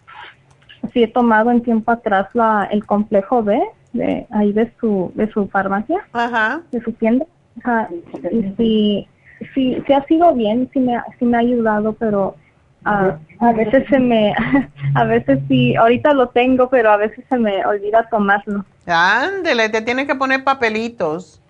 sí 0.91 1.03
he 1.03 1.07
tomado 1.07 1.51
en 1.51 1.61
tiempo 1.61 1.91
atrás 1.91 2.27
la, 2.33 2.67
el 2.71 2.85
complejo 2.85 3.43
B. 3.43 3.61
de 3.93 4.27
ahí 4.31 4.53
de 4.53 4.71
su 4.79 5.11
de 5.15 5.31
su 5.31 5.47
farmacia, 5.47 6.05
Ajá. 6.13 6.61
de 6.71 6.81
su 6.81 6.91
tienda. 6.93 7.25
Ajá, 7.63 7.89
y 8.31 8.53
sí, 8.57 9.07
sí, 9.53 9.83
sí 9.85 9.93
ha 9.93 10.03
sido 10.05 10.33
bien, 10.33 10.69
sí 10.73 10.79
me, 10.79 10.95
ha- 10.95 11.05
sí 11.17 11.25
me 11.25 11.37
ha 11.37 11.41
ayudado, 11.41 11.93
pero 11.93 12.35
ah, 12.85 13.17
a 13.39 13.51
veces 13.51 13.85
se 13.89 13.99
me, 13.99 14.33
a 14.95 15.03
veces 15.05 15.39
sí, 15.47 15.75
ahorita 15.75 16.13
lo 16.13 16.29
tengo, 16.29 16.69
pero 16.69 16.91
a 16.91 16.97
veces 16.97 17.25
se 17.27 17.37
me 17.37 17.65
olvida 17.65 18.07
tomarlo. 18.09 18.63
Ándele, 18.85 19.69
te 19.69 19.81
tienes 19.81 20.07
que 20.07 20.15
poner 20.15 20.43
papelitos. 20.43 21.41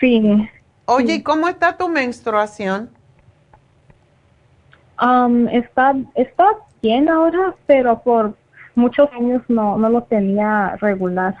Sí. 0.00 0.48
Oye, 0.86 1.14
¿y 1.14 1.22
cómo 1.22 1.48
está 1.48 1.76
tu 1.76 1.88
menstruación? 1.88 2.90
Um, 5.00 5.48
está, 5.48 5.94
está 6.14 6.44
bien 6.82 7.08
ahora, 7.08 7.54
pero 7.66 8.00
por 8.00 8.36
muchos 8.74 9.08
años 9.12 9.42
no, 9.48 9.76
no 9.78 9.88
lo 9.88 10.02
tenía 10.02 10.76
regular. 10.80 11.34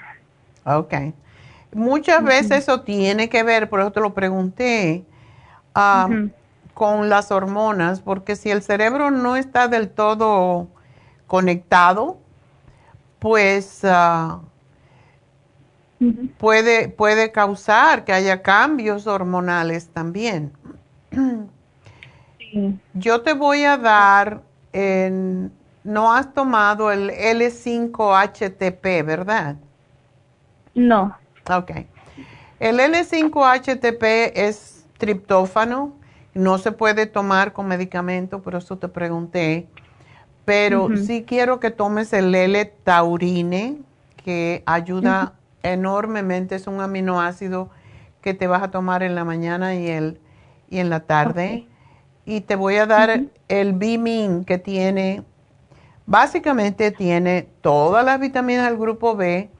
Ok. 0.64 0.94
Muchas 1.74 2.22
veces 2.22 2.50
eso 2.62 2.82
tiene 2.82 3.28
que 3.28 3.42
ver, 3.42 3.70
por 3.70 3.80
eso 3.80 3.92
te 3.92 4.00
lo 4.00 4.12
pregunté, 4.12 5.04
ah, 5.74 6.08
con 6.74 7.08
las 7.08 7.30
hormonas, 7.30 8.00
porque 8.00 8.36
si 8.36 8.50
el 8.50 8.62
cerebro 8.62 9.10
no 9.10 9.36
está 9.36 9.68
del 9.68 9.88
todo 9.88 10.68
conectado, 11.26 12.18
pues 13.18 13.80
ah, 13.84 14.40
puede, 16.38 16.88
puede 16.88 17.32
causar 17.32 18.04
que 18.04 18.12
haya 18.12 18.42
cambios 18.42 19.06
hormonales 19.06 19.88
también. 19.88 20.52
Yo 22.94 23.22
te 23.22 23.32
voy 23.32 23.64
a 23.64 23.78
dar, 23.78 24.42
en- 24.72 25.52
no 25.84 26.12
has 26.12 26.32
tomado 26.32 26.92
el 26.92 27.10
L5-HTP, 27.10 29.04
¿verdad? 29.04 29.56
No. 30.74 31.16
Ok. 31.50 31.72
El 32.60 32.78
L5-HTP 32.78 34.32
es 34.34 34.86
triptófano, 34.98 35.94
no 36.34 36.58
se 36.58 36.70
puede 36.72 37.06
tomar 37.06 37.52
con 37.52 37.66
medicamento, 37.66 38.40
por 38.40 38.54
eso 38.54 38.78
te 38.78 38.88
pregunté. 38.88 39.68
Pero 40.44 40.88
sí 40.96 41.24
quiero 41.24 41.60
que 41.60 41.70
tomes 41.70 42.12
el 42.12 42.34
L-taurine, 42.34 43.78
que 44.16 44.62
ayuda 44.66 45.34
enormemente, 45.62 46.56
es 46.56 46.66
un 46.66 46.80
aminoácido 46.80 47.70
que 48.20 48.34
te 48.34 48.46
vas 48.46 48.62
a 48.62 48.70
tomar 48.70 49.02
en 49.02 49.14
la 49.14 49.24
mañana 49.24 49.74
y, 49.74 49.88
el, 49.88 50.20
y 50.68 50.78
en 50.78 50.90
la 50.90 51.00
tarde. 51.00 51.66
Y 52.24 52.42
te 52.42 52.56
voy 52.56 52.76
a 52.76 52.86
dar 52.86 53.24
el 53.48 53.72
Bimin, 53.72 54.44
que 54.44 54.58
tiene, 54.58 55.24
básicamente 56.06 56.90
tiene 56.90 57.48
todas 57.60 58.04
las 58.04 58.20
vitaminas 58.20 58.66
del 58.66 58.78
grupo 58.78 59.16
B, 59.16 59.50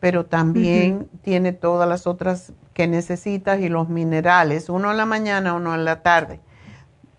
pero 0.00 0.24
también 0.24 1.08
tiene 1.22 1.52
todas 1.52 1.88
las 1.88 2.06
otras 2.06 2.52
que 2.72 2.86
necesitas 2.86 3.60
y 3.60 3.68
los 3.68 3.88
minerales, 3.88 4.68
uno 4.68 4.90
en 4.90 4.96
la 4.96 5.06
mañana, 5.06 5.54
uno 5.54 5.74
en 5.74 5.84
la 5.84 6.02
tarde. 6.02 6.40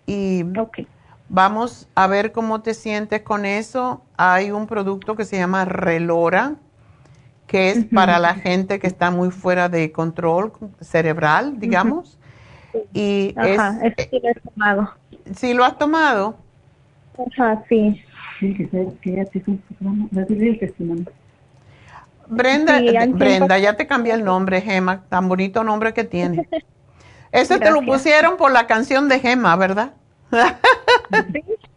Y 0.06 0.44
vamos 1.28 1.88
a 1.94 2.06
ver 2.06 2.32
cómo 2.32 2.62
te 2.62 2.74
sientes 2.74 3.22
con 3.22 3.44
eso. 3.44 4.02
Hay 4.16 4.50
un 4.50 4.66
producto 4.66 5.14
que 5.14 5.24
se 5.24 5.36
llama 5.36 5.64
Relora, 5.64 6.56
que 7.46 7.70
es 7.70 7.84
para 7.84 8.18
la 8.18 8.34
gente 8.34 8.80
que 8.80 8.86
está 8.86 9.10
muy 9.10 9.30
fuera 9.30 9.68
de 9.68 9.92
control 9.92 10.52
cerebral, 10.80 11.60
digamos. 11.60 12.18
Y 12.92 13.34
Ajá, 13.36 13.78
es, 13.84 13.92
eso 13.98 14.08
sí 14.10 14.20
lo 14.20 14.28
he 14.30 14.34
tomado. 14.34 14.90
¿sí 15.34 15.54
lo 15.54 15.64
has 15.64 15.78
tomado? 15.78 16.36
Ajá, 17.18 17.62
sí. 17.68 18.02
Brenda, 22.26 22.78
Sí, 22.78 22.96
han 22.96 23.18
Brenda, 23.18 23.58
ya 23.58 23.76
te 23.76 23.86
cambié 23.86 24.14
el 24.14 24.24
nombre, 24.24 24.60
Gema, 24.60 25.02
tan 25.08 25.28
bonito 25.28 25.64
nombre 25.64 25.92
que 25.92 26.04
tiene. 26.04 26.48
Eso 27.32 27.58
te 27.58 27.70
lo 27.70 27.80
pusieron 27.82 28.36
por 28.36 28.52
la 28.52 28.66
canción 28.66 29.08
de 29.08 29.18
Gema, 29.18 29.56
¿verdad? 29.56 29.92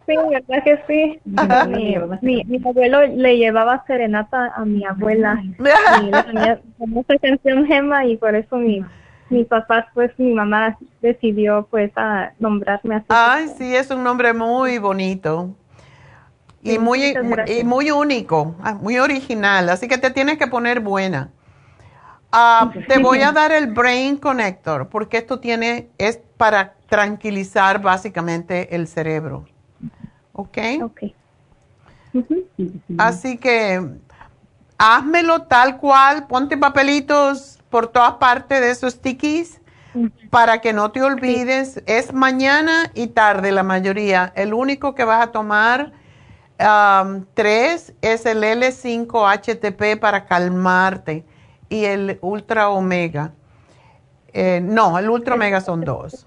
Sí, 0.06 0.16
verdad 0.30 0.64
que 0.64 0.80
sí. 0.88 1.20
Mi, 1.26 1.98
mi, 2.22 2.44
mi 2.44 2.62
abuelo 2.64 3.08
le 3.08 3.38
llevaba 3.38 3.84
serenata 3.88 4.54
a 4.56 4.64
mi 4.64 4.86
abuela 4.86 5.42
y 5.42 6.12
le 6.12 7.00
esa 7.00 7.18
canción 7.20 7.66
Gema 7.66 8.06
y 8.06 8.18
por 8.18 8.36
eso 8.36 8.58
mi, 8.58 8.86
mi 9.30 9.44
papá, 9.46 9.88
pues 9.94 10.12
mi 10.18 10.34
mamá 10.34 10.78
decidió 11.02 11.68
pues 11.72 11.92
a 11.96 12.34
nombrarme 12.40 12.96
así. 12.96 13.06
Ay, 13.10 13.48
sí, 13.58 13.76
es 13.76 13.90
un 13.90 14.04
nombre 14.04 14.34
muy 14.34 14.78
bonito. 14.78 15.56
Y 16.66 16.80
muy, 16.80 17.16
y 17.48 17.64
muy 17.64 17.92
único, 17.92 18.56
ah, 18.64 18.74
muy 18.74 18.98
original, 18.98 19.70
así 19.70 19.88
que 19.88 20.00
te 20.00 20.10
tienes 20.10 20.40
que 20.40 20.48
poner 20.48 20.80
buena. 20.80 21.30
Ah, 22.32 22.72
te 22.88 22.98
voy 22.98 23.22
a 23.22 23.32
dar 23.34 23.52
el 23.52 23.68
Brain 23.68 24.18
Connector, 24.18 24.90
porque 24.90 25.18
esto 25.18 25.40
tiene, 25.40 25.90
es 26.00 26.20
para 26.38 26.74
tranquilizar 26.90 27.82
básicamente 27.82 28.76
el 28.76 28.88
cerebro. 28.88 29.46
¿Ok? 30.34 30.58
Así 32.98 33.38
que 33.38 33.88
házmelo 34.78 35.44
tal 35.44 35.78
cual, 35.78 36.26
ponte 36.26 36.58
papelitos 36.58 37.60
por 37.70 37.88
todas 37.88 38.14
partes 38.14 38.60
de 38.60 38.72
esos 38.72 38.94
stickies 38.94 39.62
para 40.32 40.62
que 40.62 40.74
no 40.74 40.92
te 40.92 41.04
olvides. 41.04 41.84
Es 41.86 42.12
mañana 42.12 42.92
y 42.96 43.08
tarde 43.08 43.52
la 43.52 43.64
mayoría. 43.64 44.34
El 44.36 44.54
único 44.54 44.96
que 44.96 45.04
vas 45.04 45.22
a 45.22 45.32
tomar 45.32 45.94
um, 46.60 47.26
tres 47.34 47.94
es 48.02 48.26
el 48.26 48.44
L5-HTP 48.44 50.00
para 50.00 50.26
calmarte 50.26 51.26
y 51.70 51.86
el 51.86 52.20
Ultra 52.22 52.70
Omega. 52.70 53.34
Eh, 54.34 54.60
no, 54.62 55.00
el 55.00 55.10
Ultra 55.10 55.36
Omega 55.36 55.62
son 55.62 55.82
dos. 55.82 56.26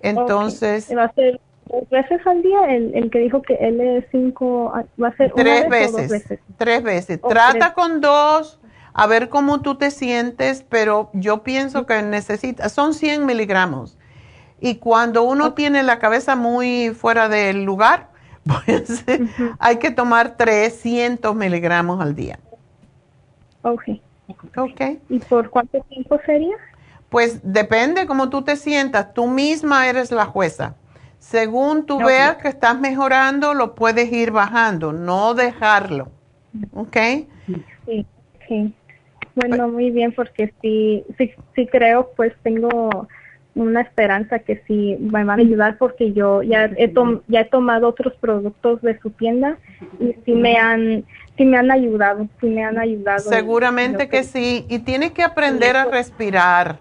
Entonces, 0.00 0.92
¿Va 0.96 1.04
a 1.04 1.12
ser 1.12 1.40
dos 1.66 1.88
veces 1.90 2.20
al 2.26 2.42
día? 2.42 2.74
El, 2.74 2.94
el 2.94 3.10
que 3.10 3.18
dijo 3.18 3.42
que 3.42 3.58
L5 3.58 4.86
va 5.02 5.08
a 5.08 5.16
ser 5.16 5.32
una 5.34 5.42
tres 5.42 5.68
vez 5.68 5.88
o 5.88 5.92
dos 5.92 6.00
veces, 6.00 6.10
veces. 6.10 6.40
tres 6.56 6.82
veces. 6.82 7.20
Trata 7.20 7.58
tres. 7.58 7.72
con 7.72 8.00
dos, 8.00 8.60
a 8.92 9.06
ver 9.06 9.28
cómo 9.28 9.60
tú 9.60 9.76
te 9.76 9.90
sientes, 9.90 10.64
pero 10.68 11.10
yo 11.12 11.42
pienso 11.42 11.86
que 11.86 12.02
necesitas, 12.02 12.72
son 12.72 12.94
100 12.94 13.26
miligramos. 13.26 13.98
Y 14.60 14.76
cuando 14.76 15.22
uno 15.22 15.52
tiene 15.52 15.82
la 15.82 15.98
cabeza 15.98 16.34
muy 16.34 16.90
fuera 16.90 17.28
del 17.28 17.64
lugar, 17.64 18.08
pues 18.46 19.04
hay 19.58 19.76
que 19.76 19.90
tomar 19.90 20.36
300 20.36 21.34
miligramos 21.34 22.00
al 22.00 22.14
día. 22.14 22.38
Ok. 23.62 23.82
Ok. 24.56 24.80
¿Y 25.08 25.18
por 25.20 25.50
cuánto 25.50 25.80
tiempo 25.82 26.18
sería? 26.24 26.56
Pues 27.08 27.40
depende 27.42 28.06
cómo 28.06 28.28
tú 28.28 28.42
te 28.42 28.56
sientas. 28.56 29.14
Tú 29.14 29.26
misma 29.26 29.88
eres 29.88 30.10
la 30.10 30.26
jueza. 30.26 30.74
Según 31.18 31.86
tú 31.86 31.98
veas 31.98 32.36
que 32.36 32.48
estás 32.48 32.78
mejorando, 32.78 33.54
lo 33.54 33.74
puedes 33.74 34.12
ir 34.12 34.30
bajando, 34.30 34.92
no 34.92 35.34
dejarlo. 35.34 36.08
¿Ok? 36.72 36.96
Sí, 37.86 38.06
sí. 38.46 38.74
Bueno, 39.34 39.68
muy 39.68 39.90
bien, 39.90 40.12
porque 40.12 40.54
sí, 40.62 41.04
sí, 41.18 41.32
sí 41.54 41.66
creo, 41.66 42.10
pues 42.16 42.32
tengo 42.42 43.08
una 43.56 43.80
esperanza 43.80 44.38
que 44.40 44.62
sí 44.66 44.96
me 45.00 45.24
van 45.24 45.40
a 45.40 45.42
ayudar 45.42 45.78
porque 45.78 46.12
yo 46.12 46.42
ya 46.42 46.70
he, 46.76 46.88
tom- 46.88 47.22
ya 47.26 47.40
he 47.40 47.44
tomado 47.46 47.88
otros 47.88 48.12
productos 48.20 48.80
de 48.82 48.98
su 49.00 49.10
tienda 49.10 49.58
y 49.98 50.14
sí 50.24 50.32
me 50.34 50.56
han, 50.58 51.04
sí 51.36 51.44
me 51.46 51.56
han 51.56 51.70
ayudado, 51.70 52.28
sí 52.40 52.46
me 52.46 52.62
han 52.64 52.78
ayudado. 52.78 53.22
Seguramente 53.22 54.08
que 54.08 54.22
sí. 54.22 54.66
Y 54.68 54.80
tienes 54.80 55.12
que 55.12 55.22
aprender 55.22 55.74
a 55.76 55.86
respirar. 55.86 56.78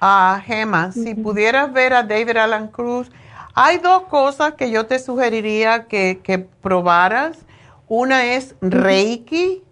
Ah, 0.00 0.40
Gema, 0.46 0.92
si 0.92 1.14
pudieras 1.14 1.72
ver 1.72 1.92
a 1.92 2.02
David 2.02 2.36
Alan 2.36 2.68
Cruz, 2.68 3.10
hay 3.54 3.78
dos 3.78 4.02
cosas 4.02 4.52
que 4.54 4.70
yo 4.70 4.86
te 4.86 4.98
sugeriría 4.98 5.86
que, 5.86 6.20
que 6.22 6.38
probaras. 6.38 7.44
Una 7.88 8.34
es 8.34 8.54
Reiki, 8.60 9.62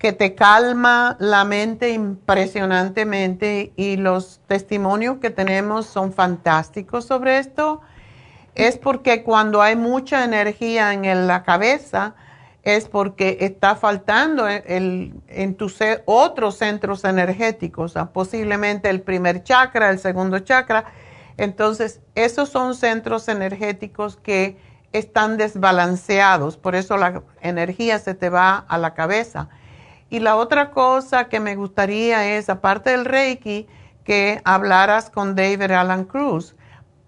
que 0.00 0.12
te 0.12 0.34
calma 0.34 1.16
la 1.20 1.44
mente 1.44 1.90
impresionantemente 1.90 3.72
y 3.76 3.98
los 3.98 4.40
testimonios 4.46 5.18
que 5.18 5.28
tenemos 5.28 5.84
son 5.86 6.14
fantásticos 6.14 7.04
sobre 7.04 7.38
esto. 7.38 7.82
Es 8.54 8.78
porque 8.78 9.22
cuando 9.22 9.60
hay 9.60 9.76
mucha 9.76 10.24
energía 10.24 10.94
en 10.94 11.26
la 11.26 11.42
cabeza, 11.42 12.14
es 12.62 12.88
porque 12.88 13.36
está 13.40 13.76
faltando 13.76 14.48
el, 14.48 14.62
el- 14.66 15.14
en 15.28 15.54
tus 15.54 15.78
otros 16.06 16.56
centros 16.56 17.04
energéticos, 17.04 17.94
posiblemente 18.14 18.88
el 18.88 19.02
primer 19.02 19.44
chakra, 19.44 19.90
el 19.90 19.98
segundo 19.98 20.38
chakra. 20.38 20.86
Entonces, 21.36 22.00
esos 22.14 22.48
son 22.48 22.74
centros 22.74 23.28
energéticos 23.28 24.16
que 24.16 24.56
están 24.92 25.36
desbalanceados, 25.36 26.56
por 26.56 26.74
eso 26.74 26.96
la 26.96 27.22
energía 27.42 27.98
se 27.98 28.14
te 28.14 28.30
va 28.30 28.56
a 28.66 28.78
la 28.78 28.94
cabeza. 28.94 29.50
Y 30.10 30.18
la 30.18 30.36
otra 30.36 30.72
cosa 30.72 31.28
que 31.28 31.38
me 31.38 31.54
gustaría 31.54 32.36
es, 32.36 32.50
aparte 32.50 32.90
del 32.90 33.04
Reiki, 33.04 33.68
que 34.04 34.40
hablaras 34.44 35.08
con 35.08 35.36
David 35.36 35.70
Alan 35.70 36.04
Cruz 36.04 36.56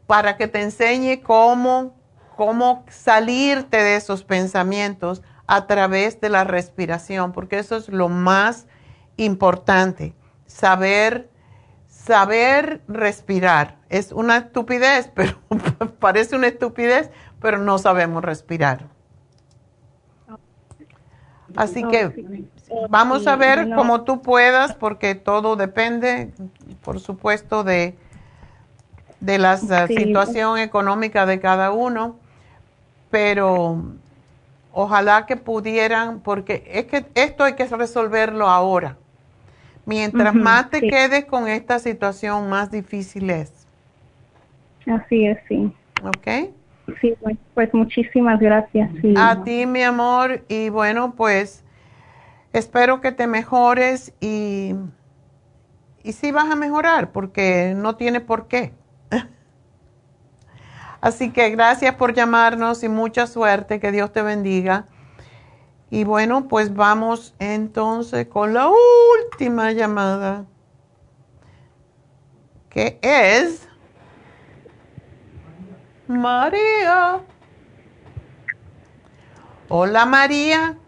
para 0.06 0.36
que 0.36 0.46
te 0.46 0.62
enseñe 0.62 1.20
cómo, 1.22 1.96
cómo 2.36 2.84
salirte 2.88 3.78
de 3.78 3.96
esos 3.96 4.22
pensamientos 4.22 5.22
a 5.46 5.66
través 5.66 6.20
de 6.20 6.28
la 6.28 6.44
respiración, 6.44 7.32
porque 7.32 7.58
eso 7.58 7.76
es 7.76 7.88
lo 7.88 8.08
más 8.08 8.66
importante, 9.16 10.14
saber, 10.46 11.28
saber 11.88 12.82
respirar. 12.86 13.78
Es 13.88 14.12
una 14.12 14.36
estupidez, 14.36 15.10
pero 15.14 15.38
parece 15.98 16.36
una 16.36 16.48
estupidez, 16.48 17.10
pero 17.40 17.58
no 17.58 17.78
sabemos 17.78 18.22
respirar. 18.22 18.88
Así 21.56 21.82
que 21.84 22.46
vamos 22.88 23.26
a 23.26 23.36
ver 23.36 23.70
cómo 23.74 24.02
tú 24.02 24.22
puedas, 24.22 24.74
porque 24.74 25.14
todo 25.14 25.56
depende, 25.56 26.32
por 26.82 27.00
supuesto, 27.00 27.64
de, 27.64 27.96
de 29.20 29.38
la 29.38 29.56
situación 29.56 30.58
económica 30.58 31.26
de 31.26 31.40
cada 31.40 31.72
uno, 31.72 32.16
pero 33.10 33.82
ojalá 34.72 35.26
que 35.26 35.36
pudieran, 35.36 36.20
porque 36.20 36.64
es 36.66 36.86
que 36.86 37.06
esto 37.14 37.44
hay 37.44 37.54
que 37.54 37.66
resolverlo 37.66 38.48
ahora. 38.48 38.96
Mientras 39.84 40.34
más 40.34 40.70
te 40.70 40.80
quedes 40.80 41.24
con 41.24 41.48
esta 41.48 41.78
situación, 41.78 42.48
más 42.48 42.70
difícil 42.70 43.30
es. 43.30 43.66
Así 44.86 45.26
es, 45.26 45.38
sí. 45.48 45.72
¿Ok? 46.04 46.52
Sí, 47.00 47.14
pues, 47.20 47.36
pues 47.54 47.74
muchísimas 47.74 48.40
gracias. 48.40 48.90
A 49.16 49.42
ti, 49.44 49.66
mi 49.66 49.82
amor, 49.82 50.44
y 50.48 50.68
bueno, 50.68 51.14
pues 51.16 51.64
espero 52.52 53.00
que 53.00 53.12
te 53.12 53.26
mejores 53.26 54.12
y, 54.20 54.74
y 56.02 56.12
sí 56.12 56.32
vas 56.32 56.50
a 56.50 56.56
mejorar, 56.56 57.12
porque 57.12 57.74
no 57.76 57.96
tiene 57.96 58.20
por 58.20 58.48
qué. 58.48 58.74
Así 61.00 61.30
que 61.30 61.50
gracias 61.50 61.94
por 61.94 62.14
llamarnos 62.14 62.82
y 62.82 62.88
mucha 62.88 63.26
suerte, 63.26 63.80
que 63.80 63.92
Dios 63.92 64.12
te 64.12 64.22
bendiga. 64.22 64.86
Y 65.90 66.04
bueno, 66.04 66.48
pues 66.48 66.74
vamos 66.74 67.34
entonces 67.38 68.26
con 68.26 68.54
la 68.54 68.68
última 68.68 69.72
llamada, 69.72 70.46
que 72.70 72.98
es 73.02 73.68
María. 76.08 77.20
Hola 79.68 80.06
María. 80.06 80.78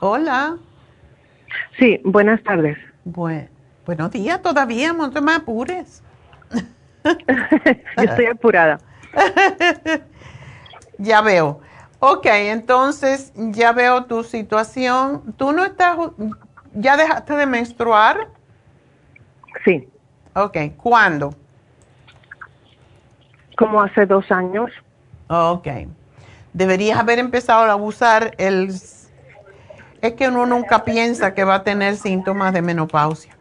Hola. 0.00 0.56
Sí, 1.78 2.00
buenas 2.04 2.42
tardes. 2.42 2.76
buenos 3.86 4.10
días 4.10 4.42
todavía, 4.42 4.92
no 4.92 5.10
te 5.10 5.20
me 5.20 5.32
apures. 5.32 6.02
Yo 7.04 8.02
estoy 8.02 8.26
apurada. 8.26 8.78
Ya 11.00 11.20
veo. 11.20 11.60
Ok, 12.00 12.26
entonces 12.26 13.32
ya 13.36 13.70
veo 13.70 14.06
tu 14.06 14.24
situación. 14.24 15.32
¿Tú 15.36 15.52
no 15.52 15.64
estás, 15.64 15.96
ya 16.74 16.96
dejaste 16.96 17.36
de 17.36 17.46
menstruar? 17.46 18.26
Sí. 19.64 19.88
Ok, 20.34 20.56
¿cuándo? 20.76 21.32
Como 23.56 23.80
hace 23.80 24.06
dos 24.06 24.28
años. 24.32 24.72
Ok. 25.28 25.68
Deberías 26.52 26.98
haber 26.98 27.20
empezado 27.20 27.70
a 27.70 27.76
usar 27.76 28.34
el... 28.38 28.72
Es 30.00 30.12
que 30.14 30.28
uno 30.28 30.46
nunca 30.46 30.84
piensa 30.84 31.34
que 31.34 31.44
va 31.44 31.56
a 31.56 31.64
tener 31.64 31.96
síntomas 31.96 32.52
de 32.52 32.62
menopausia. 32.62 33.36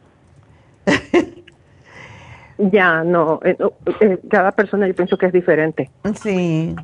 ya, 2.58 3.04
no. 3.04 3.40
Eh, 3.44 3.58
eh, 4.00 4.20
cada 4.30 4.52
persona 4.52 4.88
yo 4.88 4.96
pienso 4.96 5.18
que 5.18 5.28
es 5.28 5.34
diferente. 5.34 5.90
Sí. 6.22 6.76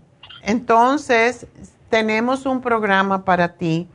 Entonces, 0.43 1.47
tenemos 1.89 2.45
un 2.45 2.61
programa 2.61 3.23
para 3.23 3.53
ti. 3.55 3.87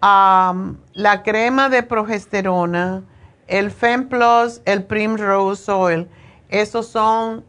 la 0.00 1.22
crema 1.22 1.68
de 1.68 1.82
progesterona, 1.82 3.02
el 3.46 3.70
FemPlus, 3.70 4.62
el 4.64 4.84
Primrose 4.84 5.70
Oil, 5.70 6.08
esos 6.48 6.86
son 6.86 7.44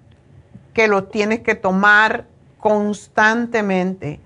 que 0.74 0.88
los 0.88 1.10
tienes 1.10 1.40
que 1.40 1.56
tomar 1.56 2.26
constantemente. 2.60 4.20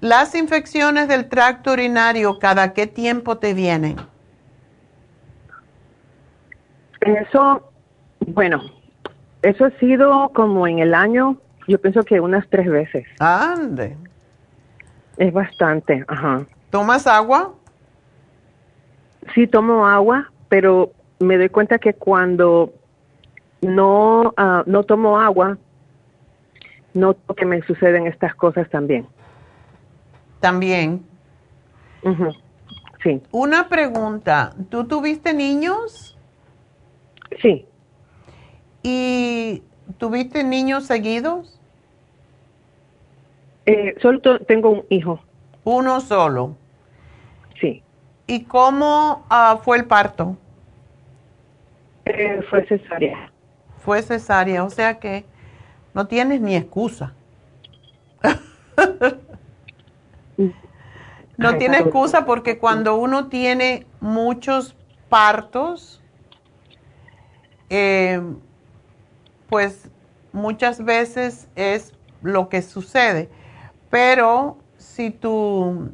Las 0.00 0.34
infecciones 0.34 1.08
del 1.08 1.28
tracto 1.28 1.72
urinario, 1.72 2.38
¿cada 2.38 2.72
qué 2.72 2.86
tiempo 2.86 3.38
te 3.38 3.54
vienen? 3.54 3.96
Eso, 7.00 7.70
bueno, 8.26 8.62
eso 9.42 9.66
ha 9.66 9.70
sido 9.78 10.30
como 10.34 10.66
en 10.66 10.78
el 10.78 10.94
año 10.94 11.38
yo 11.66 11.80
pienso 11.80 12.02
que 12.02 12.20
unas 12.20 12.46
tres 12.48 12.68
veces. 12.68 13.06
Ande. 13.18 13.96
Es 15.16 15.32
bastante, 15.32 16.04
ajá. 16.08 16.44
¿Tomas 16.70 17.06
agua? 17.06 17.54
Sí, 19.34 19.46
tomo 19.46 19.86
agua, 19.86 20.30
pero 20.48 20.92
me 21.20 21.38
doy 21.38 21.48
cuenta 21.48 21.78
que 21.78 21.94
cuando 21.94 22.72
no, 23.62 24.34
ah, 24.36 24.62
no 24.66 24.82
tomo 24.82 25.18
agua, 25.18 25.56
noto 26.92 27.34
que 27.34 27.46
me 27.46 27.62
suceden 27.62 28.06
estas 28.06 28.34
cosas 28.34 28.68
también. 28.68 29.06
También. 30.44 31.02
Sí. 33.02 33.22
Una 33.30 33.70
pregunta, 33.70 34.52
¿tú 34.68 34.86
tuviste 34.86 35.32
niños? 35.32 36.18
Sí. 37.40 37.64
¿Y 38.82 39.62
tuviste 39.96 40.44
niños 40.44 40.84
seguidos? 40.84 41.58
Eh, 43.64 43.94
solo 44.02 44.20
tengo 44.40 44.68
un 44.68 44.84
hijo. 44.90 45.18
¿Uno 45.64 46.02
solo? 46.02 46.54
Sí. 47.58 47.82
¿Y 48.26 48.44
cómo 48.44 49.24
ah, 49.30 49.60
fue 49.64 49.78
el 49.78 49.86
parto? 49.86 50.36
Eh, 52.04 52.42
fue 52.50 52.66
cesárea. 52.66 53.32
Fue 53.78 54.02
cesárea, 54.02 54.62
o 54.62 54.68
sea 54.68 54.98
que 54.98 55.24
no 55.94 56.06
tienes 56.06 56.42
ni 56.42 56.54
excusa. 56.54 57.14
no 61.36 61.56
tiene 61.56 61.78
excusa 61.78 62.24
porque 62.24 62.58
cuando 62.58 62.96
uno 62.96 63.28
tiene 63.28 63.86
muchos 64.00 64.76
partos, 65.08 66.02
eh, 67.70 68.20
pues 69.48 69.90
muchas 70.32 70.84
veces 70.84 71.48
es 71.54 71.92
lo 72.22 72.48
que 72.48 72.62
sucede. 72.62 73.28
Pero 73.90 74.58
si 74.76 75.10
tú, 75.10 75.92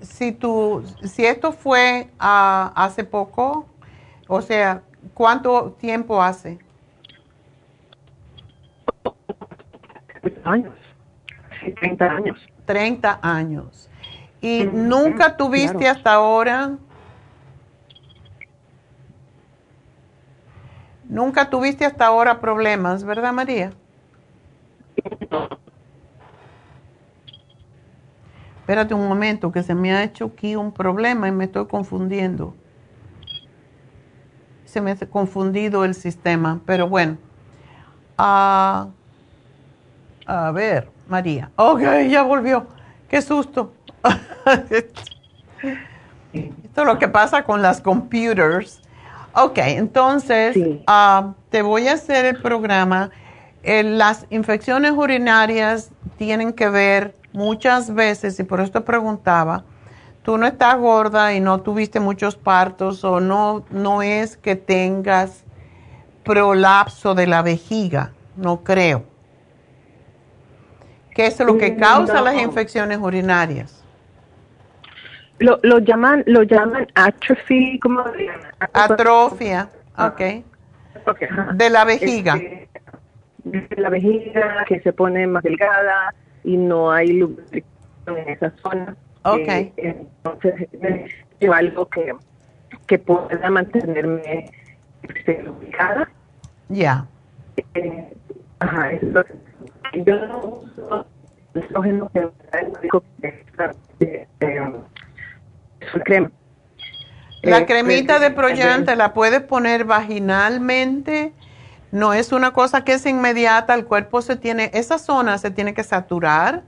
si 0.00 0.32
tú, 0.32 0.84
si 1.04 1.24
esto 1.24 1.52
fue 1.52 2.10
hace 2.18 3.04
poco, 3.04 3.66
o 4.28 4.42
sea, 4.42 4.82
¿cuánto 5.14 5.72
tiempo 5.72 6.22
hace? 6.22 6.58
Años. 10.44 10.81
30 11.70 12.04
años. 12.04 12.48
30 12.64 13.18
años. 13.22 13.88
¿Y 14.40 14.64
nunca 14.64 15.36
tuviste 15.36 15.88
hasta 15.88 16.14
ahora? 16.14 16.76
Nunca 21.08 21.50
tuviste 21.50 21.84
hasta 21.84 22.06
ahora 22.06 22.40
problemas, 22.40 23.04
¿verdad, 23.04 23.32
María? 23.32 23.72
Espérate 28.60 28.94
un 28.94 29.08
momento, 29.08 29.52
que 29.52 29.62
se 29.62 29.74
me 29.74 29.92
ha 29.92 30.04
hecho 30.04 30.26
aquí 30.26 30.56
un 30.56 30.72
problema 30.72 31.28
y 31.28 31.32
me 31.32 31.44
estoy 31.44 31.66
confundiendo. 31.66 32.54
Se 34.64 34.80
me 34.80 34.92
ha 34.92 34.96
confundido 34.96 35.84
el 35.84 35.94
sistema, 35.94 36.60
pero 36.64 36.88
bueno. 36.88 37.18
Ah, 38.16 38.88
a 40.26 40.50
ver, 40.52 40.91
María. 41.08 41.50
Ok, 41.56 41.82
ya 42.08 42.22
volvió. 42.22 42.66
Qué 43.08 43.22
susto. 43.22 43.72
Esto 46.32 46.80
es 46.80 46.86
lo 46.86 46.98
que 46.98 47.08
pasa 47.08 47.44
con 47.44 47.62
las 47.62 47.80
computers. 47.80 48.80
Ok, 49.34 49.58
entonces 49.58 50.56
ah, 50.86 51.34
te 51.50 51.62
voy 51.62 51.88
a 51.88 51.94
hacer 51.94 52.24
el 52.24 52.40
programa 52.40 53.10
las 53.64 54.26
infecciones 54.30 54.92
urinarias 54.92 55.90
tienen 56.16 56.52
que 56.52 56.68
ver 56.68 57.14
muchas 57.32 57.94
veces, 57.94 58.38
y 58.38 58.44
por 58.44 58.60
esto 58.60 58.84
preguntaba, 58.84 59.64
tú 60.22 60.36
no 60.36 60.46
estás 60.46 60.78
gorda 60.78 61.32
y 61.34 61.40
no 61.40 61.60
tuviste 61.60 62.00
muchos 62.00 62.36
partos 62.36 63.04
o 63.04 63.20
no, 63.20 63.64
no 63.70 64.02
es 64.02 64.36
que 64.36 64.56
tengas 64.56 65.44
prolapso 66.24 67.14
de 67.14 67.26
la 67.26 67.42
vejiga, 67.42 68.12
no 68.36 68.62
creo. 68.62 69.04
¿Qué 71.14 71.26
es 71.26 71.38
lo 71.40 71.58
que 71.58 71.72
mm, 71.72 71.78
causa 71.78 72.20
las 72.20 72.34
infecciones 72.40 72.98
urinarias? 72.98 73.82
Lo, 75.38 75.58
lo 75.62 75.78
llaman, 75.78 76.22
lo 76.26 76.42
llaman 76.42 76.86
atrophy, 76.94 77.78
¿cómo 77.80 78.04
Atrofia, 78.72 79.68
ok. 79.98 80.20
De 81.54 81.70
la 81.70 81.84
vejiga. 81.84 82.36
Este, 83.52 83.80
la 83.80 83.88
vejiga 83.90 84.64
que 84.68 84.80
se 84.80 84.92
pone 84.92 85.26
más 85.26 85.42
delgada 85.42 86.14
y 86.44 86.56
no 86.56 86.92
hay 86.92 87.12
lubricación 87.14 88.18
en 88.18 88.28
esa 88.28 88.52
zona. 88.62 88.96
Ok. 89.24 89.48
Eh, 89.48 89.72
entonces, 89.76 90.68
necesito 90.80 91.52
algo 91.52 91.88
que, 91.88 92.14
que 92.86 92.98
pueda 92.98 93.50
mantenerme 93.50 94.48
este, 95.02 95.42
lubricada. 95.42 96.08
Ya. 96.68 97.06
Eh, 97.74 98.12
ajá, 98.60 98.92
es 98.92 99.02
lo 99.02 99.24
que- 99.24 99.34
yo 99.92 100.26
no 100.26 100.38
uso 100.38 101.06
estrógeno 101.54 102.10
que 102.12 102.20
es 102.20 102.26
una 105.94 106.04
crema. 106.04 106.30
La 107.42 107.58
Eh, 107.58 107.66
cremita 107.66 108.18
de 108.18 108.30
Proyan 108.30 108.84
te 108.84 108.96
la 108.96 109.12
puedes 109.12 109.42
poner 109.42 109.84
vaginalmente. 109.84 111.32
No 111.90 112.14
es 112.14 112.32
una 112.32 112.52
cosa 112.52 112.84
que 112.84 112.94
es 112.94 113.04
inmediata. 113.04 113.74
El 113.74 113.84
cuerpo 113.84 114.22
se 114.22 114.36
tiene, 114.36 114.70
esa 114.74 114.98
zona 114.98 115.38
se 115.38 115.50
tiene 115.50 115.74
que 115.74 115.84
saturar 115.84 116.62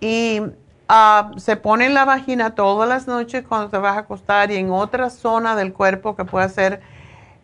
y 0.00 0.42
ah, 0.88 1.30
se 1.36 1.56
pone 1.56 1.86
en 1.86 1.94
la 1.94 2.04
vagina 2.04 2.54
todas 2.54 2.88
las 2.88 3.06
noches 3.06 3.44
cuando 3.48 3.70
te 3.70 3.78
vas 3.78 3.96
a 3.96 4.00
acostar 4.00 4.50
y 4.50 4.56
en 4.56 4.70
otra 4.70 5.08
zona 5.10 5.54
del 5.56 5.72
cuerpo 5.72 6.16
que 6.16 6.24
puede 6.24 6.48
ser, 6.48 6.80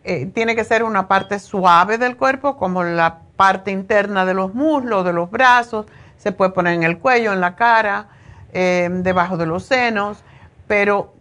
eh, 0.09 0.25
tiene 0.25 0.55
que 0.55 0.63
ser 0.63 0.83
una 0.83 1.09
parte 1.09 1.37
suave 1.37 1.97
del 1.97 2.15
cuerpo, 2.15 2.55
como 2.55 2.81
la 2.81 3.19
parte 3.35 3.71
interna 3.71 4.25
de 4.25 4.33
los 4.33 4.53
muslos, 4.53 5.03
de 5.03 5.11
los 5.11 5.29
brazos. 5.29 5.85
Se 6.15 6.31
puede 6.31 6.51
poner 6.51 6.75
en 6.75 6.83
el 6.83 6.97
cuello, 6.97 7.33
en 7.33 7.41
la 7.41 7.57
cara, 7.57 8.07
eh, 8.53 8.87
debajo 8.89 9.35
de 9.35 9.45
los 9.45 9.63
senos, 9.63 10.23
pero 10.65 11.13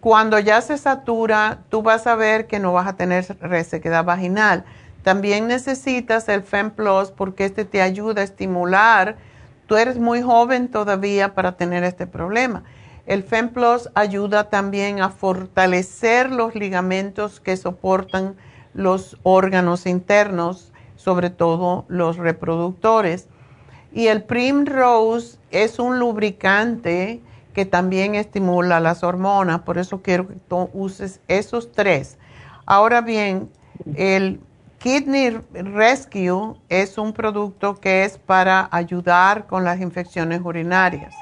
cuando 0.00 0.40
ya 0.40 0.60
se 0.60 0.76
satura, 0.76 1.58
tú 1.68 1.82
vas 1.82 2.08
a 2.08 2.16
ver 2.16 2.48
que 2.48 2.58
no 2.58 2.72
vas 2.72 2.88
a 2.88 2.96
tener 2.96 3.24
resequedad 3.40 4.04
vaginal. 4.04 4.64
También 5.04 5.46
necesitas 5.46 6.28
el 6.28 6.42
FemPlus 6.42 7.12
porque 7.12 7.44
este 7.44 7.64
te 7.64 7.80
ayuda 7.80 8.22
a 8.22 8.24
estimular. 8.24 9.18
Tú 9.68 9.76
eres 9.76 10.00
muy 10.00 10.20
joven 10.20 10.66
todavía 10.66 11.34
para 11.34 11.52
tener 11.52 11.84
este 11.84 12.08
problema. 12.08 12.64
El 13.06 13.22
FemPlus 13.22 13.88
ayuda 13.94 14.50
también 14.50 15.00
a 15.00 15.10
fortalecer 15.10 16.30
los 16.30 16.54
ligamentos 16.54 17.40
que 17.40 17.56
soportan 17.56 18.36
los 18.74 19.16
órganos 19.22 19.86
internos, 19.86 20.72
sobre 20.96 21.30
todo 21.30 21.84
los 21.88 22.18
reproductores. 22.18 23.26
Y 23.92 24.06
el 24.06 24.22
Primrose 24.22 25.38
es 25.50 25.78
un 25.78 25.98
lubricante 25.98 27.20
que 27.54 27.64
también 27.64 28.14
estimula 28.14 28.78
las 28.78 29.02
hormonas, 29.02 29.60
por 29.62 29.78
eso 29.78 30.02
quiero 30.02 30.28
que 30.28 30.34
tú 30.48 30.70
uses 30.72 31.20
esos 31.26 31.72
tres. 31.72 32.16
Ahora 32.64 33.00
bien, 33.00 33.50
el 33.96 34.40
Kidney 34.78 35.40
Rescue 35.52 36.54
es 36.68 36.96
un 36.96 37.12
producto 37.12 37.74
que 37.74 38.04
es 38.04 38.18
para 38.18 38.68
ayudar 38.70 39.46
con 39.46 39.64
las 39.64 39.80
infecciones 39.80 40.40
urinarias. 40.44 41.14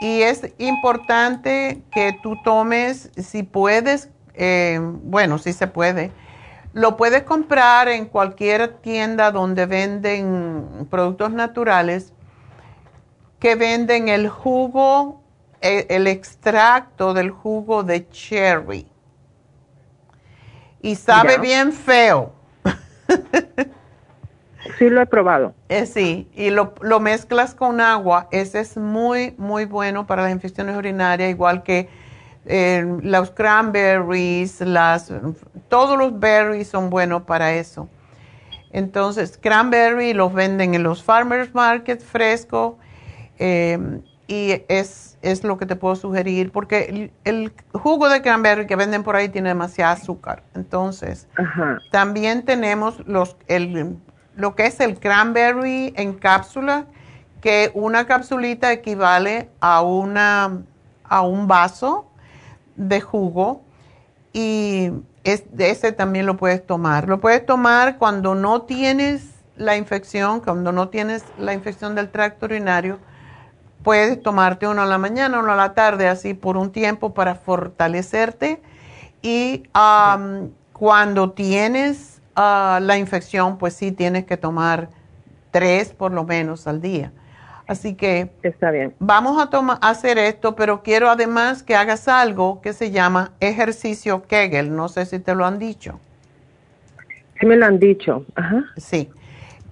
Y 0.00 0.22
es 0.22 0.52
importante 0.58 1.82
que 1.90 2.12
tú 2.12 2.36
tomes, 2.42 3.10
si 3.16 3.42
puedes, 3.42 4.10
eh, 4.34 4.78
bueno, 4.80 5.38
si 5.38 5.52
se 5.52 5.66
puede, 5.66 6.12
lo 6.74 6.98
puedes 6.98 7.22
comprar 7.22 7.88
en 7.88 8.04
cualquier 8.04 8.74
tienda 8.78 9.30
donde 9.30 9.64
venden 9.64 10.86
productos 10.90 11.32
naturales 11.32 12.12
que 13.38 13.54
venden 13.54 14.08
el 14.08 14.28
jugo, 14.28 15.22
el, 15.62 15.86
el 15.88 16.06
extracto 16.06 17.14
del 17.14 17.30
jugo 17.30 17.82
de 17.82 18.06
cherry. 18.10 18.86
Y 20.82 20.96
sabe 20.96 21.38
bien 21.38 21.72
feo. 21.72 22.32
Sí, 24.78 24.88
lo 24.90 25.00
he 25.00 25.06
probado. 25.06 25.54
Eh, 25.68 25.86
sí, 25.86 26.28
y 26.34 26.50
lo, 26.50 26.74
lo 26.80 27.00
mezclas 27.00 27.54
con 27.54 27.80
agua. 27.80 28.28
Ese 28.30 28.60
es 28.60 28.76
muy, 28.76 29.34
muy 29.38 29.64
bueno 29.64 30.06
para 30.06 30.22
las 30.22 30.32
infecciones 30.32 30.76
urinarias, 30.76 31.30
igual 31.30 31.62
que 31.62 31.88
eh, 32.46 32.86
los 33.02 33.32
cranberries, 33.32 34.60
las, 34.60 35.12
todos 35.68 35.98
los 35.98 36.18
berries 36.18 36.68
son 36.68 36.90
buenos 36.90 37.22
para 37.22 37.54
eso. 37.54 37.88
Entonces, 38.70 39.38
cranberry 39.38 40.12
los 40.12 40.32
venden 40.32 40.74
en 40.74 40.82
los 40.82 41.02
farmers 41.02 41.54
market 41.54 42.00
fresco 42.00 42.78
eh, 43.38 44.00
y 44.28 44.62
es, 44.68 45.18
es 45.22 45.44
lo 45.44 45.56
que 45.56 45.66
te 45.66 45.76
puedo 45.76 45.96
sugerir 45.96 46.52
porque 46.52 46.84
el, 46.84 47.12
el 47.24 47.52
jugo 47.72 48.08
de 48.08 48.22
cranberry 48.22 48.66
que 48.66 48.76
venden 48.76 49.02
por 49.02 49.16
ahí 49.16 49.28
tiene 49.28 49.48
demasiado 49.48 49.92
azúcar. 49.94 50.42
Entonces, 50.54 51.26
Ajá. 51.36 51.80
también 51.90 52.44
tenemos 52.44 53.04
los, 53.06 53.36
el, 53.48 53.96
lo 54.36 54.54
que 54.54 54.66
es 54.66 54.78
el 54.80 54.98
cranberry 55.00 55.92
en 55.96 56.14
cápsula, 56.14 56.86
que 57.40 57.70
una 57.74 58.06
capsulita 58.06 58.72
equivale 58.72 59.50
a, 59.60 59.82
una, 59.82 60.62
a 61.04 61.22
un 61.22 61.48
vaso 61.48 62.06
de 62.76 63.00
jugo 63.00 63.62
y 64.32 64.90
es, 65.24 65.44
ese 65.58 65.92
también 65.92 66.26
lo 66.26 66.36
puedes 66.36 66.64
tomar. 66.64 67.08
Lo 67.08 67.20
puedes 67.20 67.44
tomar 67.44 67.98
cuando 67.98 68.34
no 68.34 68.62
tienes 68.62 69.30
la 69.56 69.76
infección, 69.76 70.40
cuando 70.40 70.72
no 70.72 70.88
tienes 70.88 71.24
la 71.38 71.54
infección 71.54 71.94
del 71.94 72.10
tracto 72.10 72.46
urinario, 72.46 72.98
puedes 73.82 74.22
tomarte 74.22 74.66
uno 74.66 74.82
a 74.82 74.86
la 74.86 74.98
mañana, 74.98 75.38
uno 75.38 75.52
a 75.52 75.56
la 75.56 75.72
tarde, 75.72 76.08
así 76.08 76.34
por 76.34 76.56
un 76.56 76.70
tiempo 76.72 77.14
para 77.14 77.36
fortalecerte. 77.36 78.60
Y 79.22 79.62
am, 79.72 80.50
cuando 80.72 81.32
tienes 81.32 82.15
ah, 82.36 82.78
la 82.82 82.98
infección, 82.98 83.58
pues 83.58 83.74
sí 83.74 83.90
tienes 83.92 84.24
que 84.26 84.36
tomar 84.36 84.88
tres 85.50 85.88
por 85.92 86.12
lo 86.12 86.24
menos 86.24 86.66
al 86.66 86.80
día. 86.80 87.12
Así 87.66 87.94
que 87.94 88.30
Está 88.44 88.70
bien. 88.70 88.94
vamos 89.00 89.42
a 89.42 89.50
toma- 89.50 89.78
hacer 89.82 90.18
esto, 90.18 90.54
pero 90.54 90.82
quiero 90.84 91.10
además 91.10 91.64
que 91.64 91.74
hagas 91.74 92.06
algo 92.06 92.60
que 92.60 92.72
se 92.72 92.92
llama 92.92 93.32
ejercicio 93.40 94.22
Kegel. 94.22 94.76
No 94.76 94.88
sé 94.88 95.04
si 95.06 95.18
te 95.18 95.34
lo 95.34 95.44
han 95.44 95.58
dicho. 95.58 95.98
Sí 97.40 97.46
me 97.46 97.56
lo 97.56 97.66
han 97.66 97.78
dicho. 97.80 98.24
Ajá. 98.36 98.64
Sí. 98.76 99.10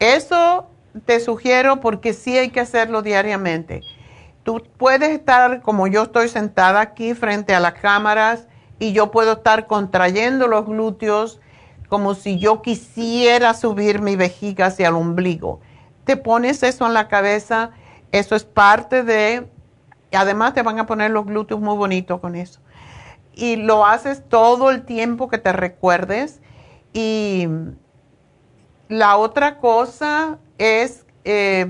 Eso 0.01 0.67
te 1.07 1.21
sugiero 1.21 1.81
porque 1.81 2.13
sí 2.13 2.37
hay 2.37 2.51
que 2.51 2.61
hacerlo 2.61 3.01
diariamente. 3.03 3.83
Tú 4.43 4.63
puedes 4.77 5.11
estar 5.11 5.63
como 5.63 5.87
yo 5.87 6.03
estoy 6.03 6.29
sentada 6.29 6.81
aquí 6.81 7.15
frente 7.15 7.55
a 7.55 7.61
las 7.61 7.75
cámaras 7.75 8.47
y 8.79 8.93
yo 8.93 9.11
puedo 9.13 9.35
estar 9.35 9.67
contrayendo 9.67 10.49
los 10.49 10.67
glúteos 10.67 11.41
como 11.95 12.17
si 12.17 12.41
yo 12.41 12.61
quisiera 12.61 13.55
subir 13.55 14.01
mi 14.01 14.17
vejiga 14.17 14.67
hacia 14.67 14.89
el 14.89 14.95
ombligo. 14.95 15.61
Te 16.03 16.17
pones 16.17 16.65
eso 16.65 16.85
en 16.87 16.93
la 16.93 17.07
cabeza, 17.07 17.71
eso 18.11 18.35
es 18.35 18.43
parte 18.43 19.05
de, 19.05 19.47
además 20.11 20.55
te 20.55 20.63
van 20.63 20.81
a 20.81 20.87
poner 20.87 21.13
los 21.13 21.25
glúteos 21.25 21.61
muy 21.61 21.77
bonitos 21.77 22.19
con 22.19 22.35
eso. 22.35 22.59
Y 23.33 23.55
lo 23.55 23.87
haces 23.87 24.29
todo 24.29 24.73
el 24.73 24.85
tiempo 24.85 25.29
que 25.29 25.39
te 25.39 25.53
recuerdes 25.53 26.41
y 26.93 27.47
la 28.89 29.17
otra 29.17 29.59
cosa 29.59 30.39
es 30.59 31.07
eh, 31.23 31.65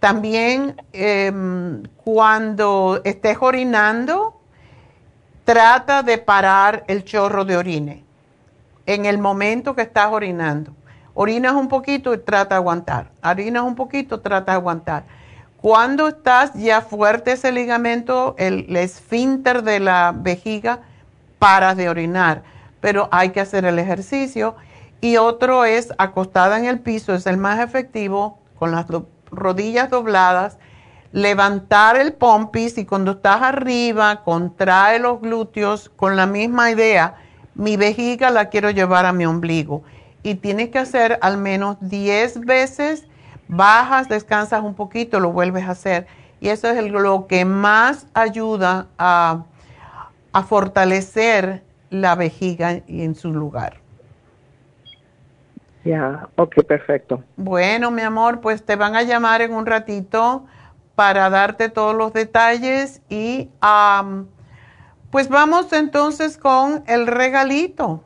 también 0.00 0.82
eh, 0.92 1.32
cuando 2.02 3.00
estés 3.04 3.38
orinando, 3.40 4.40
trata 5.44 6.02
de 6.02 6.18
parar 6.18 6.82
el 6.88 7.04
chorro 7.04 7.44
de 7.44 7.56
orine 7.56 8.07
en 8.88 9.04
el 9.04 9.18
momento 9.18 9.74
que 9.74 9.82
estás 9.82 10.10
orinando. 10.10 10.72
Orinas 11.12 11.52
un 11.52 11.68
poquito 11.68 12.14
y 12.14 12.18
trata 12.18 12.54
de 12.54 12.60
aguantar. 12.60 13.10
Orinas 13.22 13.62
un 13.62 13.74
poquito, 13.74 14.20
trata 14.20 14.52
de 14.52 14.56
aguantar. 14.56 15.04
Cuando 15.58 16.08
estás 16.08 16.54
ya 16.54 16.80
fuerte 16.80 17.32
ese 17.32 17.52
ligamento, 17.52 18.34
el, 18.38 18.74
esfínter 18.74 19.62
de 19.62 19.80
la 19.80 20.14
vejiga, 20.16 20.80
paras 21.38 21.76
de 21.76 21.90
orinar. 21.90 22.44
Pero 22.80 23.10
hay 23.12 23.28
que 23.28 23.40
hacer 23.40 23.66
el 23.66 23.78
ejercicio. 23.78 24.56
Y 25.02 25.18
otro 25.18 25.66
es 25.66 25.92
acostada 25.98 26.58
en 26.58 26.64
el 26.64 26.80
piso, 26.80 27.14
es 27.14 27.26
el 27.26 27.36
más 27.36 27.60
efectivo, 27.60 28.38
con 28.58 28.70
las 28.70 28.86
rodillas 29.30 29.90
dobladas, 29.90 30.56
levantar 31.12 31.96
el 31.96 32.14
pompis 32.14 32.78
y 32.78 32.86
cuando 32.86 33.12
estás 33.12 33.42
arriba, 33.42 34.22
contrae 34.24 34.98
los 34.98 35.20
glúteos 35.20 35.90
con 35.90 36.16
la 36.16 36.26
misma 36.26 36.70
idea. 36.70 37.16
Mi 37.58 37.76
vejiga 37.76 38.30
la 38.30 38.48
quiero 38.48 38.70
llevar 38.70 39.04
a 39.04 39.12
mi 39.12 39.26
ombligo. 39.26 39.82
Y 40.22 40.36
tienes 40.36 40.70
que 40.70 40.78
hacer 40.78 41.18
al 41.20 41.36
menos 41.36 41.76
10 41.80 42.46
veces, 42.46 43.06
bajas, 43.48 44.08
descansas 44.08 44.62
un 44.62 44.74
poquito, 44.74 45.20
lo 45.20 45.32
vuelves 45.32 45.64
a 45.64 45.72
hacer. 45.72 46.06
Y 46.40 46.48
eso 46.48 46.68
es 46.68 46.90
lo 46.90 47.26
que 47.26 47.44
más 47.44 48.06
ayuda 48.14 48.86
a, 48.96 49.44
a 50.32 50.42
fortalecer 50.44 51.62
la 51.90 52.14
vejiga 52.14 52.80
en 52.86 53.14
su 53.14 53.32
lugar. 53.34 53.80
Ya, 55.84 56.28
ok, 56.36 56.64
perfecto. 56.64 57.22
Bueno, 57.36 57.90
mi 57.90 58.02
amor, 58.02 58.40
pues 58.40 58.64
te 58.64 58.76
van 58.76 58.94
a 58.94 59.02
llamar 59.02 59.42
en 59.42 59.52
un 59.52 59.66
ratito 59.66 60.44
para 60.94 61.30
darte 61.30 61.68
todos 61.68 61.94
los 61.94 62.12
detalles 62.12 63.02
y 63.08 63.48
am, 63.60 64.26
pues 65.10 65.28
vamos 65.28 65.72
entonces 65.72 66.36
con 66.36 66.84
el 66.86 67.06
regalito. 67.06 68.04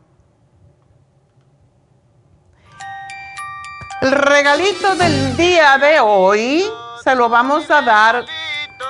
El 4.01 4.13
regalito 4.13 4.95
del 4.97 5.37
día 5.37 5.79
de 5.79 6.01
hoy 6.01 6.65
se 7.03 7.15
lo 7.15 7.29
vamos 7.29 7.71
a 7.71 7.83
dar 7.83 8.25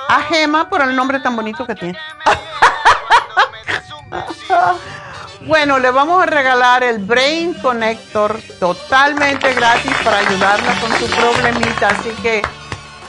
a 0.09 0.21
Gema 0.21 0.69
por 0.69 0.81
el 0.81 0.95
nombre 0.95 1.19
tan 1.19 1.35
bonito 1.35 1.67
que 1.67 1.75
tiene. 1.75 1.99
bueno, 5.41 5.77
le 5.79 5.91
vamos 5.91 6.21
a 6.21 6.25
regalar 6.25 6.83
el 6.83 6.99
Brain 6.99 7.53
Connector 7.55 8.39
totalmente 8.59 9.53
gratis 9.53 9.93
para 10.03 10.17
ayudarla 10.19 10.73
con 10.79 10.91
su 10.97 11.05
problemita. 11.15 11.89
Así 11.89 12.09
que 12.21 12.41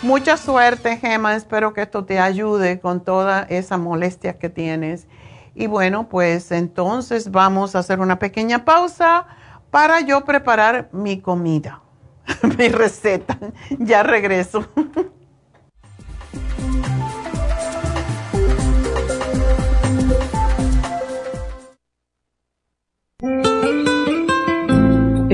mucha 0.04 0.36
suerte, 0.36 0.98
Gema. 0.98 1.34
Espero 1.34 1.72
que 1.72 1.82
esto 1.82 2.04
te 2.04 2.20
ayude 2.20 2.78
con 2.78 3.02
toda 3.02 3.42
esa 3.48 3.78
molestia 3.78 4.38
que 4.38 4.50
tienes. 4.50 5.08
Y 5.54 5.66
bueno, 5.66 6.08
pues 6.08 6.52
entonces 6.52 7.30
vamos 7.30 7.74
a 7.74 7.80
hacer 7.80 8.00
una 8.00 8.18
pequeña 8.18 8.64
pausa 8.64 9.26
para 9.70 10.00
yo 10.00 10.24
preparar 10.24 10.88
mi 10.92 11.20
comida, 11.20 11.80
mi 12.58 12.68
receta. 12.68 13.38
Ya 13.78 14.02
regreso. 14.02 14.66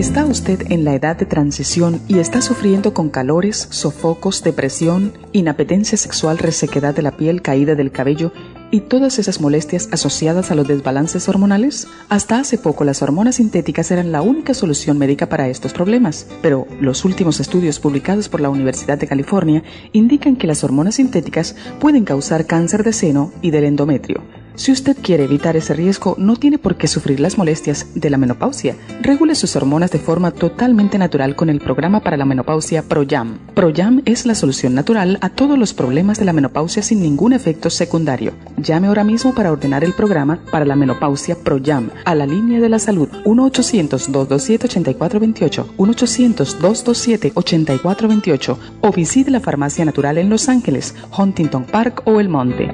¿Está 0.01 0.24
usted 0.24 0.72
en 0.72 0.85
la 0.85 0.94
edad 0.94 1.18
de 1.18 1.27
transición 1.27 2.01
y 2.09 2.20
está 2.20 2.40
sufriendo 2.40 2.94
con 2.94 3.10
calores, 3.10 3.68
sofocos, 3.68 4.43
depresión, 4.43 5.12
inapetencia 5.32 5.98
sexual, 5.98 6.39
resequedad 6.39 6.94
de 6.94 7.02
la 7.02 7.18
piel, 7.18 7.43
caída 7.43 7.74
del 7.74 7.93
cabello 7.93 8.32
y 8.70 8.81
todas 8.81 9.18
esas 9.18 9.43
molestias 9.43 9.90
asociadas 9.93 10.51
a 10.51 10.55
los 10.55 10.66
desbalances 10.66 11.28
hormonales? 11.28 11.86
Hasta 12.09 12.39
hace 12.39 12.56
poco 12.56 12.85
las 12.85 13.02
hormonas 13.02 13.35
sintéticas 13.35 13.90
eran 13.90 14.10
la 14.10 14.22
única 14.22 14.55
solución 14.55 14.97
médica 14.97 15.28
para 15.28 15.51
estos 15.51 15.74
problemas, 15.74 16.27
pero 16.40 16.66
los 16.81 17.05
últimos 17.05 17.39
estudios 17.39 17.78
publicados 17.78 18.31
por 18.31 18.40
la 18.40 18.48
Universidad 18.48 18.97
de 18.97 19.06
California 19.06 19.62
indican 19.93 20.36
que 20.36 20.47
las 20.47 20.64
hormonas 20.64 20.94
sintéticas 20.94 21.55
pueden 21.78 22.06
causar 22.06 22.47
cáncer 22.47 22.85
de 22.85 22.94
seno 22.94 23.35
y 23.43 23.51
del 23.51 23.64
endometrio. 23.64 24.40
Si 24.55 24.72
usted 24.72 24.97
quiere 25.01 25.24
evitar 25.24 25.56
ese 25.56 25.74
riesgo, 25.74 26.14
no 26.18 26.36
tiene 26.36 26.59
por 26.59 26.77
qué 26.77 26.86
sufrir 26.86 27.20
las 27.20 27.39
molestias 27.39 27.86
de 27.94 28.10
la 28.10 28.18
menopausia. 28.18 28.77
Regule 29.01 29.35
sus 29.35 29.56
hormonas 29.56 29.90
de 29.90 29.98
forma 29.98 30.31
totalmente 30.32 30.98
natural 30.98 31.35
con 31.36 31.48
el 31.48 31.60
programa 31.60 32.01
para 32.01 32.16
la 32.16 32.24
menopausia 32.24 32.82
ProYam. 32.82 33.39
ProYam 33.55 34.02
es 34.05 34.27
la 34.27 34.35
solución 34.35 34.74
natural 34.74 35.18
a 35.20 35.28
todos 35.31 35.56
los 35.59 35.74
problemas 35.74 36.18
de 36.18 36.27
la 36.27 36.32
menopausia 36.32 36.82
sin 36.82 37.01
ningún 37.01 37.32
efecto 37.32 37.70
secundario. 37.70 38.32
Llame 38.59 38.89
ahora 38.89 39.05
mismo 39.05 39.32
para 39.35 39.52
ordenar 39.52 39.85
el 39.85 39.94
programa 39.94 40.40
para 40.51 40.64
la 40.64 40.74
menopausia 40.77 41.36
ProYam 41.36 41.90
a 42.05 42.14
la 42.14 42.27
línea 42.27 42.60
de 42.60 42.68
la 42.68 42.78
salud 42.78 43.09
1-800-227-8428, 43.24 45.64
1-800-227-8428 45.77 48.56
o 48.81 48.93
visite 48.93 49.31
la 49.31 49.40
farmacia 49.40 49.85
natural 49.85 50.18
en 50.18 50.28
Los 50.28 50.48
Ángeles, 50.48 50.94
Huntington 51.16 51.64
Park 51.64 52.02
o 52.05 52.18
El 52.20 52.28
Monte. 52.28 52.70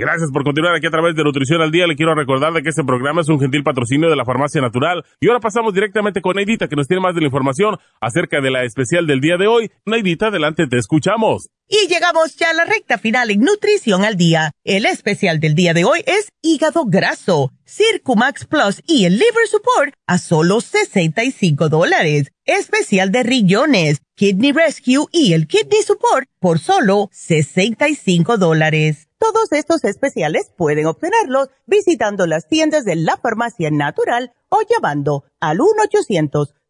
Gracias 0.00 0.30
por 0.30 0.44
continuar 0.44 0.76
aquí 0.76 0.86
a 0.86 0.92
través 0.92 1.16
de 1.16 1.24
Nutrición 1.24 1.60
al 1.60 1.72
Día. 1.72 1.88
Le 1.88 1.96
quiero 1.96 2.14
recordar 2.14 2.52
de 2.52 2.62
que 2.62 2.68
este 2.68 2.84
programa 2.84 3.20
es 3.20 3.28
un 3.28 3.40
gentil 3.40 3.64
patrocinio 3.64 4.08
de 4.08 4.14
la 4.14 4.24
Farmacia 4.24 4.60
Natural. 4.60 5.04
Y 5.18 5.26
ahora 5.26 5.40
pasamos 5.40 5.74
directamente 5.74 6.22
con 6.22 6.36
Neidita, 6.36 6.68
que 6.68 6.76
nos 6.76 6.86
tiene 6.86 7.02
más 7.02 7.16
de 7.16 7.20
la 7.20 7.26
información 7.26 7.78
acerca 8.00 8.40
de 8.40 8.52
la 8.52 8.62
especial 8.62 9.08
del 9.08 9.20
día 9.20 9.36
de 9.38 9.48
hoy. 9.48 9.72
Neidita, 9.86 10.28
adelante, 10.28 10.68
te 10.68 10.78
escuchamos. 10.78 11.48
Y 11.66 11.88
llegamos 11.88 12.36
ya 12.36 12.50
a 12.50 12.52
la 12.52 12.64
recta 12.64 12.98
final 12.98 13.32
en 13.32 13.40
Nutrición 13.40 14.04
al 14.04 14.16
Día. 14.16 14.52
El 14.62 14.86
especial 14.86 15.40
del 15.40 15.56
día 15.56 15.74
de 15.74 15.84
hoy 15.84 16.04
es 16.06 16.28
hígado 16.42 16.84
graso, 16.86 17.50
Circumax 17.66 18.46
Plus 18.46 18.80
y 18.86 19.04
el 19.04 19.14
Liver 19.14 19.48
Support 19.50 19.94
a 20.06 20.18
solo 20.18 20.60
65 20.60 21.68
dólares. 21.68 22.30
Especial 22.44 23.10
de 23.10 23.24
riñones, 23.24 24.00
Kidney 24.14 24.52
Rescue 24.52 25.06
y 25.10 25.32
el 25.32 25.48
Kidney 25.48 25.82
Support 25.84 26.28
por 26.38 26.60
solo 26.60 27.08
65 27.12 28.38
dólares. 28.38 29.07
Todos 29.18 29.50
estos 29.52 29.84
especiales 29.84 30.52
pueden 30.56 30.86
obtenerlos 30.86 31.48
visitando 31.66 32.26
las 32.26 32.46
tiendas 32.46 32.84
de 32.84 32.94
la 32.94 33.16
farmacia 33.16 33.70
natural 33.70 34.32
o 34.48 34.58
llamando 34.68 35.24
al 35.40 35.58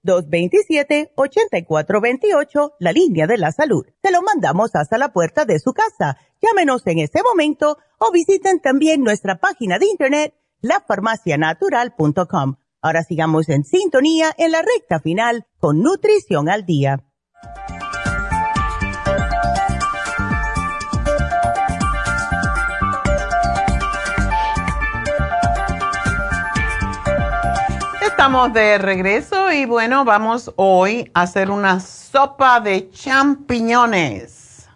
1-800-227-8428, 0.05 2.73
la 2.79 2.93
línea 2.93 3.27
de 3.27 3.37
la 3.37 3.53
salud. 3.53 3.85
Se 4.03 4.11
lo 4.11 4.23
mandamos 4.23 4.75
hasta 4.75 4.97
la 4.97 5.12
puerta 5.12 5.45
de 5.45 5.59
su 5.59 5.75
casa. 5.75 6.16
Llámenos 6.41 6.87
en 6.87 7.01
este 7.01 7.23
momento 7.23 7.77
o 7.99 8.11
visiten 8.12 8.61
también 8.61 9.03
nuestra 9.03 9.37
página 9.37 9.79
de 9.79 9.85
internet, 9.87 10.33
lafarmacianatural.com. 10.62 12.57
Ahora 12.81 13.03
sigamos 13.03 13.51
en 13.51 13.65
sintonía 13.65 14.33
en 14.39 14.53
la 14.53 14.62
recta 14.62 15.01
final 15.01 15.47
con 15.59 15.83
Nutrición 15.83 16.49
al 16.49 16.65
Día. 16.65 17.05
Estamos 28.19 28.53
de 28.53 28.78
regreso 28.78 29.53
y 29.53 29.65
bueno, 29.65 30.05
vamos 30.05 30.53
hoy 30.57 31.09
a 31.15 31.23
hacer 31.23 31.53
una 31.53 31.78
sopa 31.78 32.59
de 32.59 32.90
champiñones. 32.90 34.66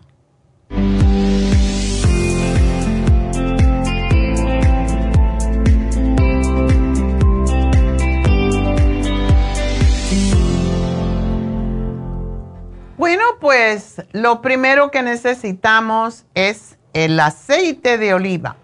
Bueno, 12.97 13.25
pues 13.41 14.01
lo 14.13 14.41
primero 14.41 14.93
que 14.93 15.03
necesitamos 15.03 16.27
es 16.35 16.79
el 16.93 17.19
aceite 17.19 17.99
de 17.99 18.15
oliva. 18.15 18.57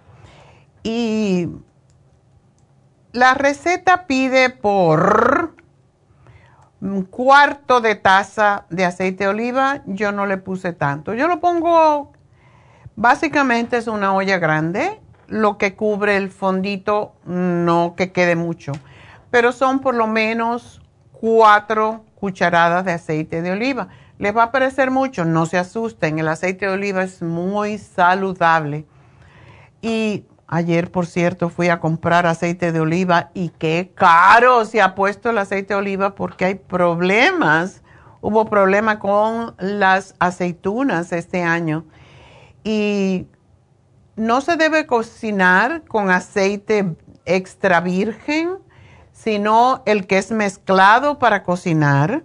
Y 0.85 1.49
la 3.19 3.35
receta 3.35 4.07
pide 4.07 4.49
por 4.49 5.57
un 6.81 7.03
cuarto 7.03 7.81
de 7.81 7.97
taza 7.97 8.67
de 8.71 8.85
aceite 8.85 9.25
de 9.25 9.31
oliva. 9.31 9.83
Yo 9.87 10.13
no 10.13 10.25
le 10.25 10.37
puse 10.37 10.73
tanto. 10.73 11.15
Yo 11.15 11.27
lo 11.27 11.41
pongo, 11.41 12.13
básicamente 12.95 13.77
es 13.77 13.89
una 13.89 14.15
olla 14.15 14.39
grande, 14.39 15.01
lo 15.27 15.59
que 15.59 15.75
cubre 15.75 16.17
el 16.17 16.31
fondito, 16.31 17.17
no 17.25 17.95
que 17.97 18.13
quede 18.13 18.37
mucho, 18.37 18.71
pero 19.33 19.51
son 19.51 19.81
por 19.81 19.97
lo 19.97 20.07
menos 20.07 20.81
cuatro 21.11 22.05
cucharadas 22.15 22.85
de 22.85 22.93
aceite 22.93 23.43
de 23.43 23.51
oliva. 23.51 23.89
Les 24.19 24.37
va 24.37 24.45
a 24.45 24.53
parecer 24.53 24.93
mucho, 24.93 25.25
no 25.25 25.45
se 25.47 25.59
asusten, 25.59 26.21
el 26.21 26.29
aceite 26.29 26.67
de 26.67 26.73
oliva 26.73 27.03
es 27.03 27.21
muy 27.21 27.79
saludable. 27.79 28.87
Y 29.83 30.25
Ayer, 30.51 30.91
por 30.91 31.05
cierto, 31.05 31.51
fui 31.51 31.69
a 31.69 31.79
comprar 31.79 32.27
aceite 32.27 32.73
de 32.73 32.81
oliva 32.81 33.31
y 33.35 33.51
qué 33.51 33.93
caro 33.95 34.65
se 34.65 34.81
ha 34.81 34.95
puesto 34.95 35.29
el 35.29 35.37
aceite 35.37 35.75
de 35.75 35.81
oliva 35.81 36.15
porque 36.15 36.47
hay 36.47 36.55
problemas. 36.55 37.83
Hubo 38.23 38.47
problema 38.47 38.99
con 38.99 39.55
las 39.59 40.15
aceitunas 40.19 41.13
este 41.13 41.43
año. 41.43 41.85
Y 42.65 43.27
no 44.17 44.41
se 44.41 44.57
debe 44.57 44.87
cocinar 44.87 45.83
con 45.85 46.11
aceite 46.11 46.97
extra 47.27 47.83
virgen, 47.83 48.57
sino 49.13 49.83
el 49.85 50.07
que 50.07 50.17
es 50.17 50.31
mezclado 50.31 51.19
para 51.19 51.43
cocinar 51.43 52.23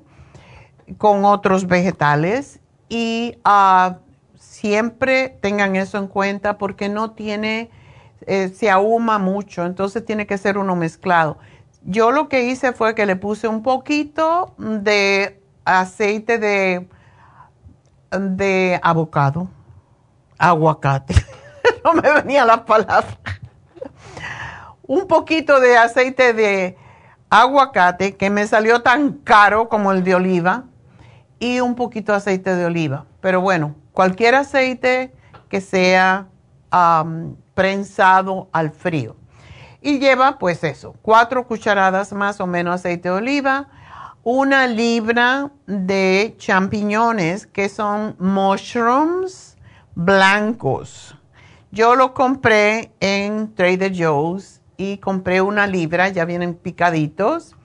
con 0.98 1.26
otros 1.26 1.68
vegetales. 1.68 2.62
Y 2.88 3.38
ah, 3.44 3.98
siempre 4.40 5.38
tengan 5.42 5.76
eso 5.76 5.98
en 5.98 6.08
cuenta 6.08 6.58
porque 6.58 6.88
no 6.88 7.12
tiene 7.12 7.70
eh, 8.28 8.50
se 8.50 8.70
ahuma 8.70 9.20
mucho, 9.20 9.66
entonces 9.66 10.06
tiene 10.06 10.26
que 10.26 10.38
ser 10.38 10.58
uno 10.58 10.76
mezclado. 10.76 11.38
Yo 11.84 12.12
lo 12.12 12.30
que 12.30 12.46
hice 12.46 12.74
fue 12.74 12.96
que 12.96 13.06
le 13.06 13.16
puse 13.16 13.48
un 13.48 13.62
poquito 13.62 14.54
de 14.58 15.42
aceite 15.66 16.38
de, 16.38 16.88
de 18.12 18.80
avocado, 18.82 19.50
aguacate, 20.38 21.16
no 21.84 21.94
me 21.94 22.14
venía 22.14 22.46
la 22.46 22.66
palabra, 22.66 23.18
un 24.88 25.08
poquito 25.08 25.60
de 25.60 25.78
aceite 25.78 26.34
de 26.34 26.78
aguacate 27.30 28.16
que 28.16 28.30
me 28.30 28.46
salió 28.48 28.82
tan 28.82 29.14
caro 29.14 29.68
como 29.68 29.92
el 29.92 30.04
de 30.04 30.16
oliva 30.16 30.66
y 31.40 31.60
un 31.60 31.76
poquito 31.76 32.12
de 32.12 32.20
aceite 32.20 32.56
de 32.56 32.66
oliva. 32.66 33.06
Pero 33.22 33.42
bueno, 33.42 33.76
cualquier 33.92 34.36
aceite 34.36 35.14
que 35.50 35.62
sea 35.62 36.28
prensado 37.54 38.50
al 38.52 38.72
frío. 38.72 39.16
Y 39.82 40.00
lleva 40.00 40.40
pues 40.40 40.64
eso, 40.64 40.96
cuatro 41.02 41.46
cucharadas 41.46 42.14
más 42.14 42.40
o 42.40 42.48
menos 42.48 42.76
aceite 42.76 43.10
de 43.10 43.16
oliva, 43.16 43.68
una 44.24 44.68
libra 44.68 45.52
de 45.68 46.36
champiñones 46.38 47.46
que 47.46 47.68
son 47.68 48.16
mushrooms 48.20 49.58
blancos. 49.96 51.18
Yo 51.72 51.96
lo 51.96 52.14
compré 52.14 52.94
en 53.00 53.54
Trader 53.56 53.92
Joe's 53.94 54.62
y 54.78 54.98
compré 55.00 55.42
una 55.42 55.68
libra, 55.68 56.10
ya 56.10 56.26
vienen 56.26 56.56
picaditos. 56.56 57.56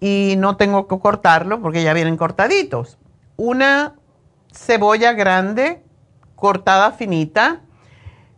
y 0.00 0.34
no 0.36 0.56
tengo 0.56 0.88
que 0.88 0.98
cortarlo 0.98 1.62
porque 1.62 1.84
ya 1.84 1.92
vienen 1.92 2.16
cortaditos. 2.16 2.98
Una 3.36 3.94
cebolla 4.52 5.12
grande 5.12 5.84
cortada 6.34 6.90
finita, 6.90 7.60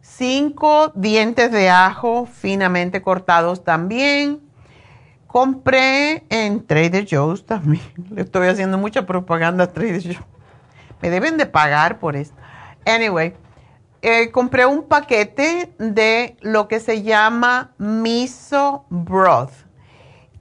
cinco 0.04 0.92
dientes 0.94 1.50
de 1.50 1.70
ajo 1.70 2.26
finamente 2.26 3.02
cortados 3.02 3.64
también. 3.64 4.40
Compré 5.26 6.24
en 6.28 6.64
Trader 6.64 7.06
Joe's 7.10 7.44
también. 7.44 7.82
Le 8.10 8.22
estoy 8.22 8.48
haciendo 8.48 8.78
mucha 8.78 9.06
propaganda 9.06 9.64
a 9.64 9.72
Trader 9.72 10.02
Joe's. 10.02 10.18
Me 11.00 11.10
deben 11.10 11.36
de 11.36 11.46
pagar 11.46 11.98
por 11.98 12.16
esto. 12.16 12.36
Anyway, 12.86 13.34
eh, 14.02 14.30
compré 14.30 14.66
un 14.66 14.84
paquete 14.84 15.74
de 15.78 16.36
lo 16.40 16.68
que 16.68 16.80
se 16.80 17.02
llama 17.02 17.72
miso 17.78 18.84
broth. 18.90 19.52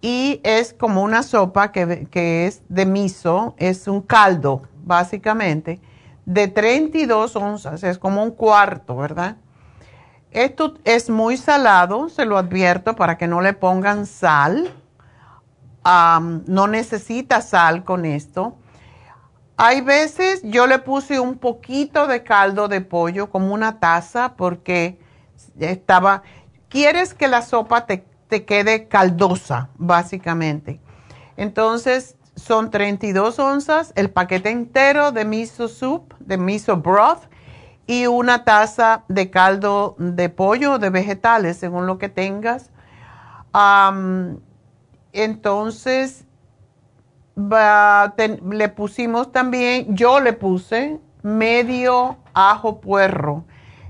Y 0.02 0.41
es 0.44 0.73
como 0.73 1.02
una 1.02 1.23
sopa 1.23 1.72
que, 1.72 2.07
que 2.11 2.45
es 2.45 2.61
de 2.68 2.85
miso, 2.85 3.56
es 3.57 3.88
un 3.88 4.02
caldo, 4.02 4.64
básicamente, 4.84 5.80
de 6.26 6.49
32 6.49 7.38
onzas, 7.38 7.84
es 7.84 7.98
como 7.98 8.22
un 8.22 8.31
cuarto, 8.31 8.98
¿verdad? 8.98 9.38
Esto 10.34 10.73
es 10.84 11.11
muy 11.11 11.38
salado, 11.38 12.10
se 12.10 12.26
lo 12.26 12.39
advierto 12.39 12.95
para 12.95 13.18
que 13.19 13.27
no 13.27 13.39
le 13.41 13.53
pongan 13.53 14.07
sal. 14.07 14.73
no 15.85 16.68
necesita 16.68 17.41
sal 17.41 17.84
con 17.84 18.05
esto. 18.05 18.55
Hay 19.57 19.81
veces 19.81 20.41
yo 20.43 20.65
le 20.65 20.80
puse 20.80 21.19
un 21.19 21.38
poquito 21.38 22.07
de 22.07 22.23
caldo 22.23 22.68
de 22.68 22.81
pollo, 22.81 23.30
como 23.30 23.53
una 23.53 23.80
taza, 23.80 24.34
porque 24.35 24.99
estaba, 25.60 26.23
quieres 26.68 27.14
que 27.14 27.27
la 27.27 27.43
sopa 27.43 27.85
te, 27.85 28.03
te 28.27 28.43
quede 28.45 28.88
caldosa, 28.88 29.69
básicamente. 29.77 30.81
Entonces, 31.38 32.15
son 32.35 32.72
32 32.72 33.38
onzas, 33.38 33.93
el 33.95 34.10
paquete 34.10 34.49
entero 34.49 35.11
de 35.11 35.26
miso 35.26 35.68
soup, 35.68 36.15
de 36.19 36.38
miso 36.38 36.77
broth, 36.77 37.22
y 37.85 38.07
una 38.07 38.43
taza 38.43 39.03
de 39.07 39.30
caldo 39.30 39.95
de 39.97 40.30
pollo 40.30 40.73
o 40.73 40.80
de 40.80 40.89
vegetales, 40.89 41.57
según 41.57 41.85
lo 41.85 41.97
que 41.97 42.10
tengas. 42.10 42.72
entonces, 45.11 46.26
le 47.35 48.69
pusimos 48.69 49.31
también, 49.31 49.95
yo 49.95 50.19
le 50.19 50.34
puse 50.34 50.99
medio 51.22 52.18
ajo 52.34 52.80
puerro. 52.80 53.43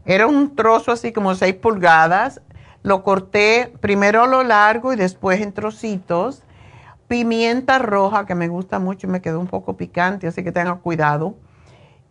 Era 0.06 0.28
un 0.28 0.56
trozo 0.56 0.92
así 0.92 1.14
como 1.14 1.36
6 1.36 1.56
pulgadas. 1.56 2.42
Lo 2.82 3.04
corté 3.04 3.74
primero 3.80 4.24
a 4.24 4.28
lo 4.28 4.44
largo 4.44 4.92
y 4.92 4.98
después 4.98 5.40
en 5.42 5.54
trocitos. 5.54 6.44
Pimienta 7.08 7.80
roja, 7.80 8.26
que 8.26 8.36
me 8.36 8.48
gusta 8.48 8.80
mucho 8.80 9.08
y 9.08 9.10
me 9.10 9.22
quedó 9.22 9.40
un 9.40 9.48
poco 9.48 9.78
picante, 9.78 10.28
así 10.28 10.44
que 10.44 10.52
tenga 10.52 10.76
cuidado 10.76 11.36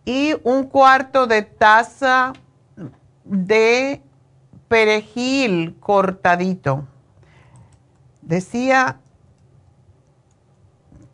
y 0.04 0.34
un 0.44 0.64
cuarto 0.64 1.26
de 1.26 1.42
taza 1.42 2.32
de 3.24 4.02
perejil 4.68 5.76
cortadito. 5.80 6.86
Decía, 8.22 8.98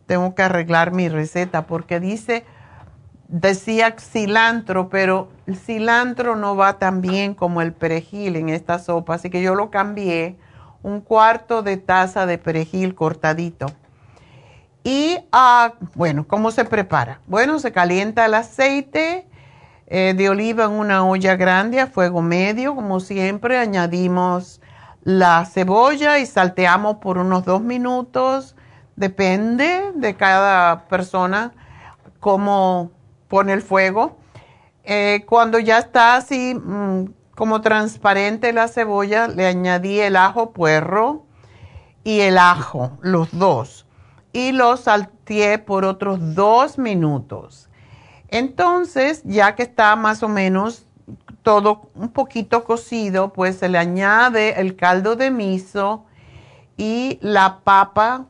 tengo 0.06 0.34
que 0.34 0.42
arreglar 0.42 0.92
mi 0.92 1.08
receta 1.08 1.66
porque 1.66 2.00
dice, 2.00 2.44
decía 3.28 3.94
cilantro, 3.98 4.88
pero 4.88 5.28
el 5.46 5.56
cilantro 5.56 6.36
no 6.36 6.56
va 6.56 6.78
tan 6.78 7.00
bien 7.00 7.34
como 7.34 7.60
el 7.62 7.72
perejil 7.72 8.36
en 8.36 8.48
esta 8.48 8.78
sopa, 8.78 9.14
así 9.14 9.30
que 9.30 9.42
yo 9.42 9.54
lo 9.54 9.70
cambié, 9.70 10.36
un 10.82 11.00
cuarto 11.00 11.62
de 11.62 11.76
taza 11.76 12.26
de 12.26 12.38
perejil 12.38 12.94
cortadito. 12.94 13.66
Y, 14.84 15.18
ah, 15.32 15.74
bueno, 15.94 16.26
¿cómo 16.26 16.50
se 16.50 16.64
prepara? 16.64 17.20
Bueno, 17.26 17.58
se 17.58 17.72
calienta 17.72 18.26
el 18.26 18.34
aceite 18.34 19.26
eh, 19.86 20.14
de 20.16 20.28
oliva 20.28 20.64
en 20.64 20.72
una 20.72 21.04
olla 21.04 21.36
grande 21.36 21.80
a 21.80 21.86
fuego 21.86 22.22
medio, 22.22 22.74
como 22.74 23.00
siempre. 23.00 23.58
Añadimos 23.58 24.60
la 25.02 25.44
cebolla 25.46 26.18
y 26.18 26.26
salteamos 26.26 26.96
por 26.96 27.18
unos 27.18 27.44
dos 27.44 27.60
minutos. 27.60 28.54
Depende 28.96 29.92
de 29.94 30.14
cada 30.16 30.86
persona 30.88 31.52
cómo 32.20 32.90
pone 33.28 33.52
el 33.52 33.62
fuego. 33.62 34.16
Eh, 34.84 35.24
cuando 35.26 35.58
ya 35.58 35.78
está 35.78 36.16
así 36.16 36.54
mm, 36.54 37.12
como 37.34 37.60
transparente 37.60 38.52
la 38.52 38.68
cebolla, 38.68 39.28
le 39.28 39.46
añadí 39.46 40.00
el 40.00 40.16
ajo 40.16 40.52
puerro 40.52 41.26
y 42.04 42.20
el 42.20 42.38
ajo, 42.38 42.92
los 43.02 43.36
dos 43.36 43.87
y 44.32 44.52
lo 44.52 44.76
salteé 44.76 45.58
por 45.58 45.84
otros 45.84 46.34
dos 46.34 46.78
minutos. 46.78 47.68
Entonces, 48.28 49.22
ya 49.24 49.54
que 49.54 49.62
está 49.62 49.96
más 49.96 50.22
o 50.22 50.28
menos 50.28 50.86
todo 51.42 51.90
un 51.94 52.10
poquito 52.10 52.64
cocido, 52.64 53.32
pues 53.32 53.56
se 53.56 53.68
le 53.68 53.78
añade 53.78 54.60
el 54.60 54.76
caldo 54.76 55.16
de 55.16 55.30
miso 55.30 56.04
y 56.76 57.18
la 57.22 57.60
papa. 57.64 58.26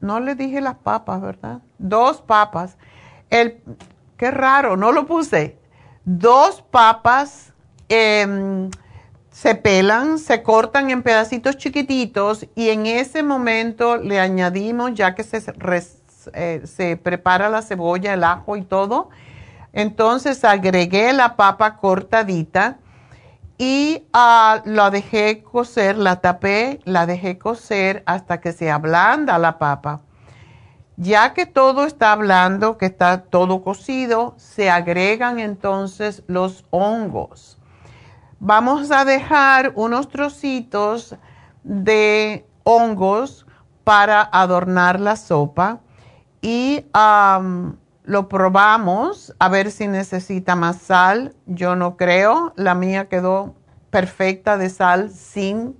No 0.00 0.18
le 0.18 0.34
dije 0.34 0.60
las 0.60 0.76
papas, 0.76 1.20
¿verdad? 1.20 1.60
Dos 1.78 2.20
papas. 2.20 2.76
El, 3.30 3.62
qué 4.16 4.30
raro, 4.32 4.76
no 4.76 4.90
lo 4.90 5.06
puse. 5.06 5.58
Dos 6.04 6.62
papas. 6.62 7.52
Eh, 7.88 8.68
se 9.32 9.54
pelan, 9.54 10.18
se 10.18 10.42
cortan 10.42 10.90
en 10.90 11.02
pedacitos 11.02 11.56
chiquititos 11.56 12.46
y 12.54 12.68
en 12.68 12.86
ese 12.86 13.22
momento 13.22 13.96
le 13.96 14.20
añadimos, 14.20 14.92
ya 14.94 15.14
que 15.14 15.24
se, 15.24 15.42
eh, 16.34 16.62
se 16.64 16.96
prepara 16.98 17.48
la 17.48 17.62
cebolla, 17.62 18.12
el 18.12 18.24
ajo 18.24 18.56
y 18.56 18.62
todo, 18.62 19.08
entonces 19.72 20.44
agregué 20.44 21.14
la 21.14 21.34
papa 21.36 21.78
cortadita 21.78 22.76
y 23.56 24.04
uh, 24.12 24.60
la 24.68 24.90
dejé 24.90 25.42
cocer, 25.42 25.96
la 25.96 26.20
tapé, 26.20 26.80
la 26.84 27.06
dejé 27.06 27.38
cocer 27.38 28.02
hasta 28.04 28.38
que 28.38 28.52
se 28.52 28.70
ablanda 28.70 29.38
la 29.38 29.58
papa. 29.58 30.02
Ya 30.96 31.32
que 31.32 31.46
todo 31.46 31.86
está 31.86 32.12
hablando, 32.12 32.76
que 32.76 32.84
está 32.84 33.22
todo 33.22 33.62
cocido, 33.62 34.34
se 34.36 34.68
agregan 34.68 35.38
entonces 35.38 36.22
los 36.26 36.66
hongos 36.70 37.58
vamos 38.44 38.90
a 38.90 39.04
dejar 39.04 39.70
unos 39.76 40.08
trocitos 40.08 41.14
de 41.62 42.44
hongos 42.64 43.46
para 43.84 44.20
adornar 44.20 44.98
la 44.98 45.14
sopa 45.14 45.78
y 46.40 46.84
lo 48.02 48.28
probamos 48.28 49.32
a 49.38 49.48
ver 49.48 49.70
si 49.70 49.86
necesita 49.86 50.56
más 50.56 50.78
sal. 50.78 51.36
Yo 51.46 51.76
no 51.76 51.96
creo, 51.96 52.52
la 52.56 52.74
mía 52.74 53.08
quedó 53.08 53.54
perfecta 53.90 54.58
de 54.58 54.70
sal 54.70 55.10
sin 55.10 55.76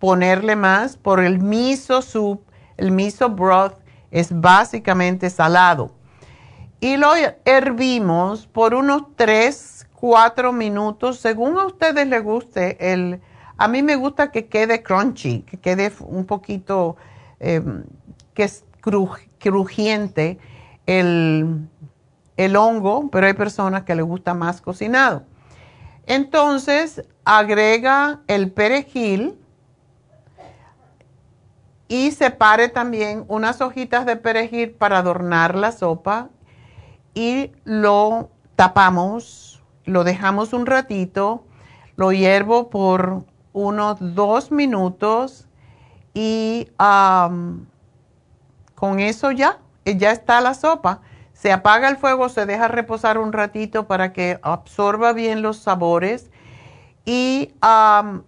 ponerle 0.00 0.56
más 0.56 0.96
por 0.96 1.20
el 1.20 1.38
miso 1.38 2.02
soup, 2.02 2.42
el 2.76 2.90
miso 2.90 3.30
broth 3.30 3.74
es 4.10 4.32
básicamente 4.32 5.30
salado. 5.30 5.92
Y 6.80 6.96
lo 6.96 7.12
hervimos 7.44 8.48
por 8.48 8.74
unos 8.74 9.04
tres 9.14 9.79
cuatro 10.00 10.52
minutos, 10.52 11.18
según 11.18 11.58
a 11.58 11.66
ustedes 11.66 12.06
les 12.06 12.24
guste. 12.24 12.92
El, 12.92 13.20
a 13.58 13.68
mí 13.68 13.82
me 13.82 13.96
gusta 13.96 14.30
que 14.30 14.46
quede 14.46 14.82
crunchy, 14.82 15.42
que 15.42 15.58
quede 15.58 15.92
un 16.00 16.24
poquito, 16.24 16.96
em, 17.38 17.84
que 18.32 18.44
es 18.44 18.64
crujiente 19.38 20.38
el, 20.86 21.68
el 22.38 22.56
hongo, 22.56 23.10
pero 23.10 23.26
hay 23.26 23.34
personas 23.34 23.82
que 23.82 23.94
les 23.94 24.04
gusta 24.04 24.32
más 24.32 24.62
cocinado. 24.62 25.24
Entonces, 26.06 27.04
agrega 27.24 28.20
el 28.26 28.50
perejil 28.50 29.38
y 31.88 32.12
separe 32.12 32.68
también 32.68 33.24
unas 33.28 33.60
hojitas 33.60 34.06
de 34.06 34.16
perejil 34.16 34.70
para 34.70 34.98
adornar 34.98 35.56
la 35.56 35.72
sopa 35.72 36.30
y 37.14 37.52
lo 37.64 38.30
tapamos 38.56 39.49
lo 39.84 40.04
dejamos 40.04 40.52
un 40.52 40.66
ratito, 40.66 41.44
lo 41.96 42.12
hiervo 42.12 42.70
por 42.70 43.24
unos 43.52 43.96
dos 44.14 44.52
minutos 44.52 45.46
y 46.14 46.68
con 48.74 49.00
eso 49.00 49.30
ya, 49.30 49.58
eh, 49.84 49.96
ya 49.96 50.10
está 50.12 50.40
la 50.40 50.54
sopa. 50.54 51.00
Se 51.32 51.52
apaga 51.52 51.88
el 51.88 51.96
fuego, 51.96 52.28
se 52.28 52.44
deja 52.44 52.68
reposar 52.68 53.18
un 53.18 53.32
ratito 53.32 53.86
para 53.86 54.12
que 54.12 54.38
absorba 54.42 55.12
bien 55.12 55.40
los 55.40 55.56
sabores 55.58 56.30
y 57.04 57.54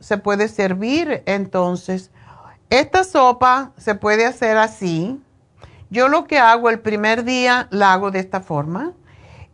se 0.00 0.18
puede 0.18 0.48
servir 0.48 1.22
entonces. 1.26 2.10
Esta 2.70 3.04
sopa 3.04 3.72
se 3.76 3.94
puede 3.94 4.24
hacer 4.24 4.56
así. 4.56 5.20
Yo 5.90 6.08
lo 6.08 6.26
que 6.26 6.38
hago 6.38 6.70
el 6.70 6.80
primer 6.80 7.24
día 7.24 7.68
la 7.70 7.92
hago 7.92 8.10
de 8.10 8.20
esta 8.20 8.40
forma 8.40 8.94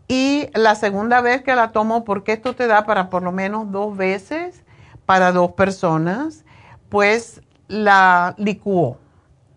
y 0.09 0.49
la 0.55 0.75
segunda 0.75 1.21
vez 1.21 1.43
que 1.43 1.55
la 1.55 1.71
tomo, 1.71 2.05
porque 2.05 2.33
esto 2.33 2.57
te 2.57 2.67
da 2.67 2.85
para 2.87 3.11
por 3.11 3.23
lo 3.23 3.31
menos 3.31 3.71
dos 3.71 3.97
veces 3.97 4.65
para 5.07 5.33
dos 5.33 5.53
personas, 5.53 6.45
pues 6.89 7.43
la 7.69 8.35
licúo. 8.39 8.99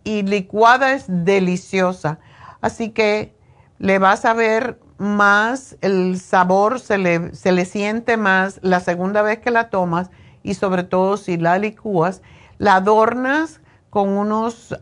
y 0.03 0.23
licuada 0.23 0.93
es 0.93 1.05
deliciosa. 1.07 2.19
Así 2.61 2.89
que 2.89 3.35
le 3.77 3.99
vas 3.99 4.25
a 4.25 4.33
ver 4.33 4.79
más, 4.97 5.77
el 5.81 6.19
sabor 6.19 6.79
se 6.79 6.97
le, 6.97 7.35
se 7.35 7.51
le 7.51 7.65
siente 7.65 8.17
más 8.17 8.59
la 8.63 8.79
segunda 8.79 9.21
vez 9.21 9.39
que 9.39 9.51
la 9.51 9.69
tomas 9.69 10.09
y 10.43 10.55
sobre 10.55 10.83
todo 10.83 11.17
si 11.17 11.37
la 11.37 11.57
licúas, 11.59 12.21
la 12.57 12.75
adornas 12.75 13.61
con 13.89 14.09
unos 14.09 14.75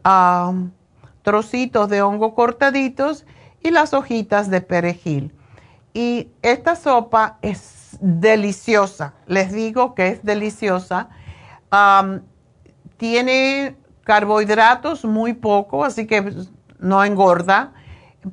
trocitos 1.21 1.89
de 1.89 2.01
hongo 2.01 2.35
cortaditos 2.35 3.25
y 3.61 3.71
las 3.71 3.93
hojitas 3.93 4.49
de 4.49 4.61
perejil. 4.61 5.33
Y 5.93 6.29
esta 6.41 6.75
sopa 6.75 7.37
es 7.41 7.97
deliciosa, 7.99 9.13
les 9.27 9.51
digo 9.51 9.95
que 9.95 10.09
es 10.09 10.23
deliciosa. 10.23 11.09
tiene 12.97 13.75
carbohidratos 14.03 15.05
muy 15.05 15.33
poco, 15.33 15.85
así 15.85 16.05
que 16.07 16.33
no 16.79 17.03
engorda. 17.03 17.73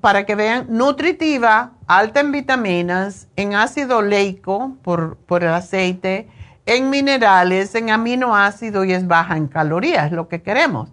Para 0.01 0.27
que 0.27 0.35
vean, 0.35 0.67
nutritiva, 0.69 1.73
alta 1.87 2.21
en 2.21 2.33
vitaminas, 2.33 3.29
en 3.37 3.55
ácido 3.55 4.03
leico 4.03 4.77
por, 4.83 5.17
por 5.17 5.45
el 5.45 5.51
aceite, 5.51 6.29
en 6.67 6.91
minerales, 6.91 7.75
en 7.77 7.91
aminoácidos 7.91 8.85
y 8.87 8.93
es 8.93 9.07
baja 9.07 9.37
en 9.37 9.47
calorías, 9.47 10.11
lo 10.11 10.29
que 10.29 10.43
queremos. 10.43 10.91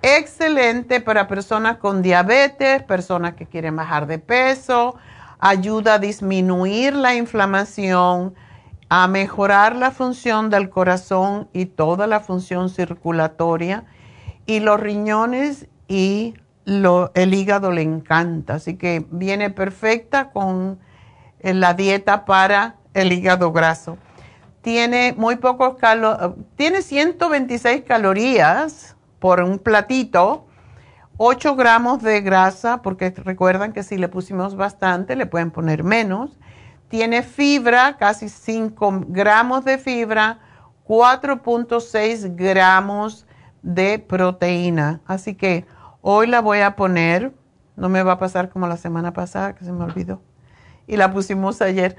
Excelente 0.00 1.00
para 1.00 1.28
personas 1.28 1.76
con 1.76 2.00
diabetes, 2.00 2.82
personas 2.82 3.34
que 3.34 3.46
quieren 3.46 3.76
bajar 3.76 4.06
de 4.06 4.18
peso, 4.18 4.96
ayuda 5.42 5.94
a 5.94 5.98
disminuir 5.98 6.94
la 6.94 7.16
inflamación, 7.16 8.32
a 8.88 9.08
mejorar 9.08 9.74
la 9.74 9.90
función 9.90 10.50
del 10.50 10.70
corazón 10.70 11.48
y 11.52 11.66
toda 11.66 12.06
la 12.06 12.20
función 12.20 12.70
circulatoria. 12.70 13.84
Y 14.46 14.60
los 14.60 14.78
riñones 14.78 15.66
y 15.88 16.34
el 16.64 17.34
hígado 17.34 17.72
le 17.72 17.82
encanta, 17.82 18.54
así 18.54 18.76
que 18.76 19.04
viene 19.10 19.50
perfecta 19.50 20.30
con 20.30 20.78
eh, 21.40 21.54
la 21.54 21.74
dieta 21.74 22.24
para 22.24 22.76
el 22.94 23.12
hígado 23.12 23.50
graso. 23.50 23.98
Tiene 24.60 25.12
muy 25.18 25.36
pocos 25.36 25.74
calorías, 25.74 26.34
tiene 26.54 26.82
126 26.82 27.82
calorías 27.82 28.94
por 29.18 29.40
un 29.40 29.58
platito, 29.58 30.46
8 31.18 31.56
gramos 31.56 32.02
de 32.02 32.20
grasa, 32.20 32.82
porque 32.82 33.10
recuerdan 33.10 33.72
que 33.72 33.82
si 33.82 33.96
le 33.96 34.08
pusimos 34.08 34.56
bastante, 34.56 35.16
le 35.16 35.26
pueden 35.26 35.50
poner 35.50 35.84
menos. 35.84 36.38
Tiene 36.88 37.22
fibra, 37.22 37.96
casi 37.96 38.28
5 38.28 39.04
gramos 39.08 39.64
de 39.64 39.78
fibra, 39.78 40.40
4.6 40.86 42.34
gramos 42.36 43.26
de 43.62 43.98
proteína. 43.98 45.00
Así 45.06 45.34
que 45.34 45.66
hoy 46.00 46.26
la 46.26 46.40
voy 46.40 46.60
a 46.60 46.76
poner, 46.76 47.32
no 47.76 47.88
me 47.88 48.02
va 48.02 48.12
a 48.12 48.18
pasar 48.18 48.50
como 48.50 48.66
la 48.66 48.76
semana 48.76 49.12
pasada, 49.12 49.54
que 49.54 49.64
se 49.64 49.72
me 49.72 49.84
olvidó. 49.84 50.20
Y 50.86 50.96
la 50.96 51.12
pusimos 51.12 51.62
ayer. 51.62 51.96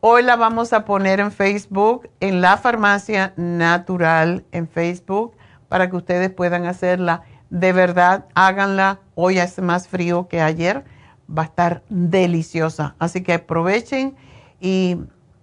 Hoy 0.00 0.22
la 0.22 0.36
vamos 0.36 0.72
a 0.72 0.84
poner 0.84 1.20
en 1.20 1.32
Facebook, 1.32 2.08
en 2.20 2.40
la 2.40 2.56
farmacia 2.58 3.32
natural 3.36 4.44
en 4.52 4.68
Facebook, 4.68 5.34
para 5.68 5.88
que 5.90 5.96
ustedes 5.96 6.30
puedan 6.30 6.66
hacerla. 6.66 7.22
De 7.50 7.72
verdad, 7.72 8.26
háganla. 8.34 9.00
Hoy 9.14 9.38
hace 9.38 9.62
más 9.62 9.88
frío 9.88 10.28
que 10.28 10.40
ayer. 10.40 10.84
Va 11.28 11.42
a 11.42 11.46
estar 11.46 11.82
deliciosa. 11.88 12.94
Así 12.98 13.22
que 13.22 13.34
aprovechen 13.34 14.16
y 14.60 14.98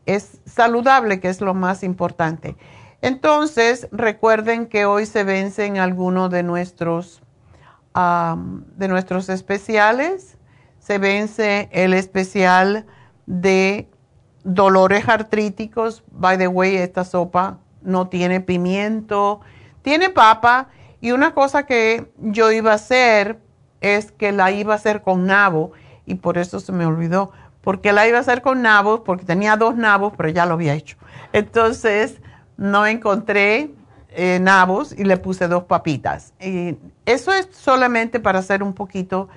es 0.06 0.42
saludable, 0.46 1.20
que 1.20 1.30
es 1.30 1.42
lo 1.42 1.54
más 1.54 1.84
importante. 1.84 2.56
Entonces, 3.02 3.88
recuerden 3.92 4.68
que 4.68 4.86
hoy 4.86 5.06
se 5.06 5.24
vencen 5.24 5.78
algunos 5.78 6.30
de 6.30 6.44
nuestros, 6.44 7.22
de 7.94 8.88
nuestros 8.88 9.30
especiales. 9.30 10.38
Se 10.80 10.98
vence 10.98 11.70
el 11.72 11.94
especial 11.94 12.86
de 13.26 13.90
dolores 14.44 15.08
artríticos. 15.08 16.04
By 16.12 16.38
the 16.38 16.48
way, 16.48 16.76
esta 16.78 17.04
sopa 17.04 17.60
no 17.82 18.08
tiene 18.08 18.40
pimiento, 18.42 19.42
tiene 19.82 20.10
papa. 20.10 20.70
Y 21.04 21.12
una 21.12 21.34
cosa 21.34 21.66
que 21.66 22.10
yo 22.18 22.50
iba 22.54 22.72
a 22.72 22.76
hacer 22.76 23.38
es 23.82 24.14
que 24.14 24.32
la 24.32 24.52
iba 24.52 24.72
a 24.72 24.78
hacer 24.78 25.02
con 25.02 25.26
nabo 25.26 25.74
y 26.06 26.16
por 26.16 26.38
eso 26.38 26.62
se 26.62 26.72
me 26.72 26.86
olvidó. 26.86 27.34
Porque 27.60 27.92
la 27.92 28.08
iba 28.08 28.20
a 28.20 28.22
hacer 28.22 28.42
con 28.42 28.62
nabos, 28.62 29.02
porque 29.02 29.26
tenía 29.26 29.58
dos 29.58 29.76
nabos, 29.76 30.14
pero 30.16 30.30
ya 30.30 30.46
lo 30.46 30.54
había 30.54 30.76
hecho. 30.76 30.96
Entonces 31.34 32.22
no 32.56 32.88
encontré 32.88 33.72
eh, 34.12 34.40
nabos 34.42 34.96
y 34.98 35.04
le 35.04 35.18
puse 35.18 35.50
dos 35.50 35.66
papitas. 35.66 36.32
Y 36.40 36.78
eso 37.06 37.34
es 37.34 37.50
solamente 37.52 38.22
para 38.22 38.40
hacer 38.40 38.64
un 38.64 38.72
poquito. 38.72 39.28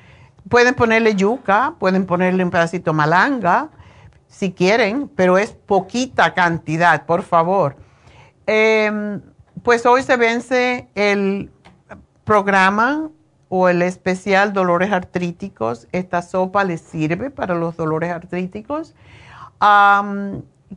Pueden 0.49 0.75
ponerle 0.75 1.17
yuca, 1.17 1.75
pueden 1.81 2.07
ponerle 2.07 2.45
un 2.45 2.51
pedacito 2.53 2.93
malanga, 2.93 3.71
si 4.29 4.53
quieren, 4.53 5.09
pero 5.17 5.37
es 5.37 5.51
poquita 5.51 6.33
cantidad, 6.33 7.07
por 7.07 7.25
favor. 7.25 7.75
Em, 8.47 9.21
pues 9.65 9.85
hoy 9.85 10.05
se 10.05 10.17
vence 10.17 10.87
el 10.95 11.51
programa 12.27 13.09
o 13.49 13.69
el 13.69 13.81
especial 13.81 14.53
dolores 14.53 14.93
artríticos. 14.93 15.87
Esta 15.93 16.21
sopa 16.21 16.65
les 16.65 16.81
sirve 16.83 17.31
para 17.31 17.55
los 17.55 17.77
dolores 17.77 18.11
artríticos. 18.11 18.95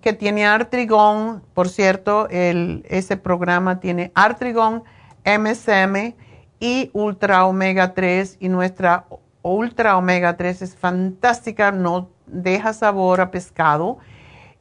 que 0.02 0.14
tiene 0.14 0.46
artrigón, 0.46 1.42
por 1.54 1.68
cierto, 1.68 2.28
ese 2.30 3.18
programa 3.18 3.80
tiene 3.80 4.12
artrigón, 4.14 4.84
MSM 5.26 6.14
y 6.60 6.92
ultra 6.94 7.46
omega 7.46 7.94
3 7.94 8.38
y 8.40 8.50
nuestra 8.50 9.08
ultra 9.42 9.98
omega 9.98 10.38
3 10.38 10.62
es 10.62 10.76
fantástica, 10.76 11.72
no 11.72 12.10
deja 12.28 12.74
sabor 12.74 13.22
a 13.22 13.32
pescado 13.32 13.98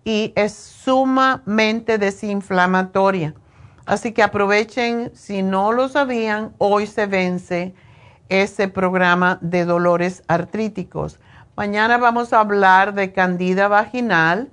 y 0.05 0.33
es 0.35 0.55
sumamente 0.55 1.99
desinflamatoria. 1.99 3.35
Así 3.89 4.13
que 4.13 4.23
aprovechen, 4.23 5.11
si 5.15 5.43
no 5.43 5.73
lo 5.73 5.89
sabían, 5.89 6.55
hoy 6.59 6.87
se 6.87 7.07
vence 7.07 7.75
ese 8.29 8.69
programa 8.69 9.39
de 9.41 9.65
dolores 9.65 10.23
artríticos. 10.29 11.19
Mañana 11.57 11.99
vamos 11.99 12.33
a 12.33 12.41
hablar 12.41 12.95
de 12.95 13.13
candida 13.13 13.67
vaginal 13.67 14.51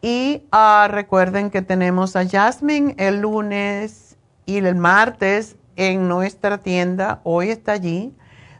y 0.00 0.42
ah, 0.50 0.88
recuerden 0.90 1.50
que 1.50 1.62
tenemos 1.62 2.16
a 2.16 2.26
Jasmine 2.26 2.96
el 2.98 3.20
lunes 3.20 4.16
y 4.46 4.56
el 4.56 4.74
martes 4.74 5.56
en 5.76 6.08
nuestra 6.08 6.58
tienda, 6.58 7.20
hoy 7.22 7.50
está 7.50 7.72
allí, 7.72 8.12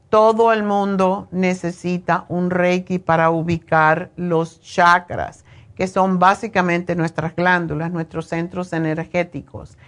Todo 0.09 0.53
el 0.53 0.61
mundo 0.61 1.29
necesita 1.31 2.25
un 2.29 2.51
reiki 2.51 2.99
para 2.99 3.31
ubicar 3.31 4.11
los 4.15 4.61
chakras, 4.61 5.43
que 5.75 5.87
son 5.87 6.19
básicamente 6.19 6.95
nuestras 6.95 7.35
glándulas, 7.35 7.89
nuestros 7.89 8.27
centros 8.27 8.71
energéticos. 8.71 9.79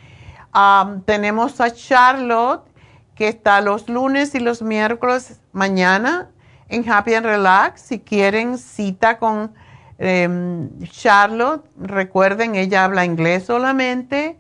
tenemos 1.06 1.62
a 1.62 1.72
Charlotte, 1.72 2.66
que 3.14 3.28
está 3.28 3.62
los 3.62 3.88
lunes 3.90 4.34
y 4.34 4.40
los 4.40 4.64
miércoles 4.64 5.40
mañana 5.52 6.32
en 6.68 6.90
Happy 6.90 7.14
and 7.14 7.28
Relax. 7.28 7.80
Si 7.80 8.00
quieren 8.00 8.58
cita 8.58 9.20
con 9.20 9.54
em, 10.00 10.72
Charlotte, 10.86 11.64
recuerden, 11.78 12.56
ella 12.56 12.86
habla 12.86 13.06
inglés 13.06 13.44
solamente 13.44 14.40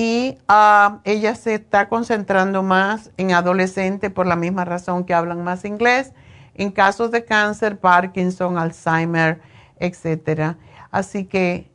y 0.00 0.38
ah, 0.48 1.00
ella 1.04 1.34
se 1.34 1.52
está 1.52 1.90
concentrando 1.90 2.62
más 2.62 3.10
en 3.18 3.32
adolescentes 3.32 4.10
por 4.10 4.26
la 4.26 4.34
misma 4.34 4.64
razón 4.64 5.04
que 5.04 5.12
hablan 5.12 5.44
más 5.44 5.66
inglés, 5.66 6.14
en 6.54 6.70
casos 6.70 7.10
de 7.10 7.26
cáncer, 7.26 7.78
Parkinson, 7.78 8.56
Alzheimer, 8.56 9.42
etc. 9.78 10.56
Así 10.90 11.26
que 11.26 11.70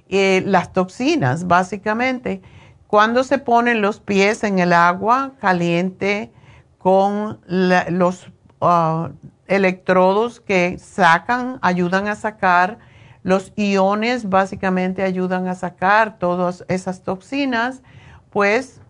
y 0.08 0.42
las 0.42 0.74
toxinas, 0.74 1.48
básicamente. 1.48 2.44
Cuando 2.86 3.24
se 3.24 3.40
ponen 3.40 3.82
los 3.82 4.00
pies 4.00 4.44
en 4.44 4.60
el 4.60 4.74
agua 4.74 5.32
caliente 5.42 6.32
con 6.78 7.40
los 7.48 8.28
uh, 8.60 9.08
electrodos 9.48 10.40
que 10.40 10.78
sacan, 10.78 11.58
ayudan 11.64 12.08
a 12.08 12.14
sacar 12.14 12.91
los 13.24 13.54
iones 13.56 14.30
básicamente 14.30 15.04
ayudan 15.04 15.48
a 15.48 15.56
sacar 15.56 16.18
todas 16.18 16.66
esas 16.68 17.04
toxinas, 17.04 17.84
pues 18.30 18.82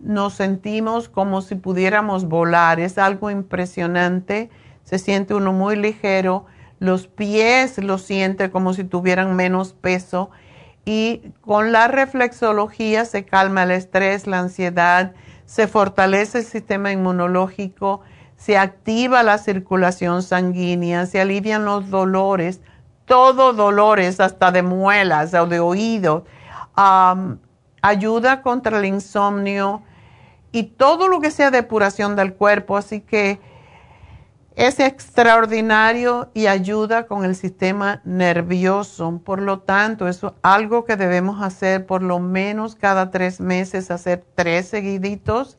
nos 0.00 0.34
sentimos 0.34 1.08
como 1.08 1.40
si 1.40 1.54
pudiéramos 1.54 2.26
volar. 2.26 2.80
Es 2.80 2.98
algo 2.98 3.30
impresionante, 3.30 4.50
se 4.84 4.98
siente 4.98 5.34
uno 5.34 5.52
muy 5.52 5.76
ligero, 5.76 6.46
los 6.78 7.06
pies 7.06 7.78
lo 7.78 7.98
siente 7.98 8.50
como 8.50 8.74
si 8.74 8.84
tuvieran 8.84 9.34
menos 9.34 9.72
peso 9.72 10.30
y 10.84 11.32
con 11.40 11.72
la 11.72 11.88
reflexología 11.88 13.04
se 13.04 13.24
calma 13.24 13.64
el 13.64 13.72
estrés, 13.72 14.26
la 14.26 14.38
ansiedad, 14.38 15.14
se 15.46 15.66
fortalece 15.66 16.38
el 16.38 16.44
sistema 16.44 16.92
inmunológico, 16.92 18.02
se 18.36 18.58
activa 18.58 19.22
la 19.22 19.38
circulación 19.38 20.22
sanguínea, 20.22 21.06
se 21.06 21.20
alivian 21.20 21.64
los 21.64 21.90
dolores 21.90 22.60
todo 23.06 23.52
dolores, 23.52 24.20
hasta 24.20 24.52
de 24.52 24.62
muelas 24.62 25.32
o 25.34 25.46
de 25.46 25.60
oídos, 25.60 26.24
ayuda 27.80 28.42
contra 28.42 28.78
el 28.78 28.84
insomnio 28.84 29.82
y 30.52 30.64
todo 30.64 31.08
lo 31.08 31.20
que 31.20 31.30
sea 31.30 31.50
depuración 31.50 32.16
del 32.16 32.34
cuerpo. 32.34 32.76
Así 32.76 33.00
que 33.00 33.40
es 34.56 34.80
extraordinario 34.80 36.30
y 36.34 36.46
ayuda 36.46 37.06
con 37.06 37.24
el 37.24 37.36
sistema 37.36 38.00
nervioso. 38.04 39.20
Por 39.24 39.40
lo 39.40 39.60
tanto, 39.60 40.08
es 40.08 40.20
algo 40.42 40.84
que 40.84 40.96
debemos 40.96 41.42
hacer 41.42 41.86
por 41.86 42.02
lo 42.02 42.18
menos 42.18 42.74
cada 42.74 43.10
tres 43.10 43.40
meses, 43.40 43.90
hacer 43.90 44.24
tres 44.34 44.68
seguiditos. 44.68 45.58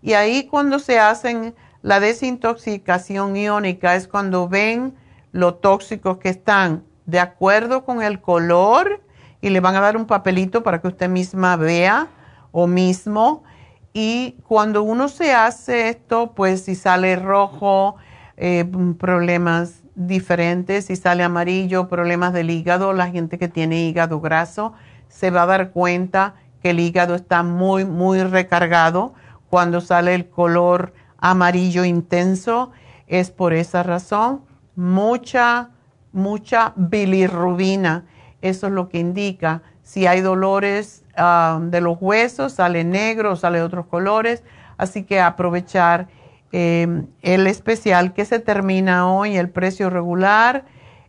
Y 0.00 0.12
ahí 0.12 0.46
cuando 0.46 0.78
se 0.78 1.00
hacen 1.00 1.54
la 1.82 2.00
desintoxicación 2.00 3.36
iónica 3.36 3.96
es 3.96 4.08
cuando 4.08 4.48
ven 4.48 4.94
lo 5.36 5.54
tóxicos 5.54 6.18
que 6.18 6.30
están 6.30 6.84
de 7.04 7.20
acuerdo 7.20 7.84
con 7.84 8.02
el 8.02 8.20
color 8.20 9.02
y 9.40 9.50
le 9.50 9.60
van 9.60 9.76
a 9.76 9.80
dar 9.80 9.96
un 9.96 10.06
papelito 10.06 10.62
para 10.62 10.80
que 10.80 10.88
usted 10.88 11.08
misma 11.08 11.56
vea 11.56 12.08
o 12.52 12.66
mismo. 12.66 13.44
Y 13.92 14.36
cuando 14.48 14.82
uno 14.82 15.08
se 15.08 15.34
hace 15.34 15.90
esto, 15.90 16.32
pues 16.34 16.64
si 16.64 16.74
sale 16.74 17.16
rojo, 17.16 17.96
eh, 18.36 18.64
problemas 18.98 19.82
diferentes, 19.94 20.86
si 20.86 20.96
sale 20.96 21.22
amarillo, 21.22 21.88
problemas 21.88 22.32
del 22.32 22.50
hígado, 22.50 22.92
la 22.92 23.08
gente 23.08 23.38
que 23.38 23.48
tiene 23.48 23.84
hígado 23.86 24.20
graso 24.20 24.72
se 25.08 25.30
va 25.30 25.42
a 25.42 25.46
dar 25.46 25.70
cuenta 25.70 26.34
que 26.62 26.70
el 26.70 26.80
hígado 26.80 27.14
está 27.14 27.42
muy, 27.42 27.84
muy 27.84 28.22
recargado. 28.22 29.14
Cuando 29.50 29.80
sale 29.80 30.14
el 30.14 30.28
color 30.28 30.92
amarillo 31.18 31.84
intenso, 31.84 32.72
es 33.06 33.30
por 33.30 33.52
esa 33.52 33.82
razón. 33.82 34.45
Mucha 34.76 35.70
mucha 36.16 36.72
bilirrubina. 36.76 38.06
Eso 38.42 38.66
es 38.66 38.72
lo 38.72 38.88
que 38.88 38.98
indica. 38.98 39.62
Si 39.82 40.06
hay 40.06 40.20
dolores 40.22 41.04
ah, 41.16 41.60
de 41.62 41.80
los 41.80 41.98
huesos, 42.00 42.54
sale 42.54 42.82
negro, 42.82 43.36
sale 43.36 43.62
otros 43.62 43.86
colores. 43.86 44.42
Así 44.78 45.04
que 45.04 45.20
aprovechar 45.20 46.08
em, 46.52 47.06
el 47.22 47.46
especial 47.46 48.14
que 48.14 48.24
se 48.24 48.40
termina 48.40 49.10
hoy, 49.10 49.36
el 49.36 49.50
precio 49.50 49.90
regular 49.90 50.64